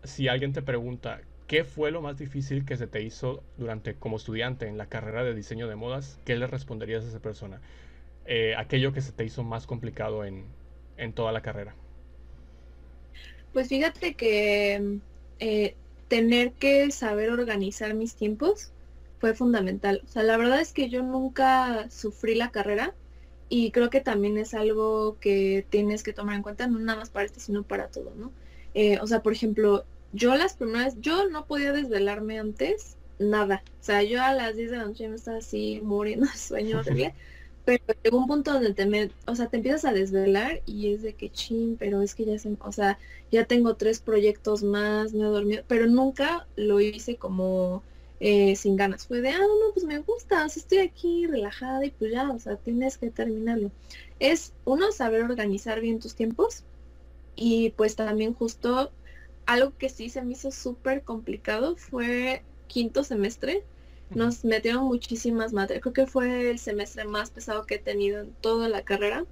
si 0.05 0.29
alguien 0.29 0.53
te 0.53 0.63
pregunta, 0.63 1.21
¿Qué 1.47 1.63
fue 1.63 1.93
lo 1.93 2.03
más 2.03 2.19
difícil 2.19 2.65
que 2.65 2.77
se 2.77 2.89
te 2.89 3.03
hizo 3.03 3.43
durante 3.57 3.95
como 3.95 4.17
estudiante 4.17 4.67
en 4.67 4.79
la 4.79 4.87
carrera 4.87 5.23
de 5.23 5.35
diseño 5.35 5.69
de 5.69 5.77
modas? 5.77 6.19
¿Qué 6.25 6.35
le 6.35 6.47
responderías 6.49 7.05
a 7.05 7.09
esa 7.09 7.21
persona? 7.21 7.61
Eh, 8.25 8.55
aquello 8.57 8.93
que 8.93 9.01
se 9.01 9.13
te 9.13 9.25
hizo 9.25 9.45
más 9.45 9.67
complicado 9.67 10.25
en, 10.25 10.45
toda 11.15 11.31
la 11.31 11.43
carrera. 11.43 11.75
Pues 13.53 13.69
fíjate 13.69 14.15
que 14.15 14.99
eh, 15.39 15.75
tener 16.09 16.53
que 16.53 16.91
saber 16.91 17.31
organizar 17.31 17.95
mis 17.95 18.17
tiempos 18.17 18.73
fue 19.21 19.35
fundamental. 19.35 20.03
O 20.05 20.09
sea, 20.09 20.25
la 20.25 20.37
verdad 20.37 20.61
es 20.61 20.73
que 20.73 20.89
yo 20.89 21.03
nunca 21.05 21.89
sufrí 21.91 22.35
la 22.35 22.51
carrera 22.51 22.93
y 23.49 23.71
creo 23.71 23.89
que 23.91 24.01
también 24.01 24.37
es 24.37 24.53
algo 24.55 25.17
que 25.21 25.65
tienes 25.71 26.03
que 26.03 26.13
tomar 26.13 26.35
en 26.35 26.43
cuenta, 26.43 26.67
no 26.67 26.81
nada 26.81 26.99
más 26.99 27.11
para 27.11 27.25
esto, 27.25 27.39
sino 27.39 27.63
para 27.63 27.89
todo, 27.89 28.13
¿no? 28.17 28.33
Eh, 28.75 28.99
o 29.01 29.07
sea, 29.07 29.23
por 29.23 29.33
ejemplo, 29.33 29.85
yo 30.17 30.35
las 30.35 30.57
primeras, 30.57 30.99
yo 31.01 31.29
no 31.29 31.47
podía 31.47 31.73
desvelarme 31.73 32.39
antes, 32.39 32.97
nada. 33.19 33.62
O 33.81 33.85
sea, 33.85 34.03
yo 34.03 34.23
a 34.23 34.33
las 34.33 34.57
10 34.57 34.71
de 34.71 34.79
la 34.79 34.87
noche 34.87 35.09
me 35.09 35.17
estaba 35.17 35.39
así 35.39 35.81
muriendo 35.83 36.27
de 36.27 36.39
sueño 36.39 36.79
horrible. 36.81 37.14
pero 37.64 37.85
llegó 38.03 38.19
un 38.19 38.27
punto 38.27 38.53
donde 38.53 38.73
te, 38.75 39.11
o 39.27 39.35
sea, 39.35 39.49
te 39.49 39.59
empiezas 39.59 39.85
a 39.85 39.93
desvelar 39.93 40.62
y 40.67 40.93
es 40.95 41.03
de 41.03 41.14
que 41.14 41.31
chin, 41.31 41.77
pero 41.79 42.01
es 42.01 42.14
que 42.14 42.25
ya 42.25 42.39
se, 42.39 42.57
o 42.61 42.73
sea, 42.73 42.99
ya 43.31 43.45
tengo 43.45 43.75
tres 43.75 44.01
proyectos 44.01 44.62
más, 44.62 45.12
no 45.12 45.27
he 45.27 45.31
dormido, 45.31 45.64
pero 45.67 45.87
nunca 45.87 46.47
lo 46.57 46.81
hice 46.81 47.17
como 47.17 47.83
eh, 48.21 48.57
sin 48.57 48.77
ganas. 48.77 49.07
Fue 49.07 49.21
de, 49.21 49.31
ah, 49.31 49.39
no, 49.41 49.73
pues 49.75 49.85
me 49.85 49.99
gusta, 49.99 50.47
o 50.47 50.49
sea, 50.49 50.61
estoy 50.62 50.79
aquí 50.79 51.27
relajada 51.27 51.85
y 51.85 51.91
pues 51.91 52.12
ya, 52.12 52.31
o 52.31 52.39
sea, 52.39 52.57
tienes 52.57 52.99
que 52.99 53.11
terminarlo. 53.11 53.71
Es 54.21 54.55
uno, 54.64 54.93
saber 54.93 55.25
organizar 55.25 55.81
bien 55.81 56.01
tus 56.01 56.14
tiempos 56.14 56.64
y 57.35 57.71
pues 57.71 57.97
también 57.97 58.33
justo 58.35 58.93
algo 59.47 59.73
que 59.79 59.89
sí 59.89 60.11
se 60.11 60.23
me 60.23 60.33
hizo 60.33 60.51
súper 60.51 61.03
complicado 61.03 61.77
fue 61.77 62.43
quinto 62.67 63.05
semestre 63.05 63.65
nos 64.11 64.45
metieron 64.45 64.85
muchísimas 64.85 65.53
materias. 65.53 65.83
Creo 65.83 65.93
que 65.93 66.07
fue 66.07 66.51
el 66.51 66.59
semestre 66.59 67.05
más 67.05 67.31
pesado 67.31 67.67
que 67.67 67.77
he 67.77 67.79
tenido 67.79 68.21
en 68.21 68.33
toda 68.41 68.69
la 68.69 68.83
carrera. 68.83 69.25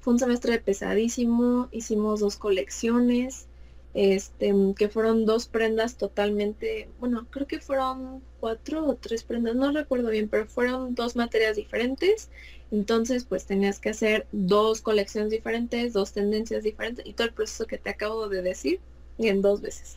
Fue 0.00 0.12
un 0.12 0.18
semestre 0.18 0.58
pesadísimo. 0.60 1.68
Hicimos 1.72 2.20
dos 2.20 2.36
colecciones, 2.36 3.48
este, 3.94 4.54
que 4.76 4.88
fueron 4.88 5.26
dos 5.26 5.46
prendas 5.46 5.96
totalmente, 5.96 6.88
bueno, 6.98 7.26
creo 7.30 7.46
que 7.46 7.60
fueron 7.60 8.22
cuatro 8.40 8.86
o 8.86 8.94
tres 8.94 9.22
prendas, 9.22 9.54
no 9.54 9.70
recuerdo 9.70 10.08
bien, 10.08 10.28
pero 10.28 10.46
fueron 10.46 10.94
dos 10.94 11.16
materias 11.16 11.56
diferentes. 11.56 12.30
Entonces, 12.70 13.24
pues 13.24 13.44
tenías 13.44 13.80
que 13.80 13.90
hacer 13.90 14.26
dos 14.32 14.80
colecciones 14.80 15.30
diferentes, 15.30 15.92
dos 15.92 16.12
tendencias 16.12 16.62
diferentes 16.62 17.04
y 17.06 17.12
todo 17.12 17.26
el 17.26 17.34
proceso 17.34 17.66
que 17.66 17.78
te 17.78 17.90
acabo 17.90 18.28
de 18.28 18.42
decir 18.42 18.80
en 19.18 19.42
dos 19.42 19.60
veces. 19.60 19.96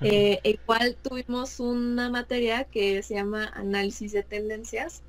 Eh, 0.00 0.40
igual 0.42 0.96
tuvimos 1.00 1.60
una 1.60 2.10
materia 2.10 2.64
que 2.64 3.02
se 3.02 3.14
llama 3.14 3.50
análisis 3.54 4.12
de 4.12 4.22
tendencias, 4.22 5.02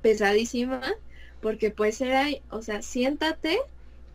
pesadísima, 0.00 0.82
porque 1.40 1.70
pues 1.70 2.00
era, 2.00 2.26
o 2.50 2.62
sea, 2.62 2.82
siéntate 2.82 3.58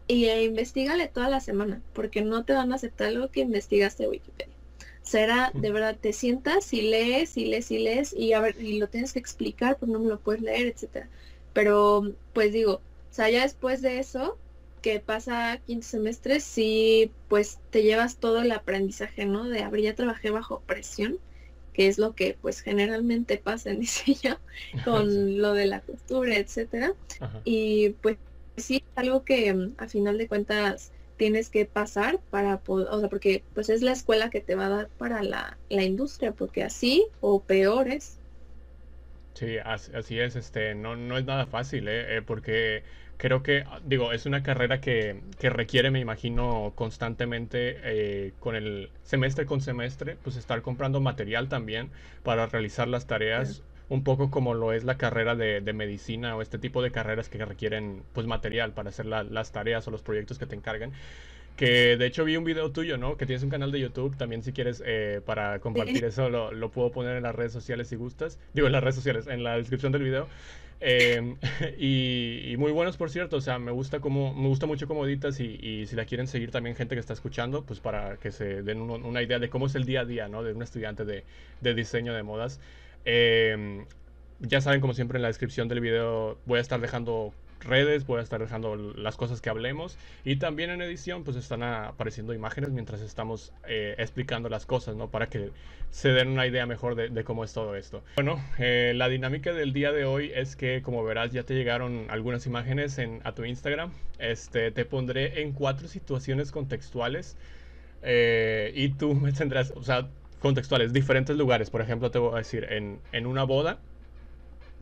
y 0.08 0.26
e 0.26 0.44
investigale 0.44 1.08
toda 1.08 1.30
la 1.30 1.40
semana, 1.40 1.82
porque 1.94 2.22
no 2.22 2.46
te 2.46 2.54
van 2.54 2.72
a 2.72 2.76
aceptar 2.76 3.12
lo 3.12 3.30
que 3.30 3.42
investigaste 3.42 4.04
de 4.04 4.10
Wikipedia. 4.10 4.54
Será, 5.02 5.52
de 5.54 5.72
verdad, 5.72 5.98
te 6.00 6.12
sientas 6.14 6.74
y 6.74 6.82
lees 6.82 7.38
y 7.38 7.46
lees 7.46 7.72
y 7.72 7.80
lees 7.80 8.14
y 8.14 8.34
a 8.34 8.42
ver, 8.42 8.62
y 8.62 8.78
lo 8.78 8.88
tienes 8.88 9.14
que 9.14 9.20
explicar, 9.20 9.78
pues 9.78 9.90
no 9.90 10.00
me 10.00 10.10
lo 10.10 10.20
puedes 10.20 10.42
leer, 10.42 10.68
etcétera. 10.68 11.10
Pero, 11.54 12.14
pues 12.34 12.52
digo, 12.52 12.74
o 12.74 13.14
sea, 13.14 13.30
ya 13.30 13.44
después 13.44 13.82
de 13.82 14.00
eso, 14.00 14.38
que 14.82 15.00
pasa 15.00 15.60
quinto 15.66 15.86
semestre, 15.86 16.40
si 16.40 17.12
pues 17.28 17.60
te 17.70 17.84
llevas 17.84 18.18
todo 18.18 18.42
el 18.42 18.52
aprendizaje, 18.52 19.26
¿no? 19.26 19.48
De, 19.48 19.64
abrir 19.64 19.86
ya 19.86 19.96
trabajé 19.96 20.32
bajo 20.32 20.62
presión, 20.62 21.18
que 21.74 21.88
es 21.88 21.98
lo 21.98 22.14
que 22.14 22.38
pues 22.42 22.62
generalmente 22.62 23.38
pasa 23.38 23.70
en 23.72 23.80
diseño 23.80 24.40
con 24.84 25.38
lo 25.42 25.54
de 25.54 25.66
la 25.66 25.82
costura, 25.82 26.36
etcétera. 26.36 26.94
Y 27.44 27.90
pues 28.02 28.18
sí, 28.58 28.84
algo 28.96 29.24
que 29.24 29.54
mm, 29.54 29.76
a 29.78 29.88
final 29.88 30.18
de 30.18 30.28
cuentas 30.28 30.92
tienes 31.18 31.50
que 31.50 31.66
pasar 31.66 32.20
para 32.30 32.60
poder, 32.60 32.88
o 32.92 33.00
sea, 33.00 33.10
porque 33.10 33.44
pues 33.54 33.70
es 33.70 33.82
la 33.82 33.92
escuela 33.92 34.30
que 34.30 34.42
te 34.42 34.56
va 34.56 34.68
a 34.68 34.70
dar 34.70 34.90
para 34.98 35.24
la, 35.24 35.58
la 35.70 35.84
industria, 35.84 36.32
porque 36.32 36.64
así 36.64 37.08
o 37.22 37.42
peores. 37.42 38.20
Sí, 39.34 39.58
así, 39.58 40.20
es, 40.20 40.36
este, 40.36 40.74
no, 40.74 40.96
no 40.96 41.18
es 41.18 41.26
nada 41.26 41.46
fácil, 41.46 41.88
¿eh? 41.88 42.18
eh 42.18 42.22
porque 42.22 42.84
creo 43.18 43.44
que, 43.44 43.66
digo, 43.86 44.12
es 44.14 44.26
una 44.26 44.44
carrera 44.44 44.80
que, 44.80 45.22
que 45.40 45.50
requiere, 45.50 45.92
me 45.92 46.00
imagino, 46.00 46.72
constantemente 46.76 47.78
eh, 47.84 48.34
con 48.40 48.56
el 48.56 48.90
semestre 49.04 49.46
con 49.46 49.62
semestre, 49.62 50.18
pues 50.24 50.36
estar 50.38 50.62
comprando 50.62 51.00
material 51.02 51.50
también 51.50 51.90
para 52.24 52.46
realizar 52.46 52.88
las 52.88 53.08
tareas, 53.08 53.64
un 53.90 54.04
poco 54.04 54.30
como 54.30 54.54
lo 54.54 54.74
es 54.74 54.84
la 54.84 54.98
carrera 54.98 55.36
de, 55.36 55.62
de, 55.62 55.74
medicina 55.74 56.36
o 56.36 56.42
este 56.42 56.60
tipo 56.60 56.82
de 56.82 56.92
carreras 56.92 57.30
que 57.30 57.44
requieren 57.44 58.04
pues 58.14 58.28
material 58.28 58.74
para 58.74 58.90
hacer 58.90 59.06
las 59.06 59.52
tareas 59.52 59.88
o 59.88 59.92
los 59.92 60.02
proyectos 60.02 60.38
que 60.38 60.46
te 60.46 60.56
encargan. 60.56 60.92
Que 61.56 61.98
de 61.98 62.06
hecho 62.06 62.24
vi 62.24 62.38
un 62.38 62.44
video 62.44 62.72
tuyo, 62.72 62.98
¿no? 63.00 63.18
Que 63.18 63.26
tienes 63.26 63.42
un 63.42 63.50
canal 63.50 63.72
de 63.72 63.80
YouTube, 63.80 64.16
también 64.16 64.44
si 64.44 64.54
quieres 64.54 64.84
eh, 64.86 65.22
para 65.26 65.58
compartir 65.58 66.06
eso 66.06 66.30
lo, 66.30 66.52
lo, 66.52 66.70
puedo 66.70 66.92
poner 66.92 67.18
en 67.18 67.24
las 67.24 67.34
redes 67.34 67.52
sociales 67.52 67.88
si 67.88 67.96
gustas. 67.96 68.38
Digo, 68.54 68.68
en 68.68 68.74
las 68.74 68.84
redes 68.84 68.96
sociales, 68.96 69.26
en 69.26 69.44
la 69.44 69.58
descripción 69.58 69.92
del 69.92 70.04
video. 70.04 70.28
Em, 70.80 71.38
y, 71.80 72.56
muy 72.58 72.72
buenos, 72.72 72.98
por 72.98 73.10
cierto. 73.10 73.38
O 73.38 73.42
sea, 73.42 73.60
me 73.60 73.72
gusta 73.72 74.00
como, 74.00 74.34
me 74.34 74.48
gusta 74.48 74.66
mucho 74.66 74.88
cómo 74.88 75.06
editas 75.06 75.40
y, 75.40 75.86
si 75.86 75.96
la 75.96 76.06
quieren 76.06 76.28
seguir 76.28 76.52
también 76.52 76.76
gente 76.76 76.96
que 76.96 77.00
está 77.00 77.14
escuchando, 77.14 77.64
pues 77.64 77.80
para 77.80 78.18
que 78.18 78.32
se 78.32 78.62
den 78.64 78.82
una 78.82 79.22
idea 79.22 79.40
de 79.40 79.50
cómo 79.50 79.68
es 79.68 79.76
el 79.76 79.86
día 79.86 80.02
a 80.02 80.06
día, 80.06 80.28
¿no? 80.28 80.44
De 80.44 80.54
un 80.54 80.62
estudiante 80.62 81.06
de, 81.06 81.24
diseño 81.74 82.14
de 82.14 82.24
modas. 82.24 82.60
Em, 83.06 83.86
ya 84.40 84.62
saben, 84.62 84.82
como 84.82 84.94
siempre, 84.94 85.18
en 85.18 85.24
la 85.24 85.30
descripción 85.30 85.68
del 85.68 85.80
video 85.82 86.38
voy 86.46 86.60
a 86.60 86.62
estar 86.62 86.80
dejando 86.80 87.34
redes, 87.62 88.06
voy 88.06 88.20
a 88.20 88.24
estar 88.24 88.40
dejando 88.40 88.76
las 88.76 89.18
cosas 89.18 89.42
que 89.42 89.50
hablemos 89.50 89.98
y 90.24 90.38
también 90.38 90.70
en 90.70 90.82
edición 90.82 91.24
pues 91.24 91.38
están 91.38 91.64
apareciendo 91.64 92.34
imágenes 92.34 92.72
mientras 92.72 93.02
estamos 93.02 93.54
eh, 93.68 93.96
explicando 93.98 94.50
las 94.50 94.66
cosas, 94.66 94.96
¿no? 94.96 95.10
Para 95.10 95.28
que 95.28 95.52
se 95.90 96.10
den 96.10 96.30
una 96.30 96.46
idea 96.46 96.66
mejor 96.66 96.96
de, 96.96 97.24
cómo 97.24 97.44
es 97.44 97.54
todo 97.54 97.76
esto. 97.76 98.04
Bueno, 98.16 98.44
eh, 98.60 98.94
la 98.96 99.10
dinámica 99.10 99.54
del 99.54 99.74
día 99.74 99.92
de 99.92 100.06
hoy 100.06 100.32
es 100.36 100.56
que 100.56 100.82
como 100.82 101.04
verás 101.04 101.32
ya 101.32 101.44
te 101.44 101.54
llegaron 101.54 102.08
algunas 102.10 102.46
imágenes 102.46 102.98
en, 102.98 103.22
a 103.24 103.34
tu 103.34 103.46
Instagram. 103.46 103.92
Este, 104.20 104.72
te 104.72 104.86
pondré 104.86 105.42
en 105.42 105.54
cuatro 105.54 105.88
situaciones 105.88 106.52
contextuales 106.52 107.38
eh, 108.04 108.72
y 108.76 108.90
tú 108.90 109.14
me 109.14 109.32
tendrás, 109.32 109.72
o 109.76 109.84
sea, 109.84 110.08
contextuales, 110.40 110.94
diferentes 110.94 111.36
lugares. 111.36 111.70
Por 111.70 111.82
ejemplo, 111.82 112.12
te 112.12 112.20
voy 112.20 112.34
a 112.34 112.38
decir, 112.38 112.68
en, 112.70 113.00
en 113.12 113.26
una 113.26 113.44
boda 113.44 113.80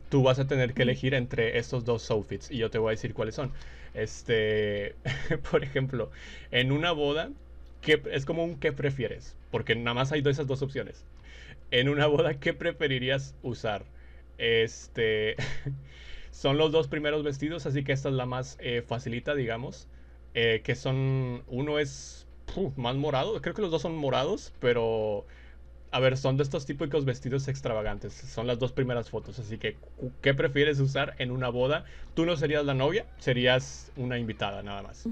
tú 0.08 0.22
vas 0.22 0.38
a 0.38 0.46
tener 0.46 0.74
que 0.74 0.82
elegir 0.82 1.14
entre 1.14 1.58
estos 1.58 1.84
dos 1.84 2.10
outfits 2.10 2.50
y 2.50 2.58
yo 2.58 2.70
te 2.70 2.78
voy 2.78 2.90
a 2.90 2.90
decir 2.92 3.14
cuáles 3.14 3.34
son. 3.34 3.52
Este, 3.94 4.94
por 5.50 5.64
ejemplo, 5.64 6.10
en 6.50 6.72
una 6.72 6.92
boda, 6.92 7.30
¿qué, 7.80 8.02
es 8.12 8.24
como 8.24 8.44
un 8.44 8.58
¿qué 8.58 8.72
prefieres? 8.72 9.36
Porque 9.50 9.74
nada 9.74 9.94
más 9.94 10.12
hay 10.12 10.22
esas 10.26 10.46
dos 10.46 10.62
opciones. 10.62 11.04
En 11.70 11.88
una 11.88 12.06
boda, 12.06 12.34
¿qué 12.38 12.54
preferirías 12.54 13.34
usar? 13.42 13.84
Este, 14.38 15.36
son 16.30 16.58
los 16.58 16.72
dos 16.72 16.88
primeros 16.88 17.24
vestidos, 17.24 17.66
así 17.66 17.84
que 17.84 17.92
esta 17.92 18.08
es 18.08 18.14
la 18.14 18.26
más 18.26 18.58
eh, 18.60 18.82
facilita, 18.86 19.34
digamos. 19.34 19.88
Eh, 20.34 20.60
que 20.62 20.74
son, 20.74 21.42
uno 21.46 21.78
es 21.78 22.26
más 22.76 22.94
morado, 22.96 23.40
creo 23.40 23.54
que 23.54 23.62
los 23.62 23.70
dos 23.70 23.82
son 23.82 23.96
morados, 23.96 24.52
pero 24.60 25.26
a 25.90 26.00
ver, 26.00 26.16
son 26.16 26.36
de 26.36 26.42
estos 26.42 26.66
típicos 26.66 27.04
vestidos 27.04 27.48
extravagantes. 27.48 28.12
Son 28.12 28.46
las 28.46 28.58
dos 28.58 28.72
primeras 28.72 29.08
fotos. 29.08 29.38
Así 29.38 29.58
que, 29.58 29.76
¿qué 30.20 30.34
prefieres 30.34 30.80
usar 30.80 31.14
en 31.18 31.30
una 31.30 31.48
boda? 31.48 31.84
Tú 32.14 32.26
no 32.26 32.36
serías 32.36 32.64
la 32.64 32.74
novia, 32.74 33.06
serías 33.18 33.92
una 33.96 34.18
invitada 34.18 34.62
nada 34.62 34.82
más. 34.82 35.06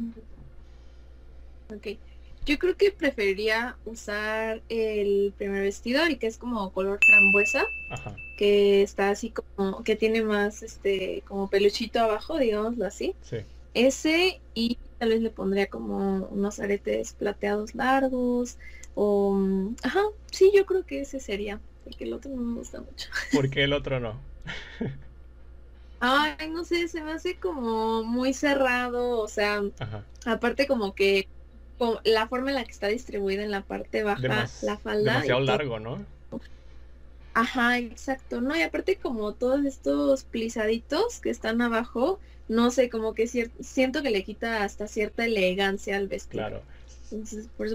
Ok. 1.75 1.99
Yo 2.47 2.59
creo 2.59 2.77
que 2.77 2.91
preferiría 2.91 3.77
usar 3.87 4.61
el 4.69 5.33
primer 5.39 5.63
vestido 5.63 6.07
y 6.09 6.17
que 6.17 6.27
es 6.27 6.37
como 6.37 6.71
color 6.71 6.99
frambuesa. 7.03 7.65
Ajá. 7.91 8.15
Que 8.37 8.83
está 8.83 9.11
así 9.11 9.31
como, 9.31 9.83
que 9.83 9.97
tiene 9.97 10.23
más 10.23 10.63
este, 10.63 11.23
como 11.27 11.49
peluchito 11.49 12.01
abajo, 12.01 12.39
digámoslo 12.39 12.85
así. 12.85 13.15
Sí. 13.23 13.39
Ese 13.73 14.41
y 14.53 14.77
tal 14.99 15.09
vez 15.09 15.23
le 15.23 15.31
pondría 15.31 15.67
como 15.69 16.27
unos 16.31 16.61
aretes 16.61 17.15
plateados 17.15 17.75
largos, 17.75 18.59
o, 18.95 19.39
ajá, 19.83 20.03
sí, 20.31 20.53
yo 20.55 20.67
creo 20.67 20.85
que 20.85 21.01
ese 21.01 21.21
sería, 21.21 21.61
porque 21.85 22.05
el 22.05 22.13
otro 22.13 22.31
no 22.31 22.43
me 22.43 22.59
gusta 22.59 22.81
mucho. 22.81 23.09
¿Por 23.33 23.51
qué 23.51 23.65
el 23.65 23.73
otro 23.73 24.01
no? 24.01 24.21
Ay, 26.01 26.51
no 26.51 26.65
sé, 26.65 26.89
se 26.89 27.03
me 27.03 27.13
hace 27.13 27.37
como 27.37 28.05
muy 28.05 28.35
cerrado, 28.35 29.21
o 29.21 29.29
sea, 29.29 29.63
aparte 30.27 30.67
como 30.67 30.95
que 30.95 31.29
la 32.05 32.29
forma 32.29 32.51
en 32.51 32.57
la 32.57 32.65
que 32.65 32.73
está 32.73 32.89
distribuida 32.89 33.43
en 33.43 33.51
la 33.51 33.63
parte 33.63 34.03
baja 34.03 34.49
la 34.63 34.77
falda. 34.77 35.13
Demasiado 35.15 35.41
largo, 35.41 35.81
¿no? 35.81 36.05
Ajá, 37.33 37.79
exacto, 37.79 38.41
¿no? 38.41 38.57
Y 38.57 38.63
aparte 38.63 38.97
como 38.97 39.35
todos 39.35 39.65
estos 39.65 40.25
plisaditos 40.25 41.21
que 41.21 41.31
están 41.31 41.63
abajo, 41.63 42.21
no 42.49 42.71
sé, 42.71 42.89
como 42.91 43.15
que 43.15 43.27
siento 43.27 44.03
que 44.03 44.11
le 44.11 44.23
quita 44.23 44.63
hasta 44.63 44.87
cierta 44.87 45.25
elegancia 45.25 45.97
al 45.97 46.07
vestido. 46.07 46.47
Claro. 46.47 46.63
Entonces, 47.11 47.49
por 47.57 47.67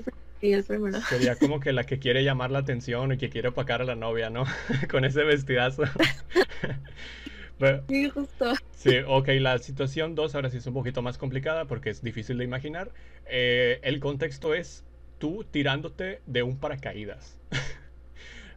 eso 0.42 0.58
el 0.58 0.66
primero. 0.66 1.02
Sería 1.02 1.36
como 1.36 1.60
que 1.60 1.74
la 1.74 1.86
que 1.86 2.00
quiere 2.00 2.24
llamar 2.24 2.52
la 2.52 2.60
atención 2.60 3.12
y 3.12 3.18
que 3.18 3.30
quiere 3.30 3.50
opacar 3.50 3.82
a 3.82 3.86
la 3.86 3.96
novia, 3.96 4.30
¿no? 4.30 4.46
Con 4.90 5.06
ese 5.06 5.24
vestidazo. 5.24 5.84
sí, 7.88 8.10
justo. 8.10 8.54
Sí, 8.72 8.98
ok, 9.06 9.28
la 9.40 9.58
situación 9.58 10.16
2 10.16 10.36
ahora 10.36 10.50
sí 10.50 10.58
es 10.58 10.68
un 10.68 10.74
poquito 10.74 11.02
más 11.02 11.18
complicada 11.18 11.66
porque 11.66 11.90
es 11.90 12.02
difícil 12.02 12.38
de 12.38 12.46
imaginar. 12.46 12.92
Eh, 13.26 13.80
el 13.84 14.00
contexto 14.00 14.54
es 14.54 14.86
tú 15.18 15.44
tirándote 15.44 16.22
de 16.26 16.44
un 16.44 16.58
paracaídas. 16.58 17.38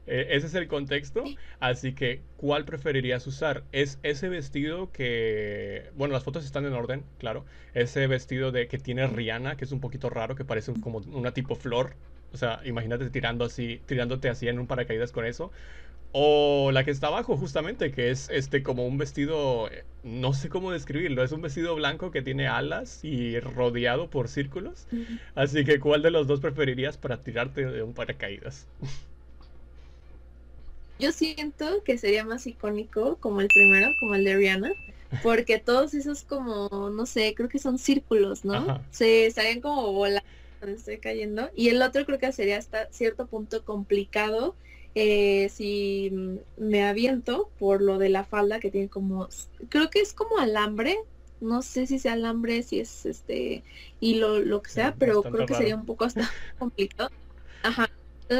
Eh, 0.06 0.28
ese 0.30 0.46
es 0.46 0.54
el 0.54 0.68
contexto. 0.68 1.24
Así 1.60 1.94
que, 1.94 2.22
¿cuál 2.36 2.64
preferirías 2.64 3.26
usar? 3.26 3.64
Es 3.72 3.98
ese 4.02 4.28
vestido 4.28 4.90
que. 4.92 5.90
Bueno, 5.94 6.14
las 6.14 6.24
fotos 6.24 6.44
están 6.44 6.66
en 6.66 6.72
orden, 6.72 7.04
claro. 7.18 7.44
Ese 7.74 8.06
vestido 8.06 8.52
de 8.52 8.68
que 8.68 8.78
tiene 8.78 9.06
Rihanna, 9.06 9.56
que 9.56 9.64
es 9.64 9.72
un 9.72 9.80
poquito 9.80 10.10
raro, 10.10 10.34
que 10.34 10.44
parece 10.44 10.72
como 10.80 10.98
una 10.98 11.32
tipo 11.32 11.54
flor. 11.54 11.94
O 12.32 12.36
sea, 12.36 12.60
imagínate 12.64 13.10
tirando 13.10 13.44
así, 13.44 13.80
tirándote 13.86 14.28
así 14.28 14.48
en 14.48 14.58
un 14.58 14.66
paracaídas 14.66 15.12
con 15.12 15.26
eso. 15.26 15.52
O 16.14 16.72
la 16.72 16.84
que 16.84 16.90
está 16.90 17.06
abajo, 17.06 17.36
justamente, 17.38 17.90
que 17.90 18.10
es 18.10 18.28
este 18.30 18.62
como 18.62 18.86
un 18.86 18.98
vestido, 18.98 19.70
eh, 19.70 19.84
no 20.02 20.34
sé 20.34 20.50
cómo 20.50 20.70
describirlo, 20.70 21.22
es 21.24 21.32
un 21.32 21.40
vestido 21.40 21.74
blanco 21.74 22.10
que 22.10 22.20
tiene 22.20 22.48
alas 22.48 23.02
y 23.02 23.40
rodeado 23.40 24.10
por 24.10 24.28
círculos. 24.28 24.86
Así 25.34 25.64
que, 25.64 25.80
¿cuál 25.80 26.02
de 26.02 26.10
los 26.10 26.26
dos 26.26 26.40
preferirías 26.40 26.98
para 26.98 27.20
tirarte 27.20 27.64
de 27.64 27.82
un 27.82 27.94
paracaídas? 27.94 28.68
Yo 31.02 31.10
siento 31.10 31.82
que 31.84 31.98
sería 31.98 32.24
más 32.24 32.46
icónico 32.46 33.16
como 33.16 33.40
el 33.40 33.48
primero, 33.48 33.88
como 33.98 34.14
el 34.14 34.24
de 34.24 34.36
Rihanna, 34.36 34.72
porque 35.20 35.58
todos 35.58 35.94
esos 35.94 36.22
como, 36.22 36.68
no 36.90 37.06
sé, 37.06 37.34
creo 37.34 37.48
que 37.48 37.58
son 37.58 37.76
círculos, 37.78 38.44
¿no? 38.44 38.80
Se 38.92 39.26
estarían 39.26 39.60
como 39.60 39.92
volando 39.92 40.22
cuando 40.60 40.76
estoy 40.76 40.98
cayendo. 40.98 41.50
Y 41.56 41.70
el 41.70 41.82
otro 41.82 42.06
creo 42.06 42.20
que 42.20 42.30
sería 42.32 42.56
hasta 42.56 42.86
cierto 42.92 43.26
punto 43.26 43.64
complicado 43.64 44.54
eh, 44.94 45.48
si 45.48 46.12
me 46.56 46.84
aviento 46.84 47.50
por 47.58 47.82
lo 47.82 47.98
de 47.98 48.10
la 48.10 48.24
falda 48.24 48.60
que 48.60 48.70
tiene 48.70 48.88
como, 48.88 49.28
creo 49.70 49.90
que 49.90 50.00
es 50.00 50.12
como 50.12 50.38
alambre, 50.38 50.96
no 51.40 51.62
sé 51.62 51.88
si 51.88 51.98
sea 51.98 52.12
alambre, 52.12 52.62
si 52.62 52.78
es 52.78 53.06
este 53.06 53.64
hilo, 53.98 54.38
lo 54.38 54.62
que 54.62 54.70
sea, 54.70 54.94
pero 54.98 55.22
creo 55.22 55.46
que 55.46 55.54
sería 55.54 55.74
un 55.74 55.84
poco 55.86 56.04
hasta 56.04 56.30
complicado. 56.58 57.10
Ajá. 57.64 57.90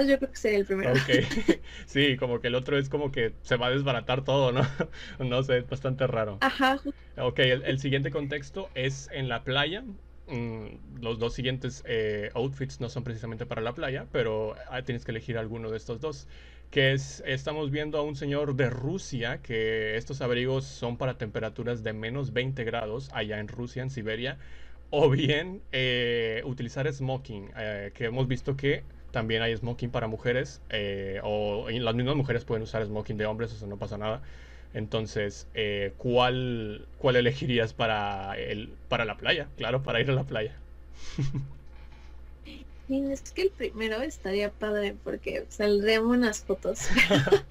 Yo 0.02 0.18
creo 0.18 0.30
que 0.30 0.36
sería 0.36 0.58
el 0.58 0.66
primero. 0.66 0.92
Sí, 1.86 2.16
como 2.16 2.40
que 2.40 2.48
el 2.48 2.54
otro 2.54 2.78
es 2.78 2.88
como 2.88 3.12
que 3.12 3.34
se 3.42 3.56
va 3.56 3.66
a 3.66 3.70
desbaratar 3.70 4.24
todo, 4.24 4.52
¿no? 4.52 4.62
no 5.18 5.42
sé, 5.42 5.58
es 5.58 5.68
bastante 5.68 6.06
raro. 6.06 6.38
Ajá. 6.40 6.80
Ok, 7.18 7.38
el 7.40 7.78
siguiente 7.78 8.10
contexto 8.10 8.68
es 8.74 9.08
en 9.12 9.28
la 9.28 9.44
playa. 9.44 9.84
Mm, 10.28 11.00
los 11.02 11.18
dos 11.18 11.34
siguientes 11.34 11.82
eh, 11.86 12.30
outfits 12.34 12.80
no 12.80 12.88
son 12.88 13.04
precisamente 13.04 13.44
para 13.44 13.60
la 13.60 13.74
playa, 13.74 14.06
pero 14.12 14.54
ah, 14.70 14.82
tienes 14.82 15.04
que 15.04 15.10
elegir 15.10 15.36
alguno 15.36 15.70
de 15.70 15.76
estos 15.76 16.00
dos. 16.00 16.28
Que 16.70 16.92
es, 16.92 17.22
estamos 17.26 17.70
viendo 17.70 17.98
a 17.98 18.02
un 18.02 18.16
señor 18.16 18.54
de 18.56 18.70
Rusia 18.70 19.42
que 19.42 19.96
estos 19.96 20.22
abrigos 20.22 20.64
son 20.64 20.96
para 20.96 21.18
temperaturas 21.18 21.82
de 21.82 21.92
menos 21.92 22.32
20 22.32 22.64
grados 22.64 23.10
allá 23.12 23.40
en 23.40 23.48
Rusia, 23.48 23.82
en 23.82 23.90
Siberia. 23.90 24.38
O 24.90 25.10
bien 25.10 25.62
eh, 25.72 26.42
utilizar 26.44 26.90
smoking, 26.92 27.50
eh, 27.56 27.92
que 27.94 28.06
hemos 28.06 28.28
visto 28.28 28.56
que 28.56 28.84
también 29.12 29.42
hay 29.42 29.56
smoking 29.56 29.90
para 29.90 30.08
mujeres, 30.08 30.60
o 31.22 31.68
las 31.70 31.94
mismas 31.94 32.16
mujeres 32.16 32.44
pueden 32.44 32.64
usar 32.64 32.84
smoking 32.84 33.16
de 33.16 33.26
hombres, 33.26 33.52
eso 33.52 33.66
no 33.66 33.76
pasa 33.76 33.98
nada. 33.98 34.22
Entonces, 34.74 35.46
eh, 35.54 35.92
¿cuál, 35.98 36.86
¿cuál 36.98 37.16
elegirías 37.16 37.74
para, 37.74 38.36
el, 38.38 38.70
para 38.88 39.04
la 39.04 39.16
playa? 39.16 39.48
Claro, 39.56 39.82
para 39.82 40.00
ir 40.00 40.10
a 40.10 40.14
la 40.14 40.24
playa. 40.24 40.56
Es 42.88 43.32
que 43.32 43.42
el 43.42 43.50
primero 43.50 44.02
estaría 44.02 44.50
padre 44.50 44.94
porque 45.02 45.46
saldrían 45.48 46.04
unas 46.04 46.44
fotos. 46.44 46.88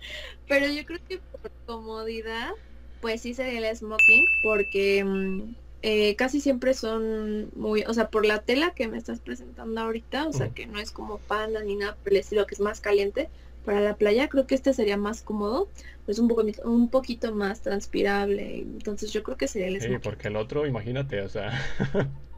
Pero 0.47 0.67
yo 0.67 0.85
creo 0.85 0.99
que 1.07 1.19
por 1.19 1.51
comodidad, 1.65 2.51
pues 2.99 3.21
sí 3.21 3.33
sería 3.33 3.67
el 3.67 3.75
smoking 3.75 4.25
porque 4.43 5.03
mm, 5.03 5.55
eh, 5.81 6.15
casi 6.15 6.41
siempre 6.41 6.73
son 6.73 7.49
muy, 7.55 7.83
o 7.83 7.93
sea, 7.93 8.09
por 8.09 8.25
la 8.25 8.39
tela 8.39 8.71
que 8.71 8.87
me 8.87 8.97
estás 8.97 9.19
presentando 9.19 9.81
ahorita, 9.81 10.27
o 10.27 10.33
sea, 10.33 10.49
que 10.49 10.67
no 10.67 10.79
es 10.79 10.91
como 10.91 11.17
panda 11.17 11.63
ni 11.63 11.75
nada 11.75 11.95
por 11.95 12.11
el 12.11 12.19
estilo, 12.19 12.45
que 12.45 12.55
es 12.55 12.59
más 12.59 12.81
caliente, 12.81 13.29
para 13.65 13.79
la 13.79 13.95
playa 13.95 14.27
creo 14.27 14.47
que 14.47 14.55
este 14.55 14.73
sería 14.73 14.97
más 14.97 15.21
cómodo, 15.21 15.69
es 16.07 16.19
un, 16.19 16.27
poco, 16.27 16.43
un 16.65 16.89
poquito 16.89 17.33
más 17.33 17.61
transpirable, 17.61 18.59
entonces 18.59 19.11
yo 19.11 19.23
creo 19.23 19.37
que 19.37 19.47
sería 19.47 19.67
el 19.67 19.81
Sí, 19.81 19.89
porque 20.01 20.27
el 20.27 20.35
otro, 20.35 20.65
imagínate, 20.65 21.21
o 21.21 21.29
sea... 21.29 21.51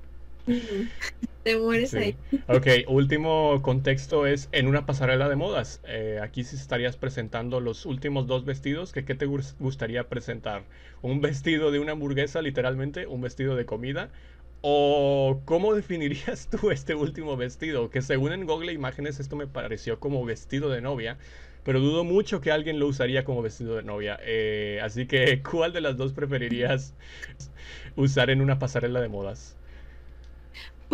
Te 1.43 1.57
mueres 1.57 1.93
ahí. 1.93 2.15
Ok, 2.47 2.67
último 2.87 3.61
contexto 3.61 4.25
es 4.25 4.49
en 4.51 4.67
una 4.67 4.85
pasarela 4.85 5.27
de 5.27 5.35
modas. 5.35 5.81
Eh, 5.85 6.19
aquí 6.21 6.43
sí 6.43 6.55
estarías 6.55 6.95
presentando 6.95 7.59
los 7.59 7.85
últimos 7.85 8.27
dos 8.27 8.45
vestidos. 8.45 8.91
Que, 8.93 9.03
¿Qué 9.03 9.15
te 9.15 9.25
gustaría 9.25 10.07
presentar? 10.07 10.63
¿Un 11.01 11.21
vestido 11.21 11.71
de 11.71 11.79
una 11.79 11.93
hamburguesa, 11.93 12.41
literalmente? 12.41 13.07
¿Un 13.07 13.21
vestido 13.21 13.55
de 13.55 13.65
comida? 13.65 14.11
¿O 14.61 15.41
cómo 15.45 15.75
definirías 15.75 16.47
tú 16.51 16.71
este 16.71 16.95
último 16.95 17.35
vestido? 17.35 17.89
Que 17.89 18.01
según 18.01 18.31
en 18.31 18.45
Google 18.45 18.71
Imágenes 18.71 19.19
esto 19.19 19.35
me 19.35 19.47
pareció 19.47 19.99
como 19.99 20.23
vestido 20.23 20.69
de 20.69 20.81
novia, 20.81 21.17
pero 21.63 21.81
dudo 21.81 22.05
mucho 22.05 22.39
que 22.39 22.51
alguien 22.51 22.79
lo 22.79 22.87
usaría 22.87 23.25
como 23.25 23.41
vestido 23.41 23.75
de 23.75 23.83
novia. 23.83 24.17
Eh, 24.23 24.79
así 24.81 25.07
que, 25.07 25.43
¿cuál 25.49 25.73
de 25.73 25.81
las 25.81 25.97
dos 25.97 26.13
preferirías 26.13 26.95
usar 27.97 28.29
en 28.29 28.39
una 28.41 28.59
pasarela 28.59 29.01
de 29.01 29.09
modas? 29.09 29.57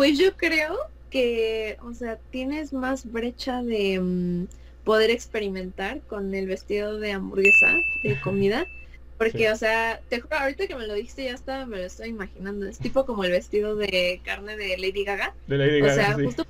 Pues 0.00 0.18
yo 0.18 0.34
creo 0.34 0.78
que, 1.10 1.76
o 1.82 1.92
sea, 1.92 2.18
tienes 2.30 2.72
más 2.72 3.04
brecha 3.12 3.62
de 3.62 4.00
mm, 4.00 4.46
poder 4.82 5.10
experimentar 5.10 6.00
con 6.00 6.34
el 6.34 6.46
vestido 6.46 6.98
de 6.98 7.12
hamburguesa, 7.12 7.76
de 8.02 8.18
comida. 8.22 8.66
Porque, 9.18 9.50
o 9.50 9.56
sea, 9.56 10.00
te 10.08 10.20
juro, 10.20 10.38
ahorita 10.38 10.66
que 10.68 10.74
me 10.74 10.86
lo 10.86 10.94
dijiste 10.94 11.24
ya 11.24 11.34
está, 11.34 11.66
me 11.66 11.76
lo 11.76 11.84
estoy 11.84 12.08
imaginando. 12.08 12.66
Es 12.66 12.78
tipo 12.78 13.04
como 13.04 13.24
el 13.24 13.32
vestido 13.32 13.76
de 13.76 14.22
carne 14.24 14.56
de 14.56 14.78
Lady 14.78 15.04
Gaga. 15.04 15.34
De 15.46 15.58
Lady 15.58 15.80
Gaga. 15.80 15.92
O 15.92 15.94
sea, 15.94 16.14
justo 16.14 16.46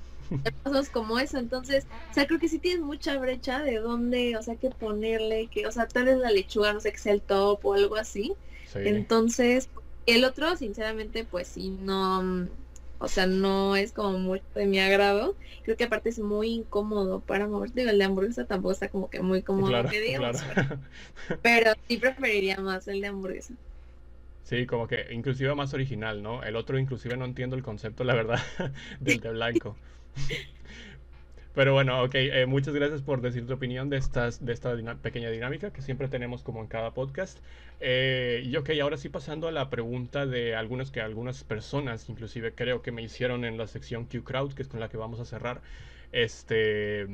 cosas 0.63 0.87
como 0.87 1.19
eso. 1.19 1.37
Entonces, 1.37 1.85
o 2.09 2.13
sea, 2.13 2.27
creo 2.27 2.39
que 2.39 2.47
sí 2.47 2.57
tienes 2.57 2.81
mucha 2.81 3.17
brecha 3.17 3.61
de 3.61 3.79
dónde, 3.79 4.37
o 4.37 4.41
sea, 4.41 4.55
qué 4.55 4.69
ponerle, 4.69 5.47
que, 5.47 5.67
o 5.67 5.73
sea, 5.73 5.89
tal 5.89 6.05
vez 6.05 6.17
la 6.19 6.31
lechuga, 6.31 6.71
no 6.71 6.79
sé, 6.79 6.93
que 6.93 6.99
sea 6.99 7.11
el 7.11 7.21
top 7.21 7.65
o 7.65 7.73
algo 7.73 7.97
así. 7.97 8.31
Entonces, 8.75 9.67
el 10.05 10.23
otro, 10.23 10.55
sinceramente, 10.55 11.25
pues 11.25 11.49
sí, 11.49 11.77
no, 11.81 12.47
o 13.01 13.07
sea, 13.07 13.25
no 13.25 13.75
es 13.75 13.91
como 13.93 14.17
mucho 14.19 14.43
de 14.53 14.67
mi 14.67 14.79
agrado. 14.79 15.35
Creo 15.63 15.75
que 15.75 15.85
aparte 15.85 16.09
es 16.09 16.19
muy 16.19 16.49
incómodo 16.49 17.19
para 17.19 17.47
moverte. 17.47 17.81
el 17.81 17.97
de 17.97 18.03
hamburguesa 18.03 18.45
tampoco 18.45 18.73
está 18.73 18.89
como 18.89 19.09
que 19.09 19.21
muy 19.21 19.41
cómodo 19.41 19.89
que 19.89 19.99
digamos. 19.99 20.43
Pero, 21.41 21.71
sí 21.87 21.97
preferiría 21.97 22.57
más 22.59 22.87
el 22.87 23.01
de 23.01 23.07
hamburguesa. 23.07 23.55
Sí, 24.43 24.67
como 24.67 24.87
que 24.87 25.07
inclusive 25.11 25.53
más 25.55 25.73
original, 25.73 26.21
¿no? 26.21 26.43
El 26.43 26.55
otro 26.55 26.77
inclusive 26.77 27.17
no 27.17 27.25
entiendo 27.25 27.55
el 27.55 27.63
concepto, 27.63 28.03
la 28.03 28.13
verdad, 28.13 28.39
del 28.99 29.19
de 29.19 29.31
blanco. 29.31 29.75
Pero 31.53 31.73
bueno, 31.73 32.01
ok, 32.03 32.15
eh, 32.15 32.45
muchas 32.45 32.73
gracias 32.73 33.01
por 33.01 33.21
decir 33.21 33.45
tu 33.45 33.53
opinión 33.53 33.89
de, 33.89 33.97
estas, 33.97 34.43
de 34.45 34.53
esta 34.53 34.73
pequeña 35.01 35.29
dinámica 35.29 35.71
que 35.73 35.81
siempre 35.81 36.07
tenemos 36.07 36.43
como 36.43 36.61
en 36.61 36.67
cada 36.67 36.93
podcast. 36.93 37.39
Eh, 37.81 38.41
y 38.45 38.55
ok, 38.55 38.69
ahora 38.81 38.95
sí 38.97 39.09
pasando 39.09 39.47
a 39.49 39.51
la 39.51 39.69
pregunta 39.69 40.25
de 40.25 40.55
algunas 40.55 40.91
que 40.91 41.01
algunas 41.01 41.43
personas, 41.43 42.07
inclusive 42.09 42.53
creo 42.55 42.81
que 42.81 42.91
me 42.93 43.01
hicieron 43.01 43.43
en 43.43 43.57
la 43.57 43.67
sección 43.67 44.05
Q 44.05 44.23
Crowd, 44.23 44.53
que 44.53 44.61
es 44.61 44.69
con 44.69 44.79
la 44.79 44.87
que 44.89 44.97
vamos 44.97 45.19
a 45.19 45.25
cerrar, 45.25 45.61
este, 46.13 47.07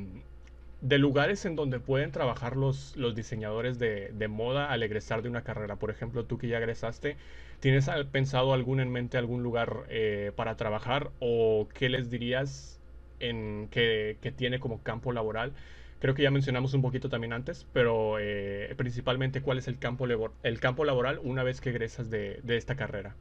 de 0.80 0.98
lugares 0.98 1.44
en 1.44 1.56
donde 1.56 1.80
pueden 1.80 2.12
trabajar 2.12 2.56
los, 2.56 2.96
los 2.96 3.14
diseñadores 3.14 3.78
de, 3.80 4.10
de 4.12 4.28
moda 4.28 4.70
al 4.70 4.82
egresar 4.84 5.22
de 5.22 5.28
una 5.30 5.42
carrera. 5.42 5.76
Por 5.76 5.90
ejemplo, 5.90 6.26
tú 6.26 6.38
que 6.38 6.48
ya 6.48 6.58
egresaste, 6.58 7.16
¿tienes 7.60 7.88
pensado 8.12 8.52
algún 8.52 8.80
en 8.80 8.90
mente, 8.92 9.18
algún 9.18 9.42
lugar 9.42 9.84
eh, 9.88 10.32
para 10.36 10.56
trabajar 10.56 11.10
o 11.18 11.68
qué 11.74 11.88
les 11.88 12.10
dirías? 12.10 12.77
En, 13.20 13.68
que, 13.70 14.16
tiene 14.36 14.60
como 14.60 14.82
campo 14.82 15.12
laboral. 15.12 15.52
Creo 16.00 16.14
que 16.14 16.22
ya 16.22 16.30
mencionamos 16.30 16.74
un 16.74 16.82
poquito 16.82 17.08
también 17.08 17.32
antes, 17.32 17.66
pero 17.72 18.18
eh, 18.20 18.72
principalmente 18.76 19.42
cuál 19.42 19.58
es 19.58 19.66
el 19.66 19.78
campo, 19.78 20.06
el 20.42 20.60
campo 20.60 20.84
laboral 20.84 21.20
una 21.22 21.42
vez 21.42 21.60
que 21.60 21.70
egresas 21.70 22.08
de, 22.10 22.40
esta 22.48 22.76
carrera. 22.76 23.16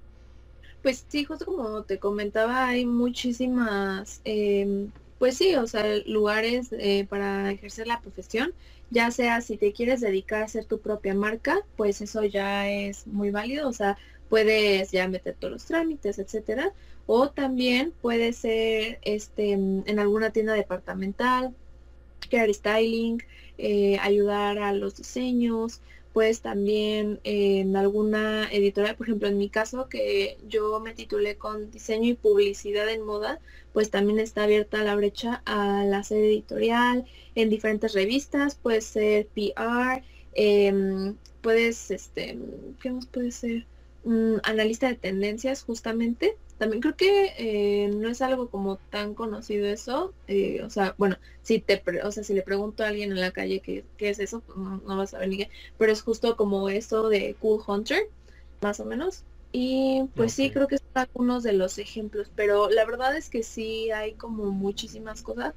Pues 0.84 1.06
sí, 1.08 1.26
justo 1.26 1.46
como 1.46 1.84
te 1.84 1.98
comentaba, 1.98 2.68
hay 2.68 2.86
muchísimas, 2.86 4.22
em, 4.26 4.92
pues 5.18 5.36
sí, 5.36 5.56
o 5.56 5.66
sea, 5.66 5.84
lugares 6.06 6.70
eh, 6.72 7.06
para 7.10 7.52
ejercer 7.52 7.88
la 7.88 8.00
profesión, 8.00 8.54
ya 8.92 9.10
sea 9.10 9.42
si 9.42 9.58
te 9.58 9.74
quieres 9.74 10.02
dedicar 10.02 10.44
a 10.44 10.48
ser 10.48 10.66
tu 10.66 10.80
propia 10.80 11.16
marca, 11.16 11.60
pues 11.76 12.02
eso 12.02 12.24
ya 12.24 12.70
es 12.70 13.08
muy 13.08 13.32
válido, 13.32 13.68
o 13.68 13.74
sea, 13.74 13.98
puedes 14.30 14.92
ya 14.92 15.08
meter 15.08 15.36
todos 15.38 15.54
los 15.54 15.66
trámites, 15.66 16.20
etcétera, 16.20 16.72
o 17.08 17.30
también 17.30 17.94
puede 18.02 18.34
ser 18.34 19.00
este, 19.02 19.54
en 19.54 20.00
alguna 20.00 20.32
tienda 20.32 20.54
departamental, 20.54 21.56
crear 22.30 22.54
styling, 22.54 23.24
eh, 23.58 23.98
ayudar 24.02 24.60
a 24.60 24.74
los 24.74 24.98
diseños, 24.98 25.82
pues 26.14 26.42
también 26.42 27.20
en 27.24 27.76
alguna 27.76 28.50
editorial, 28.52 28.96
por 28.96 29.08
ejemplo 29.08 29.28
en 29.30 29.38
mi 29.38 29.50
caso 29.50 29.88
que 29.88 30.38
yo 30.48 30.80
me 30.80 30.94
titulé 30.94 31.38
con 31.38 31.72
diseño 31.72 32.10
y 32.10 32.14
publicidad 32.16 32.90
en 32.90 33.04
moda, 33.04 33.40
pues 33.74 33.90
también 33.92 34.20
está 34.20 34.44
abierta 34.44 34.84
la 34.84 34.96
brecha 34.96 35.42
a 35.46 35.86
la 35.86 36.04
sede 36.04 36.28
editorial, 36.28 37.06
en 37.36 37.50
diferentes 37.50 37.94
revistas, 37.94 38.56
puede 38.56 38.82
ser 38.82 39.28
PR, 39.28 40.04
em, 40.34 41.16
puedes, 41.42 41.92
este, 41.92 42.38
¿qué 42.82 42.92
más 42.92 43.06
puede 43.08 43.32
ser? 43.32 43.68
Analista 44.44 44.88
de 44.88 44.96
tendencias 44.96 45.64
justamente, 45.64 46.38
también 46.58 46.82
creo 46.82 46.96
que 46.96 47.34
eh, 47.38 47.90
no 47.90 48.10
es 48.10 48.22
algo 48.22 48.50
como 48.50 48.78
tan 48.90 49.14
conocido 49.14 49.68
eso. 49.68 50.14
Eh, 50.28 50.62
o 50.64 50.70
sea, 50.70 50.96
bueno, 50.98 51.18
si 51.44 51.60
te, 51.60 51.84
o 52.04 52.12
sea, 52.12 52.24
si 52.24 52.34
le 52.34 52.42
pregunto 52.42 52.84
a 52.84 52.88
alguien 52.88 53.12
en 53.12 53.20
la 53.20 53.32
calle 53.32 53.60
qué, 53.60 53.84
es 54.00 54.20
eso, 54.20 54.42
pues 54.42 54.58
no, 54.58 54.98
vas 54.98 55.14
a 55.14 55.20
ver 55.20 55.30
ni 55.30 55.38
qué. 55.38 55.50
Pero 55.78 55.92
es 55.92 56.02
justo 56.02 56.36
como 56.36 56.70
eso 56.70 57.10
de 57.10 57.36
Cool 57.40 57.62
Hunter, 57.66 58.10
más 58.62 58.80
o 58.80 58.86
menos. 58.86 59.24
Y 59.52 60.06
pues 60.16 60.34
sí, 60.34 60.50
creo 60.52 60.68
que 60.68 60.78
son 60.78 60.88
algunos 60.96 61.44
de 61.44 61.54
los 61.54 61.78
ejemplos. 61.78 62.32
Pero 62.36 62.70
la 62.70 62.86
verdad 62.86 63.16
es 63.16 63.30
que 63.30 63.44
sí 63.44 63.92
hay 63.92 64.14
como 64.14 64.46
muchísimas 64.46 65.22
cosas 65.22 65.54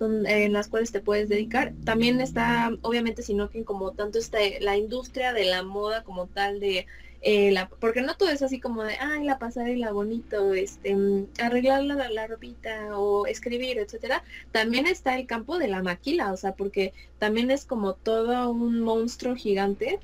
en 0.00 0.52
las 0.54 0.68
cuales 0.68 0.92
te 0.92 1.00
puedes 1.00 1.28
dedicar. 1.28 1.74
También 1.84 2.22
está, 2.22 2.72
obviamente, 2.80 3.22
sino 3.22 3.50
que 3.50 3.64
como 3.64 3.92
tanto 3.92 4.18
está 4.18 4.38
la 4.60 4.78
industria 4.78 5.34
de 5.34 5.44
la 5.44 5.62
moda 5.62 6.02
como 6.02 6.26
tal 6.26 6.58
de 6.60 6.86
eh, 7.22 7.54
porque 7.80 8.02
no 8.02 8.16
todo 8.16 8.30
es 8.30 8.42
así 8.42 8.60
como 8.60 8.82
de, 8.84 8.94
ay, 8.98 9.24
la 9.24 9.38
pasarela 9.38 9.92
bonito, 9.92 10.54
este, 10.54 10.94
mm, 10.94 11.28
arreglar 11.42 11.84
la, 11.84 12.08
la 12.10 12.26
ropita 12.26 12.98
o 12.98 13.26
escribir, 13.26 13.78
etcétera. 13.78 14.22
También 14.52 14.86
está 14.86 15.18
el 15.18 15.26
campo 15.26 15.58
de 15.58 15.68
la 15.68 15.82
maquila, 15.82 16.32
o 16.32 16.36
sea, 16.36 16.54
porque 16.54 16.92
también 17.18 17.50
es 17.50 17.64
como 17.64 17.94
todo 17.94 18.50
un 18.50 18.80
monstruo 18.80 19.36
gigante 19.36 20.00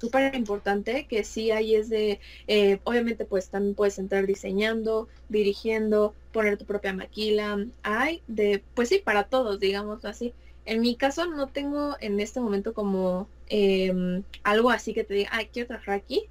súper 0.00 0.34
importante 0.34 1.06
que 1.06 1.24
sí 1.24 1.50
ahí 1.50 1.74
es 1.74 1.88
de, 1.88 2.20
eh, 2.46 2.80
obviamente 2.84 3.24
pues 3.24 3.48
también 3.48 3.74
puedes 3.74 3.98
entrar 3.98 4.26
diseñando, 4.26 5.08
dirigiendo, 5.28 6.14
poner 6.32 6.58
tu 6.58 6.66
propia 6.66 6.92
maquila, 6.92 7.66
hay 7.82 8.22
de, 8.26 8.62
pues 8.74 8.88
sí, 8.90 8.98
para 8.98 9.24
todos, 9.24 9.60
digamos 9.60 10.04
así. 10.04 10.34
En 10.64 10.80
mi 10.80 10.96
caso 10.96 11.26
no 11.26 11.46
tengo 11.48 11.96
en 12.00 12.20
este 12.20 12.40
momento 12.40 12.74
como 12.74 13.28
em, 13.48 14.24
algo 14.42 14.70
así 14.70 14.92
que 14.94 15.04
te 15.04 15.14
diga, 15.14 15.30
ay, 15.32 15.48
quiero 15.52 15.68
trabajar 15.68 15.94
aquí, 15.94 16.28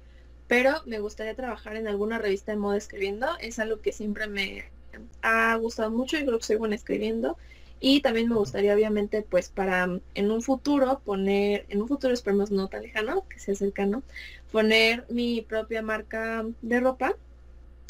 pero 0.48 0.82
me 0.86 1.00
gustaría 1.00 1.34
trabajar 1.34 1.76
en 1.76 1.88
alguna 1.88 2.18
revista 2.18 2.52
de 2.52 2.58
moda 2.58 2.76
escribiendo, 2.76 3.26
es 3.40 3.58
algo 3.58 3.80
que 3.80 3.92
siempre 3.92 4.28
me 4.28 4.64
ha 5.22 5.54
gustado 5.56 5.90
mucho 5.90 6.18
y 6.18 6.24
creo 6.24 6.38
que 6.38 6.44
soy 6.44 6.56
buena 6.56 6.76
escribiendo. 6.76 7.36
Y 7.78 8.00
también 8.00 8.28
me 8.28 8.36
gustaría, 8.36 8.74
obviamente, 8.74 9.22
pues 9.22 9.50
para 9.50 9.86
mm, 9.86 10.00
en 10.14 10.30
un 10.30 10.42
futuro 10.42 11.00
poner, 11.04 11.66
en 11.68 11.82
un 11.82 11.88
futuro 11.88 12.14
esperemos 12.14 12.50
no 12.50 12.68
tan 12.68 12.82
lejano, 12.82 13.26
que 13.28 13.38
sea 13.38 13.54
cercano, 13.54 14.02
poner 14.50 15.04
mi 15.10 15.42
propia 15.42 15.82
marca 15.82 16.44
de 16.62 16.80
ropa 16.80 17.14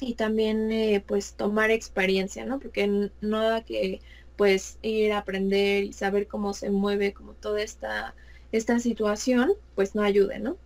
y 0.00 0.14
también 0.14 0.70
eh, 0.72 1.04
pues 1.06 1.34
tomar 1.34 1.70
experiencia, 1.70 2.44
¿no? 2.46 2.58
Porque 2.60 3.10
no 3.20 3.42
da 3.42 3.62
que 3.64 4.00
pues 4.36 4.78
ir 4.82 5.12
a 5.12 5.18
aprender 5.18 5.84
y 5.84 5.92
saber 5.92 6.26
cómo 6.28 6.52
se 6.54 6.70
mueve 6.70 7.14
como 7.14 7.34
toda 7.34 7.62
esta, 7.62 8.14
esta 8.52 8.78
situación, 8.80 9.52
pues 9.74 9.94
no 9.94 10.02
ayude, 10.02 10.38
¿no? 10.40 10.58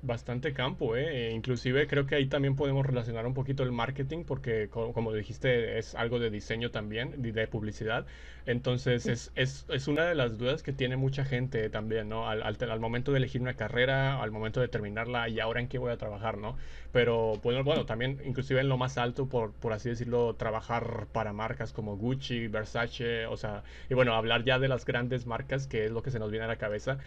Bastante 0.00 0.52
campo, 0.52 0.94
¿eh? 0.94 1.32
Inclusive 1.32 1.88
creo 1.88 2.06
que 2.06 2.14
ahí 2.14 2.26
también 2.26 2.54
podemos 2.54 2.86
relacionar 2.86 3.26
un 3.26 3.34
poquito 3.34 3.64
el 3.64 3.72
marketing 3.72 4.22
porque 4.24 4.68
como, 4.70 5.12
dijiste 5.12 5.76
es 5.76 5.96
algo 5.96 6.20
de 6.20 6.30
diseño 6.30 6.70
también, 6.70 7.20
de, 7.20 7.48
publicidad. 7.48 8.06
Entonces 8.46 9.06
es, 9.06 9.32
es, 9.34 9.66
es, 9.68 9.88
una 9.88 10.04
de 10.04 10.14
las 10.14 10.38
dudas 10.38 10.62
que 10.62 10.72
tiene 10.72 10.96
mucha 10.96 11.24
gente 11.24 11.68
también, 11.68 12.08
¿no? 12.08 12.28
Al, 12.28 12.42
al, 12.44 12.80
momento 12.80 13.10
de 13.10 13.18
elegir 13.18 13.40
una 13.42 13.54
carrera, 13.54 14.22
al 14.22 14.30
momento 14.30 14.60
de 14.60 14.68
terminarla 14.68 15.28
y 15.28 15.40
ahora 15.40 15.60
en 15.60 15.66
qué 15.66 15.78
voy 15.78 15.90
a 15.90 15.96
trabajar, 15.96 16.38
¿no? 16.38 16.56
Pero 16.92 17.34
bueno, 17.42 17.64
bueno 17.64 17.84
también 17.84 18.20
inclusive 18.24 18.60
en 18.60 18.68
lo 18.68 18.76
más 18.76 18.98
alto, 18.98 19.28
por, 19.28 19.52
por 19.52 19.72
así 19.72 19.88
decirlo, 19.88 20.36
trabajar 20.36 21.08
para 21.12 21.32
marcas 21.32 21.72
como 21.72 21.96
Gucci, 21.96 22.46
Versace, 22.46 23.26
o 23.26 23.36
sea, 23.36 23.64
y 23.90 23.94
bueno, 23.94 24.14
hablar 24.14 24.44
ya 24.44 24.60
de 24.60 24.68
las 24.68 24.84
grandes 24.84 25.26
marcas, 25.26 25.66
que 25.66 25.86
es 25.86 25.90
lo 25.90 26.02
que 26.02 26.12
se 26.12 26.20
nos 26.20 26.30
viene 26.30 26.44
a 26.44 26.48
la 26.48 26.56
cabeza. 26.56 26.98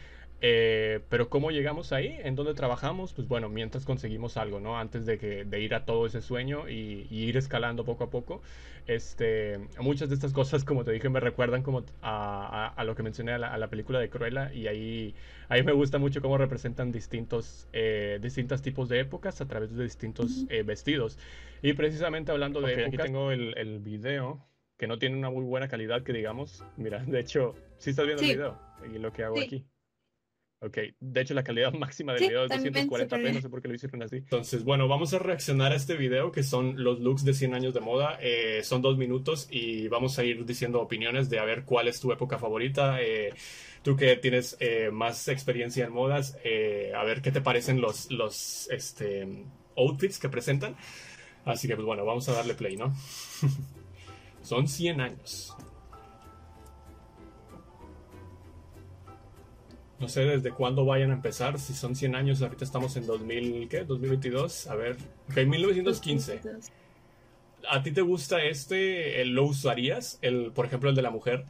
Eh, 0.43 1.01
pero 1.09 1.29
¿cómo 1.29 1.51
llegamos 1.51 1.93
ahí? 1.93 2.17
¿En 2.23 2.35
dónde 2.35 2.55
trabajamos? 2.55 3.13
Pues 3.13 3.27
bueno, 3.27 3.47
mientras 3.47 3.85
conseguimos 3.85 4.37
algo, 4.37 4.59
¿no? 4.59 4.77
Antes 4.77 5.05
de, 5.05 5.19
que, 5.19 5.45
de 5.45 5.61
ir 5.61 5.75
a 5.75 5.85
todo 5.85 6.07
ese 6.07 6.21
sueño 6.21 6.67
y, 6.67 7.07
ir 7.11 7.37
escalando 7.37 7.85
poco 7.85 8.05
a 8.05 8.09
poco. 8.09 8.41
Este, 8.87 9.59
muchas 9.79 10.09
de 10.09 10.15
estas 10.15 10.33
cosas, 10.33 10.63
como 10.63 10.83
te 10.83 10.91
dije, 10.91 11.09
me 11.09 11.19
recuerdan 11.19 11.61
como 11.61 11.83
a, 12.01 12.73
a, 12.75 12.83
lo 12.83 12.95
que 12.95 13.03
mencioné 13.03 13.33
a 13.33 13.37
la, 13.37 13.67
película 13.69 13.99
de 13.99 14.09
Cruella 14.09 14.51
y 14.51 14.65
ahí, 14.65 15.13
ahí 15.47 15.61
me 15.61 15.73
gusta 15.73 15.99
mucho 15.99 16.21
cómo 16.21 16.39
representan 16.39 16.91
distintos, 16.91 17.67
eh, 17.71 18.17
distintos 18.19 18.63
tipos 18.63 18.89
de 18.89 18.99
épocas 19.01 19.39
a 19.41 19.47
través 19.47 19.75
de 19.75 19.83
distintos 19.83 20.45
eh, 20.49 20.63
vestidos. 20.63 21.19
Y 21.61 21.73
precisamente 21.73 22.31
hablando 22.31 22.61
de 22.61 22.85
aquí 22.85 22.97
tengo 22.97 23.31
el, 23.31 23.55
el 23.59 23.79
video 23.79 24.43
que 24.77 24.87
no 24.87 24.97
tiene 24.97 25.15
una 25.15 25.29
muy 25.29 25.45
buena 25.45 25.67
calidad, 25.67 26.01
que 26.01 26.13
digamos, 26.13 26.65
mira, 26.75 27.03
de 27.05 27.19
hecho, 27.19 27.53
si 27.77 27.91
estás 27.91 28.07
viendo 28.07 28.23
el 28.23 28.29
video 28.29 28.59
y 28.91 28.97
lo 28.97 29.13
que 29.13 29.23
hago 29.23 29.39
aquí. 29.39 29.63
Ok, 30.63 30.77
de 30.99 31.21
hecho 31.21 31.33
la 31.33 31.43
calidad 31.43 31.73
máxima 31.79 32.13
del 32.13 32.27
video 32.27 32.45
es 32.45 32.51
240p, 32.51 33.33
no 33.33 33.41
sé 33.41 33.49
por 33.49 33.61
qué 33.63 33.67
lo 33.67 33.73
hicieron 33.73 34.03
así. 34.03 34.17
Entonces, 34.17 34.63
bueno, 34.63 34.87
vamos 34.87 35.11
a 35.13 35.19
reaccionar 35.19 35.71
a 35.71 35.75
este 35.75 35.95
video 35.95 36.31
que 36.31 36.43
son 36.43 36.83
los 36.83 36.99
looks 36.99 37.25
de 37.25 37.33
100 37.33 37.55
años 37.55 37.73
de 37.73 37.79
moda. 37.79 38.19
Eh, 38.21 38.61
son 38.63 38.83
dos 38.83 38.95
minutos 38.95 39.47
y 39.49 39.87
vamos 39.87 40.19
a 40.19 40.23
ir 40.23 40.45
diciendo 40.45 40.79
opiniones 40.79 41.31
de 41.31 41.39
a 41.39 41.45
ver 41.45 41.63
cuál 41.65 41.87
es 41.87 41.99
tu 41.99 42.11
época 42.11 42.37
favorita. 42.37 43.01
Eh, 43.01 43.33
tú 43.81 43.95
que 43.95 44.15
tienes 44.17 44.55
eh, 44.59 44.91
más 44.91 45.27
experiencia 45.29 45.85
en 45.85 45.93
modas, 45.93 46.37
a 46.95 47.03
ver 47.03 47.23
qué 47.23 47.31
te 47.31 47.41
parecen 47.41 47.81
los, 47.81 48.11
los 48.11 48.69
este, 48.69 49.27
outfits 49.75 50.19
que 50.19 50.29
presentan. 50.29 50.75
Así 51.43 51.67
que, 51.67 51.75
pues 51.75 51.87
bueno, 51.87 52.05
vamos 52.05 52.29
a 52.29 52.33
darle 52.33 52.53
play, 52.53 52.77
¿no? 52.77 52.93
son 54.43 54.67
100 54.67 55.01
años. 55.01 55.55
No 60.01 60.09
sé 60.09 60.21
desde 60.21 60.51
cuándo 60.51 60.83
vayan 60.83 61.11
a 61.11 61.13
empezar, 61.13 61.59
si 61.59 61.73
son 61.73 61.95
100 61.95 62.15
años, 62.15 62.41
ahorita 62.41 62.65
estamos 62.65 62.97
en 62.97 63.05
2000, 63.05 63.69
¿qué? 63.69 63.83
2022, 63.85 64.67
a 64.67 64.75
ver, 64.75 64.97
ok, 65.29 65.37
1915. 65.45 66.41
¿A 67.69 67.83
ti 67.83 67.91
te 67.91 68.01
gusta 68.01 68.43
este, 68.43 69.23
lo 69.25 69.45
usarías, 69.45 70.17
el, 70.23 70.51
por 70.51 70.65
ejemplo, 70.65 70.89
el 70.89 70.95
de 70.95 71.03
la 71.03 71.11
mujer? 71.11 71.45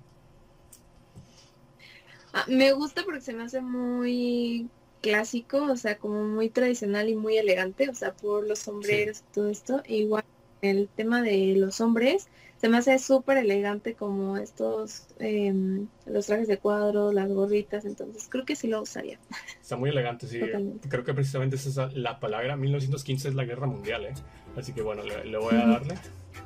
Ah, 2.34 2.46
me 2.48 2.74
gusta 2.74 3.04
porque 3.06 3.22
se 3.22 3.34
me 3.34 3.44
hace 3.44 3.62
muy 3.62 4.70
clásico, 5.02 5.64
o 5.64 5.78
sea, 5.78 5.98
como 5.98 6.24
muy 6.26 6.50
tradicional 6.50 7.08
y 7.08 7.16
muy 7.16 7.38
elegante, 7.38 7.90
o 7.90 7.96
sea, 7.96 8.14
por 8.14 8.46
los 8.46 8.60
sombreros 8.60 9.20
y 9.20 9.34
todo 9.34 9.50
esto. 9.50 9.82
Igual 9.88 10.26
el 10.62 10.90
tema 10.90 11.22
de 11.22 11.56
los 11.56 11.80
hombres, 11.80 12.28
se 12.62 12.70
me 12.70 12.78
hace 12.78 13.00
súper 13.00 13.38
elegante 13.38 13.96
como 13.96 14.38
estos, 14.38 15.08
em, 15.18 15.88
los 16.06 16.28
trajes 16.28 16.48
de 16.48 16.60
cuadro, 16.60 17.12
las 17.12 17.28
gorritas, 17.28 17.86
entonces 17.86 18.28
creo 18.30 18.46
que 18.46 18.56
sí 18.56 18.68
lo 18.68 18.84
usaría. 18.84 19.18
Está 19.60 19.78
muy 19.78 19.90
elegante, 19.90 20.28
sí. 20.28 20.40
Creo 20.88 21.04
que 21.04 21.16
precisamente 21.16 21.56
esa 21.56 21.88
es 21.88 21.96
la 21.96 22.20
palabra. 22.20 22.56
1915 22.56 23.30
es 23.30 23.34
la 23.34 23.46
guerra 23.46 23.66
mundial, 23.66 24.06
¿eh? 24.06 24.14
Así 24.56 24.74
que 24.74 24.84
bueno, 24.84 25.02
le, 25.02 25.38
voy 25.40 25.56
a 25.56 25.66
darle. 25.66 25.96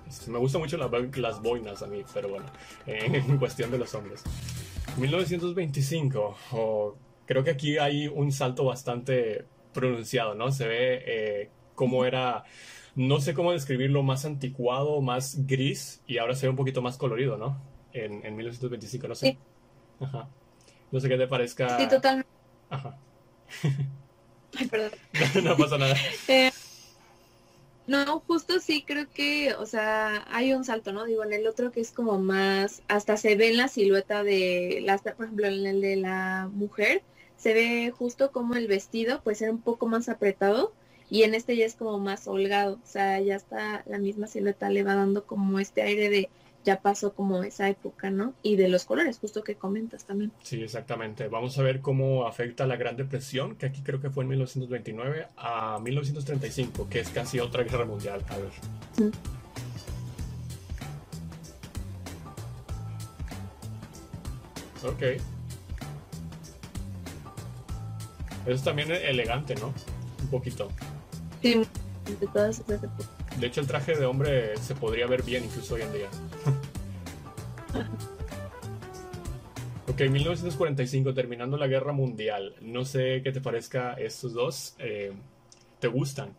Este, 0.08 0.32
me 0.32 0.40
gustan 0.40 0.62
mucho 0.62 0.78
las 0.78 1.42
boinas 1.42 1.84
a 1.84 1.88
mí, 1.88 2.06
pero 2.14 2.30
bueno, 2.30 2.46
en 2.86 3.38
cuestión 3.38 3.70
de 3.70 3.78
los 3.78 3.94
hombres. 3.94 4.24
1925, 4.96 6.38
oh, 6.54 6.96
creo 7.26 7.44
que 7.44 7.50
aquí 7.50 7.78
hay 7.78 8.08
un 8.08 8.32
salto 8.32 8.64
bastante 8.64 9.44
pronunciado, 9.74 10.34
¿no? 10.34 10.50
Se 10.54 10.66
ve 10.66 11.04
eh, 11.06 11.50
cómo 11.76 12.06
era 12.06 12.46
no 12.96 13.20
sé 13.20 13.34
cómo 13.34 13.52
describirlo, 13.52 14.04
más 14.04 14.26
anticuado, 14.26 15.02
más 15.02 15.46
gris, 15.46 16.02
y 16.08 16.18
ahora 16.18 16.36
se 16.36 16.46
ve 16.46 16.52
un 16.52 16.56
poquito 16.56 16.82
más 16.82 16.98
colorido, 16.98 17.38
¿no? 17.38 17.62
En, 17.94 18.26
en 18.26 18.36
1925, 18.36 19.08
no 19.08 19.16
sé. 19.16 19.28
Sí. 19.28 19.38
Ajá. 20.00 20.30
No 20.92 21.00
sé 21.00 21.10
qué 21.10 21.18
te 21.18 21.28
parezca. 21.28 21.78
Sí, 21.78 21.88
totalmente. 21.88 22.30
Ajá. 22.70 22.98
Ay, 24.58 24.68
perdón. 24.68 24.92
no, 25.44 25.58
pasa 25.58 25.78
nada. 25.78 25.96
Eh, 26.28 26.52
no, 27.88 28.20
justo 28.22 28.60
sí 28.60 28.84
creo 28.86 29.08
que, 29.14 29.54
o 29.54 29.66
sea, 29.66 30.26
hay 30.32 30.54
un 30.54 30.64
salto, 30.64 30.92
¿no? 30.92 31.06
Digo, 31.06 31.24
en 31.24 31.34
el 31.34 31.46
otro 31.46 31.72
que 31.72 31.82
es 31.82 31.92
como 31.92 32.18
más, 32.18 32.82
hasta 32.88 33.16
se 33.16 33.36
ve 33.36 33.50
en 33.50 33.58
la 33.58 33.68
silueta 33.68 34.24
de, 34.24 34.82
las, 34.84 35.02
por 35.02 35.26
ejemplo, 35.26 35.48
en 35.48 35.68
el 35.68 35.82
de 35.82 35.96
la 35.98 36.50
mujer, 36.52 37.04
se 37.38 37.54
ve 37.54 37.94
justo 37.96 38.32
como 38.32 38.56
el 38.56 38.68
vestido 38.68 39.22
puede 39.22 39.36
ser 39.36 39.52
un 39.52 39.62
poco 39.62 39.86
más 39.86 40.10
apretado 40.10 40.74
y 41.10 41.24
en 41.24 41.36
este 41.36 41.56
ya 41.56 41.66
es 41.66 41.76
como 41.76 42.00
más 42.00 42.28
holgado, 42.28 42.76
o 42.76 42.88
sea, 42.88 43.20
ya 43.20 43.36
está 43.36 43.84
la 43.86 44.00
misma 44.00 44.28
silueta, 44.28 44.70
le 44.70 44.84
va 44.84 44.96
dando 44.96 45.26
como 45.26 45.60
este 45.60 45.82
aire 45.82 46.10
de 46.10 46.30
ya 46.66 46.82
pasó 46.82 47.14
como 47.14 47.44
esa 47.44 47.70
época, 47.70 48.10
¿no? 48.10 48.34
Y 48.42 48.56
de 48.56 48.68
los 48.68 48.86
colores, 48.86 49.20
justo 49.20 49.44
que 49.44 49.56
comentas 49.56 50.04
también. 50.04 50.32
Sí, 50.42 50.62
exactamente. 50.62 51.28
Vamos 51.28 51.58
a 51.60 51.62
ver 51.62 51.80
cómo 51.80 52.26
afecta 52.26 52.66
la 52.66 52.76
Gran 52.76 52.98
Depresión, 52.98 53.56
que 53.56 53.68
aquí 53.68 53.82
creo 53.82 54.02
que 54.02 54.10
fue 54.10 54.24
en 54.24 54.30
1929, 54.30 55.28
a 55.38 55.80
1935, 55.80 56.90
que 56.90 57.02
es 57.02 57.10
casi 57.10 57.40
otra 57.40 57.64
guerra 57.64 57.86
mundial. 57.86 58.26
A 58.30 58.38
ver. 58.38 58.50
Ok. 64.84 65.02
Eso 68.42 68.54
es 68.54 68.64
también 68.64 68.92
elegante, 68.92 69.56
¿no? 69.56 69.72
Un 70.22 70.30
poquito 70.30 70.70
de 73.40 73.48
hecho, 73.48 73.62
el 73.62 73.68
traje 73.68 73.96
de 73.96 74.06
hombre 74.06 74.58
se 74.58 74.76
podría 74.76 75.08
ver 75.08 75.24
bien 75.24 75.44
incluso 75.44 75.76
hoy 75.76 75.82
en 75.82 75.94
día. 75.94 76.10
ok, 79.88 80.02
1945, 80.10 81.14
terminando 81.14 81.58
la 81.58 81.68
guerra 81.68 81.94
mundial. 81.94 82.56
No 82.62 82.86
sé 82.86 83.22
qué 83.24 83.32
te 83.32 83.42
parezca 83.42 83.94
estos 83.94 84.34
dos. 84.34 84.76
Eh, 84.80 85.14
¿Te 85.80 85.88
gustan? 85.88 86.34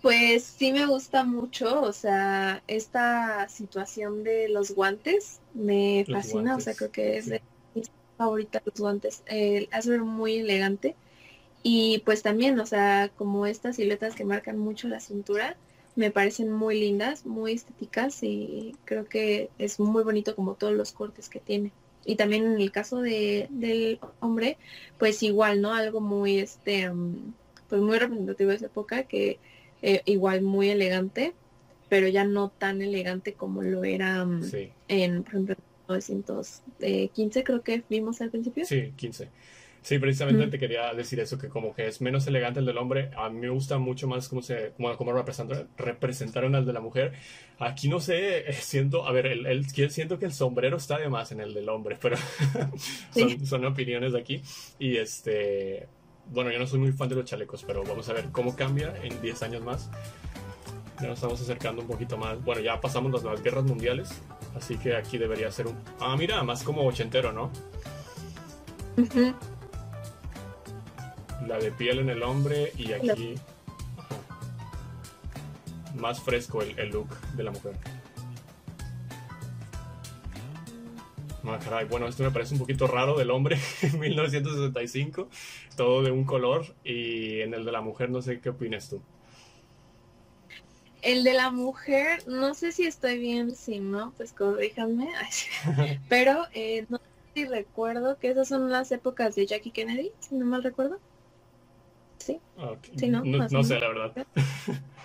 Pues 0.00 0.42
sí 0.42 0.72
me 0.72 0.86
gusta 0.86 1.22
mucho, 1.22 1.80
o 1.80 1.92
sea, 1.92 2.62
esta 2.66 3.48
situación 3.48 4.24
de 4.24 4.48
los 4.48 4.74
guantes 4.74 5.40
me 5.54 6.04
fascina, 6.10 6.56
o 6.56 6.60
sea, 6.60 6.74
creo 6.74 6.90
que 6.90 7.18
es 7.18 7.26
de 7.26 7.40
mis 7.74 7.88
favoritas 8.18 8.62
los 8.64 8.80
guantes. 8.80 9.22
Eh, 9.26 9.68
hace 9.70 9.90
ver 9.90 10.00
muy 10.00 10.38
elegante. 10.38 10.96
Y 11.62 12.02
pues 12.04 12.22
también, 12.22 12.58
o 12.58 12.66
sea, 12.66 13.10
como 13.16 13.46
estas 13.46 13.76
siluetas 13.76 14.14
que 14.14 14.24
marcan 14.24 14.58
mucho 14.58 14.88
la 14.88 15.00
cintura, 15.00 15.56
me 15.94 16.10
parecen 16.10 16.50
muy 16.50 16.80
lindas, 16.80 17.26
muy 17.26 17.52
estéticas 17.52 18.22
y 18.22 18.74
creo 18.84 19.04
que 19.04 19.50
es 19.58 19.78
muy 19.78 20.02
bonito 20.02 20.34
como 20.34 20.54
todos 20.54 20.72
los 20.72 20.92
cortes 20.92 21.28
que 21.28 21.38
tiene. 21.38 21.72
Y 22.04 22.16
también 22.16 22.44
en 22.46 22.60
el 22.60 22.72
caso 22.72 23.00
de, 23.00 23.46
del 23.50 24.00
hombre, 24.20 24.56
pues 24.98 25.22
igual, 25.22 25.60
¿no? 25.60 25.72
Algo 25.72 26.00
muy, 26.00 26.38
este, 26.38 26.90
mm, 26.90 27.34
pues 27.68 27.80
muy 27.80 27.98
representativo 27.98 28.50
de 28.50 28.56
esa 28.56 28.66
época, 28.66 29.04
que 29.04 29.38
eh, 29.82 30.02
igual 30.06 30.42
muy 30.42 30.70
elegante, 30.70 31.32
pero 31.88 32.08
ya 32.08 32.24
no 32.24 32.48
tan 32.48 32.82
elegante 32.82 33.34
como 33.34 33.62
lo 33.62 33.84
era 33.84 34.24
mm, 34.24 34.42
en, 34.88 35.22
por 35.22 35.34
ejemplo, 35.34 35.56
1915 35.88 37.44
creo 37.44 37.62
que 37.62 37.82
vimos 37.88 38.20
al 38.20 38.30
principio. 38.30 38.64
Sí, 38.64 38.92
15. 38.96 39.28
Sí, 39.82 39.98
precisamente 39.98 40.46
te 40.46 40.60
quería 40.60 40.94
decir 40.94 41.18
eso, 41.18 41.36
que 41.38 41.48
como 41.48 41.74
que 41.74 41.88
es 41.88 42.00
menos 42.00 42.24
elegante 42.28 42.60
el 42.60 42.66
del 42.66 42.78
hombre. 42.78 43.10
A 43.16 43.28
mí 43.28 43.40
me 43.40 43.48
gusta 43.48 43.78
mucho 43.78 44.06
más 44.06 44.28
cómo, 44.28 44.40
se, 44.40 44.72
cómo, 44.76 44.96
cómo 44.96 45.12
representaron 45.76 46.54
al 46.54 46.64
de 46.64 46.72
la 46.72 46.80
mujer. 46.80 47.14
Aquí 47.58 47.88
no 47.88 47.98
sé, 47.98 48.48
eh, 48.48 48.52
siento, 48.52 49.06
a 49.06 49.12
ver, 49.12 49.26
el, 49.26 49.44
el, 49.44 49.68
siento 49.68 50.20
que 50.20 50.24
el 50.24 50.32
sombrero 50.32 50.76
está 50.76 50.98
de 50.98 51.08
más 51.08 51.32
en 51.32 51.40
el 51.40 51.52
del 51.52 51.68
hombre, 51.68 51.98
pero 52.00 52.16
son, 53.12 53.44
son 53.44 53.64
opiniones 53.64 54.12
de 54.12 54.20
aquí. 54.20 54.40
Y 54.78 54.98
este, 54.98 55.88
bueno, 56.30 56.52
yo 56.52 56.60
no 56.60 56.66
soy 56.68 56.78
muy 56.78 56.92
fan 56.92 57.08
de 57.08 57.16
los 57.16 57.24
chalecos, 57.24 57.64
pero 57.64 57.82
vamos 57.82 58.08
a 58.08 58.12
ver 58.12 58.26
cómo 58.30 58.54
cambia 58.54 58.94
en 59.02 59.20
10 59.20 59.42
años 59.42 59.62
más. 59.64 59.90
Ya 61.00 61.08
nos 61.08 61.18
estamos 61.18 61.40
acercando 61.40 61.82
un 61.82 61.88
poquito 61.88 62.16
más. 62.16 62.40
Bueno, 62.44 62.60
ya 62.60 62.80
pasamos 62.80 63.10
las, 63.10 63.24
las 63.24 63.42
guerras 63.42 63.64
mundiales, 63.64 64.22
así 64.54 64.76
que 64.76 64.94
aquí 64.94 65.18
debería 65.18 65.50
ser 65.50 65.66
un... 65.66 65.76
Ah, 65.98 66.14
mira, 66.16 66.40
más 66.44 66.62
como 66.62 66.86
ochentero, 66.86 67.32
¿no? 67.32 67.50
La 71.46 71.58
de 71.58 71.72
piel 71.72 71.98
en 71.98 72.10
el 72.10 72.22
hombre 72.22 72.72
y 72.76 72.92
aquí 72.92 73.34
más 75.94 76.20
fresco 76.20 76.62
el, 76.62 76.90
look 76.90 77.08
de 77.36 77.42
la 77.44 77.50
mujer. 77.50 77.74
Ah, 81.44 81.58
caray, 81.62 81.86
bueno, 81.86 82.06
esto 82.06 82.22
me 82.22 82.30
parece 82.30 82.54
un 82.54 82.60
poquito 82.60 82.86
raro 82.86 83.16
del 83.16 83.30
hombre 83.30 83.58
en 83.82 83.98
1965, 83.98 85.28
todo 85.76 86.02
de 86.02 86.10
un 86.10 86.24
color 86.24 86.74
y 86.84 87.40
en 87.40 87.52
el 87.54 87.64
de 87.64 87.72
la 87.72 87.80
mujer 87.80 88.10
no 88.10 88.22
sé 88.22 88.40
qué 88.40 88.50
opinas 88.50 88.88
tú. 88.88 89.02
El 91.02 91.24
de 91.24 91.34
la 91.34 91.50
mujer, 91.50 92.26
no 92.28 92.54
sé 92.54 92.70
si 92.70 92.86
estoy 92.86 93.18
bien, 93.18 93.56
si 93.56 93.80
no, 93.80 94.12
pues 94.16 94.32
corríjanme, 94.32 95.08
pero 96.08 96.46
eh, 96.54 96.86
no 96.88 96.98
sé 96.98 97.04
si 97.34 97.44
recuerdo 97.44 98.18
que 98.18 98.30
esas 98.30 98.46
son 98.46 98.70
las 98.70 98.92
épocas 98.92 99.34
de 99.34 99.46
Jackie 99.46 99.72
Kennedy, 99.72 100.12
si 100.20 100.36
no 100.36 100.46
mal 100.46 100.62
recuerdo. 100.62 101.00
Sí. 102.22 102.40
¿no? 103.08 103.24
No, 103.24 103.64
sé, 103.64 103.78
la 103.78 103.88
verdad. 103.88 104.26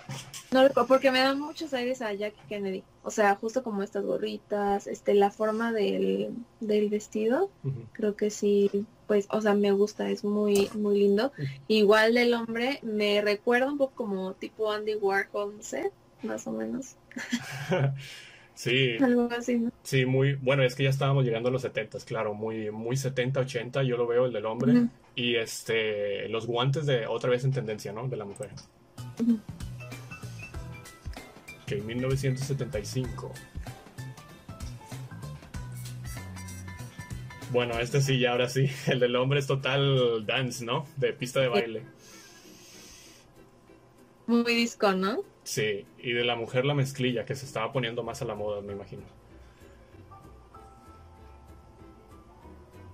No, 0.50 0.66
porque 0.86 1.10
me 1.10 1.18
dan 1.18 1.38
muchos 1.38 1.74
aires 1.74 2.00
a 2.00 2.14
Jackie 2.14 2.40
Kennedy. 2.48 2.82
O 3.02 3.10
sea, 3.10 3.34
justo 3.34 3.62
como 3.62 3.82
estas 3.82 4.04
gorritas, 4.04 4.86
este, 4.86 5.12
la 5.12 5.30
forma 5.30 5.72
del, 5.72 6.30
del 6.60 6.88
vestido, 6.88 7.50
creo 7.92 8.16
que 8.16 8.30
sí, 8.30 8.86
pues, 9.06 9.26
o 9.30 9.42
sea, 9.42 9.54
me 9.54 9.72
gusta, 9.72 10.08
es 10.08 10.24
muy, 10.24 10.70
muy 10.74 10.98
lindo. 10.98 11.32
Igual 11.68 12.14
del 12.14 12.32
hombre, 12.32 12.78
me 12.82 13.20
recuerda 13.20 13.70
un 13.70 13.76
poco 13.76 13.94
como 13.94 14.32
tipo 14.34 14.72
Andy 14.72 14.94
Warhol, 14.94 15.56
no 15.56 15.62
sé, 15.62 15.90
más 16.22 16.46
o 16.46 16.52
menos. 16.52 16.96
Sí. 18.58 18.96
Algo 19.00 19.28
así, 19.30 19.68
Sí, 19.84 20.04
muy, 20.04 20.34
bueno, 20.34 20.64
es 20.64 20.74
que 20.74 20.82
ya 20.82 20.90
estábamos 20.90 21.24
llegando 21.24 21.48
a 21.48 21.52
los 21.52 21.62
70, 21.62 21.98
claro, 22.00 22.34
muy, 22.34 22.72
muy 22.72 22.96
70, 22.96 23.38
80, 23.38 23.84
yo 23.84 23.96
lo 23.96 24.08
veo 24.08 24.26
el 24.26 24.32
del 24.32 24.46
hombre. 24.46 24.88
Y 25.18 25.34
este, 25.34 26.28
los 26.28 26.46
guantes 26.46 26.86
de 26.86 27.08
otra 27.08 27.28
vez 27.28 27.42
en 27.42 27.50
tendencia, 27.50 27.92
¿no? 27.92 28.06
De 28.06 28.16
la 28.16 28.24
mujer. 28.24 28.50
Que 31.66 31.78
en 31.78 31.86
1975. 31.88 33.32
Bueno, 37.50 37.80
este 37.80 38.00
sí, 38.00 38.20
ya 38.20 38.30
ahora 38.30 38.48
sí. 38.48 38.70
El 38.86 39.00
del 39.00 39.16
hombre 39.16 39.40
es 39.40 39.48
total 39.48 40.24
dance, 40.24 40.64
¿no? 40.64 40.86
De 40.96 41.12
pista 41.12 41.40
de 41.40 41.48
baile. 41.48 41.82
Muy 44.28 44.54
disco, 44.54 44.92
¿no? 44.92 45.24
Sí, 45.42 45.84
y 45.98 46.12
de 46.12 46.22
la 46.22 46.36
mujer 46.36 46.64
la 46.64 46.74
mezclilla, 46.74 47.24
que 47.24 47.34
se 47.34 47.44
estaba 47.44 47.72
poniendo 47.72 48.04
más 48.04 48.22
a 48.22 48.24
la 48.24 48.36
moda, 48.36 48.60
me 48.60 48.72
imagino. 48.72 49.02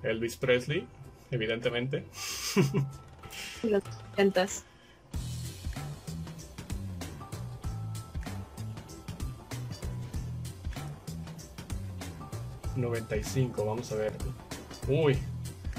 Elvis 0.03 0.37
Presley, 0.39 0.87
evidentemente. 1.35 2.05
Los 3.63 3.83
ventas. 4.17 4.65
...95, 12.77 13.65
vamos 13.65 13.93
a 13.93 13.97
ver... 13.97 14.13
...uy... 14.89 15.17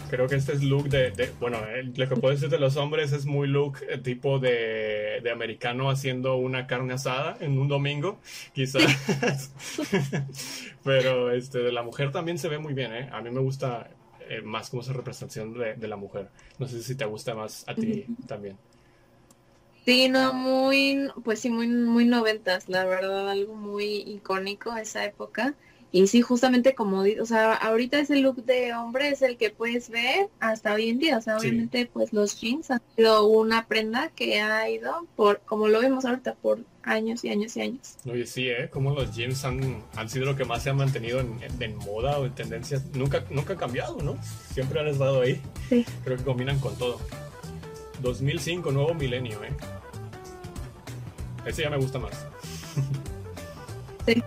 Creo 0.09 0.27
que 0.27 0.35
este 0.35 0.53
es 0.53 0.63
look 0.63 0.87
de, 0.87 1.31
bueno, 1.39 1.57
lo 1.95 2.07
que 2.07 2.15
puedo 2.15 2.33
decir 2.33 2.49
de 2.49 2.59
los 2.59 2.77
hombres 2.77 3.11
es 3.11 3.25
muy 3.25 3.47
look 3.47 3.79
eh, 3.89 3.97
tipo 3.97 4.37
de, 4.37 5.19
de, 5.23 5.31
americano 5.31 5.89
haciendo 5.89 6.35
una 6.35 6.67
carne 6.67 6.93
asada 6.93 7.35
en 7.39 7.57
un 7.57 7.67
domingo, 7.67 8.19
quizás. 8.53 8.83
Pero 10.83 11.31
este 11.31 11.57
de 11.57 11.71
la 11.71 11.81
mujer 11.81 12.11
también 12.11 12.37
se 12.37 12.49
ve 12.49 12.59
muy 12.59 12.73
bien, 12.73 12.93
¿eh? 12.93 13.09
A 13.11 13.21
mí 13.21 13.31
me 13.31 13.39
gusta 13.39 13.89
eh, 14.29 14.41
más 14.41 14.69
como 14.69 14.81
esa 14.81 14.93
representación 14.93 15.53
de, 15.53 15.75
de, 15.75 15.87
la 15.87 15.95
mujer. 15.95 16.29
No 16.59 16.67
sé 16.67 16.81
si 16.81 16.95
te 16.95 17.05
gusta 17.05 17.35
más 17.35 17.63
a 17.67 17.75
ti 17.75 18.05
también. 18.27 18.57
Sí, 19.85 20.09
no, 20.09 20.33
muy, 20.33 21.11
pues 21.23 21.39
sí, 21.39 21.49
muy, 21.49 21.67
muy 21.67 22.05
noventas, 22.05 22.69
la 22.69 22.85
verdad, 22.85 23.29
algo 23.29 23.53
muy 23.53 23.97
icónico 24.07 24.75
esa 24.75 25.05
época. 25.05 25.53
Y 25.91 26.07
sí, 26.07 26.21
justamente 26.21 26.75
como, 26.75 27.03
o 27.21 27.25
sea, 27.25 27.53
ahorita 27.53 27.99
ese 27.99 28.17
look 28.17 28.43
de 28.43 28.73
hombre 28.73 29.09
es 29.09 29.21
el 29.21 29.37
que 29.37 29.49
puedes 29.49 29.89
ver 29.89 30.27
hasta 30.39 30.73
hoy 30.73 30.89
en 30.89 30.99
día. 30.99 31.17
O 31.17 31.21
sea, 31.21 31.37
obviamente 31.37 31.89
pues 31.91 32.11
los 32.11 32.39
jeans 32.39 32.69
han 32.69 32.81
sido 32.95 33.25
una 33.27 33.65
prenda 33.65 34.09
que 34.09 34.41
ha 34.41 34.69
ido 34.69 35.07
por, 35.15 35.39
como 35.45 35.69
lo 35.69 35.79
vemos 35.79 36.03
ahorita, 36.03 36.35
por 36.35 36.59
años 36.83 37.23
y 37.23 37.29
años 37.29 37.55
y 37.55 37.61
años. 37.61 37.95
Oye, 38.11 38.25
sí, 38.25 38.49
¿eh? 38.49 38.69
Como 38.69 38.93
los 38.93 39.15
jeans 39.15 39.45
han, 39.45 39.83
han 39.95 40.09
sido 40.09 40.25
lo 40.25 40.35
que 40.35 40.43
más 40.43 40.63
se 40.63 40.69
ha 40.69 40.73
mantenido 40.73 41.21
en, 41.21 41.39
en, 41.59 41.75
moda 41.77 42.19
o 42.19 42.25
en 42.25 42.35
tendencias. 42.35 42.83
Nunca, 42.93 43.23
nunca 43.29 43.53
ha 43.53 43.57
cambiado, 43.57 43.97
¿no? 44.01 44.17
Siempre 44.53 44.81
han 44.81 44.87
estado 44.87 45.21
ahí. 45.21 45.41
Sí. 45.69 45.85
Creo 46.03 46.17
que 46.17 46.23
combinan 46.23 46.59
con 46.59 46.77
todo. 46.77 46.99
2005, 48.01 48.71
nuevo 48.71 48.93
milenio, 48.93 49.41
¿eh? 49.45 49.53
Ese 51.45 51.61
ya 51.61 51.69
me 51.69 51.77
gusta 51.77 51.99
más. 51.99 52.25
Sí 54.05 54.21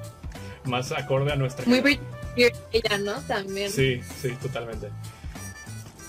más 0.68 0.92
acorde 0.92 1.32
a 1.32 1.36
nuestra. 1.36 1.66
Muy 1.66 1.98
ella, 2.36 2.98
¿no? 2.98 3.14
También. 3.22 3.70
Sí, 3.70 4.00
sí, 4.20 4.30
totalmente. 4.40 4.88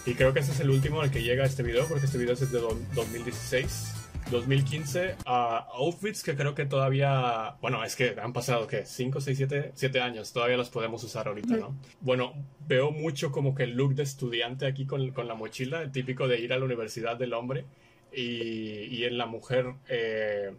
Y 0.06 0.14
creo 0.14 0.34
que 0.34 0.40
ese 0.40 0.52
es 0.52 0.60
el 0.60 0.70
último 0.70 1.02
al 1.02 1.12
que 1.12 1.24
llega 1.24 1.46
este 1.46 1.64
video, 1.64 1.88
porque 1.88 2.06
este 2.06 2.18
video 2.18 2.34
es 2.34 2.52
de 2.52 2.60
2016. 2.60 3.96
2015 4.32 5.16
a 5.26 5.68
outfits 5.74 6.22
que 6.22 6.36
creo 6.36 6.54
que 6.54 6.66
todavía, 6.66 7.56
bueno, 7.62 7.84
es 7.84 7.96
que 7.96 8.16
han 8.22 8.32
pasado 8.32 8.68
que 8.68 8.86
5, 8.86 9.22
6, 9.22 9.38
7, 9.38 9.72
7 9.74 10.02
años, 10.02 10.32
todavía 10.32 10.56
los 10.56 10.70
podemos 10.70 11.04
usar 11.04 11.28
ahorita, 11.28 11.58
¿no? 11.58 11.76
Bueno, 12.02 12.34
veo 12.68 12.92
mucho 12.92 13.32
como 13.32 13.56
que 13.56 13.64
el 13.64 13.72
look 13.72 13.96
de 13.96 14.04
estudiante 14.04 14.68
aquí 14.68 14.86
con, 14.86 15.12
con 15.12 15.28
la 15.28 15.34
mochila, 15.34 15.82
el 15.82 15.92
típico 15.92 16.28
de 16.28 16.40
ir 16.40 16.54
a 16.54 16.60
la 16.60 16.66
universidad 16.66 17.18
del 17.18 17.34
hombre 17.34 17.66
y, 18.14 18.84
y 18.84 19.06
en 19.06 19.18
la 19.18 19.26
mujer 19.26 19.74
eh, 19.88 20.52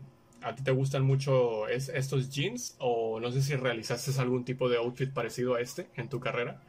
¿A 0.42 0.54
ti 0.54 0.62
te 0.62 0.70
gustan 0.70 1.04
mucho 1.04 1.68
estos 1.68 2.30
jeans? 2.30 2.76
O 2.78 3.20
no 3.20 3.30
sé 3.30 3.42
si 3.42 3.56
realizaste 3.56 4.10
algún 4.20 4.44
tipo 4.44 4.68
de 4.68 4.78
outfit 4.78 5.12
parecido 5.12 5.54
a 5.54 5.60
este 5.60 5.88
en 5.96 6.08
tu 6.08 6.20
carrera. 6.20 6.60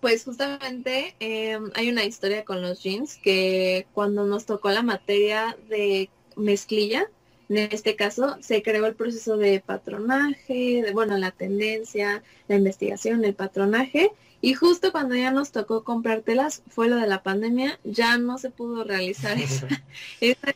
Pues 0.00 0.24
justamente 0.24 1.16
em, 1.18 1.70
hay 1.74 1.90
una 1.90 2.04
historia 2.04 2.44
con 2.44 2.60
los 2.60 2.82
jeans 2.82 3.16
que 3.16 3.86
cuando 3.94 4.26
nos 4.26 4.44
tocó 4.44 4.70
la 4.70 4.82
materia 4.82 5.56
de 5.68 6.10
mezclilla, 6.36 7.08
en 7.48 7.56
este 7.56 7.96
caso 7.96 8.36
se 8.40 8.62
creó 8.62 8.86
el 8.86 8.94
proceso 8.94 9.36
de 9.36 9.60
patronaje, 9.60 10.82
de 10.82 10.92
bueno, 10.92 11.16
la 11.16 11.30
tendencia, 11.30 12.22
la 12.48 12.56
investigación, 12.56 13.24
el 13.24 13.34
patronaje, 13.34 14.12
y 14.40 14.52
justo 14.52 14.92
cuando 14.92 15.14
ya 15.14 15.30
nos 15.30 15.52
tocó 15.52 15.84
comprar 15.84 16.20
telas, 16.20 16.62
fue 16.68 16.88
lo 16.88 16.96
de 16.96 17.06
la 17.06 17.22
pandemia, 17.22 17.80
ya 17.82 18.18
no 18.18 18.36
se 18.36 18.50
pudo 18.50 18.84
realizar 18.84 19.38
esa, 19.40 19.68
esa 20.20 20.54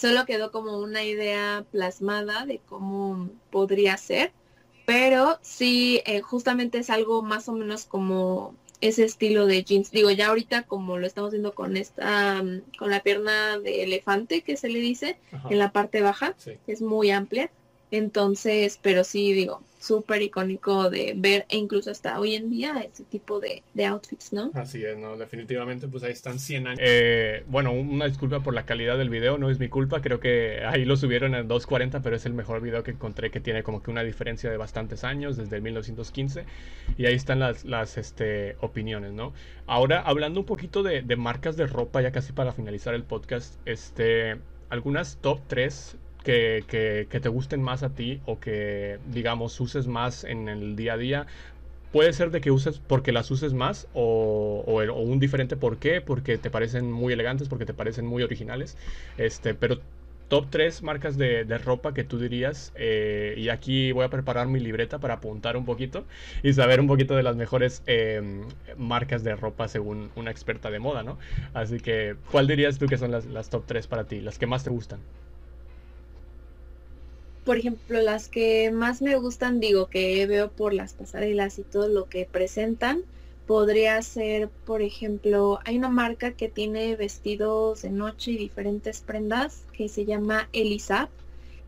Solo 0.00 0.24
quedó 0.24 0.50
como 0.50 0.78
una 0.78 1.04
idea 1.04 1.66
plasmada 1.70 2.46
de 2.46 2.58
cómo 2.66 3.28
podría 3.50 3.98
ser, 3.98 4.32
pero 4.86 5.38
sí, 5.42 6.00
eh, 6.06 6.22
justamente 6.22 6.78
es 6.78 6.88
algo 6.88 7.22
más 7.22 7.50
o 7.50 7.52
menos 7.52 7.84
como 7.84 8.54
ese 8.80 9.04
estilo 9.04 9.44
de 9.44 9.62
jeans. 9.62 9.90
Digo, 9.90 10.10
ya 10.10 10.28
ahorita 10.28 10.62
como 10.62 10.96
lo 10.96 11.06
estamos 11.06 11.32
viendo 11.32 11.54
con 11.54 11.76
esta, 11.76 12.42
mm, 12.42 12.62
con 12.78 12.88
la 12.88 13.02
pierna 13.02 13.58
de 13.58 13.82
elefante 13.82 14.40
que 14.40 14.56
se 14.56 14.70
le 14.70 14.78
dice 14.78 15.18
en 15.50 15.58
la 15.58 15.70
parte 15.70 16.00
baja, 16.00 16.34
es 16.66 16.80
muy 16.80 17.10
amplia. 17.10 17.50
Entonces, 17.90 18.78
pero 18.82 19.04
sí 19.04 19.32
digo, 19.32 19.62
súper 19.80 20.20
icónico 20.20 20.90
de 20.90 21.14
ver 21.16 21.46
e 21.48 21.56
incluso 21.56 21.90
hasta 21.90 22.20
hoy 22.20 22.34
en 22.34 22.50
día 22.50 22.80
ese 22.80 23.02
tipo 23.04 23.40
de, 23.40 23.62
outfits, 23.86 24.32
¿no? 24.32 24.50
Así 24.54 24.84
es, 24.84 24.96
¿no? 24.98 25.16
Definitivamente, 25.16 25.88
pues 25.88 26.02
ahí 26.04 26.12
están 26.12 26.38
100 26.38 26.66
años. 26.66 26.80
Eh, 26.82 27.44
bueno, 27.48 27.72
una 27.72 28.06
disculpa 28.06 28.40
por 28.40 28.52
la 28.54 28.66
calidad 28.66 28.98
del 28.98 29.08
video, 29.08 29.38
no 29.38 29.50
es 29.50 29.58
mi 29.58 29.68
culpa, 29.68 30.02
creo 30.02 30.20
que 30.20 30.62
ahí 30.66 30.84
lo 30.84 30.96
subieron 30.96 31.34
en 31.34 31.48
240, 31.48 32.02
pero 32.02 32.14
es 32.14 32.26
el 32.26 32.34
mejor 32.34 32.60
video 32.60 32.82
que 32.82 32.90
encontré 32.90 33.30
que 33.30 33.40
tiene 33.40 33.62
como 33.62 33.82
que 33.82 33.90
una 33.90 34.02
diferencia 34.02 34.50
de 34.50 34.58
bastantes 34.58 35.02
años, 35.02 35.38
desde 35.38 35.56
el 35.56 35.62
1915, 35.62 36.44
y 36.98 37.06
ahí 37.06 37.14
están 37.14 37.40
las, 37.40 37.64
las 37.64 37.96
este, 37.96 38.56
opiniones, 38.60 39.12
¿no? 39.12 39.32
Ahora, 39.66 40.02
hablando 40.02 40.40
un 40.40 40.46
poquito 40.46 40.82
de, 40.82 41.00
de 41.02 41.16
marcas 41.16 41.56
de 41.56 41.66
ropa, 41.66 42.02
ya 42.02 42.12
casi 42.12 42.32
para 42.32 42.52
finalizar 42.52 42.94
el 42.94 43.04
podcast, 43.04 43.58
este, 43.64 44.36
algunas 44.68 45.16
top 45.22 45.40
3 45.48 45.96
que, 46.22 47.06
te 47.10 47.28
gusten 47.28 47.62
más 47.62 47.82
a 47.82 47.90
ti 47.90 48.20
o 48.26 48.40
que, 48.40 48.98
digamos, 49.12 49.58
uses 49.60 49.86
más 49.86 50.24
en 50.24 50.48
el 50.48 50.76
día 50.76 50.94
a 50.94 50.96
día. 50.96 51.26
Puede 51.92 52.12
ser 52.12 52.30
de 52.30 52.40
que 52.40 52.50
uses 52.50 52.78
porque 52.78 53.10
las 53.10 53.30
uses 53.30 53.52
más 53.52 53.88
o, 53.94 54.64
un 54.94 55.18
diferente 55.18 55.56
por 55.56 55.78
qué, 55.78 56.00
porque 56.00 56.38
te 56.38 56.50
parecen 56.50 56.90
muy 56.90 57.12
elegantes, 57.12 57.48
porque 57.48 57.66
te 57.66 57.74
parecen 57.74 58.06
muy 58.06 58.22
originales. 58.22 58.76
Este, 59.18 59.54
pero 59.54 59.80
top 60.28 60.46
3 60.50 60.84
marcas 60.84 61.18
de, 61.18 61.44
ropa 61.58 61.92
que 61.92 62.04
tú 62.04 62.18
dirías. 62.18 62.72
Eh, 62.76 63.34
y 63.36 63.48
aquí 63.48 63.90
voy 63.90 64.04
a 64.04 64.08
preparar 64.08 64.46
mi 64.46 64.60
libreta 64.60 65.00
para 65.00 65.14
apuntar 65.14 65.56
un 65.56 65.64
poquito 65.64 66.04
y 66.44 66.52
saber 66.52 66.80
un 66.80 66.86
poquito 66.86 67.16
de 67.16 67.24
las 67.24 67.34
mejores 67.34 67.82
em, 67.86 68.42
marcas 68.76 69.24
de 69.24 69.34
ropa 69.34 69.66
según 69.66 70.10
una 70.14 70.30
experta 70.30 70.70
de 70.70 70.78
moda, 70.78 71.02
¿no? 71.02 71.18
Así 71.54 71.80
que, 71.80 72.14
¿cuál 72.30 72.46
dirías 72.46 72.78
tú 72.78 72.86
que 72.86 72.98
son 72.98 73.10
las, 73.10 73.26
las 73.26 73.50
top 73.50 73.64
3 73.66 73.88
para 73.88 74.04
ti? 74.04 74.20
Las 74.20 74.38
que 74.38 74.46
más 74.46 74.62
te 74.62 74.70
gustan 74.70 75.00
por 77.50 77.58
ejemplo, 77.58 78.00
las 78.00 78.28
que 78.28 78.70
más 78.70 79.02
me 79.02 79.16
gustan, 79.16 79.58
digo, 79.58 79.88
que 79.88 80.24
veo 80.28 80.52
por 80.52 80.72
las 80.72 80.92
pasarelas 80.92 81.58
y 81.58 81.64
todo 81.64 81.88
lo 81.88 82.08
que 82.08 82.24
presentan, 82.24 83.02
podría 83.48 84.00
ser, 84.02 84.48
por 84.64 84.82
ejemplo, 84.82 85.58
hay 85.64 85.76
una 85.76 85.88
marca 85.88 86.30
que 86.30 86.48
tiene 86.48 86.94
vestidos 86.94 87.82
de 87.82 87.90
noche 87.90 88.30
y 88.30 88.36
diferentes 88.36 89.00
prendas 89.00 89.64
que 89.72 89.88
se 89.88 90.04
llama 90.04 90.48
Elisab. 90.52 91.08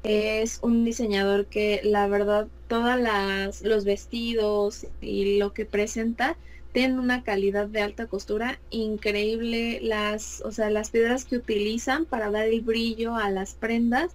Es 0.05 0.61
un 0.63 0.85
diseñador 0.85 1.47
que 1.47 1.81
la 1.83 2.07
verdad 2.07 2.47
todas 2.69 3.01
las 3.01 3.63
los 3.63 3.85
vestidos 3.85 4.87
y 5.01 5.37
lo 5.39 5.53
que 5.53 5.67
presenta 5.67 6.37
tienen 6.73 7.01
una 7.01 7.25
calidad 7.25 7.67
de 7.67 7.83
alta 7.83 8.07
costura 8.07 8.61
increíble 8.71 9.81
las 9.83 10.43
o 10.45 10.53
sea 10.53 10.71
las 10.71 10.91
piedras 10.91 11.25
que 11.25 11.37
utilizan 11.37 12.05
para 12.05 12.31
dar 12.31 12.47
el 12.47 12.61
brillo 12.61 13.17
a 13.17 13.31
las 13.31 13.55
prendas 13.55 14.13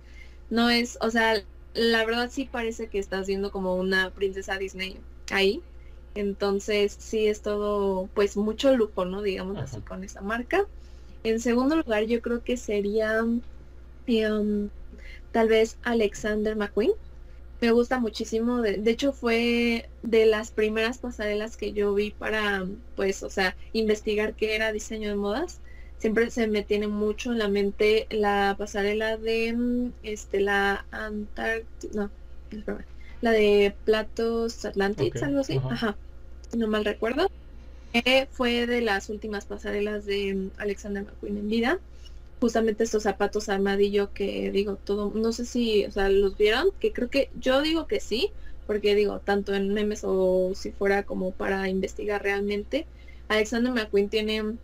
no 0.50 0.70
es, 0.70 0.98
o 1.02 1.12
sea, 1.12 1.44
la 1.78 2.06
verdad 2.06 2.30
sí 2.32 2.46
parece 2.46 2.90
que 2.90 3.00
estás 3.00 3.28
viendo 3.28 3.52
como 3.52 3.76
una 3.76 4.12
princesa 4.12 4.58
Disney 4.58 5.00
ahí. 5.32 5.64
Entonces 6.16 6.96
sí 7.00 7.28
es 7.28 7.42
todo, 7.42 8.08
pues 8.14 8.36
mucho 8.38 8.76
lujo, 8.76 9.06
¿no? 9.06 9.22
Digamos 9.22 9.58
así 9.58 9.82
con 9.82 10.04
esa 10.04 10.22
marca. 10.22 10.68
En 11.24 11.40
segundo 11.40 11.76
lugar 11.76 12.06
yo 12.06 12.22
creo 12.22 12.44
que 12.44 12.58
sería 12.58 13.24
em, 14.08 14.70
tal 15.32 15.50
vez 15.50 15.78
Alexander 15.84 16.56
McQueen. 16.56 16.92
Me 17.62 17.72
gusta 17.72 18.00
muchísimo, 18.00 18.62
de, 18.62 18.78
de, 18.78 18.92
hecho 18.92 19.14
fue 19.14 19.90
de 20.04 20.26
las 20.28 20.52
primeras 20.52 21.00
pasarelas 21.00 21.58
que 21.58 21.74
yo 21.74 21.94
vi 21.94 22.12
para, 22.12 22.68
pues, 22.96 23.24
o 23.24 23.30
sea, 23.32 23.58
investigar 23.74 24.36
qué 24.36 24.56
era 24.56 24.72
diseño 24.72 25.10
de 25.10 25.16
modas 25.16 25.62
siempre 25.98 26.30
se 26.30 26.48
me 26.48 26.64
tiene 26.64 26.88
mucho 26.88 27.32
en 27.32 27.40
la 27.40 27.48
mente 27.48 28.08
la 28.10 28.56
pasarela 28.58 29.18
de 29.18 29.54
mm, 29.54 29.92
este 30.04 30.40
la 30.40 30.86
Antártida, 30.92 31.94
no, 31.94 32.12
la 33.22 33.32
de 33.32 33.76
Platos 33.86 34.64
Atlantis, 34.66 35.22
algo 35.24 35.40
así, 35.40 35.60
ajá. 35.70 35.98
no 36.56 36.68
mal 36.68 36.86
recuerdo. 36.86 37.30
fue 38.32 38.68
de 38.68 38.82
las 38.82 39.10
últimas 39.10 39.46
pasarelas 39.46 40.06
de 40.06 40.36
mm, 40.36 40.52
Alexander 40.58 41.04
McQueen 41.04 41.38
en 41.38 41.50
vida. 41.50 41.80
Justamente 42.40 42.84
estos 42.84 43.04
zapatos 43.04 43.50
armadillo 43.50 44.14
que 44.14 44.52
digo 44.52 44.76
todo, 44.76 45.12
no 45.16 45.32
sé 45.32 45.46
si, 45.46 45.86
o 45.86 45.92
sea, 45.92 46.08
los 46.10 46.38
vieron, 46.38 46.70
que 46.80 46.94
creo 46.94 47.10
que 47.10 47.32
yo 47.40 47.64
digo 47.64 47.88
que 47.88 48.00
sí, 48.00 48.30
porque 48.68 48.94
digo, 48.94 49.20
tanto 49.22 49.56
en 49.56 49.74
memes 49.74 50.02
o 50.04 50.52
si 50.54 50.72
fuera 50.72 51.02
como 51.02 51.32
para 51.32 51.68
investigar 51.68 52.22
realmente, 52.22 52.86
Alexander 53.28 53.74
McQueen 53.74 54.10
tiene 54.10 54.58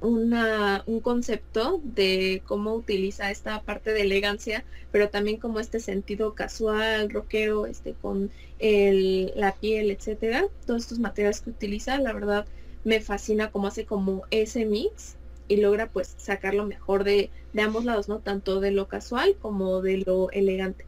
una, 0.00 0.82
un 0.86 1.00
concepto 1.00 1.80
de 1.82 2.42
cómo 2.46 2.74
utiliza 2.74 3.30
esta 3.30 3.62
parte 3.62 3.92
de 3.92 4.02
elegancia, 4.02 4.64
pero 4.90 5.10
también 5.10 5.38
como 5.38 5.60
este 5.60 5.80
sentido 5.80 6.34
casual, 6.34 7.10
rockero, 7.10 7.66
este, 7.66 7.94
con 7.94 8.30
el, 8.58 9.32
la 9.36 9.54
piel, 9.56 9.90
etcétera. 9.90 10.46
Todos 10.66 10.82
estos 10.82 10.98
materiales 10.98 11.40
que 11.40 11.50
utiliza, 11.50 11.98
la 11.98 12.12
verdad, 12.12 12.46
me 12.84 13.00
fascina 13.00 13.50
cómo 13.50 13.66
hace 13.66 13.84
como 13.86 14.22
ese 14.30 14.64
mix 14.64 15.16
y 15.48 15.56
logra 15.56 15.88
pues 15.90 16.14
sacar 16.18 16.54
lo 16.54 16.66
mejor 16.66 17.04
de, 17.04 17.30
de 17.52 17.62
ambos 17.62 17.84
lados, 17.84 18.08
¿no? 18.08 18.20
Tanto 18.20 18.60
de 18.60 18.70
lo 18.70 18.88
casual 18.88 19.36
como 19.40 19.82
de 19.82 20.04
lo 20.06 20.30
elegante. 20.30 20.84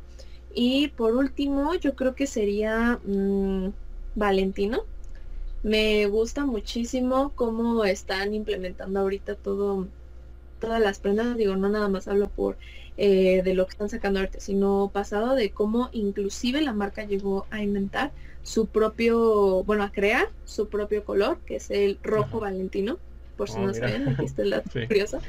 Y 0.53 0.89
por 0.89 1.15
último, 1.15 1.75
yo 1.77 1.95
creo 1.95 2.15
que 2.15 2.27
sería 2.27 3.01
mm, 3.05 3.69
Valentino 4.15 4.85
me 5.63 6.07
gusta 6.07 6.47
muchísimo 6.47 7.33
cómo 7.35 7.85
están 7.85 8.35
implementando 8.35 9.01
ahorita 9.01 9.35
todo, 9.35 9.89
todas 10.59 10.81
las 10.81 11.01
prendas. 11.01 11.37
Digo, 11.37 11.57
no 11.57 11.69
nada 11.69 11.89
más 11.89 12.09
hablo 12.09 12.29
por 12.29 12.57
eh, 12.97 13.43
de 13.43 13.55
lo 13.55 13.67
que 13.67 13.73
están 13.73 13.89
sacando 13.89 14.21
ahorita, 14.21 14.41
sino 14.41 14.91
pasado 14.93 15.35
de 15.35 15.51
cómo 15.51 15.91
inclusive 15.93 16.61
la 16.61 16.73
marca 16.73 17.05
llegó 17.05 17.47
a 17.51 17.63
inventar 17.63 18.13
su 18.43 18.67
propio, 18.67 19.65
bueno, 19.65 19.85
a 19.85 19.93
crear 19.93 20.29
su 20.45 20.69
propio 20.69 21.05
color, 21.05 21.39
que 21.47 21.57
es 21.57 21.71
el 21.71 21.99
rojo 22.03 22.41
valentino, 22.41 22.99
por 23.37 23.51
si 23.51 23.59
oh, 23.59 23.67
no 23.67 23.75
saben, 23.75 24.09
aquí 24.09 24.25
está 24.25 24.43
el 24.43 24.51
dato 24.51 24.71
curioso. 24.87 25.21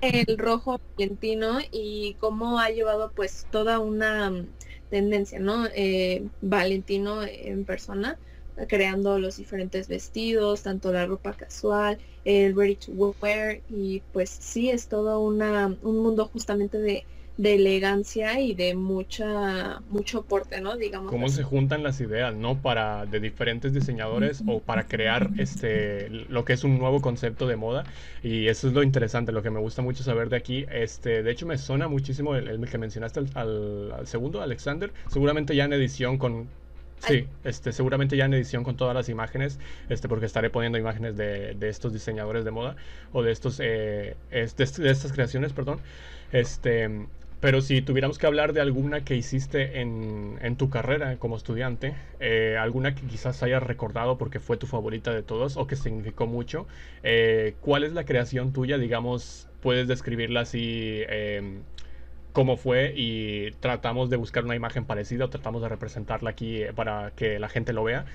El 0.00 0.38
rojo 0.38 0.80
valentino 0.96 1.58
y 1.70 2.16
cómo 2.20 2.58
ha 2.58 2.70
llevado 2.70 3.12
pues 3.14 3.46
toda 3.50 3.80
una 3.80 4.30
mm, 4.30 4.46
tendencia, 4.88 5.38
¿no? 5.38 5.66
Eh, 5.74 6.26
valentino 6.40 7.22
en 7.22 7.64
persona 7.66 8.18
creando 8.68 9.18
los 9.18 9.36
diferentes 9.36 9.88
vestidos, 9.88 10.62
tanto 10.62 10.92
la 10.92 11.06
ropa 11.06 11.32
casual, 11.34 11.98
el 12.24 12.54
ready 12.54 12.76
to 12.76 12.92
wear 12.92 13.60
y 13.70 14.02
pues 14.12 14.30
sí 14.30 14.70
es 14.70 14.88
todo 14.88 15.20
una, 15.20 15.74
un 15.82 15.98
mundo 15.98 16.28
justamente 16.32 16.78
de, 16.78 17.04
de 17.40 17.54
elegancia 17.54 18.38
y 18.38 18.54
de 18.54 18.74
mucha 18.74 19.80
mucho 19.88 20.22
porte, 20.22 20.60
¿no? 20.60 20.76
Digamos. 20.76 21.10
Cómo 21.10 21.30
se 21.30 21.42
juntan 21.42 21.82
las 21.82 21.98
ideas, 22.00 22.34
¿no? 22.34 22.60
Para 22.60 23.06
de 23.06 23.18
diferentes 23.18 23.72
diseñadores 23.72 24.42
o 24.46 24.60
para 24.60 24.86
crear 24.86 25.30
este 25.38 26.10
lo 26.10 26.44
que 26.44 26.52
es 26.52 26.64
un 26.64 26.78
nuevo 26.78 27.00
concepto 27.00 27.46
de 27.46 27.56
moda 27.56 27.84
y 28.22 28.48
eso 28.48 28.68
es 28.68 28.74
lo 28.74 28.82
interesante, 28.82 29.32
lo 29.32 29.42
que 29.42 29.48
me 29.48 29.58
gusta 29.58 29.80
mucho 29.80 30.02
saber 30.02 30.28
de 30.28 30.36
aquí. 30.36 30.66
Este, 30.70 31.22
de 31.22 31.30
hecho 31.30 31.46
me 31.46 31.56
suena 31.56 31.88
muchísimo 31.88 32.34
el, 32.34 32.68
que 32.68 32.76
mencionaste 32.76 33.20
al, 33.20 33.92
al, 33.92 34.06
segundo, 34.06 34.42
Alexander, 34.42 34.92
seguramente 35.08 35.56
ya 35.56 35.64
en 35.64 35.72
edición 35.72 36.18
con 36.18 36.46
Sí, 37.00 37.26
este, 37.44 37.72
seguramente 37.72 38.16
ya 38.16 38.26
en 38.26 38.34
edición 38.34 38.62
con 38.62 38.76
todas 38.76 38.94
las 38.94 39.08
imágenes, 39.08 39.58
este, 39.88 40.06
porque 40.08 40.26
estaré 40.26 40.50
poniendo 40.50 40.76
imágenes 40.78 41.16
de, 41.16 41.54
de 41.54 41.68
estos 41.70 41.92
diseñadores 41.94 42.44
de 42.44 42.50
moda 42.50 42.76
o 43.12 43.22
de 43.22 43.32
estos, 43.32 43.58
eh, 43.60 44.16
de, 44.30 44.90
estas 44.90 45.12
creaciones, 45.12 45.54
perdón. 45.54 45.80
Este, 46.30 47.08
pero 47.40 47.62
si 47.62 47.80
tuviéramos 47.80 48.18
que 48.18 48.26
hablar 48.26 48.52
de 48.52 48.60
alguna 48.60 49.02
que 49.02 49.16
hiciste 49.16 49.80
en, 49.80 50.38
en 50.42 50.56
tu 50.56 50.68
carrera 50.68 51.16
como 51.16 51.36
estudiante, 51.36 51.96
eh, 52.20 52.58
alguna 52.60 52.94
que 52.94 53.06
quizás 53.06 53.42
hayas 53.42 53.62
recordado 53.62 54.18
porque 54.18 54.38
fue 54.38 54.58
tu 54.58 54.66
favorita 54.66 55.10
de 55.14 55.22
todos 55.22 55.56
o 55.56 55.66
que 55.66 55.76
significó 55.76 56.26
mucho, 56.26 56.66
eh, 57.02 57.56
¿cuál 57.60 57.84
es 57.84 57.94
la 57.94 58.04
creación 58.04 58.52
tuya? 58.52 58.76
Digamos, 58.76 59.48
puedes 59.60 59.88
describirla 59.88 60.40
así 60.42 61.02
em, 61.08 61.64
cómo 62.32 62.56
fue 62.56 62.92
y 62.96 63.52
tratamos 63.60 64.10
de 64.10 64.16
buscar 64.16 64.44
una 64.44 64.56
imagen 64.56 64.86
parecida 64.86 65.26
o 65.26 65.30
tratamos 65.30 65.62
de 65.62 65.68
representarla 65.68 66.30
aquí 66.30 66.62
eh, 66.62 66.72
para 66.74 67.12
que 67.14 67.38
la 67.38 67.48
gente 67.48 67.72
lo 67.72 67.84
vea. 67.84 68.06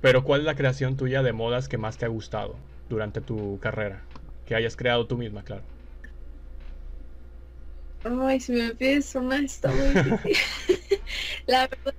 Pero 0.00 0.24
¿cuál 0.24 0.40
es 0.40 0.46
la 0.46 0.56
creación 0.56 0.96
tuya 0.96 1.22
de 1.22 1.32
modas 1.32 1.68
que 1.68 1.78
más 1.78 1.98
te 1.98 2.04
ha 2.06 2.08
gustado 2.08 2.64
durante 2.88 3.20
tu 3.20 3.58
carrera? 3.60 4.08
Que 4.44 4.54
hayas 4.54 4.76
creado 4.76 5.06
tú 5.06 5.16
misma, 5.18 5.44
claro. 5.44 5.64
Ay, 8.02 8.40
si 8.40 8.52
me 8.52 8.74
pides 8.74 9.14
una 9.14 9.38
está 9.42 9.72
muy 9.74 9.88
difícil. 9.94 10.36
la 11.46 11.68
verdad, 11.68 11.94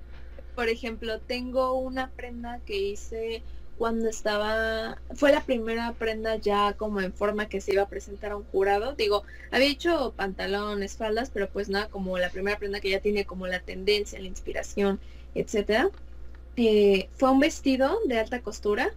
por 0.54 0.68
ejemplo, 0.68 1.20
tengo 1.22 1.74
una 1.80 2.14
prenda 2.14 2.60
que 2.64 2.76
hice 2.78 3.46
cuando 3.78 4.08
estaba, 4.08 4.98
fue 5.14 5.32
la 5.32 5.42
primera 5.44 5.92
prenda 5.92 6.36
ya 6.36 6.74
como 6.74 7.00
en 7.00 7.12
forma 7.12 7.48
que 7.48 7.60
se 7.60 7.72
iba 7.72 7.82
a 7.82 7.88
presentar 7.88 8.32
a 8.32 8.36
un 8.36 8.44
jurado. 8.44 8.94
Digo, 8.94 9.24
había 9.50 9.68
hecho 9.68 10.12
pantalones, 10.16 10.96
faldas, 10.96 11.30
pero 11.30 11.48
pues 11.48 11.68
nada, 11.68 11.88
como 11.88 12.18
la 12.18 12.30
primera 12.30 12.58
prenda 12.58 12.80
que 12.80 12.90
ya 12.90 13.00
tiene 13.00 13.24
como 13.24 13.46
la 13.46 13.60
tendencia, 13.60 14.18
la 14.18 14.26
inspiración, 14.26 15.00
etcétera. 15.34 15.90
Eh, 16.56 17.08
fue 17.14 17.30
un 17.30 17.40
vestido 17.40 17.98
de 18.06 18.18
alta 18.18 18.40
costura, 18.40 18.92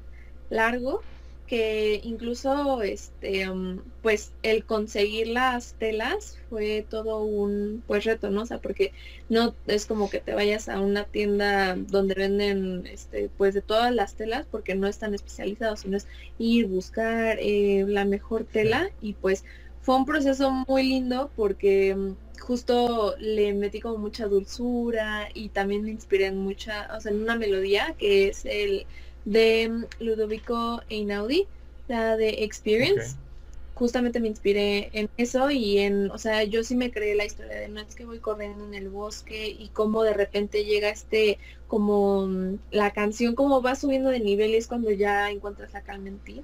largo, 0.49 1.01
que 1.49 1.99
incluso 2.03 2.83
este 2.83 3.49
um, 3.49 3.79
pues 4.03 4.31
el 4.43 4.65
conseguir 4.65 5.29
las 5.29 5.73
telas 5.73 6.37
fue 6.49 6.85
todo 6.87 7.23
un 7.23 7.83
pues 7.87 8.05
reto 8.05 8.29
no 8.29 8.43
o 8.43 8.45
sea 8.45 8.59
porque 8.59 8.93
no 9.29 9.55
es 9.65 9.87
como 9.87 10.11
que 10.11 10.19
te 10.19 10.35
vayas 10.35 10.69
a 10.69 10.79
una 10.79 11.05
tienda 11.05 11.75
donde 11.75 12.13
venden 12.13 12.85
este 12.85 13.29
pues 13.35 13.55
de 13.55 13.61
todas 13.61 13.93
las 13.93 14.13
telas 14.13 14.45
porque 14.51 14.75
no 14.75 14.87
están 14.87 15.15
especializados 15.15 15.79
sino 15.79 15.97
es 15.97 16.07
ir 16.37 16.67
buscar 16.67 17.37
eh, 17.39 17.85
la 17.87 18.05
mejor 18.05 18.45
tela. 18.45 18.89
Y 19.01 19.13
pues 19.13 19.43
fue 19.81 19.95
un 19.95 20.05
proceso 20.05 20.51
muy 20.67 20.83
lindo 20.83 21.31
porque 21.35 21.93
um, 21.95 22.15
justo 22.39 23.15
le 23.19 23.53
metí 23.53 23.81
como 23.81 23.97
mucha 23.97 24.27
dulzura 24.27 25.29
y 25.33 25.49
también 25.49 25.83
me 25.83 25.91
inspiré 25.91 26.27
en 26.27 26.37
mucha 26.37 26.89
o 26.95 27.01
sea 27.01 27.11
en 27.11 27.21
una 27.21 27.35
melodía 27.35 27.95
que 27.97 28.29
es 28.29 28.45
el 28.45 28.85
de 29.25 29.87
Ludovico 29.99 30.81
Einaudi, 30.89 31.47
la 31.87 32.17
de 32.17 32.43
Experience. 32.43 33.17
Justamente 33.73 34.19
me 34.19 34.27
inspiré 34.27 34.89
en 34.91 35.09
eso 35.15 35.49
y 35.51 35.79
en, 35.79 36.11
o 36.11 36.17
sea, 36.17 36.43
yo 36.43 36.63
sí 36.65 36.75
me 36.75 36.91
creé 36.91 37.15
la 37.15 37.25
historia 37.25 37.55
de 37.55 37.69
no 37.69 37.79
es 37.79 37.95
que 37.95 38.05
voy 38.05 38.19
corriendo 38.19 38.65
en 38.65 38.73
el 38.73 38.89
bosque 38.89 39.47
y 39.47 39.69
cómo 39.69 40.03
de 40.03 40.13
repente 40.13 40.65
llega 40.65 40.89
este, 40.89 41.39
como 41.67 42.27
mm, 42.27 42.59
la 42.71 42.91
canción, 42.91 43.35
como 43.35 43.61
va 43.61 43.75
subiendo 43.75 44.09
de 44.09 44.19
niveles 44.19 44.67
cuando 44.67 44.91
ya 44.91 45.29
encuentras 45.31 45.71
la 45.73 45.81
calma 45.81 46.09
en 46.09 46.19
ti. 46.19 46.43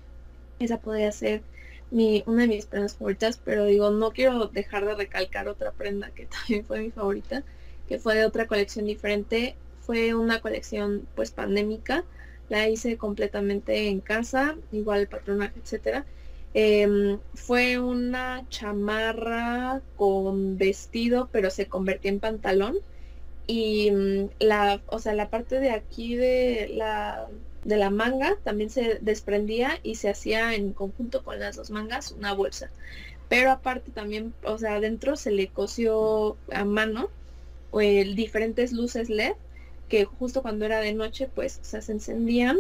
Esa 0.60 0.80
podría 0.80 1.12
ser 1.12 1.44
mi, 1.92 2.24
una 2.26 2.44
de 2.44 2.48
mis 2.48 2.68
prendas 2.68 2.96
favoritas, 2.96 3.38
pero 3.44 3.66
digo, 3.66 3.90
no 3.92 4.12
quiero 4.12 4.48
dejar 4.48 4.86
de 4.86 4.96
recalcar 4.96 5.48
otra 5.50 5.74
prenda 5.74 6.12
que 6.12 6.28
también 6.48 6.66
fue 6.66 6.80
mi 6.82 6.92
favorita, 6.92 7.44
que 7.88 8.00
fue 8.00 8.16
de 8.16 8.26
otra 8.26 8.48
colección 8.48 8.86
diferente. 8.86 9.60
Fue 9.80 10.16
una 10.16 10.40
colección 10.42 11.10
pues 11.16 11.32
pandémica 11.32 12.06
la 12.50 12.70
hice 12.70 12.98
completamente 12.98 13.88
en 13.88 14.02
casa, 14.02 14.56
igual 14.72 15.02
el 15.02 15.08
patronaje, 15.08 15.60
etcétera. 15.64 16.06
Em, 16.54 17.20
fue 17.34 17.80
una 17.80 18.46
chamarra 18.50 19.82
con 19.98 20.58
vestido, 20.58 21.30
pero 21.32 21.50
se 21.50 21.68
convertía 21.68 22.12
en 22.12 22.20
pantalón. 22.20 22.78
Y 23.48 23.92
mm, 23.92 24.30
la, 24.40 24.82
o 24.88 25.00
sea, 25.00 25.14
la 25.14 25.30
parte 25.30 25.60
de 25.60 25.72
aquí 25.72 26.16
de 26.16 26.70
la, 26.74 27.28
de 27.64 27.78
la 27.78 27.90
manga 27.90 28.38
también 28.44 28.70
se 28.70 29.00
desprendía 29.02 29.80
y 29.84 29.96
se 29.96 30.10
hacía 30.10 30.56
en 30.56 30.74
conjunto 30.74 31.24
con 31.24 31.40
las 31.40 31.58
dos 31.58 31.72
mangas 31.72 32.12
una 32.12 32.34
bolsa. 32.34 32.72
Pero 33.30 33.52
aparte 33.52 33.92
también, 33.92 34.34
o 34.44 34.58
sea, 34.58 34.76
adentro 34.76 35.16
se 35.18 35.32
le 35.32 35.48
cosió 35.50 36.38
a 36.52 36.64
mano 36.66 37.10
el, 37.74 38.16
diferentes 38.16 38.72
luces 38.72 39.10
LED 39.10 39.34
que 39.90 40.06
justo 40.06 40.42
cuando 40.42 40.66
era 40.66 40.80
de 40.80 40.94
noche 40.94 41.30
pues 41.34 41.60
se 41.62 41.78
encendían 41.92 42.60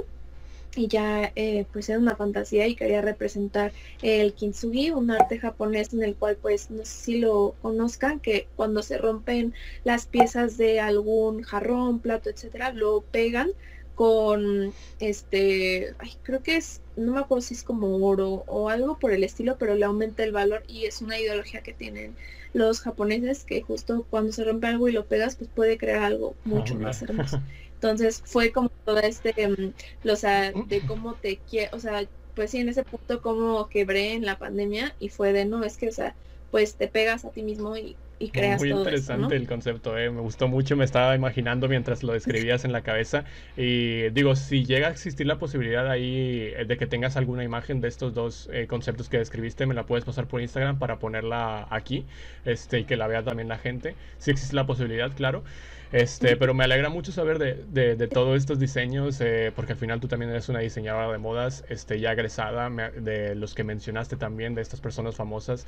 y 0.75 0.87
ya 0.87 1.31
eh, 1.35 1.65
pues 1.71 1.89
era 1.89 1.99
una 1.99 2.15
fantasía 2.15 2.67
y 2.67 2.75
quería 2.75 3.01
representar 3.01 3.71
el 4.01 4.33
kintsugi, 4.33 4.91
un 4.91 5.11
arte 5.11 5.39
japonés 5.39 5.93
en 5.93 6.03
el 6.03 6.15
cual 6.15 6.37
pues 6.41 6.69
no 6.69 6.83
sé 6.85 6.91
si 6.91 7.19
lo 7.19 7.55
conozcan, 7.61 8.19
que 8.19 8.47
cuando 8.55 8.83
se 8.83 8.97
rompen 8.97 9.53
las 9.83 10.05
piezas 10.07 10.57
de 10.57 10.79
algún 10.79 11.43
jarrón, 11.43 11.99
plato, 11.99 12.29
etcétera, 12.29 12.73
lo 12.73 13.01
pegan 13.01 13.51
con 13.95 14.73
este, 14.99 15.95
creo 16.23 16.43
que 16.43 16.57
es, 16.57 16.81
no 16.95 17.13
me 17.13 17.19
acuerdo 17.19 17.41
si 17.41 17.53
es 17.53 17.63
como 17.63 17.95
oro 18.07 18.43
o 18.47 18.69
algo 18.69 18.99
por 18.99 19.11
el 19.11 19.23
estilo, 19.23 19.57
pero 19.57 19.75
le 19.75 19.85
aumenta 19.85 20.23
el 20.23 20.31
valor 20.31 20.63
y 20.67 20.85
es 20.85 21.01
una 21.01 21.19
ideología 21.19 21.61
que 21.61 21.73
tienen 21.73 22.17
los 22.53 22.81
japoneses 22.81 23.43
que 23.45 23.61
justo 23.61 24.05
cuando 24.09 24.31
se 24.31 24.43
rompe 24.43 24.67
algo 24.67 24.87
y 24.87 24.93
lo 24.93 25.07
pegas, 25.07 25.35
pues 25.35 25.49
puede 25.49 25.77
crear 25.77 26.03
algo 26.03 26.39
mucho 26.43 26.75
más 26.75 27.01
hermoso. 27.01 27.41
Entonces 27.75 28.21
fue 28.25 28.51
como 28.51 28.69
todo 28.85 28.99
este, 28.99 29.33
mm, 29.47 29.73
o 30.09 30.15
sea, 30.15 30.53
de 30.53 30.85
cómo 30.85 31.15
te 31.15 31.41
quiero, 31.49 31.75
o 31.77 31.79
sea, 31.79 32.09
pues 32.33 32.51
sí, 32.51 32.59
en 32.59 32.69
ese 32.69 32.83
punto 32.83 33.21
como 33.21 33.67
quebré 33.69 34.13
en 34.13 34.25
la 34.25 34.37
pandemia 34.37 34.95
y 34.99 35.09
fue 35.09 35.33
de, 35.33 35.45
no, 35.45 35.63
es 35.63 35.77
que, 35.77 35.89
o 35.89 35.91
sea, 35.91 36.17
pues 36.49 36.77
te 36.77 36.87
pegas 36.87 37.25
a 37.25 37.31
ti 37.31 37.43
mismo 37.43 37.77
y 37.77 37.97
y 38.17 38.29
creas 38.29 38.61
Muy 38.61 38.71
interesante 38.71 39.35
el 39.35 39.47
concepto, 39.47 39.97
eh. 39.97 40.09
me 40.09 40.21
gustó 40.21 40.47
mucho, 40.47 40.75
me 40.77 40.85
estaba 40.85 41.15
imaginando 41.15 41.67
mientras 41.67 42.03
lo 42.03 42.13
describías 42.13 42.63
en 42.63 42.71
la 42.71 42.81
cabeza. 42.81 43.25
Y 43.57 44.09
digo, 44.09 44.35
si 44.35 44.65
llega 44.65 44.87
a 44.87 44.91
existir 44.91 45.27
la 45.27 45.37
posibilidad 45.37 45.89
ahí 45.89 46.53
eh, 46.55 46.65
de 46.65 46.77
que 46.77 46.87
tengas 46.87 47.17
alguna 47.17 47.43
imagen 47.43 47.81
de 47.81 47.87
estos 47.87 48.13
dos 48.13 48.49
eh, 48.53 48.67
conceptos 48.67 49.09
que 49.09 49.17
describiste, 49.17 49.65
me 49.65 49.73
la 49.73 49.85
puedes 49.85 50.05
pasar 50.05 50.27
por 50.27 50.41
Instagram 50.41 50.79
para 50.79 50.99
ponerla 50.99 51.67
aquí 51.69 52.05
este, 52.45 52.79
y 52.79 52.83
que 52.85 52.95
la 52.95 53.07
vea 53.07 53.23
también 53.23 53.49
la 53.49 53.57
gente. 53.57 53.95
Si 54.17 54.31
existe 54.31 54.55
la 54.55 54.65
posibilidad, 54.65 55.11
claro. 55.13 55.43
Este, 55.91 56.35
pero 56.35 56.53
me 56.53 56.63
alegra 56.63 56.89
mucho 56.89 57.11
saber 57.11 57.39
de, 57.39 57.63
de, 57.71 57.95
de 57.95 58.07
todos 58.07 58.37
estos 58.37 58.59
diseños, 58.59 59.21
eh, 59.21 59.51
porque 59.55 59.73
al 59.73 59.77
final 59.77 59.99
tú 59.99 60.07
también 60.07 60.31
eres 60.31 60.49
una 60.49 60.59
diseñadora 60.59 61.11
de 61.11 61.17
modas, 61.19 61.63
este, 61.69 61.99
ya 61.99 62.11
egresada, 62.11 62.69
de 62.69 63.35
los 63.35 63.53
que 63.53 63.63
mencionaste 63.63 64.17
también, 64.17 64.55
de 64.55 64.61
estas 64.61 64.81
personas 64.81 65.15
famosas. 65.15 65.65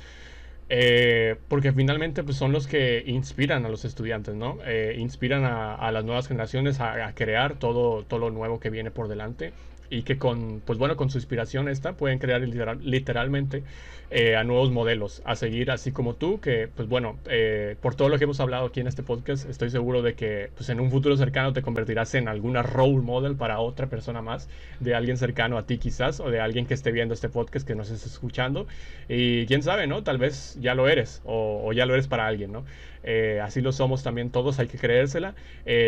Eh, 0.70 1.36
porque 1.48 1.72
finalmente 1.72 2.22
pues, 2.22 2.36
son 2.36 2.52
los 2.52 2.66
que 2.66 3.02
inspiran 3.06 3.64
a 3.64 3.68
los 3.68 3.84
estudiantes, 3.84 4.34
¿no? 4.34 4.58
Eh, 4.66 4.96
inspiran 4.98 5.44
a, 5.44 5.90
las 5.92 6.04
nuevas 6.04 6.28
generaciones 6.28 6.80
a, 6.80 7.06
a, 7.06 7.14
crear 7.14 7.58
todo, 7.58 8.04
todo 8.04 8.20
lo 8.20 8.30
nuevo 8.30 8.60
que 8.60 8.68
viene 8.68 8.90
por 8.90 9.08
delante 9.08 9.52
y 9.90 10.02
que 10.02 10.18
con, 10.18 10.60
pues 10.64 10.78
bueno, 10.78 10.96
con 10.96 11.10
su 11.10 11.18
inspiración 11.18 11.68
esta 11.68 11.94
pueden 11.94 12.18
crear 12.18 12.40
literalmente 12.40 13.62
eh, 14.10 14.36
a 14.36 14.44
nuevos 14.44 14.70
modelos 14.70 15.20
a 15.26 15.36
seguir, 15.36 15.70
así 15.70 15.92
como 15.92 16.14
tú, 16.14 16.40
que 16.40 16.66
pues 16.74 16.88
bueno, 16.88 17.18
eh, 17.28 17.76
por 17.82 17.94
todo 17.94 18.08
lo 18.08 18.16
que 18.16 18.24
hemos 18.24 18.40
hablado 18.40 18.66
aquí 18.66 18.80
en 18.80 18.86
este 18.86 19.02
podcast, 19.02 19.48
estoy 19.50 19.68
seguro 19.68 20.00
de 20.00 20.14
que 20.14 20.50
pues 20.56 20.70
en 20.70 20.80
un 20.80 20.90
futuro 20.90 21.14
cercano 21.18 21.52
te 21.52 21.60
convertirás 21.60 22.14
en 22.14 22.26
alguna 22.26 22.62
role 22.62 23.02
model 23.02 23.36
para 23.36 23.60
otra 23.60 23.88
persona 23.88 24.22
más, 24.22 24.48
de 24.80 24.94
alguien 24.94 25.18
cercano 25.18 25.58
a 25.58 25.66
ti 25.66 25.76
quizás, 25.76 26.20
o 26.20 26.30
de 26.30 26.40
alguien 26.40 26.64
que 26.64 26.72
esté 26.72 26.90
viendo 26.90 27.12
este 27.12 27.28
podcast, 27.28 27.66
que 27.66 27.74
nos 27.74 27.90
esté 27.90 28.08
escuchando, 28.08 28.66
y 29.10 29.44
quién 29.44 29.62
sabe, 29.62 29.86
¿no? 29.86 30.02
Tal 30.02 30.16
vez 30.16 30.56
ya 30.58 30.74
lo 30.74 30.88
eres, 30.88 31.20
o, 31.26 31.70
ya 31.74 31.84
lo 31.84 31.92
eres 31.92 32.08
para 32.08 32.26
alguien, 32.26 32.50
¿no? 32.50 32.64
Eh, 33.04 33.40
así 33.42 33.60
lo 33.60 33.72
somos 33.72 34.02
también 34.02 34.30
todos, 34.30 34.58
hay 34.58 34.68
que 34.68 34.78
creérsela. 34.78 35.34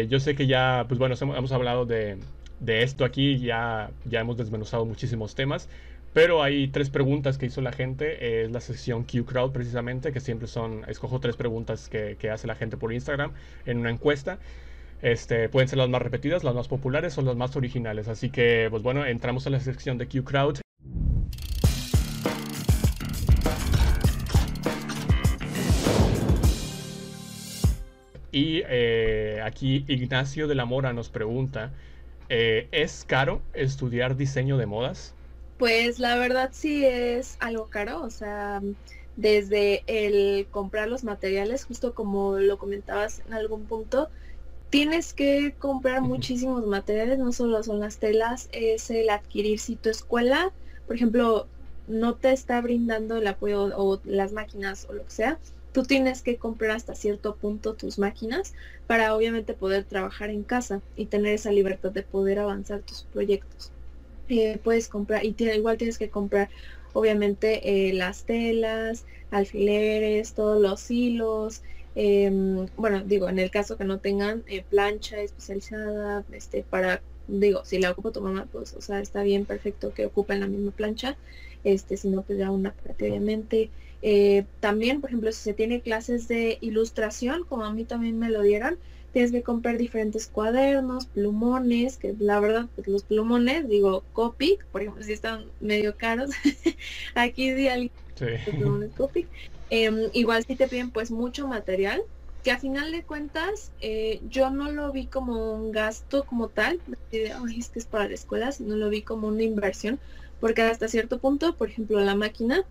yo 0.09 0.21
sé 0.21 0.35
que 0.35 0.47
ya, 0.47 0.85
pues 0.89 0.99
bueno, 0.99 1.15
hemos 1.19 1.53
hablado 1.53 1.87
de, 1.87 2.19
de 2.61 2.83
esto 2.83 3.05
aquí 3.05 3.39
ya, 3.39 3.91
ya 4.05 4.21
hemos 4.21 4.37
desmenuzado 4.37 4.85
muchísimos 4.85 5.35
temas. 5.35 5.69
Pero 6.13 6.43
hay 6.43 6.67
tres 6.69 6.91
preguntas 6.91 7.39
que 7.39 7.47
hizo 7.47 7.61
la 7.61 7.73
gente. 7.73 8.43
Es 8.45 8.51
la 8.51 8.61
sección 8.61 9.05
Q 9.05 9.25
Crowd 9.25 9.53
precisamente, 9.53 10.13
que 10.13 10.21
siempre 10.21 10.49
son, 10.49 10.85
escojo 10.89 11.21
tres 11.21 11.37
preguntas 11.37 11.89
que, 11.89 12.17
que, 12.19 12.31
hace 12.31 12.47
la 12.47 12.57
gente 12.57 12.77
por 12.77 12.93
Instagram 12.93 13.33
en 13.65 13.79
una 13.79 13.91
encuesta. 13.91 14.39
Este, 15.03 15.49
pueden 15.49 15.69
ser 15.69 15.79
las 15.79 15.89
más 15.89 16.03
repetidas, 16.03 16.45
las 16.45 16.55
más 16.55 16.69
populares 16.69 17.17
o 17.17 17.23
las 17.23 17.37
más 17.37 17.57
originales. 17.57 18.09
Así 18.09 18.31
que, 18.31 18.67
pues 18.71 18.83
bueno, 18.83 19.07
entramos 19.07 19.47
a 19.47 19.51
la 19.51 19.61
sección 19.61 19.99
de 19.99 20.09
Q 20.09 20.25
Crowd. 20.25 20.61
Y 28.33 28.63
eh, 28.69 29.41
aquí 29.45 29.85
Ignacio 29.89 30.47
de 30.49 30.55
la 30.55 30.65
Mora 30.65 30.93
nos 30.93 31.09
pregunta, 31.09 31.73
eh, 32.31 32.69
¿Es 32.73 33.05
caro 33.05 33.43
estudiar 33.53 34.17
diseño 34.17 34.57
de 34.57 34.67
modas? 34.67 35.17
Pues 35.57 35.99
la 35.99 36.17
verdad 36.17 36.51
sí 36.55 36.85
es 36.87 37.37
algo 37.41 37.69
caro, 37.69 38.03
o 38.03 38.11
sea, 38.11 38.63
desde 39.15 39.85
el 39.87 40.49
comprar 40.51 40.89
los 40.89 41.05
materiales, 41.05 41.65
justo 41.67 41.95
como 41.95 42.39
lo 42.39 42.57
comentabas 42.59 43.21
en 43.27 43.35
algún 43.35 43.67
punto, 43.67 44.11
tienes 44.71 45.15
que 45.15 45.57
comprar 45.59 46.03
muchísimos 46.03 46.67
materiales, 46.67 47.19
no 47.19 47.33
solo 47.33 47.63
son 47.63 47.81
las 47.81 47.99
telas, 47.99 48.49
es 48.53 48.91
el 48.91 49.11
adquirir 49.11 49.61
si 49.61 49.77
tu 49.77 49.91
escuela, 49.91 50.55
por 50.87 50.97
ejemplo, 50.97 51.51
no 51.87 52.19
te 52.19 52.33
está 52.33 52.61
brindando 52.63 53.19
el 53.19 53.27
apoyo 53.29 53.71
o 53.79 54.01
las 54.05 54.33
máquinas 54.33 54.87
o 54.89 54.95
lo 54.95 55.05
que 55.07 55.13
sea, 55.13 55.41
tú 55.73 55.85
tienes 55.85 56.23
que 56.23 56.39
comprar 56.39 56.73
hasta 56.73 56.95
cierto 56.95 57.37
punto 57.37 57.77
tus 57.77 57.99
máquinas 57.99 58.55
para 58.87 59.15
obviamente 59.15 59.55
poder 59.55 59.85
trabajar 59.85 60.31
en 60.31 60.45
casa 60.45 60.83
y 60.97 61.07
tener 61.07 61.35
esa 61.35 61.53
libertad 61.53 61.93
de 61.93 62.03
poder 62.03 62.39
avanzar 62.41 62.83
tus 62.83 63.05
proyectos. 63.05 63.73
Eh, 64.29 64.59
puedes 64.63 64.89
comprar, 64.89 65.25
y 65.25 65.35
igual 65.39 65.77
tienes 65.79 65.99
que 65.99 66.11
comprar 66.11 66.51
obviamente 66.93 67.89
eh, 67.91 67.93
las 67.93 68.25
telas, 68.25 69.07
alfileres, 69.31 70.35
todos 70.35 70.61
los 70.61 70.91
hilos. 70.91 71.63
Em, 71.95 72.67
bueno, 72.77 73.03
digo, 73.05 73.29
en 73.29 73.39
el 73.39 73.51
caso 73.51 73.77
que 73.77 73.85
no 73.85 74.01
tengan 74.01 74.45
eh, 74.47 74.65
plancha 74.69 75.21
especializada, 75.21 76.25
este, 76.33 76.63
para, 76.65 77.03
digo, 77.27 77.65
si 77.65 77.79
la 77.81 77.91
ocupa 77.91 78.13
tu 78.13 78.23
mamá, 78.23 78.49
pues, 78.51 78.75
o 78.75 78.81
sea, 78.81 79.01
está 79.01 79.23
bien, 79.23 79.47
perfecto 79.47 79.93
que 79.93 80.07
ocupen 80.07 80.41
la 80.41 80.47
misma 80.47 80.71
plancha, 80.73 81.19
este, 81.65 81.97
si 81.97 82.09
no, 82.09 82.23
pues 82.25 82.39
ya 82.39 82.51
una 82.51 82.73
parte, 82.75 83.07
obviamente. 83.11 83.73
Eh, 84.03 84.45
también, 84.61 85.01
por 85.01 85.11
ejemplo, 85.11 85.31
si 85.33 85.43
se 85.43 85.55
tiene 85.55 85.81
clases 85.81 86.29
de 86.29 86.59
ilustración, 86.61 87.45
como 87.45 87.65
a 87.65 87.73
mí 87.73 87.85
también 87.85 88.19
me 88.19 88.31
lo 88.31 88.43
dieron, 88.43 88.79
tienes 89.13 89.33
que 89.33 89.43
comprar 89.43 89.77
diferentes 89.77 90.27
cuadernos, 90.29 91.07
plumones, 91.07 91.97
que 91.97 92.15
la 92.19 92.41
verdad, 92.41 92.67
pues 92.75 92.87
los 92.89 93.03
plumones, 93.03 93.69
digo, 93.69 94.05
Copic, 94.13 94.65
por 94.67 94.83
ejemplo, 94.83 95.03
si 95.03 95.13
están 95.13 95.47
medio 95.61 95.97
caros, 95.97 96.31
aquí 97.15 97.53
di 97.53 97.69
alguien 97.69 97.93
plumones 98.45 98.91
Copic. 98.97 99.29
Em, 99.69 100.11
igual 100.15 100.45
si 100.45 100.57
te 100.57 100.69
piden 100.69 100.91
pues 100.91 101.11
mucho 101.11 101.47
material, 101.47 102.03
que 102.43 102.51
a 102.51 102.59
final 102.59 102.91
de 102.91 103.03
cuentas 103.03 103.71
eh, 103.81 104.21
yo 104.29 104.51
no 104.51 104.71
lo 104.71 104.93
vi 104.93 105.07
como 105.07 105.53
un 105.53 105.73
gasto 105.73 106.25
como 106.25 106.49
tal, 106.49 106.81
es 107.13 107.69
que 107.71 107.79
es 107.79 107.85
para 107.85 108.09
la 108.09 108.15
escuela, 108.15 108.51
sino 108.51 108.77
lo 108.77 108.89
vi 108.89 109.03
como 109.03 109.29
una 109.29 109.43
inversión, 109.43 110.01
porque 110.41 110.63
hasta 110.63 110.89
cierto 110.89 111.19
punto, 111.19 111.55
por 111.57 111.69
ejemplo, 111.69 112.01
la 112.01 112.15
máquina 112.15 112.65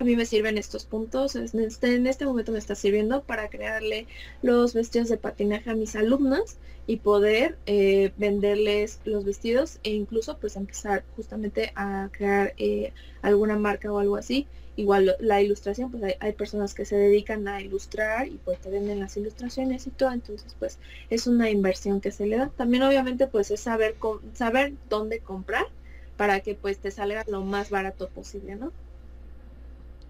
a 0.00 0.04
mí 0.04 0.16
me 0.16 0.26
sirven 0.26 0.58
estos 0.58 0.84
puntos, 0.84 1.36
en 1.36 1.48
este, 1.60 1.94
en 1.94 2.06
este 2.06 2.26
momento 2.26 2.52
me 2.52 2.58
está 2.58 2.74
sirviendo 2.74 3.22
para 3.22 3.48
crearle 3.48 4.06
los 4.42 4.74
vestidos 4.74 5.08
de 5.08 5.16
patinaje 5.16 5.70
a 5.70 5.74
mis 5.74 5.96
alumnas 5.96 6.58
y 6.86 6.96
poder 6.96 7.56
eh, 7.66 8.12
venderles 8.16 9.00
los 9.04 9.24
vestidos 9.24 9.78
e 9.82 9.90
incluso 9.90 10.36
pues 10.38 10.56
empezar 10.56 11.04
justamente 11.16 11.72
a 11.76 12.08
crear 12.12 12.54
eh, 12.58 12.92
alguna 13.22 13.56
marca 13.56 13.92
o 13.92 13.98
algo 13.98 14.16
así. 14.16 14.46
Igual 14.76 15.16
la 15.20 15.40
ilustración, 15.40 15.90
pues 15.92 16.02
hay, 16.02 16.14
hay, 16.18 16.32
personas 16.32 16.74
que 16.74 16.84
se 16.84 16.96
dedican 16.96 17.46
a 17.46 17.60
ilustrar 17.60 18.26
y 18.26 18.40
pues 18.44 18.58
te 18.58 18.70
venden 18.70 18.98
las 18.98 19.16
ilustraciones 19.16 19.86
y 19.86 19.90
todo, 19.90 20.10
entonces 20.10 20.56
pues 20.58 20.78
es 21.10 21.28
una 21.28 21.48
inversión 21.48 22.00
que 22.00 22.10
se 22.10 22.26
le 22.26 22.36
da. 22.36 22.50
También 22.56 22.82
obviamente 22.82 23.28
pues 23.28 23.52
es 23.52 23.60
saber, 23.60 23.94
saber 24.34 24.72
dónde 24.88 25.20
comprar 25.20 25.66
para 26.16 26.40
que 26.40 26.54
pues 26.56 26.78
te 26.78 26.90
salga 26.90 27.24
lo 27.28 27.42
más 27.42 27.70
barato 27.70 28.08
posible, 28.08 28.56
¿no? 28.56 28.72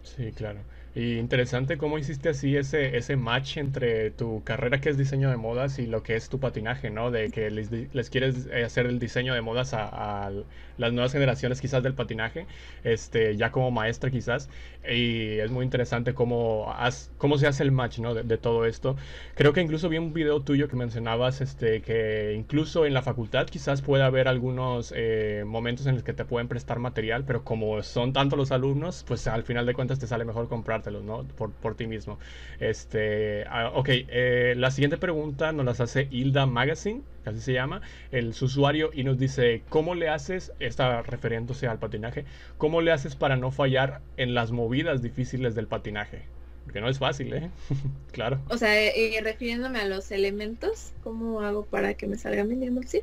Sí, 0.05 0.33
claro. 0.35 0.67
Y 0.93 1.17
interesante 1.17 1.79
cómo 1.79 1.97
hiciste 1.99 2.29
así 2.29 2.57
ese, 2.57 2.97
ese 2.99 3.17
match 3.17 3.57
entre 3.57 4.11
tu 4.11 4.45
carrera 4.45 4.81
que 4.81 4.91
es 4.91 4.99
diseño 4.99 5.31
de 5.31 5.37
modas 5.39 5.79
y 5.79 5.87
lo 5.87 6.03
que 6.03 6.15
es 6.15 6.29
tu 6.29 6.39
patinaje, 6.41 6.91
¿no? 6.91 7.11
De 7.11 7.31
que 7.31 7.51
les, 7.51 7.71
les 7.71 8.11
quieres 8.11 8.47
eh, 8.53 8.65
hacer 8.65 8.85
el 8.87 8.99
diseño 8.99 9.33
de 9.35 9.41
modas 9.41 9.73
a, 9.73 10.31
las 10.79 10.93
nuevas 10.93 11.13
generaciones 11.13 11.61
quizás 11.61 11.83
del 11.83 11.95
patinaje, 11.95 12.47
este, 12.85 13.37
ya 13.37 13.51
como 13.51 13.71
maestra 13.71 14.11
quizás. 14.11 14.49
Y 14.89 15.39
es 15.39 15.51
muy 15.51 15.65
interesante 15.65 16.15
cómo, 16.15 16.75
cómo 17.19 17.39
se 17.39 17.47
hace 17.47 17.63
el 17.63 17.73
match, 17.73 17.99
¿no? 18.01 18.15
De, 18.15 18.39
todo 18.39 18.67
esto. 18.67 18.97
Creo 19.37 19.53
que 19.53 19.61
incluso 19.63 19.89
vi 19.89 19.99
un 19.99 20.13
video 20.13 20.43
tuyo 20.43 20.69
que 20.69 20.77
mencionabas 20.77 21.41
este, 21.41 21.81
que 21.81 22.35
incluso 22.37 22.85
en 22.85 22.93
la 22.93 23.01
facultad 23.01 23.47
quizás 23.47 23.81
puede 23.81 24.03
haber 24.03 24.29
algunos 24.29 24.93
eh, 24.95 25.45
momentos 25.47 25.87
en 25.87 25.95
los 25.95 26.03
que 26.03 26.13
te 26.13 26.25
pueden 26.25 26.49
prestar 26.49 26.81
material, 26.81 27.25
pero 27.25 27.45
como 27.45 27.83
son 27.83 28.13
tantos 28.13 28.39
los 28.39 28.53
alumnos, 28.53 29.05
pues 29.07 29.27
al 29.29 29.45
final 29.45 29.67
de 29.67 29.75
cuentas 29.75 29.99
te 29.99 30.07
sale 30.07 30.25
mejor 30.25 30.49
comprar 30.49 30.75
¿no? 31.05 31.25
Por, 31.37 31.53
por 31.53 31.77
ti 31.77 31.87
mismo. 31.87 32.19
Este, 32.59 33.45
uh, 33.45 33.79
ok, 33.79 33.89
eh, 33.91 34.55
la 34.57 34.71
siguiente 34.71 34.99
pregunta 34.99 35.53
nos 35.53 35.65
las 35.65 35.81
hace 35.81 36.09
Hilda 36.11 36.47
Magazine, 36.47 37.03
así 37.31 37.41
se 37.41 37.53
llama, 37.53 37.83
el 38.11 38.29
usuario, 38.29 38.91
y 38.93 39.05
nos 39.05 39.19
dice, 39.19 39.63
¿cómo 39.69 39.95
le 39.95 40.09
haces, 40.09 40.53
está 40.59 41.03
refiriéndose 41.03 41.67
al 41.67 41.79
patinaje, 41.79 42.25
cómo 42.59 42.81
le 42.81 42.93
haces 42.93 43.17
para 43.17 43.37
no 43.37 43.51
fallar 43.51 44.01
en 44.17 44.35
las 44.35 44.53
movidas 44.53 45.03
difíciles 45.03 45.55
del 45.55 45.67
patinaje? 45.67 46.23
Porque 46.65 46.81
no 46.81 46.89
es 46.89 46.99
fácil, 46.99 47.33
¿eh? 47.35 47.51
claro. 48.13 48.41
O 48.49 48.57
sea, 48.57 48.97
y 48.97 49.21
refiriéndome 49.21 49.81
a 49.81 49.87
los 49.87 50.11
elementos, 50.11 50.93
¿cómo 51.03 51.41
hago 51.41 51.65
para 51.67 51.95
que 51.95 52.07
me 52.07 52.17
salgan 52.17 52.51
el 52.51 52.89
sí? 52.89 53.03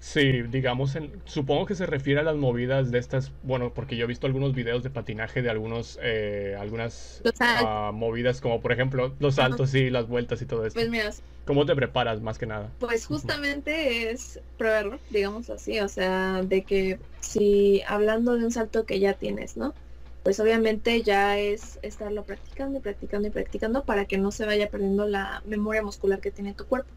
Sí, 0.00 0.42
digamos, 0.48 0.96
en, 0.96 1.12
supongo 1.26 1.66
que 1.66 1.74
se 1.74 1.84
refiere 1.84 2.20
a 2.20 2.22
las 2.22 2.34
movidas 2.34 2.90
de 2.90 2.98
estas, 2.98 3.32
bueno, 3.42 3.74
porque 3.74 3.96
yo 3.96 4.04
he 4.04 4.08
visto 4.08 4.26
algunos 4.26 4.54
videos 4.54 4.82
de 4.82 4.88
patinaje 4.88 5.42
de 5.42 5.50
algunos, 5.50 5.98
eh, 6.02 6.56
algunas 6.58 7.22
uh, 7.22 7.92
movidas, 7.92 8.40
como 8.40 8.62
por 8.62 8.72
ejemplo 8.72 9.14
los 9.20 9.34
saltos 9.34 9.74
y 9.74 9.90
las 9.90 10.08
vueltas 10.08 10.40
y 10.40 10.46
todo 10.46 10.64
eso. 10.64 10.72
Pues 10.72 10.88
mira, 10.88 11.10
¿cómo 11.44 11.66
te 11.66 11.76
preparas 11.76 12.22
más 12.22 12.38
que 12.38 12.46
nada? 12.46 12.70
Pues 12.80 13.04
justamente 13.04 14.10
es 14.10 14.40
probarlo, 14.56 14.98
digamos 15.10 15.50
así, 15.50 15.78
o 15.80 15.88
sea, 15.88 16.42
de 16.44 16.62
que 16.62 16.98
si 17.20 17.82
hablando 17.86 18.38
de 18.38 18.46
un 18.46 18.52
salto 18.52 18.86
que 18.86 19.00
ya 19.00 19.12
tienes, 19.12 19.58
¿no? 19.58 19.74
Pues 20.22 20.40
obviamente 20.40 21.02
ya 21.02 21.38
es 21.38 21.78
estarlo 21.82 22.24
practicando 22.24 22.78
y 22.78 22.80
practicando 22.80 23.28
y 23.28 23.30
practicando 23.30 23.84
para 23.84 24.06
que 24.06 24.16
no 24.16 24.30
se 24.32 24.46
vaya 24.46 24.70
perdiendo 24.70 25.06
la 25.06 25.42
memoria 25.44 25.82
muscular 25.82 26.20
que 26.20 26.30
tiene 26.30 26.54
tu 26.54 26.64
cuerpo 26.64 26.90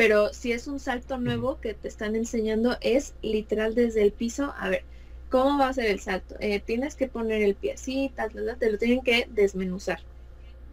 pero 0.00 0.32
si 0.32 0.52
es 0.52 0.66
un 0.66 0.80
salto 0.80 1.18
nuevo 1.18 1.60
que 1.60 1.74
te 1.74 1.86
están 1.86 2.16
enseñando, 2.16 2.78
es 2.80 3.12
literal 3.20 3.74
desde 3.74 4.00
el 4.00 4.12
piso, 4.12 4.54
a 4.56 4.70
ver, 4.70 4.82
¿cómo 5.28 5.58
va 5.58 5.68
a 5.68 5.74
ser 5.74 5.90
el 5.90 6.00
salto? 6.00 6.36
Eh, 6.40 6.58
tienes 6.58 6.94
que 6.94 7.06
poner 7.06 7.42
el 7.42 7.54
pie 7.54 7.74
así, 7.74 8.10
tal, 8.16 8.32
tal, 8.32 8.46
tal, 8.46 8.56
te 8.56 8.72
lo 8.72 8.78
tienen 8.78 9.02
que 9.02 9.28
desmenuzar. 9.30 10.00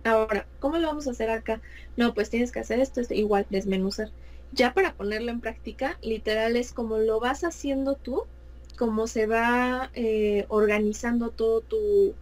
Ahora, 0.05 0.47
¿cómo 0.61 0.77
lo 0.77 0.87
vamos 0.87 1.09
a 1.09 1.11
hacer 1.11 1.29
acá? 1.29 1.61
No, 1.97 2.13
pues 2.13 2.29
tienes 2.29 2.53
que 2.53 2.61
hacer 2.61 2.79
esto, 2.79 3.01
esto 3.01 3.15
igual, 3.15 3.45
desmenuzar. 3.49 4.13
Ya 4.53 4.73
para 4.73 4.93
ponerlo 4.93 5.29
en 5.29 5.41
práctica, 5.41 5.97
literal 6.01 6.55
es 6.55 6.71
como 6.71 6.97
lo 6.97 7.19
vas 7.19 7.43
haciendo 7.43 7.95
tú, 7.95 8.23
como 8.77 9.07
se 9.07 9.27
va 9.27 9.91
eh, 9.93 10.45
organizando 10.47 11.31
todo 11.31 11.59
tu, 11.59 12.15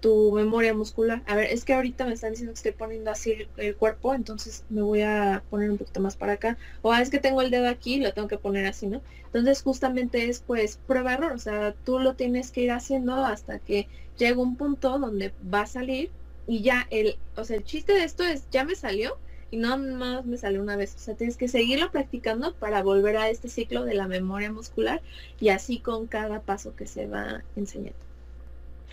tu 0.00 0.32
memoria 0.32 0.74
muscular. 0.74 1.22
A 1.26 1.36
ver, 1.36 1.46
es 1.46 1.64
que 1.64 1.74
ahorita 1.74 2.06
me 2.06 2.14
están 2.14 2.30
diciendo 2.30 2.52
que 2.52 2.58
estoy 2.58 2.72
poniendo 2.72 3.10
así 3.10 3.48
el, 3.56 3.76
cuerpo, 3.76 4.14
entonces 4.14 4.64
me 4.70 4.82
voy 4.82 5.02
a 5.02 5.42
poner 5.50 5.70
un 5.70 5.78
poquito 5.78 6.00
más 6.00 6.16
para 6.16 6.32
acá. 6.34 6.58
O 6.82 6.92
ah, 6.92 7.00
es 7.00 7.10
que 7.10 7.18
tengo 7.18 7.42
el 7.42 7.50
dedo 7.50 7.68
aquí, 7.68 8.00
lo 8.00 8.12
tengo 8.12 8.28
que 8.28 8.38
poner 8.38 8.66
así, 8.66 8.86
¿no? 8.86 9.02
Entonces 9.26 9.62
justamente 9.62 10.28
es 10.28 10.40
pues 10.40 10.78
prueba 10.86 11.14
error, 11.14 11.32
o 11.32 11.38
sea, 11.38 11.74
tú 11.84 11.98
lo 11.98 12.14
tienes 12.14 12.50
que 12.50 12.62
ir 12.62 12.72
haciendo 12.72 13.14
hasta 13.24 13.58
que 13.58 13.88
llega 14.18 14.40
un 14.40 14.56
punto 14.56 14.98
donde 14.98 15.32
va 15.52 15.62
a 15.62 15.66
salir 15.66 16.10
y 16.46 16.62
ya 16.62 16.86
el, 16.90 17.16
o 17.36 17.44
sea, 17.44 17.56
el 17.56 17.64
chiste 17.64 17.92
de 17.92 18.04
esto 18.04 18.24
es 18.24 18.44
ya 18.50 18.64
me 18.64 18.74
salió 18.74 19.18
y 19.50 19.56
no 19.56 19.78
más 19.78 20.24
me 20.26 20.36
salió 20.36 20.62
una 20.62 20.76
vez, 20.76 20.94
o 20.96 20.98
sea, 20.98 21.14
tienes 21.14 21.36
que 21.36 21.48
seguirlo 21.48 21.90
practicando 21.90 22.54
para 22.54 22.82
volver 22.82 23.16
a 23.16 23.30
este 23.30 23.48
ciclo 23.48 23.84
de 23.84 23.94
la 23.94 24.08
memoria 24.08 24.52
muscular 24.52 25.02
y 25.40 25.50
así 25.50 25.78
con 25.78 26.06
cada 26.06 26.40
paso 26.40 26.74
que 26.76 26.86
se 26.86 27.06
va 27.06 27.42
enseñando. 27.56 28.09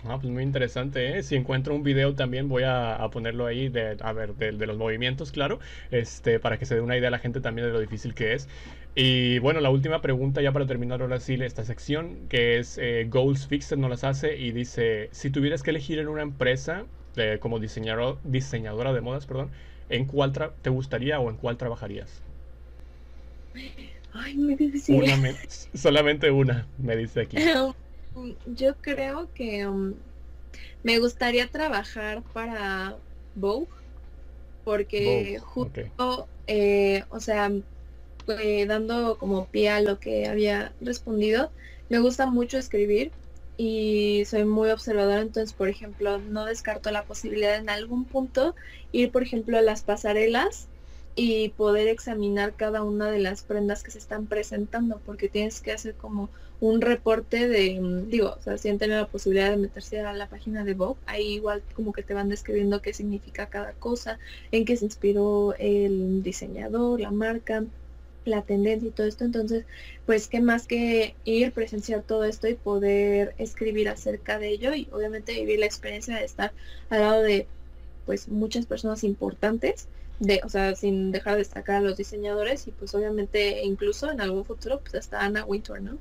Ah, 0.04 0.16
pues 0.20 0.32
muy 0.32 0.44
interesante, 0.44 1.18
¿eh? 1.18 1.22
Si 1.24 1.34
encuentro 1.34 1.74
un 1.74 1.82
video 1.82 2.14
también 2.14 2.48
voy 2.48 2.62
a, 2.62 2.94
a 2.94 3.10
ponerlo 3.10 3.46
ahí, 3.46 3.68
de, 3.68 3.96
a 4.00 4.12
ver, 4.12 4.34
de, 4.36 4.52
de, 4.52 4.66
los 4.66 4.78
movimientos, 4.78 5.32
claro, 5.32 5.58
este, 5.90 6.38
para 6.38 6.56
que 6.56 6.66
se 6.66 6.76
dé 6.76 6.80
una 6.80 6.96
idea 6.96 7.08
a 7.08 7.10
la 7.10 7.18
gente 7.18 7.40
también 7.40 7.66
de 7.66 7.72
lo 7.72 7.80
difícil 7.80 8.14
que 8.14 8.32
es. 8.34 8.48
Y 8.94 9.40
bueno, 9.40 9.60
la 9.60 9.70
última 9.70 10.00
pregunta 10.00 10.40
ya 10.40 10.52
para 10.52 10.66
terminar 10.66 11.02
ahora 11.02 11.18
sí 11.18 11.34
esta 11.34 11.64
sección, 11.64 12.28
que 12.28 12.58
es 12.58 12.78
eh, 12.78 13.06
Goals 13.08 13.48
Fixed 13.48 13.76
nos 13.76 13.90
las 13.90 14.04
hace 14.04 14.36
y 14.38 14.52
dice, 14.52 15.08
si 15.10 15.30
tuvieras 15.30 15.62
que 15.62 15.70
elegir 15.70 15.98
en 15.98 16.08
una 16.08 16.22
empresa 16.22 16.84
eh, 17.16 17.38
como 17.40 17.58
diseñador, 17.58 18.18
diseñadora 18.22 18.92
de 18.92 19.00
modas, 19.00 19.26
perdón, 19.26 19.50
¿en 19.88 20.06
cuál 20.06 20.32
te 20.62 20.70
gustaría 20.70 21.18
o 21.18 21.28
en 21.28 21.36
cuál 21.36 21.56
trabajarías? 21.56 22.22
Ay, 24.12 24.36
muy 24.36 24.54
difícil. 24.54 25.02
Una 25.02 25.16
solamente 25.74 26.30
una, 26.30 26.66
me 26.78 26.96
dice 26.96 27.22
aquí. 27.22 27.36
yo 28.46 28.76
creo 28.80 29.28
que 29.34 29.66
um, 29.66 29.94
me 30.82 30.98
gustaría 30.98 31.48
trabajar 31.48 32.22
para 32.32 32.96
Vogue 33.34 33.68
porque 34.64 35.04
Vogue, 35.04 35.38
justo, 35.38 35.82
okay. 35.96 36.24
eh, 36.46 37.04
o 37.10 37.20
sea, 37.20 37.50
eh, 38.28 38.66
dando 38.66 39.16
como 39.18 39.46
pie 39.46 39.70
a 39.70 39.80
lo 39.80 39.98
que 39.98 40.26
había 40.26 40.72
respondido, 40.80 41.50
me 41.88 41.98
gusta 42.00 42.26
mucho 42.26 42.58
escribir 42.58 43.12
y 43.56 44.24
soy 44.26 44.44
muy 44.44 44.70
observadora, 44.70 45.20
entonces, 45.20 45.52
por 45.52 45.68
ejemplo, 45.68 46.18
no 46.18 46.44
descarto 46.44 46.90
la 46.90 47.04
posibilidad 47.04 47.56
en 47.56 47.70
algún 47.70 48.04
punto 48.04 48.54
ir, 48.92 49.10
por 49.10 49.22
ejemplo, 49.22 49.58
a 49.58 49.62
las 49.62 49.82
pasarelas 49.82 50.68
y 51.16 51.48
poder 51.50 51.88
examinar 51.88 52.54
cada 52.54 52.82
una 52.84 53.10
de 53.10 53.18
las 53.18 53.42
prendas 53.42 53.82
que 53.82 53.90
se 53.90 53.98
están 53.98 54.26
presentando, 54.26 55.00
porque 55.04 55.28
tienes 55.28 55.60
que 55.60 55.72
hacer 55.72 55.96
como 55.96 56.30
un 56.60 56.80
reporte 56.80 57.48
de, 57.48 57.80
mm, 57.80 58.08
digo, 58.10 58.34
o 58.38 58.42
sea, 58.42 58.58
si 58.58 58.68
han 58.68 58.78
tenido 58.78 59.00
la 59.00 59.08
posibilidad 59.08 59.50
de 59.50 59.56
meterse 59.56 60.00
a 60.00 60.12
la 60.12 60.28
página 60.28 60.64
de 60.64 60.74
Vogue, 60.74 61.00
ahí 61.06 61.34
igual 61.34 61.62
como 61.74 61.92
que 61.92 62.02
te 62.02 62.14
van 62.14 62.28
describiendo 62.28 62.82
qué 62.82 62.92
significa 62.92 63.46
cada 63.46 63.72
cosa, 63.74 64.18
en 64.50 64.64
qué 64.64 64.76
se 64.76 64.84
inspiró 64.86 65.54
el 65.58 66.22
diseñador, 66.22 67.00
la 67.00 67.10
marca, 67.12 67.64
la 68.24 68.42
tendencia 68.42 68.88
y 68.88 68.92
todo 68.92 69.06
esto. 69.06 69.24
Entonces, 69.24 69.66
pues 70.06 70.28
qué 70.28 70.40
más 70.40 70.66
que 70.66 71.16
ir, 71.24 71.52
presenciar 71.52 72.02
todo 72.02 72.24
esto 72.24 72.48
y 72.48 72.54
poder 72.54 73.34
escribir 73.38 73.88
acerca 73.88 74.38
de 74.38 74.48
ello 74.50 74.74
y 74.74 74.88
obviamente 74.92 75.32
vivir 75.34 75.60
la 75.60 75.66
experiencia 75.66 76.16
de 76.16 76.24
estar 76.24 76.54
al 76.90 77.00
lado 77.00 77.22
de 77.22 77.48
pues 78.04 78.28
muchas 78.28 78.66
personas 78.66 79.04
importantes 79.04 79.88
de, 80.18 80.40
o 80.44 80.48
sea, 80.48 80.74
sin 80.74 81.12
dejar 81.12 81.34
de 81.34 81.40
destacar 81.40 81.76
a 81.76 81.80
los 81.80 81.96
diseñadores 81.96 82.66
y 82.66 82.72
pues 82.72 82.94
obviamente 82.94 83.62
incluso 83.62 84.10
en 84.10 84.20
algún 84.20 84.44
futuro 84.44 84.80
pues 84.80 84.94
hasta 84.94 85.20
Anna 85.24 85.44
Wintour, 85.44 85.80
¿no? 85.82 85.98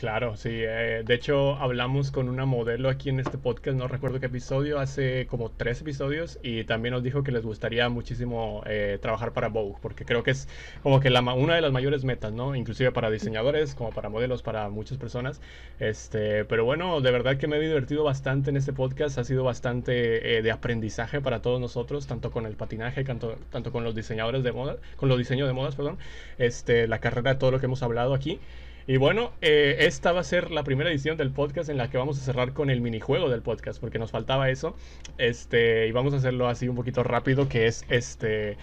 Claro, 0.00 0.34
sí. 0.34 0.48
Eh, 0.50 1.02
de 1.04 1.14
hecho, 1.14 1.56
hablamos 1.56 2.10
con 2.10 2.30
una 2.30 2.46
modelo 2.46 2.88
aquí 2.88 3.10
en 3.10 3.20
este 3.20 3.36
podcast, 3.36 3.76
no 3.76 3.86
recuerdo 3.86 4.18
qué 4.18 4.26
episodio, 4.26 4.78
hace 4.78 5.26
como 5.26 5.50
tres 5.50 5.82
episodios, 5.82 6.38
y 6.42 6.64
también 6.64 6.94
nos 6.94 7.02
dijo 7.02 7.22
que 7.22 7.32
les 7.32 7.44
gustaría 7.44 7.86
muchísimo 7.90 8.62
eh, 8.64 8.98
trabajar 9.02 9.34
para 9.34 9.48
Vogue, 9.48 9.76
porque 9.82 10.06
creo 10.06 10.22
que 10.22 10.30
es 10.30 10.48
como 10.82 11.00
que 11.00 11.10
la, 11.10 11.20
una 11.20 11.54
de 11.54 11.60
las 11.60 11.70
mayores 11.70 12.04
metas, 12.04 12.32
¿no? 12.32 12.54
Inclusive 12.54 12.92
para 12.92 13.10
diseñadores, 13.10 13.74
como 13.74 13.90
para 13.90 14.08
modelos, 14.08 14.42
para 14.42 14.70
muchas 14.70 14.96
personas. 14.96 15.42
Este, 15.78 16.46
pero 16.46 16.64
bueno, 16.64 17.02
de 17.02 17.10
verdad 17.10 17.36
que 17.36 17.46
me 17.46 17.58
he 17.58 17.60
divertido 17.60 18.02
bastante 18.02 18.48
en 18.48 18.56
este 18.56 18.72
podcast, 18.72 19.18
ha 19.18 19.24
sido 19.24 19.44
bastante 19.44 20.38
eh, 20.38 20.40
de 20.40 20.50
aprendizaje 20.50 21.20
para 21.20 21.42
todos 21.42 21.60
nosotros, 21.60 22.06
tanto 22.06 22.30
con 22.30 22.46
el 22.46 22.56
patinaje, 22.56 23.04
tanto, 23.04 23.36
tanto 23.50 23.70
con 23.70 23.84
los 23.84 23.94
diseñadores 23.94 24.44
de 24.44 24.52
moda, 24.52 24.78
con 24.96 25.10
los 25.10 25.18
diseños 25.18 25.46
de 25.46 25.52
modas, 25.52 25.76
perdón, 25.76 25.98
este, 26.38 26.88
la 26.88 27.00
carrera 27.00 27.38
todo 27.38 27.50
lo 27.50 27.60
que 27.60 27.66
hemos 27.66 27.82
hablado 27.82 28.14
aquí. 28.14 28.40
Y 28.86 28.96
bueno, 28.96 29.32
eh, 29.40 29.76
esta 29.80 30.12
va 30.12 30.20
a 30.20 30.24
ser 30.24 30.50
la 30.50 30.64
primera 30.64 30.90
edición 30.90 31.16
del 31.16 31.30
podcast 31.30 31.68
en 31.68 31.76
la 31.76 31.90
que 31.90 31.98
vamos 31.98 32.18
a 32.18 32.22
cerrar 32.22 32.52
con 32.52 32.70
el 32.70 32.80
minijuego 32.80 33.28
del 33.28 33.42
podcast, 33.42 33.80
porque 33.80 33.98
nos 33.98 34.10
faltaba 34.10 34.50
eso. 34.50 34.74
Este, 35.18 35.86
y 35.86 35.92
vamos 35.92 36.14
a 36.14 36.16
hacerlo 36.18 36.48
así 36.48 36.68
un 36.68 36.76
poquito 36.76 37.02
rápido, 37.02 37.48
que 37.48 37.66
es 37.66 37.84
este. 37.88 38.56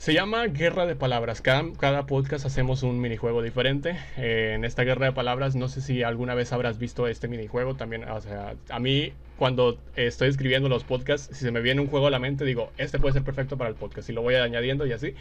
Se 0.00 0.14
llama 0.14 0.46
Guerra 0.46 0.86
de 0.86 0.96
Palabras. 0.96 1.42
Cada, 1.42 1.62
cada 1.78 2.06
podcast 2.06 2.46
hacemos 2.46 2.82
un 2.82 3.02
minijuego 3.02 3.42
diferente. 3.42 3.98
Eh, 4.16 4.52
en 4.54 4.64
esta 4.64 4.82
Guerra 4.82 5.04
de 5.04 5.12
Palabras, 5.12 5.56
no 5.56 5.68
sé 5.68 5.82
si 5.82 6.02
alguna 6.02 6.34
vez 6.34 6.54
habrás 6.54 6.78
visto 6.78 7.06
este 7.06 7.28
minijuego 7.28 7.74
también. 7.74 8.08
O 8.08 8.18
sea, 8.22 8.54
a 8.70 8.78
mí 8.78 9.12
cuando 9.36 9.76
estoy 9.96 10.30
escribiendo 10.30 10.70
los 10.70 10.84
podcasts, 10.84 11.36
si 11.36 11.44
se 11.44 11.50
me 11.50 11.60
viene 11.60 11.82
un 11.82 11.86
juego 11.86 12.06
a 12.06 12.10
la 12.10 12.18
mente, 12.18 12.46
digo, 12.46 12.72
este 12.78 12.98
puede 12.98 13.12
ser 13.12 13.24
perfecto 13.24 13.58
para 13.58 13.68
el 13.68 13.76
podcast 13.76 14.08
y 14.08 14.14
lo 14.14 14.22
voy 14.22 14.36
añadiendo 14.36 14.86
y 14.86 14.92
así. 14.92 15.12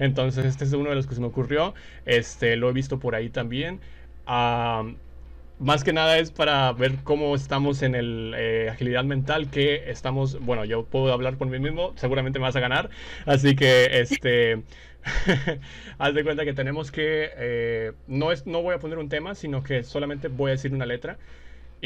Entonces, 0.00 0.46
este 0.46 0.64
es 0.64 0.72
uno 0.72 0.90
de 0.90 0.96
los 0.96 1.06
que 1.06 1.14
se 1.14 1.20
me 1.20 1.28
ocurrió. 1.28 1.72
Este, 2.04 2.56
lo 2.56 2.68
he 2.68 2.72
visto 2.72 2.98
por 2.98 3.14
ahí 3.14 3.28
también. 3.28 3.78
Más 5.58 5.84
que 5.84 5.92
nada 5.92 6.18
es 6.18 6.30
para 6.30 6.72
ver 6.72 6.96
cómo 7.04 7.34
estamos 7.34 7.82
en 7.82 7.94
el 7.94 8.34
eh, 8.36 8.68
agilidad 8.70 9.04
mental, 9.04 9.50
que 9.50 9.90
estamos, 9.90 10.40
bueno, 10.40 10.64
yo 10.64 10.84
puedo 10.84 11.12
hablar 11.12 11.36
por 11.36 11.48
mí 11.48 11.58
mismo, 11.58 11.92
seguramente 11.96 12.38
me 12.38 12.44
vas 12.44 12.56
a 12.56 12.60
ganar, 12.60 12.90
así 13.26 13.56
que 13.56 14.00
este... 14.00 14.62
haz 15.98 16.14
de 16.14 16.24
cuenta 16.24 16.46
que 16.46 16.54
tenemos 16.54 16.90
que 16.90 17.30
eh, 17.36 17.92
no 18.06 18.32
es 18.32 18.46
no 18.46 18.62
voy 18.62 18.74
a 18.74 18.78
poner 18.78 18.96
un 18.96 19.10
tema 19.10 19.34
sino 19.34 19.62
que 19.62 19.82
solamente 19.82 20.28
voy 20.28 20.48
a 20.48 20.52
decir 20.52 20.72
una 20.72 20.86
letra 20.86 21.18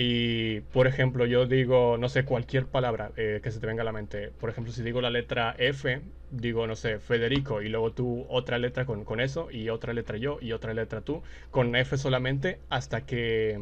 y, 0.00 0.60
por 0.60 0.86
ejemplo, 0.86 1.26
yo 1.26 1.46
digo, 1.46 1.98
no 1.98 2.08
sé, 2.08 2.24
cualquier 2.24 2.66
palabra 2.66 3.10
eh, 3.16 3.40
que 3.42 3.50
se 3.50 3.58
te 3.58 3.66
venga 3.66 3.82
a 3.82 3.84
la 3.84 3.90
mente. 3.90 4.30
Por 4.30 4.48
ejemplo, 4.48 4.72
si 4.72 4.84
digo 4.84 5.00
la 5.00 5.10
letra 5.10 5.56
F, 5.58 6.00
digo, 6.30 6.68
no 6.68 6.76
sé, 6.76 7.00
Federico, 7.00 7.62
y 7.62 7.68
luego 7.68 7.90
tú 7.90 8.24
otra 8.28 8.58
letra 8.58 8.86
con, 8.86 9.04
con 9.04 9.18
eso, 9.18 9.50
y 9.50 9.70
otra 9.70 9.92
letra 9.92 10.16
yo, 10.16 10.38
y 10.40 10.52
otra 10.52 10.72
letra 10.72 11.00
tú, 11.00 11.24
con 11.50 11.74
F 11.74 11.96
solamente, 11.96 12.60
hasta 12.68 13.06
que, 13.06 13.58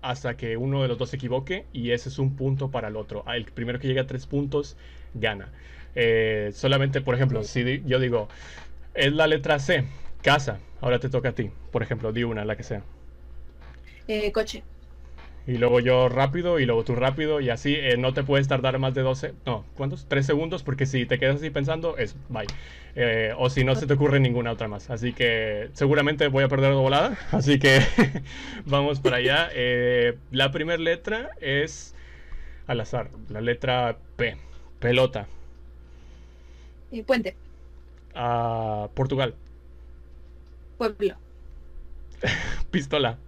hasta 0.00 0.36
que 0.36 0.56
uno 0.56 0.80
de 0.82 0.86
los 0.86 0.96
dos 0.96 1.10
se 1.10 1.16
equivoque, 1.16 1.66
y 1.72 1.90
ese 1.90 2.08
es 2.08 2.20
un 2.20 2.36
punto 2.36 2.70
para 2.70 2.86
el 2.86 2.94
otro. 2.94 3.24
El 3.26 3.46
primero 3.46 3.80
que 3.80 3.88
llegue 3.88 3.98
a 3.98 4.06
tres 4.06 4.26
puntos, 4.28 4.76
gana. 5.14 5.50
Eh, 5.96 6.52
solamente, 6.54 7.00
por 7.00 7.16
ejemplo, 7.16 7.42
si 7.42 7.82
yo 7.84 7.98
digo, 7.98 8.28
es 8.94 9.12
la 9.12 9.26
letra 9.26 9.58
C, 9.58 9.82
casa, 10.22 10.60
ahora 10.80 11.00
te 11.00 11.08
toca 11.08 11.30
a 11.30 11.32
ti. 11.32 11.50
Por 11.72 11.82
ejemplo, 11.82 12.12
di 12.12 12.22
una, 12.22 12.44
la 12.44 12.56
que 12.56 12.62
sea. 12.62 12.84
Eh, 14.06 14.30
coche 14.30 14.62
y 15.50 15.58
luego 15.58 15.80
yo 15.80 16.08
rápido 16.08 16.60
y 16.60 16.66
luego 16.66 16.84
tú 16.84 16.94
rápido 16.94 17.40
y 17.40 17.50
así 17.50 17.74
eh, 17.74 17.96
no 17.96 18.14
te 18.14 18.22
puedes 18.22 18.46
tardar 18.46 18.78
más 18.78 18.94
de 18.94 19.02
12, 19.02 19.34
no, 19.44 19.64
¿cuántos? 19.74 20.06
3 20.06 20.24
segundos 20.24 20.62
porque 20.62 20.86
si 20.86 21.06
te 21.06 21.18
quedas 21.18 21.36
así 21.36 21.50
pensando 21.50 21.96
es 21.96 22.14
bye. 22.28 22.46
Eh, 22.94 23.34
o 23.36 23.50
si 23.50 23.64
no 23.64 23.74
se 23.74 23.88
te 23.88 23.94
ocurre 23.94 24.20
ninguna 24.20 24.52
otra 24.52 24.68
más. 24.68 24.90
Así 24.90 25.12
que 25.12 25.70
seguramente 25.72 26.28
voy 26.28 26.44
a 26.44 26.48
perder 26.48 26.70
de 26.70 26.76
volada. 26.76 27.18
Así 27.32 27.58
que 27.58 27.80
vamos 28.64 29.00
para 29.00 29.16
allá. 29.16 29.48
Eh, 29.52 30.16
la 30.30 30.52
primera 30.52 30.78
letra 30.78 31.30
es 31.40 31.94
al 32.68 32.80
azar, 32.80 33.10
la 33.28 33.40
letra 33.40 33.96
P, 34.16 34.36
pelota. 34.78 35.26
Y 36.92 37.02
puente. 37.02 37.34
Ah, 38.14 38.88
Portugal. 38.94 39.34
Pueblo. 40.78 41.16
Pistola. 42.70 43.18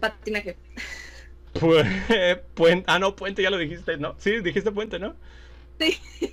Patinaje. 0.00 0.56
puente. 2.54 2.84
Ah, 2.86 2.98
no, 2.98 3.16
puente 3.16 3.42
ya 3.42 3.50
lo 3.50 3.58
dijiste, 3.58 3.96
¿no? 3.96 4.14
Sí, 4.18 4.40
dijiste 4.40 4.72
puente, 4.72 4.98
¿no? 4.98 5.14
Sí. 5.78 5.98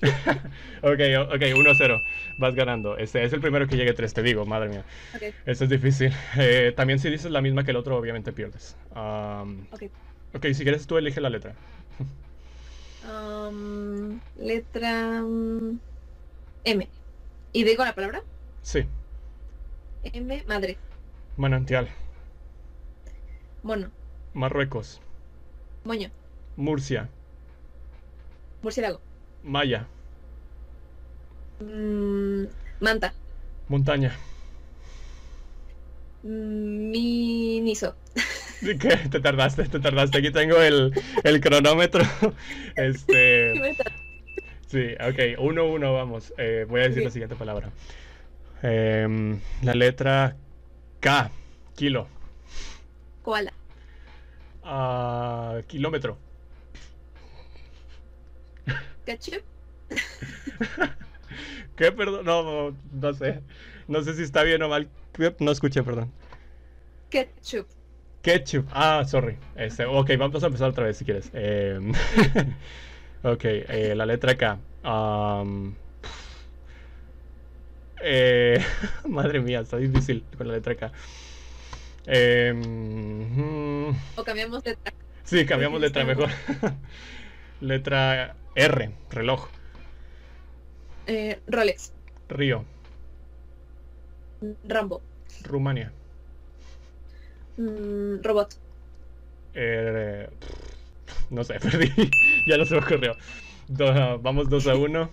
ok, 0.81 0.99
ok, 1.34 1.41
1-0. 1.41 2.01
Vas 2.38 2.55
ganando. 2.55 2.97
Este 2.97 3.23
es 3.23 3.34
el 3.34 3.41
primero 3.41 3.68
que 3.68 3.76
llegue 3.76 3.93
3, 3.93 4.13
te 4.13 4.23
digo, 4.23 4.45
madre 4.45 4.69
mía. 4.69 4.85
Okay. 5.15 5.34
Esto 5.45 5.63
es 5.65 5.69
difícil. 5.69 6.13
Eh, 6.38 6.73
también 6.76 6.99
si 6.99 7.09
dices 7.09 7.31
la 7.31 7.41
misma 7.41 7.63
que 7.63 7.72
el 7.72 7.77
otro, 7.77 7.97
obviamente 7.97 8.31
pierdes. 8.31 8.76
Um, 8.95 9.65
ok. 9.72 9.84
Ok, 10.34 10.45
si 10.53 10.63
quieres 10.63 10.88
tú 10.88 10.97
elige 10.97 11.19
la 11.22 11.30
letra. 11.30 11.55
Um, 13.03 14.19
letra 14.39 15.22
mm, 15.22 15.80
M. 16.63 16.88
¿Y 17.53 17.63
digo 17.63 17.84
la 17.84 17.95
palabra? 17.95 18.22
Sí. 18.61 18.85
M, 20.03 20.43
madre. 20.47 20.77
Manantial. 21.38 21.89
Mono. 23.64 23.92
Marruecos. 24.34 25.02
Moño. 25.84 26.10
Murcia. 26.56 27.10
Murciélago. 28.62 29.02
Maya. 29.44 29.88
Mm, 31.60 32.46
manta. 32.80 33.14
Montaña. 33.68 34.16
Miniso. 36.24 37.96
¿Qué? 38.62 38.98
Te 39.10 39.20
tardaste, 39.20 39.64
te 39.66 39.80
tardaste. 39.80 40.20
Aquí 40.20 40.32
tengo 40.32 40.62
el, 40.62 40.94
el 41.24 41.42
cronómetro. 41.42 42.04
Este. 42.76 43.76
Sí, 44.68 44.94
ok. 44.94 45.40
Uno, 45.40 45.66
uno, 45.66 45.94
vamos. 45.94 46.34
Eh, 46.38 46.66
voy 46.70 46.82
a 46.82 46.84
decir 46.84 47.04
la 47.04 47.10
siguiente 47.12 47.36
palabra. 47.36 47.72
Em, 48.62 49.40
la 49.64 49.74
letra 49.74 50.36
K. 51.00 51.32
Kilo. 51.76 52.08
Koala. 53.23 53.53
A 54.64 55.61
kilómetro. 55.68 56.18
Ketchup. 59.06 59.43
¿Qué? 61.76 61.91
Perdón. 61.91 62.26
No, 62.26 62.76
no, 62.91 63.14
sé. 63.14 63.41
No 63.88 64.02
sé 64.03 64.14
si 64.14 64.23
está 64.23 64.43
bien 64.43 64.61
o 64.61 64.69
mal. 64.69 64.89
No 65.39 65.52
escuché, 65.52 65.84
perdón. 65.84 66.11
Ketchup. 67.10 67.68
Ketchup. 68.22 68.68
Ah, 68.72 69.03
sorry. 69.06 69.38
Este, 69.56 69.85
ok, 69.85 70.11
vamos 70.18 70.43
a 70.43 70.48
empezar 70.48 70.69
otra 70.69 70.85
vez 70.85 70.98
si 70.98 71.06
quieres. 71.06 71.31
Eh, 71.34 71.80
ok, 73.23 73.43
eh, 73.43 73.93
la 73.95 74.06
letra 74.06 74.38
K. 74.38 74.60
eh, 78.03 78.64
madre 79.07 79.39
mía, 79.41 79.61
está 79.61 79.77
difícil 79.77 80.23
con 80.38 80.48
la 80.48 80.53
letra 80.53 80.76
K. 80.76 80.91
Eh, 82.07 82.53
o 84.15 84.23
cambiamos 84.23 84.64
letra. 84.65 84.94
Sí, 85.23 85.45
cambiamos 85.45 85.80
letra 85.80 86.03
mejor. 86.03 86.30
letra 87.61 88.36
R, 88.56 88.91
reloj. 89.10 89.48
Eh, 91.07 91.40
Rolex. 91.48 91.94
Río. 92.30 92.65
Rambo. 94.68 95.02
Rumania. 95.44 95.91
Mm, 97.57 98.22
robot. 98.23 98.56
Eh, 99.53 100.30
no 101.30 101.44
sé, 101.44 101.60
perdí. 101.60 101.91
ya 102.48 102.57
no 102.57 102.65
se 102.65 102.76
me 102.76 102.82
ocurrió. 102.82 103.15
vamos 104.22 104.49
2 104.49 104.68
a 104.68 104.76
1. 104.76 105.10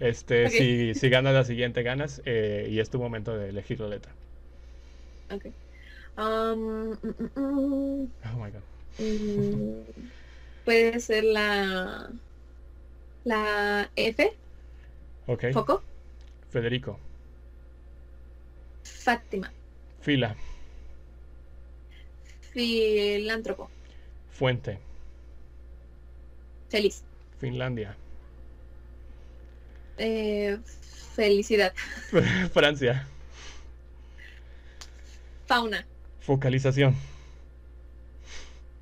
Este, 0.00 0.48
si, 0.48 0.94
si 0.94 1.10
ganas 1.10 1.34
la 1.34 1.44
siguiente, 1.44 1.82
ganas. 1.82 2.22
Eh, 2.24 2.68
y 2.70 2.80
es 2.80 2.90
tu 2.90 2.98
momento 2.98 3.36
de 3.36 3.50
elegir 3.50 3.80
la 3.80 3.88
letra. 3.88 4.12
Ok. 5.30 5.46
Um, 6.16 6.90
mm, 6.90 7.14
mm, 7.18 7.30
mm. 7.34 8.08
oh 8.24 8.38
my 8.38 8.50
god. 8.50 8.62
puede 10.64 11.00
ser 11.00 11.24
la 11.24 12.10
la 13.24 13.90
F. 13.96 14.32
Ok. 15.26 15.44
Foco. 15.52 15.82
Federico. 16.50 16.98
Fátima. 18.82 19.52
Fila. 20.00 20.34
Filántropo. 22.52 23.70
Fuente. 24.32 24.78
Feliz. 26.68 27.02
Finlandia. 27.38 27.96
Eh, 29.98 30.58
felicidad. 31.14 31.72
Francia. 32.52 33.06
Fauna. 35.46 35.84
Focalización. 36.20 36.94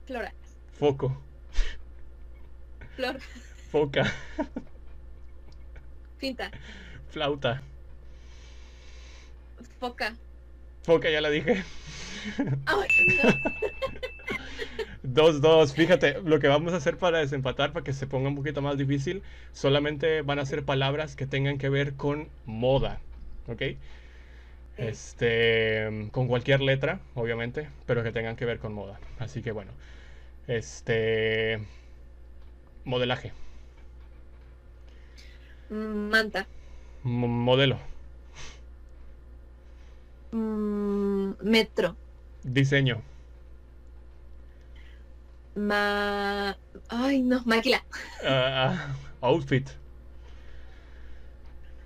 Flora. 0.06 0.32
Foco. 0.78 1.16
Flor. 2.97 3.19
Foca. 3.70 4.12
Finta. 6.19 6.51
Flauta. 7.10 7.62
Foca. 9.78 10.16
Foca, 10.82 11.10
ya 11.10 11.20
la 11.20 11.31
dije. 11.31 11.62
Ay, 12.66 12.89
Dos, 15.02 15.40
dos. 15.40 15.74
Fíjate, 15.74 16.20
lo 16.23 16.40
que 16.40 16.48
vamos 16.48 16.73
a 16.73 16.77
hacer 16.77 16.98
para 16.98 17.19
desempatar, 17.19 17.73
para 17.73 17.85
que 17.85 17.93
se 17.93 18.06
ponga 18.06 18.28
un 18.28 18.35
poquito 18.36 18.62
más 18.62 18.77
difícil, 18.77 19.23
solamente 19.52 20.23
van 20.23 20.39
a 20.39 20.47
ser 20.47 20.65
palabras 20.65 21.16
que 21.16 21.27
tengan 21.27 21.59
que 21.59 21.69
ver 21.69 21.94
con 21.94 22.28
moda. 22.47 23.01
¿Ok? 23.47 23.62
Este, 24.79 26.09
con 26.13 26.29
cualquier 26.29 26.61
letra, 26.61 27.01
obviamente, 27.15 27.69
pero 27.85 28.05
que 28.05 28.13
tengan 28.13 28.37
que 28.37 28.45
ver 28.45 28.61
con 28.61 28.73
moda. 28.73 29.01
Así 29.19 29.43
que 29.43 29.51
bueno, 29.51 29.73
este, 30.47 31.61
modelaje. 32.85 33.33
Manta. 35.69 36.47
modelo. 37.03 37.79
Mm, 40.31 41.33
metro. 41.43 41.97
Diseño. 42.45 43.03
Ma... 45.57 46.57
Ay, 46.89 47.23
no, 47.23 47.43
máquina. 47.45 47.85
Ah, 48.25 48.71
ah, 48.71 48.97
outfit. 49.21 49.69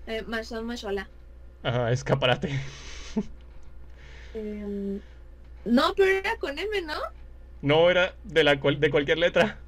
Eh, 0.07 0.23
Mashon 0.27 0.67
Mashola. 0.67 1.09
Ajá, 1.63 1.93
escaparate. 1.93 2.51
Em, 4.35 5.01
no, 5.65 5.95
pero 5.97 6.11
era 6.11 6.37
con 6.39 6.59
M, 6.59 6.83
¿no? 6.83 6.95
No, 7.61 7.91
era 7.91 8.15
de, 8.25 8.45
la 8.45 8.59
cual- 8.59 8.81
de 8.81 8.91
cualquier 8.91 9.19
letra. 9.19 9.59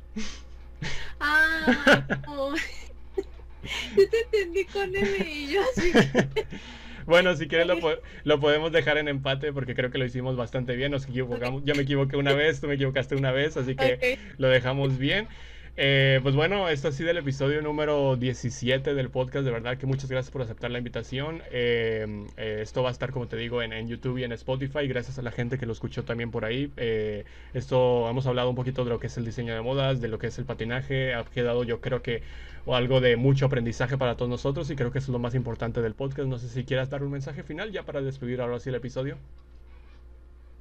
Ah, 1.21 2.07
no. 2.27 2.55
yo 3.97 4.09
te 4.11 4.21
entendí 4.25 4.65
con 4.67 4.95
M 4.95 5.19
y 5.31 5.53
yo 5.53 5.61
así. 5.63 5.93
Bueno, 7.07 7.37
si 7.37 7.49
quieres 7.49 7.67
lo, 7.67 7.79
po- 7.81 7.99
lo 8.25 8.41
podemos 8.41 8.73
dejar 8.73 8.97
en 8.97 9.09
empate 9.09 9.53
porque 9.53 9.75
creo 9.75 9.91
que 9.91 9.99
lo 9.99 10.07
hicimos 10.07 10.37
bastante 10.37 10.75
bien. 10.75 10.91
Nos 10.91 11.05
equivocamos. 11.07 11.63
Yo 11.67 11.75
me 11.75 11.83
equivoqué 11.83 12.17
una 12.17 12.33
vez, 12.33 12.63
tú 12.63 12.67
me 12.67 12.77
equivocaste 12.77 13.15
una 13.15 13.31
vez, 13.31 13.59
así 13.59 13.77
que 13.77 14.19
lo 14.39 14.49
dejamos 14.49 14.97
bien. 14.97 15.29
Eh, 15.77 16.21
pues 16.23 16.37
bueno, 16.37 16.69
esto 16.69 16.87
ha 16.87 16.93
sido 16.93 17.11
el 17.11 17.17
episodio 17.17 17.61
número 17.61 18.15
17 18.17 18.95
del 18.95 19.11
podcast. 19.11 19.45
De 19.45 19.51
verdad 19.51 19.77
que 19.77 19.87
muchas 19.87 20.09
gracias 20.09 20.31
por 20.31 20.43
aceptar 20.43 20.71
la 20.71 20.79
invitación. 20.79 21.43
Eh, 21.51 22.27
eh, 22.37 22.61
esto 22.63 22.83
va 22.83 22.91
a 22.91 22.93
estar, 22.93 23.11
como 23.11 23.27
te 23.27 23.37
digo, 23.37 23.61
en, 23.61 23.89
YouTube 23.89 24.19
y 24.19 24.25
en 24.25 24.33
Spotify. 24.33 24.87
Gracias 24.87 25.19
a 25.19 25.23
la 25.23 25.33
gente 25.33 25.59
que 25.59 25.67
lo 25.67 25.73
escuchó 25.73 26.05
también 26.05 26.31
por 26.31 26.45
ahí. 26.45 26.71
Eh, 26.77 27.25
esto 27.55 28.09
hemos 28.09 28.27
hablado 28.27 28.51
un 28.51 28.57
poquito 28.57 28.85
de 28.85 28.91
lo 28.91 29.01
que 29.01 29.09
es 29.09 29.17
el 29.17 29.25
diseño 29.25 29.53
de 29.55 29.63
modas, 29.63 30.01
de 30.01 30.09
lo 30.09 30.19
que 30.19 30.29
es 30.29 30.39
el 30.39 30.45
patinaje. 30.45 31.15
Ha 31.15 31.25
quedado, 31.25 31.65
yo 31.65 31.81
creo 31.81 32.03
que, 32.03 32.23
algo 32.67 33.01
de 33.01 33.17
mucho 33.17 33.47
aprendizaje 33.47 33.99
para 33.99 34.17
todos 34.17 34.31
nosotros 34.31 34.71
y 34.71 34.77
creo 34.77 34.91
que 34.93 34.99
es 34.99 35.09
lo 35.09 35.19
más 35.19 35.35
importante 35.35 35.83
del 35.83 35.95
podcast. 35.95 36.29
No 36.29 36.39
sé 36.39 36.49
si 36.49 36.65
quieras 36.65 36.89
dar 36.89 37.03
un 37.03 37.11
mensaje 37.11 37.43
final 37.43 37.73
ya 37.73 37.83
para 37.83 38.01
despedir 38.01 38.41
ahora 38.41 38.61
sí 38.61 38.69
el 38.69 38.77
episodio. 38.77 39.19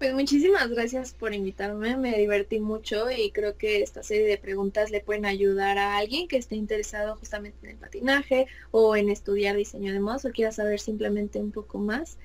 Pues 0.03 0.13
muchísimas 0.13 0.69
gracias 0.69 1.13
por 1.13 1.33
invitarme, 1.33 1.95
me 1.95 2.17
divertí 2.17 2.59
mucho 2.59 3.09
y 3.09 3.31
creo 3.31 3.55
que 3.57 3.81
esta 3.81 4.03
serie 4.03 4.27
de 4.27 4.37
preguntas 4.37 4.91
le 4.91 4.99
pueden 4.99 5.25
ayudar 5.25 5.77
a 5.77 5.95
alguien 5.95 6.27
que 6.27 6.35
esté 6.35 6.55
interesado 6.57 7.15
justamente 7.15 7.57
en 7.65 7.71
el 7.71 7.77
patinaje 7.77 8.47
o 8.71 8.97
en 8.97 9.07
estudiar 9.09 9.55
diseño 9.55 9.93
de 9.93 10.01
modas 10.01 10.25
o 10.25 10.31
quiera 10.31 10.51
saber 10.51 10.81
simplemente 10.81 11.39
un 11.39 11.53
poco 11.53 11.77
más. 11.79 12.17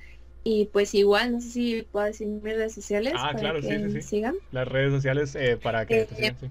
Y 0.42 0.66
pues 0.72 0.92
igual, 0.94 1.30
no 1.32 1.40
sé 1.40 1.50
si 1.50 1.82
puedo 1.84 2.06
decir 2.06 2.26
mis 2.26 2.42
redes 2.42 2.74
sociales 2.74 3.14
Ah, 3.14 3.30
para 3.30 3.40
claro, 3.40 3.62
sí, 3.62 3.68
que 3.68 3.78
sí, 3.78 3.90
me 3.90 4.00
sí. 4.02 4.08
sigan. 4.08 4.34
Las 4.50 4.66
redes 4.66 4.92
sociales 4.92 5.34
eh, 5.36 5.56
para 5.56 5.86
que 5.86 6.04
te 6.04 6.14
Eh, 6.14 6.16
sigan. 6.16 6.36
sí. 6.40 6.50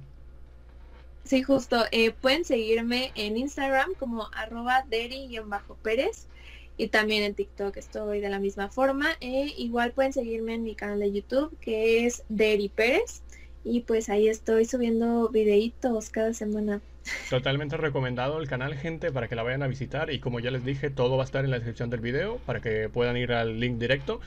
Sí, 1.24 1.44
justo. 1.44 1.84
eh, 1.92 2.14
pueden 2.14 2.46
seguirme 2.46 3.12
en 3.16 3.36
Instagram 3.38 3.94
como 3.96 4.30
arroba 4.34 4.84
deri-pérez 4.88 6.30
y 6.78 6.88
también 6.90 7.24
en 7.24 7.34
TikTok 7.34 7.76
estoy 7.78 8.22
de 8.22 8.30
la 8.30 8.40
misma 8.40 8.70
forma. 8.70 9.10
E 9.20 9.54
igual 9.58 9.92
pueden 9.92 10.14
seguirme 10.14 10.54
en 10.54 10.64
mi 10.64 10.76
canal 10.76 11.00
de 11.00 11.12
YouTube 11.12 11.58
que 11.60 12.06
es 12.06 12.24
Deri 12.30 12.70
Pérez 12.70 13.22
y 13.64 13.82
pues 13.82 14.10
ahí 14.10 14.30
estoy 14.30 14.66
subiendo 14.66 15.30
videitos 15.30 16.10
cada 16.10 16.34
semana. 16.34 16.82
Totalmente 17.30 17.78
recomendado 17.78 18.40
el 18.40 18.48
canal, 18.48 18.76
gente, 18.76 19.12
para 19.12 19.28
que 19.28 19.36
la 19.36 19.44
vayan 19.44 19.64
a 19.64 19.68
visitar. 19.68 20.12
Y 20.12 20.20
como 20.20 20.40
ya 20.40 20.52
les 20.52 20.64
dije, 20.64 20.90
todo 20.90 21.18
va 21.18 21.24
a 21.24 21.26
estar 21.26 21.44
en 21.44 21.52
la 21.52 21.58
descripción 21.58 21.90
del 21.90 22.02
video 22.02 22.38
para 22.46 22.62
que 22.62 22.90
puedan 22.90 23.18
ir 23.18 23.32
al 23.32 23.60
link 23.60 23.78
directo. 23.78 24.20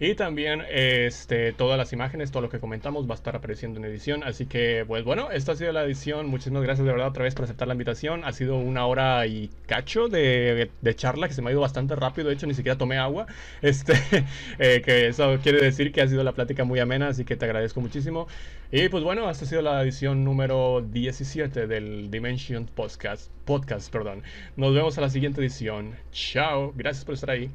Y 0.00 0.14
también 0.14 0.62
este, 0.70 1.52
todas 1.52 1.76
las 1.76 1.92
imágenes, 1.92 2.30
todo 2.30 2.42
lo 2.42 2.48
que 2.48 2.60
comentamos 2.60 3.08
va 3.08 3.12
a 3.12 3.16
estar 3.16 3.34
apareciendo 3.34 3.80
en 3.80 3.84
edición. 3.84 4.22
Así 4.22 4.46
que, 4.46 4.84
pues 4.86 5.02
bueno, 5.04 5.30
esta 5.32 5.52
ha 5.52 5.56
sido 5.56 5.72
la 5.72 5.82
edición. 5.84 6.28
Muchísimas 6.28 6.62
gracias 6.62 6.86
de 6.86 6.92
verdad 6.92 7.08
otra 7.08 7.24
vez 7.24 7.34
por 7.34 7.44
aceptar 7.44 7.66
la 7.66 7.74
invitación. 7.74 8.24
Ha 8.24 8.32
sido 8.32 8.58
una 8.58 8.86
hora 8.86 9.26
y 9.26 9.50
cacho 9.66 10.08
de, 10.08 10.70
de 10.80 10.94
charla 10.94 11.26
que 11.26 11.34
se 11.34 11.42
me 11.42 11.48
ha 11.48 11.52
ido 11.52 11.60
bastante 11.60 11.96
rápido. 11.96 12.28
De 12.28 12.34
hecho, 12.34 12.46
ni 12.46 12.54
siquiera 12.54 12.78
tomé 12.78 12.98
agua. 12.98 13.26
Este, 13.60 13.94
eh, 14.58 14.82
que 14.84 15.08
eso 15.08 15.38
quiere 15.42 15.60
decir 15.60 15.92
que 15.92 16.00
ha 16.00 16.08
sido 16.08 16.22
la 16.22 16.32
plática 16.32 16.64
muy 16.64 16.78
amena. 16.78 17.08
Así 17.08 17.24
que 17.24 17.36
te 17.36 17.44
agradezco 17.44 17.80
muchísimo. 17.80 18.28
Y 18.70 18.88
pues 18.88 19.02
bueno, 19.02 19.28
esta 19.28 19.44
ha 19.44 19.48
sido 19.48 19.62
la 19.62 19.82
edición 19.82 20.24
número 20.24 20.80
17 20.80 21.66
del 21.66 22.10
Dimension 22.10 22.66
Podcast. 22.66 23.32
Podcast, 23.44 23.90
perdón. 23.92 24.22
Nos 24.56 24.74
vemos 24.74 24.96
a 24.98 25.00
la 25.00 25.10
siguiente 25.10 25.40
edición. 25.40 25.96
Chao. 26.12 26.72
Gracias 26.76 27.04
por 27.04 27.14
estar 27.14 27.30
ahí. 27.30 27.50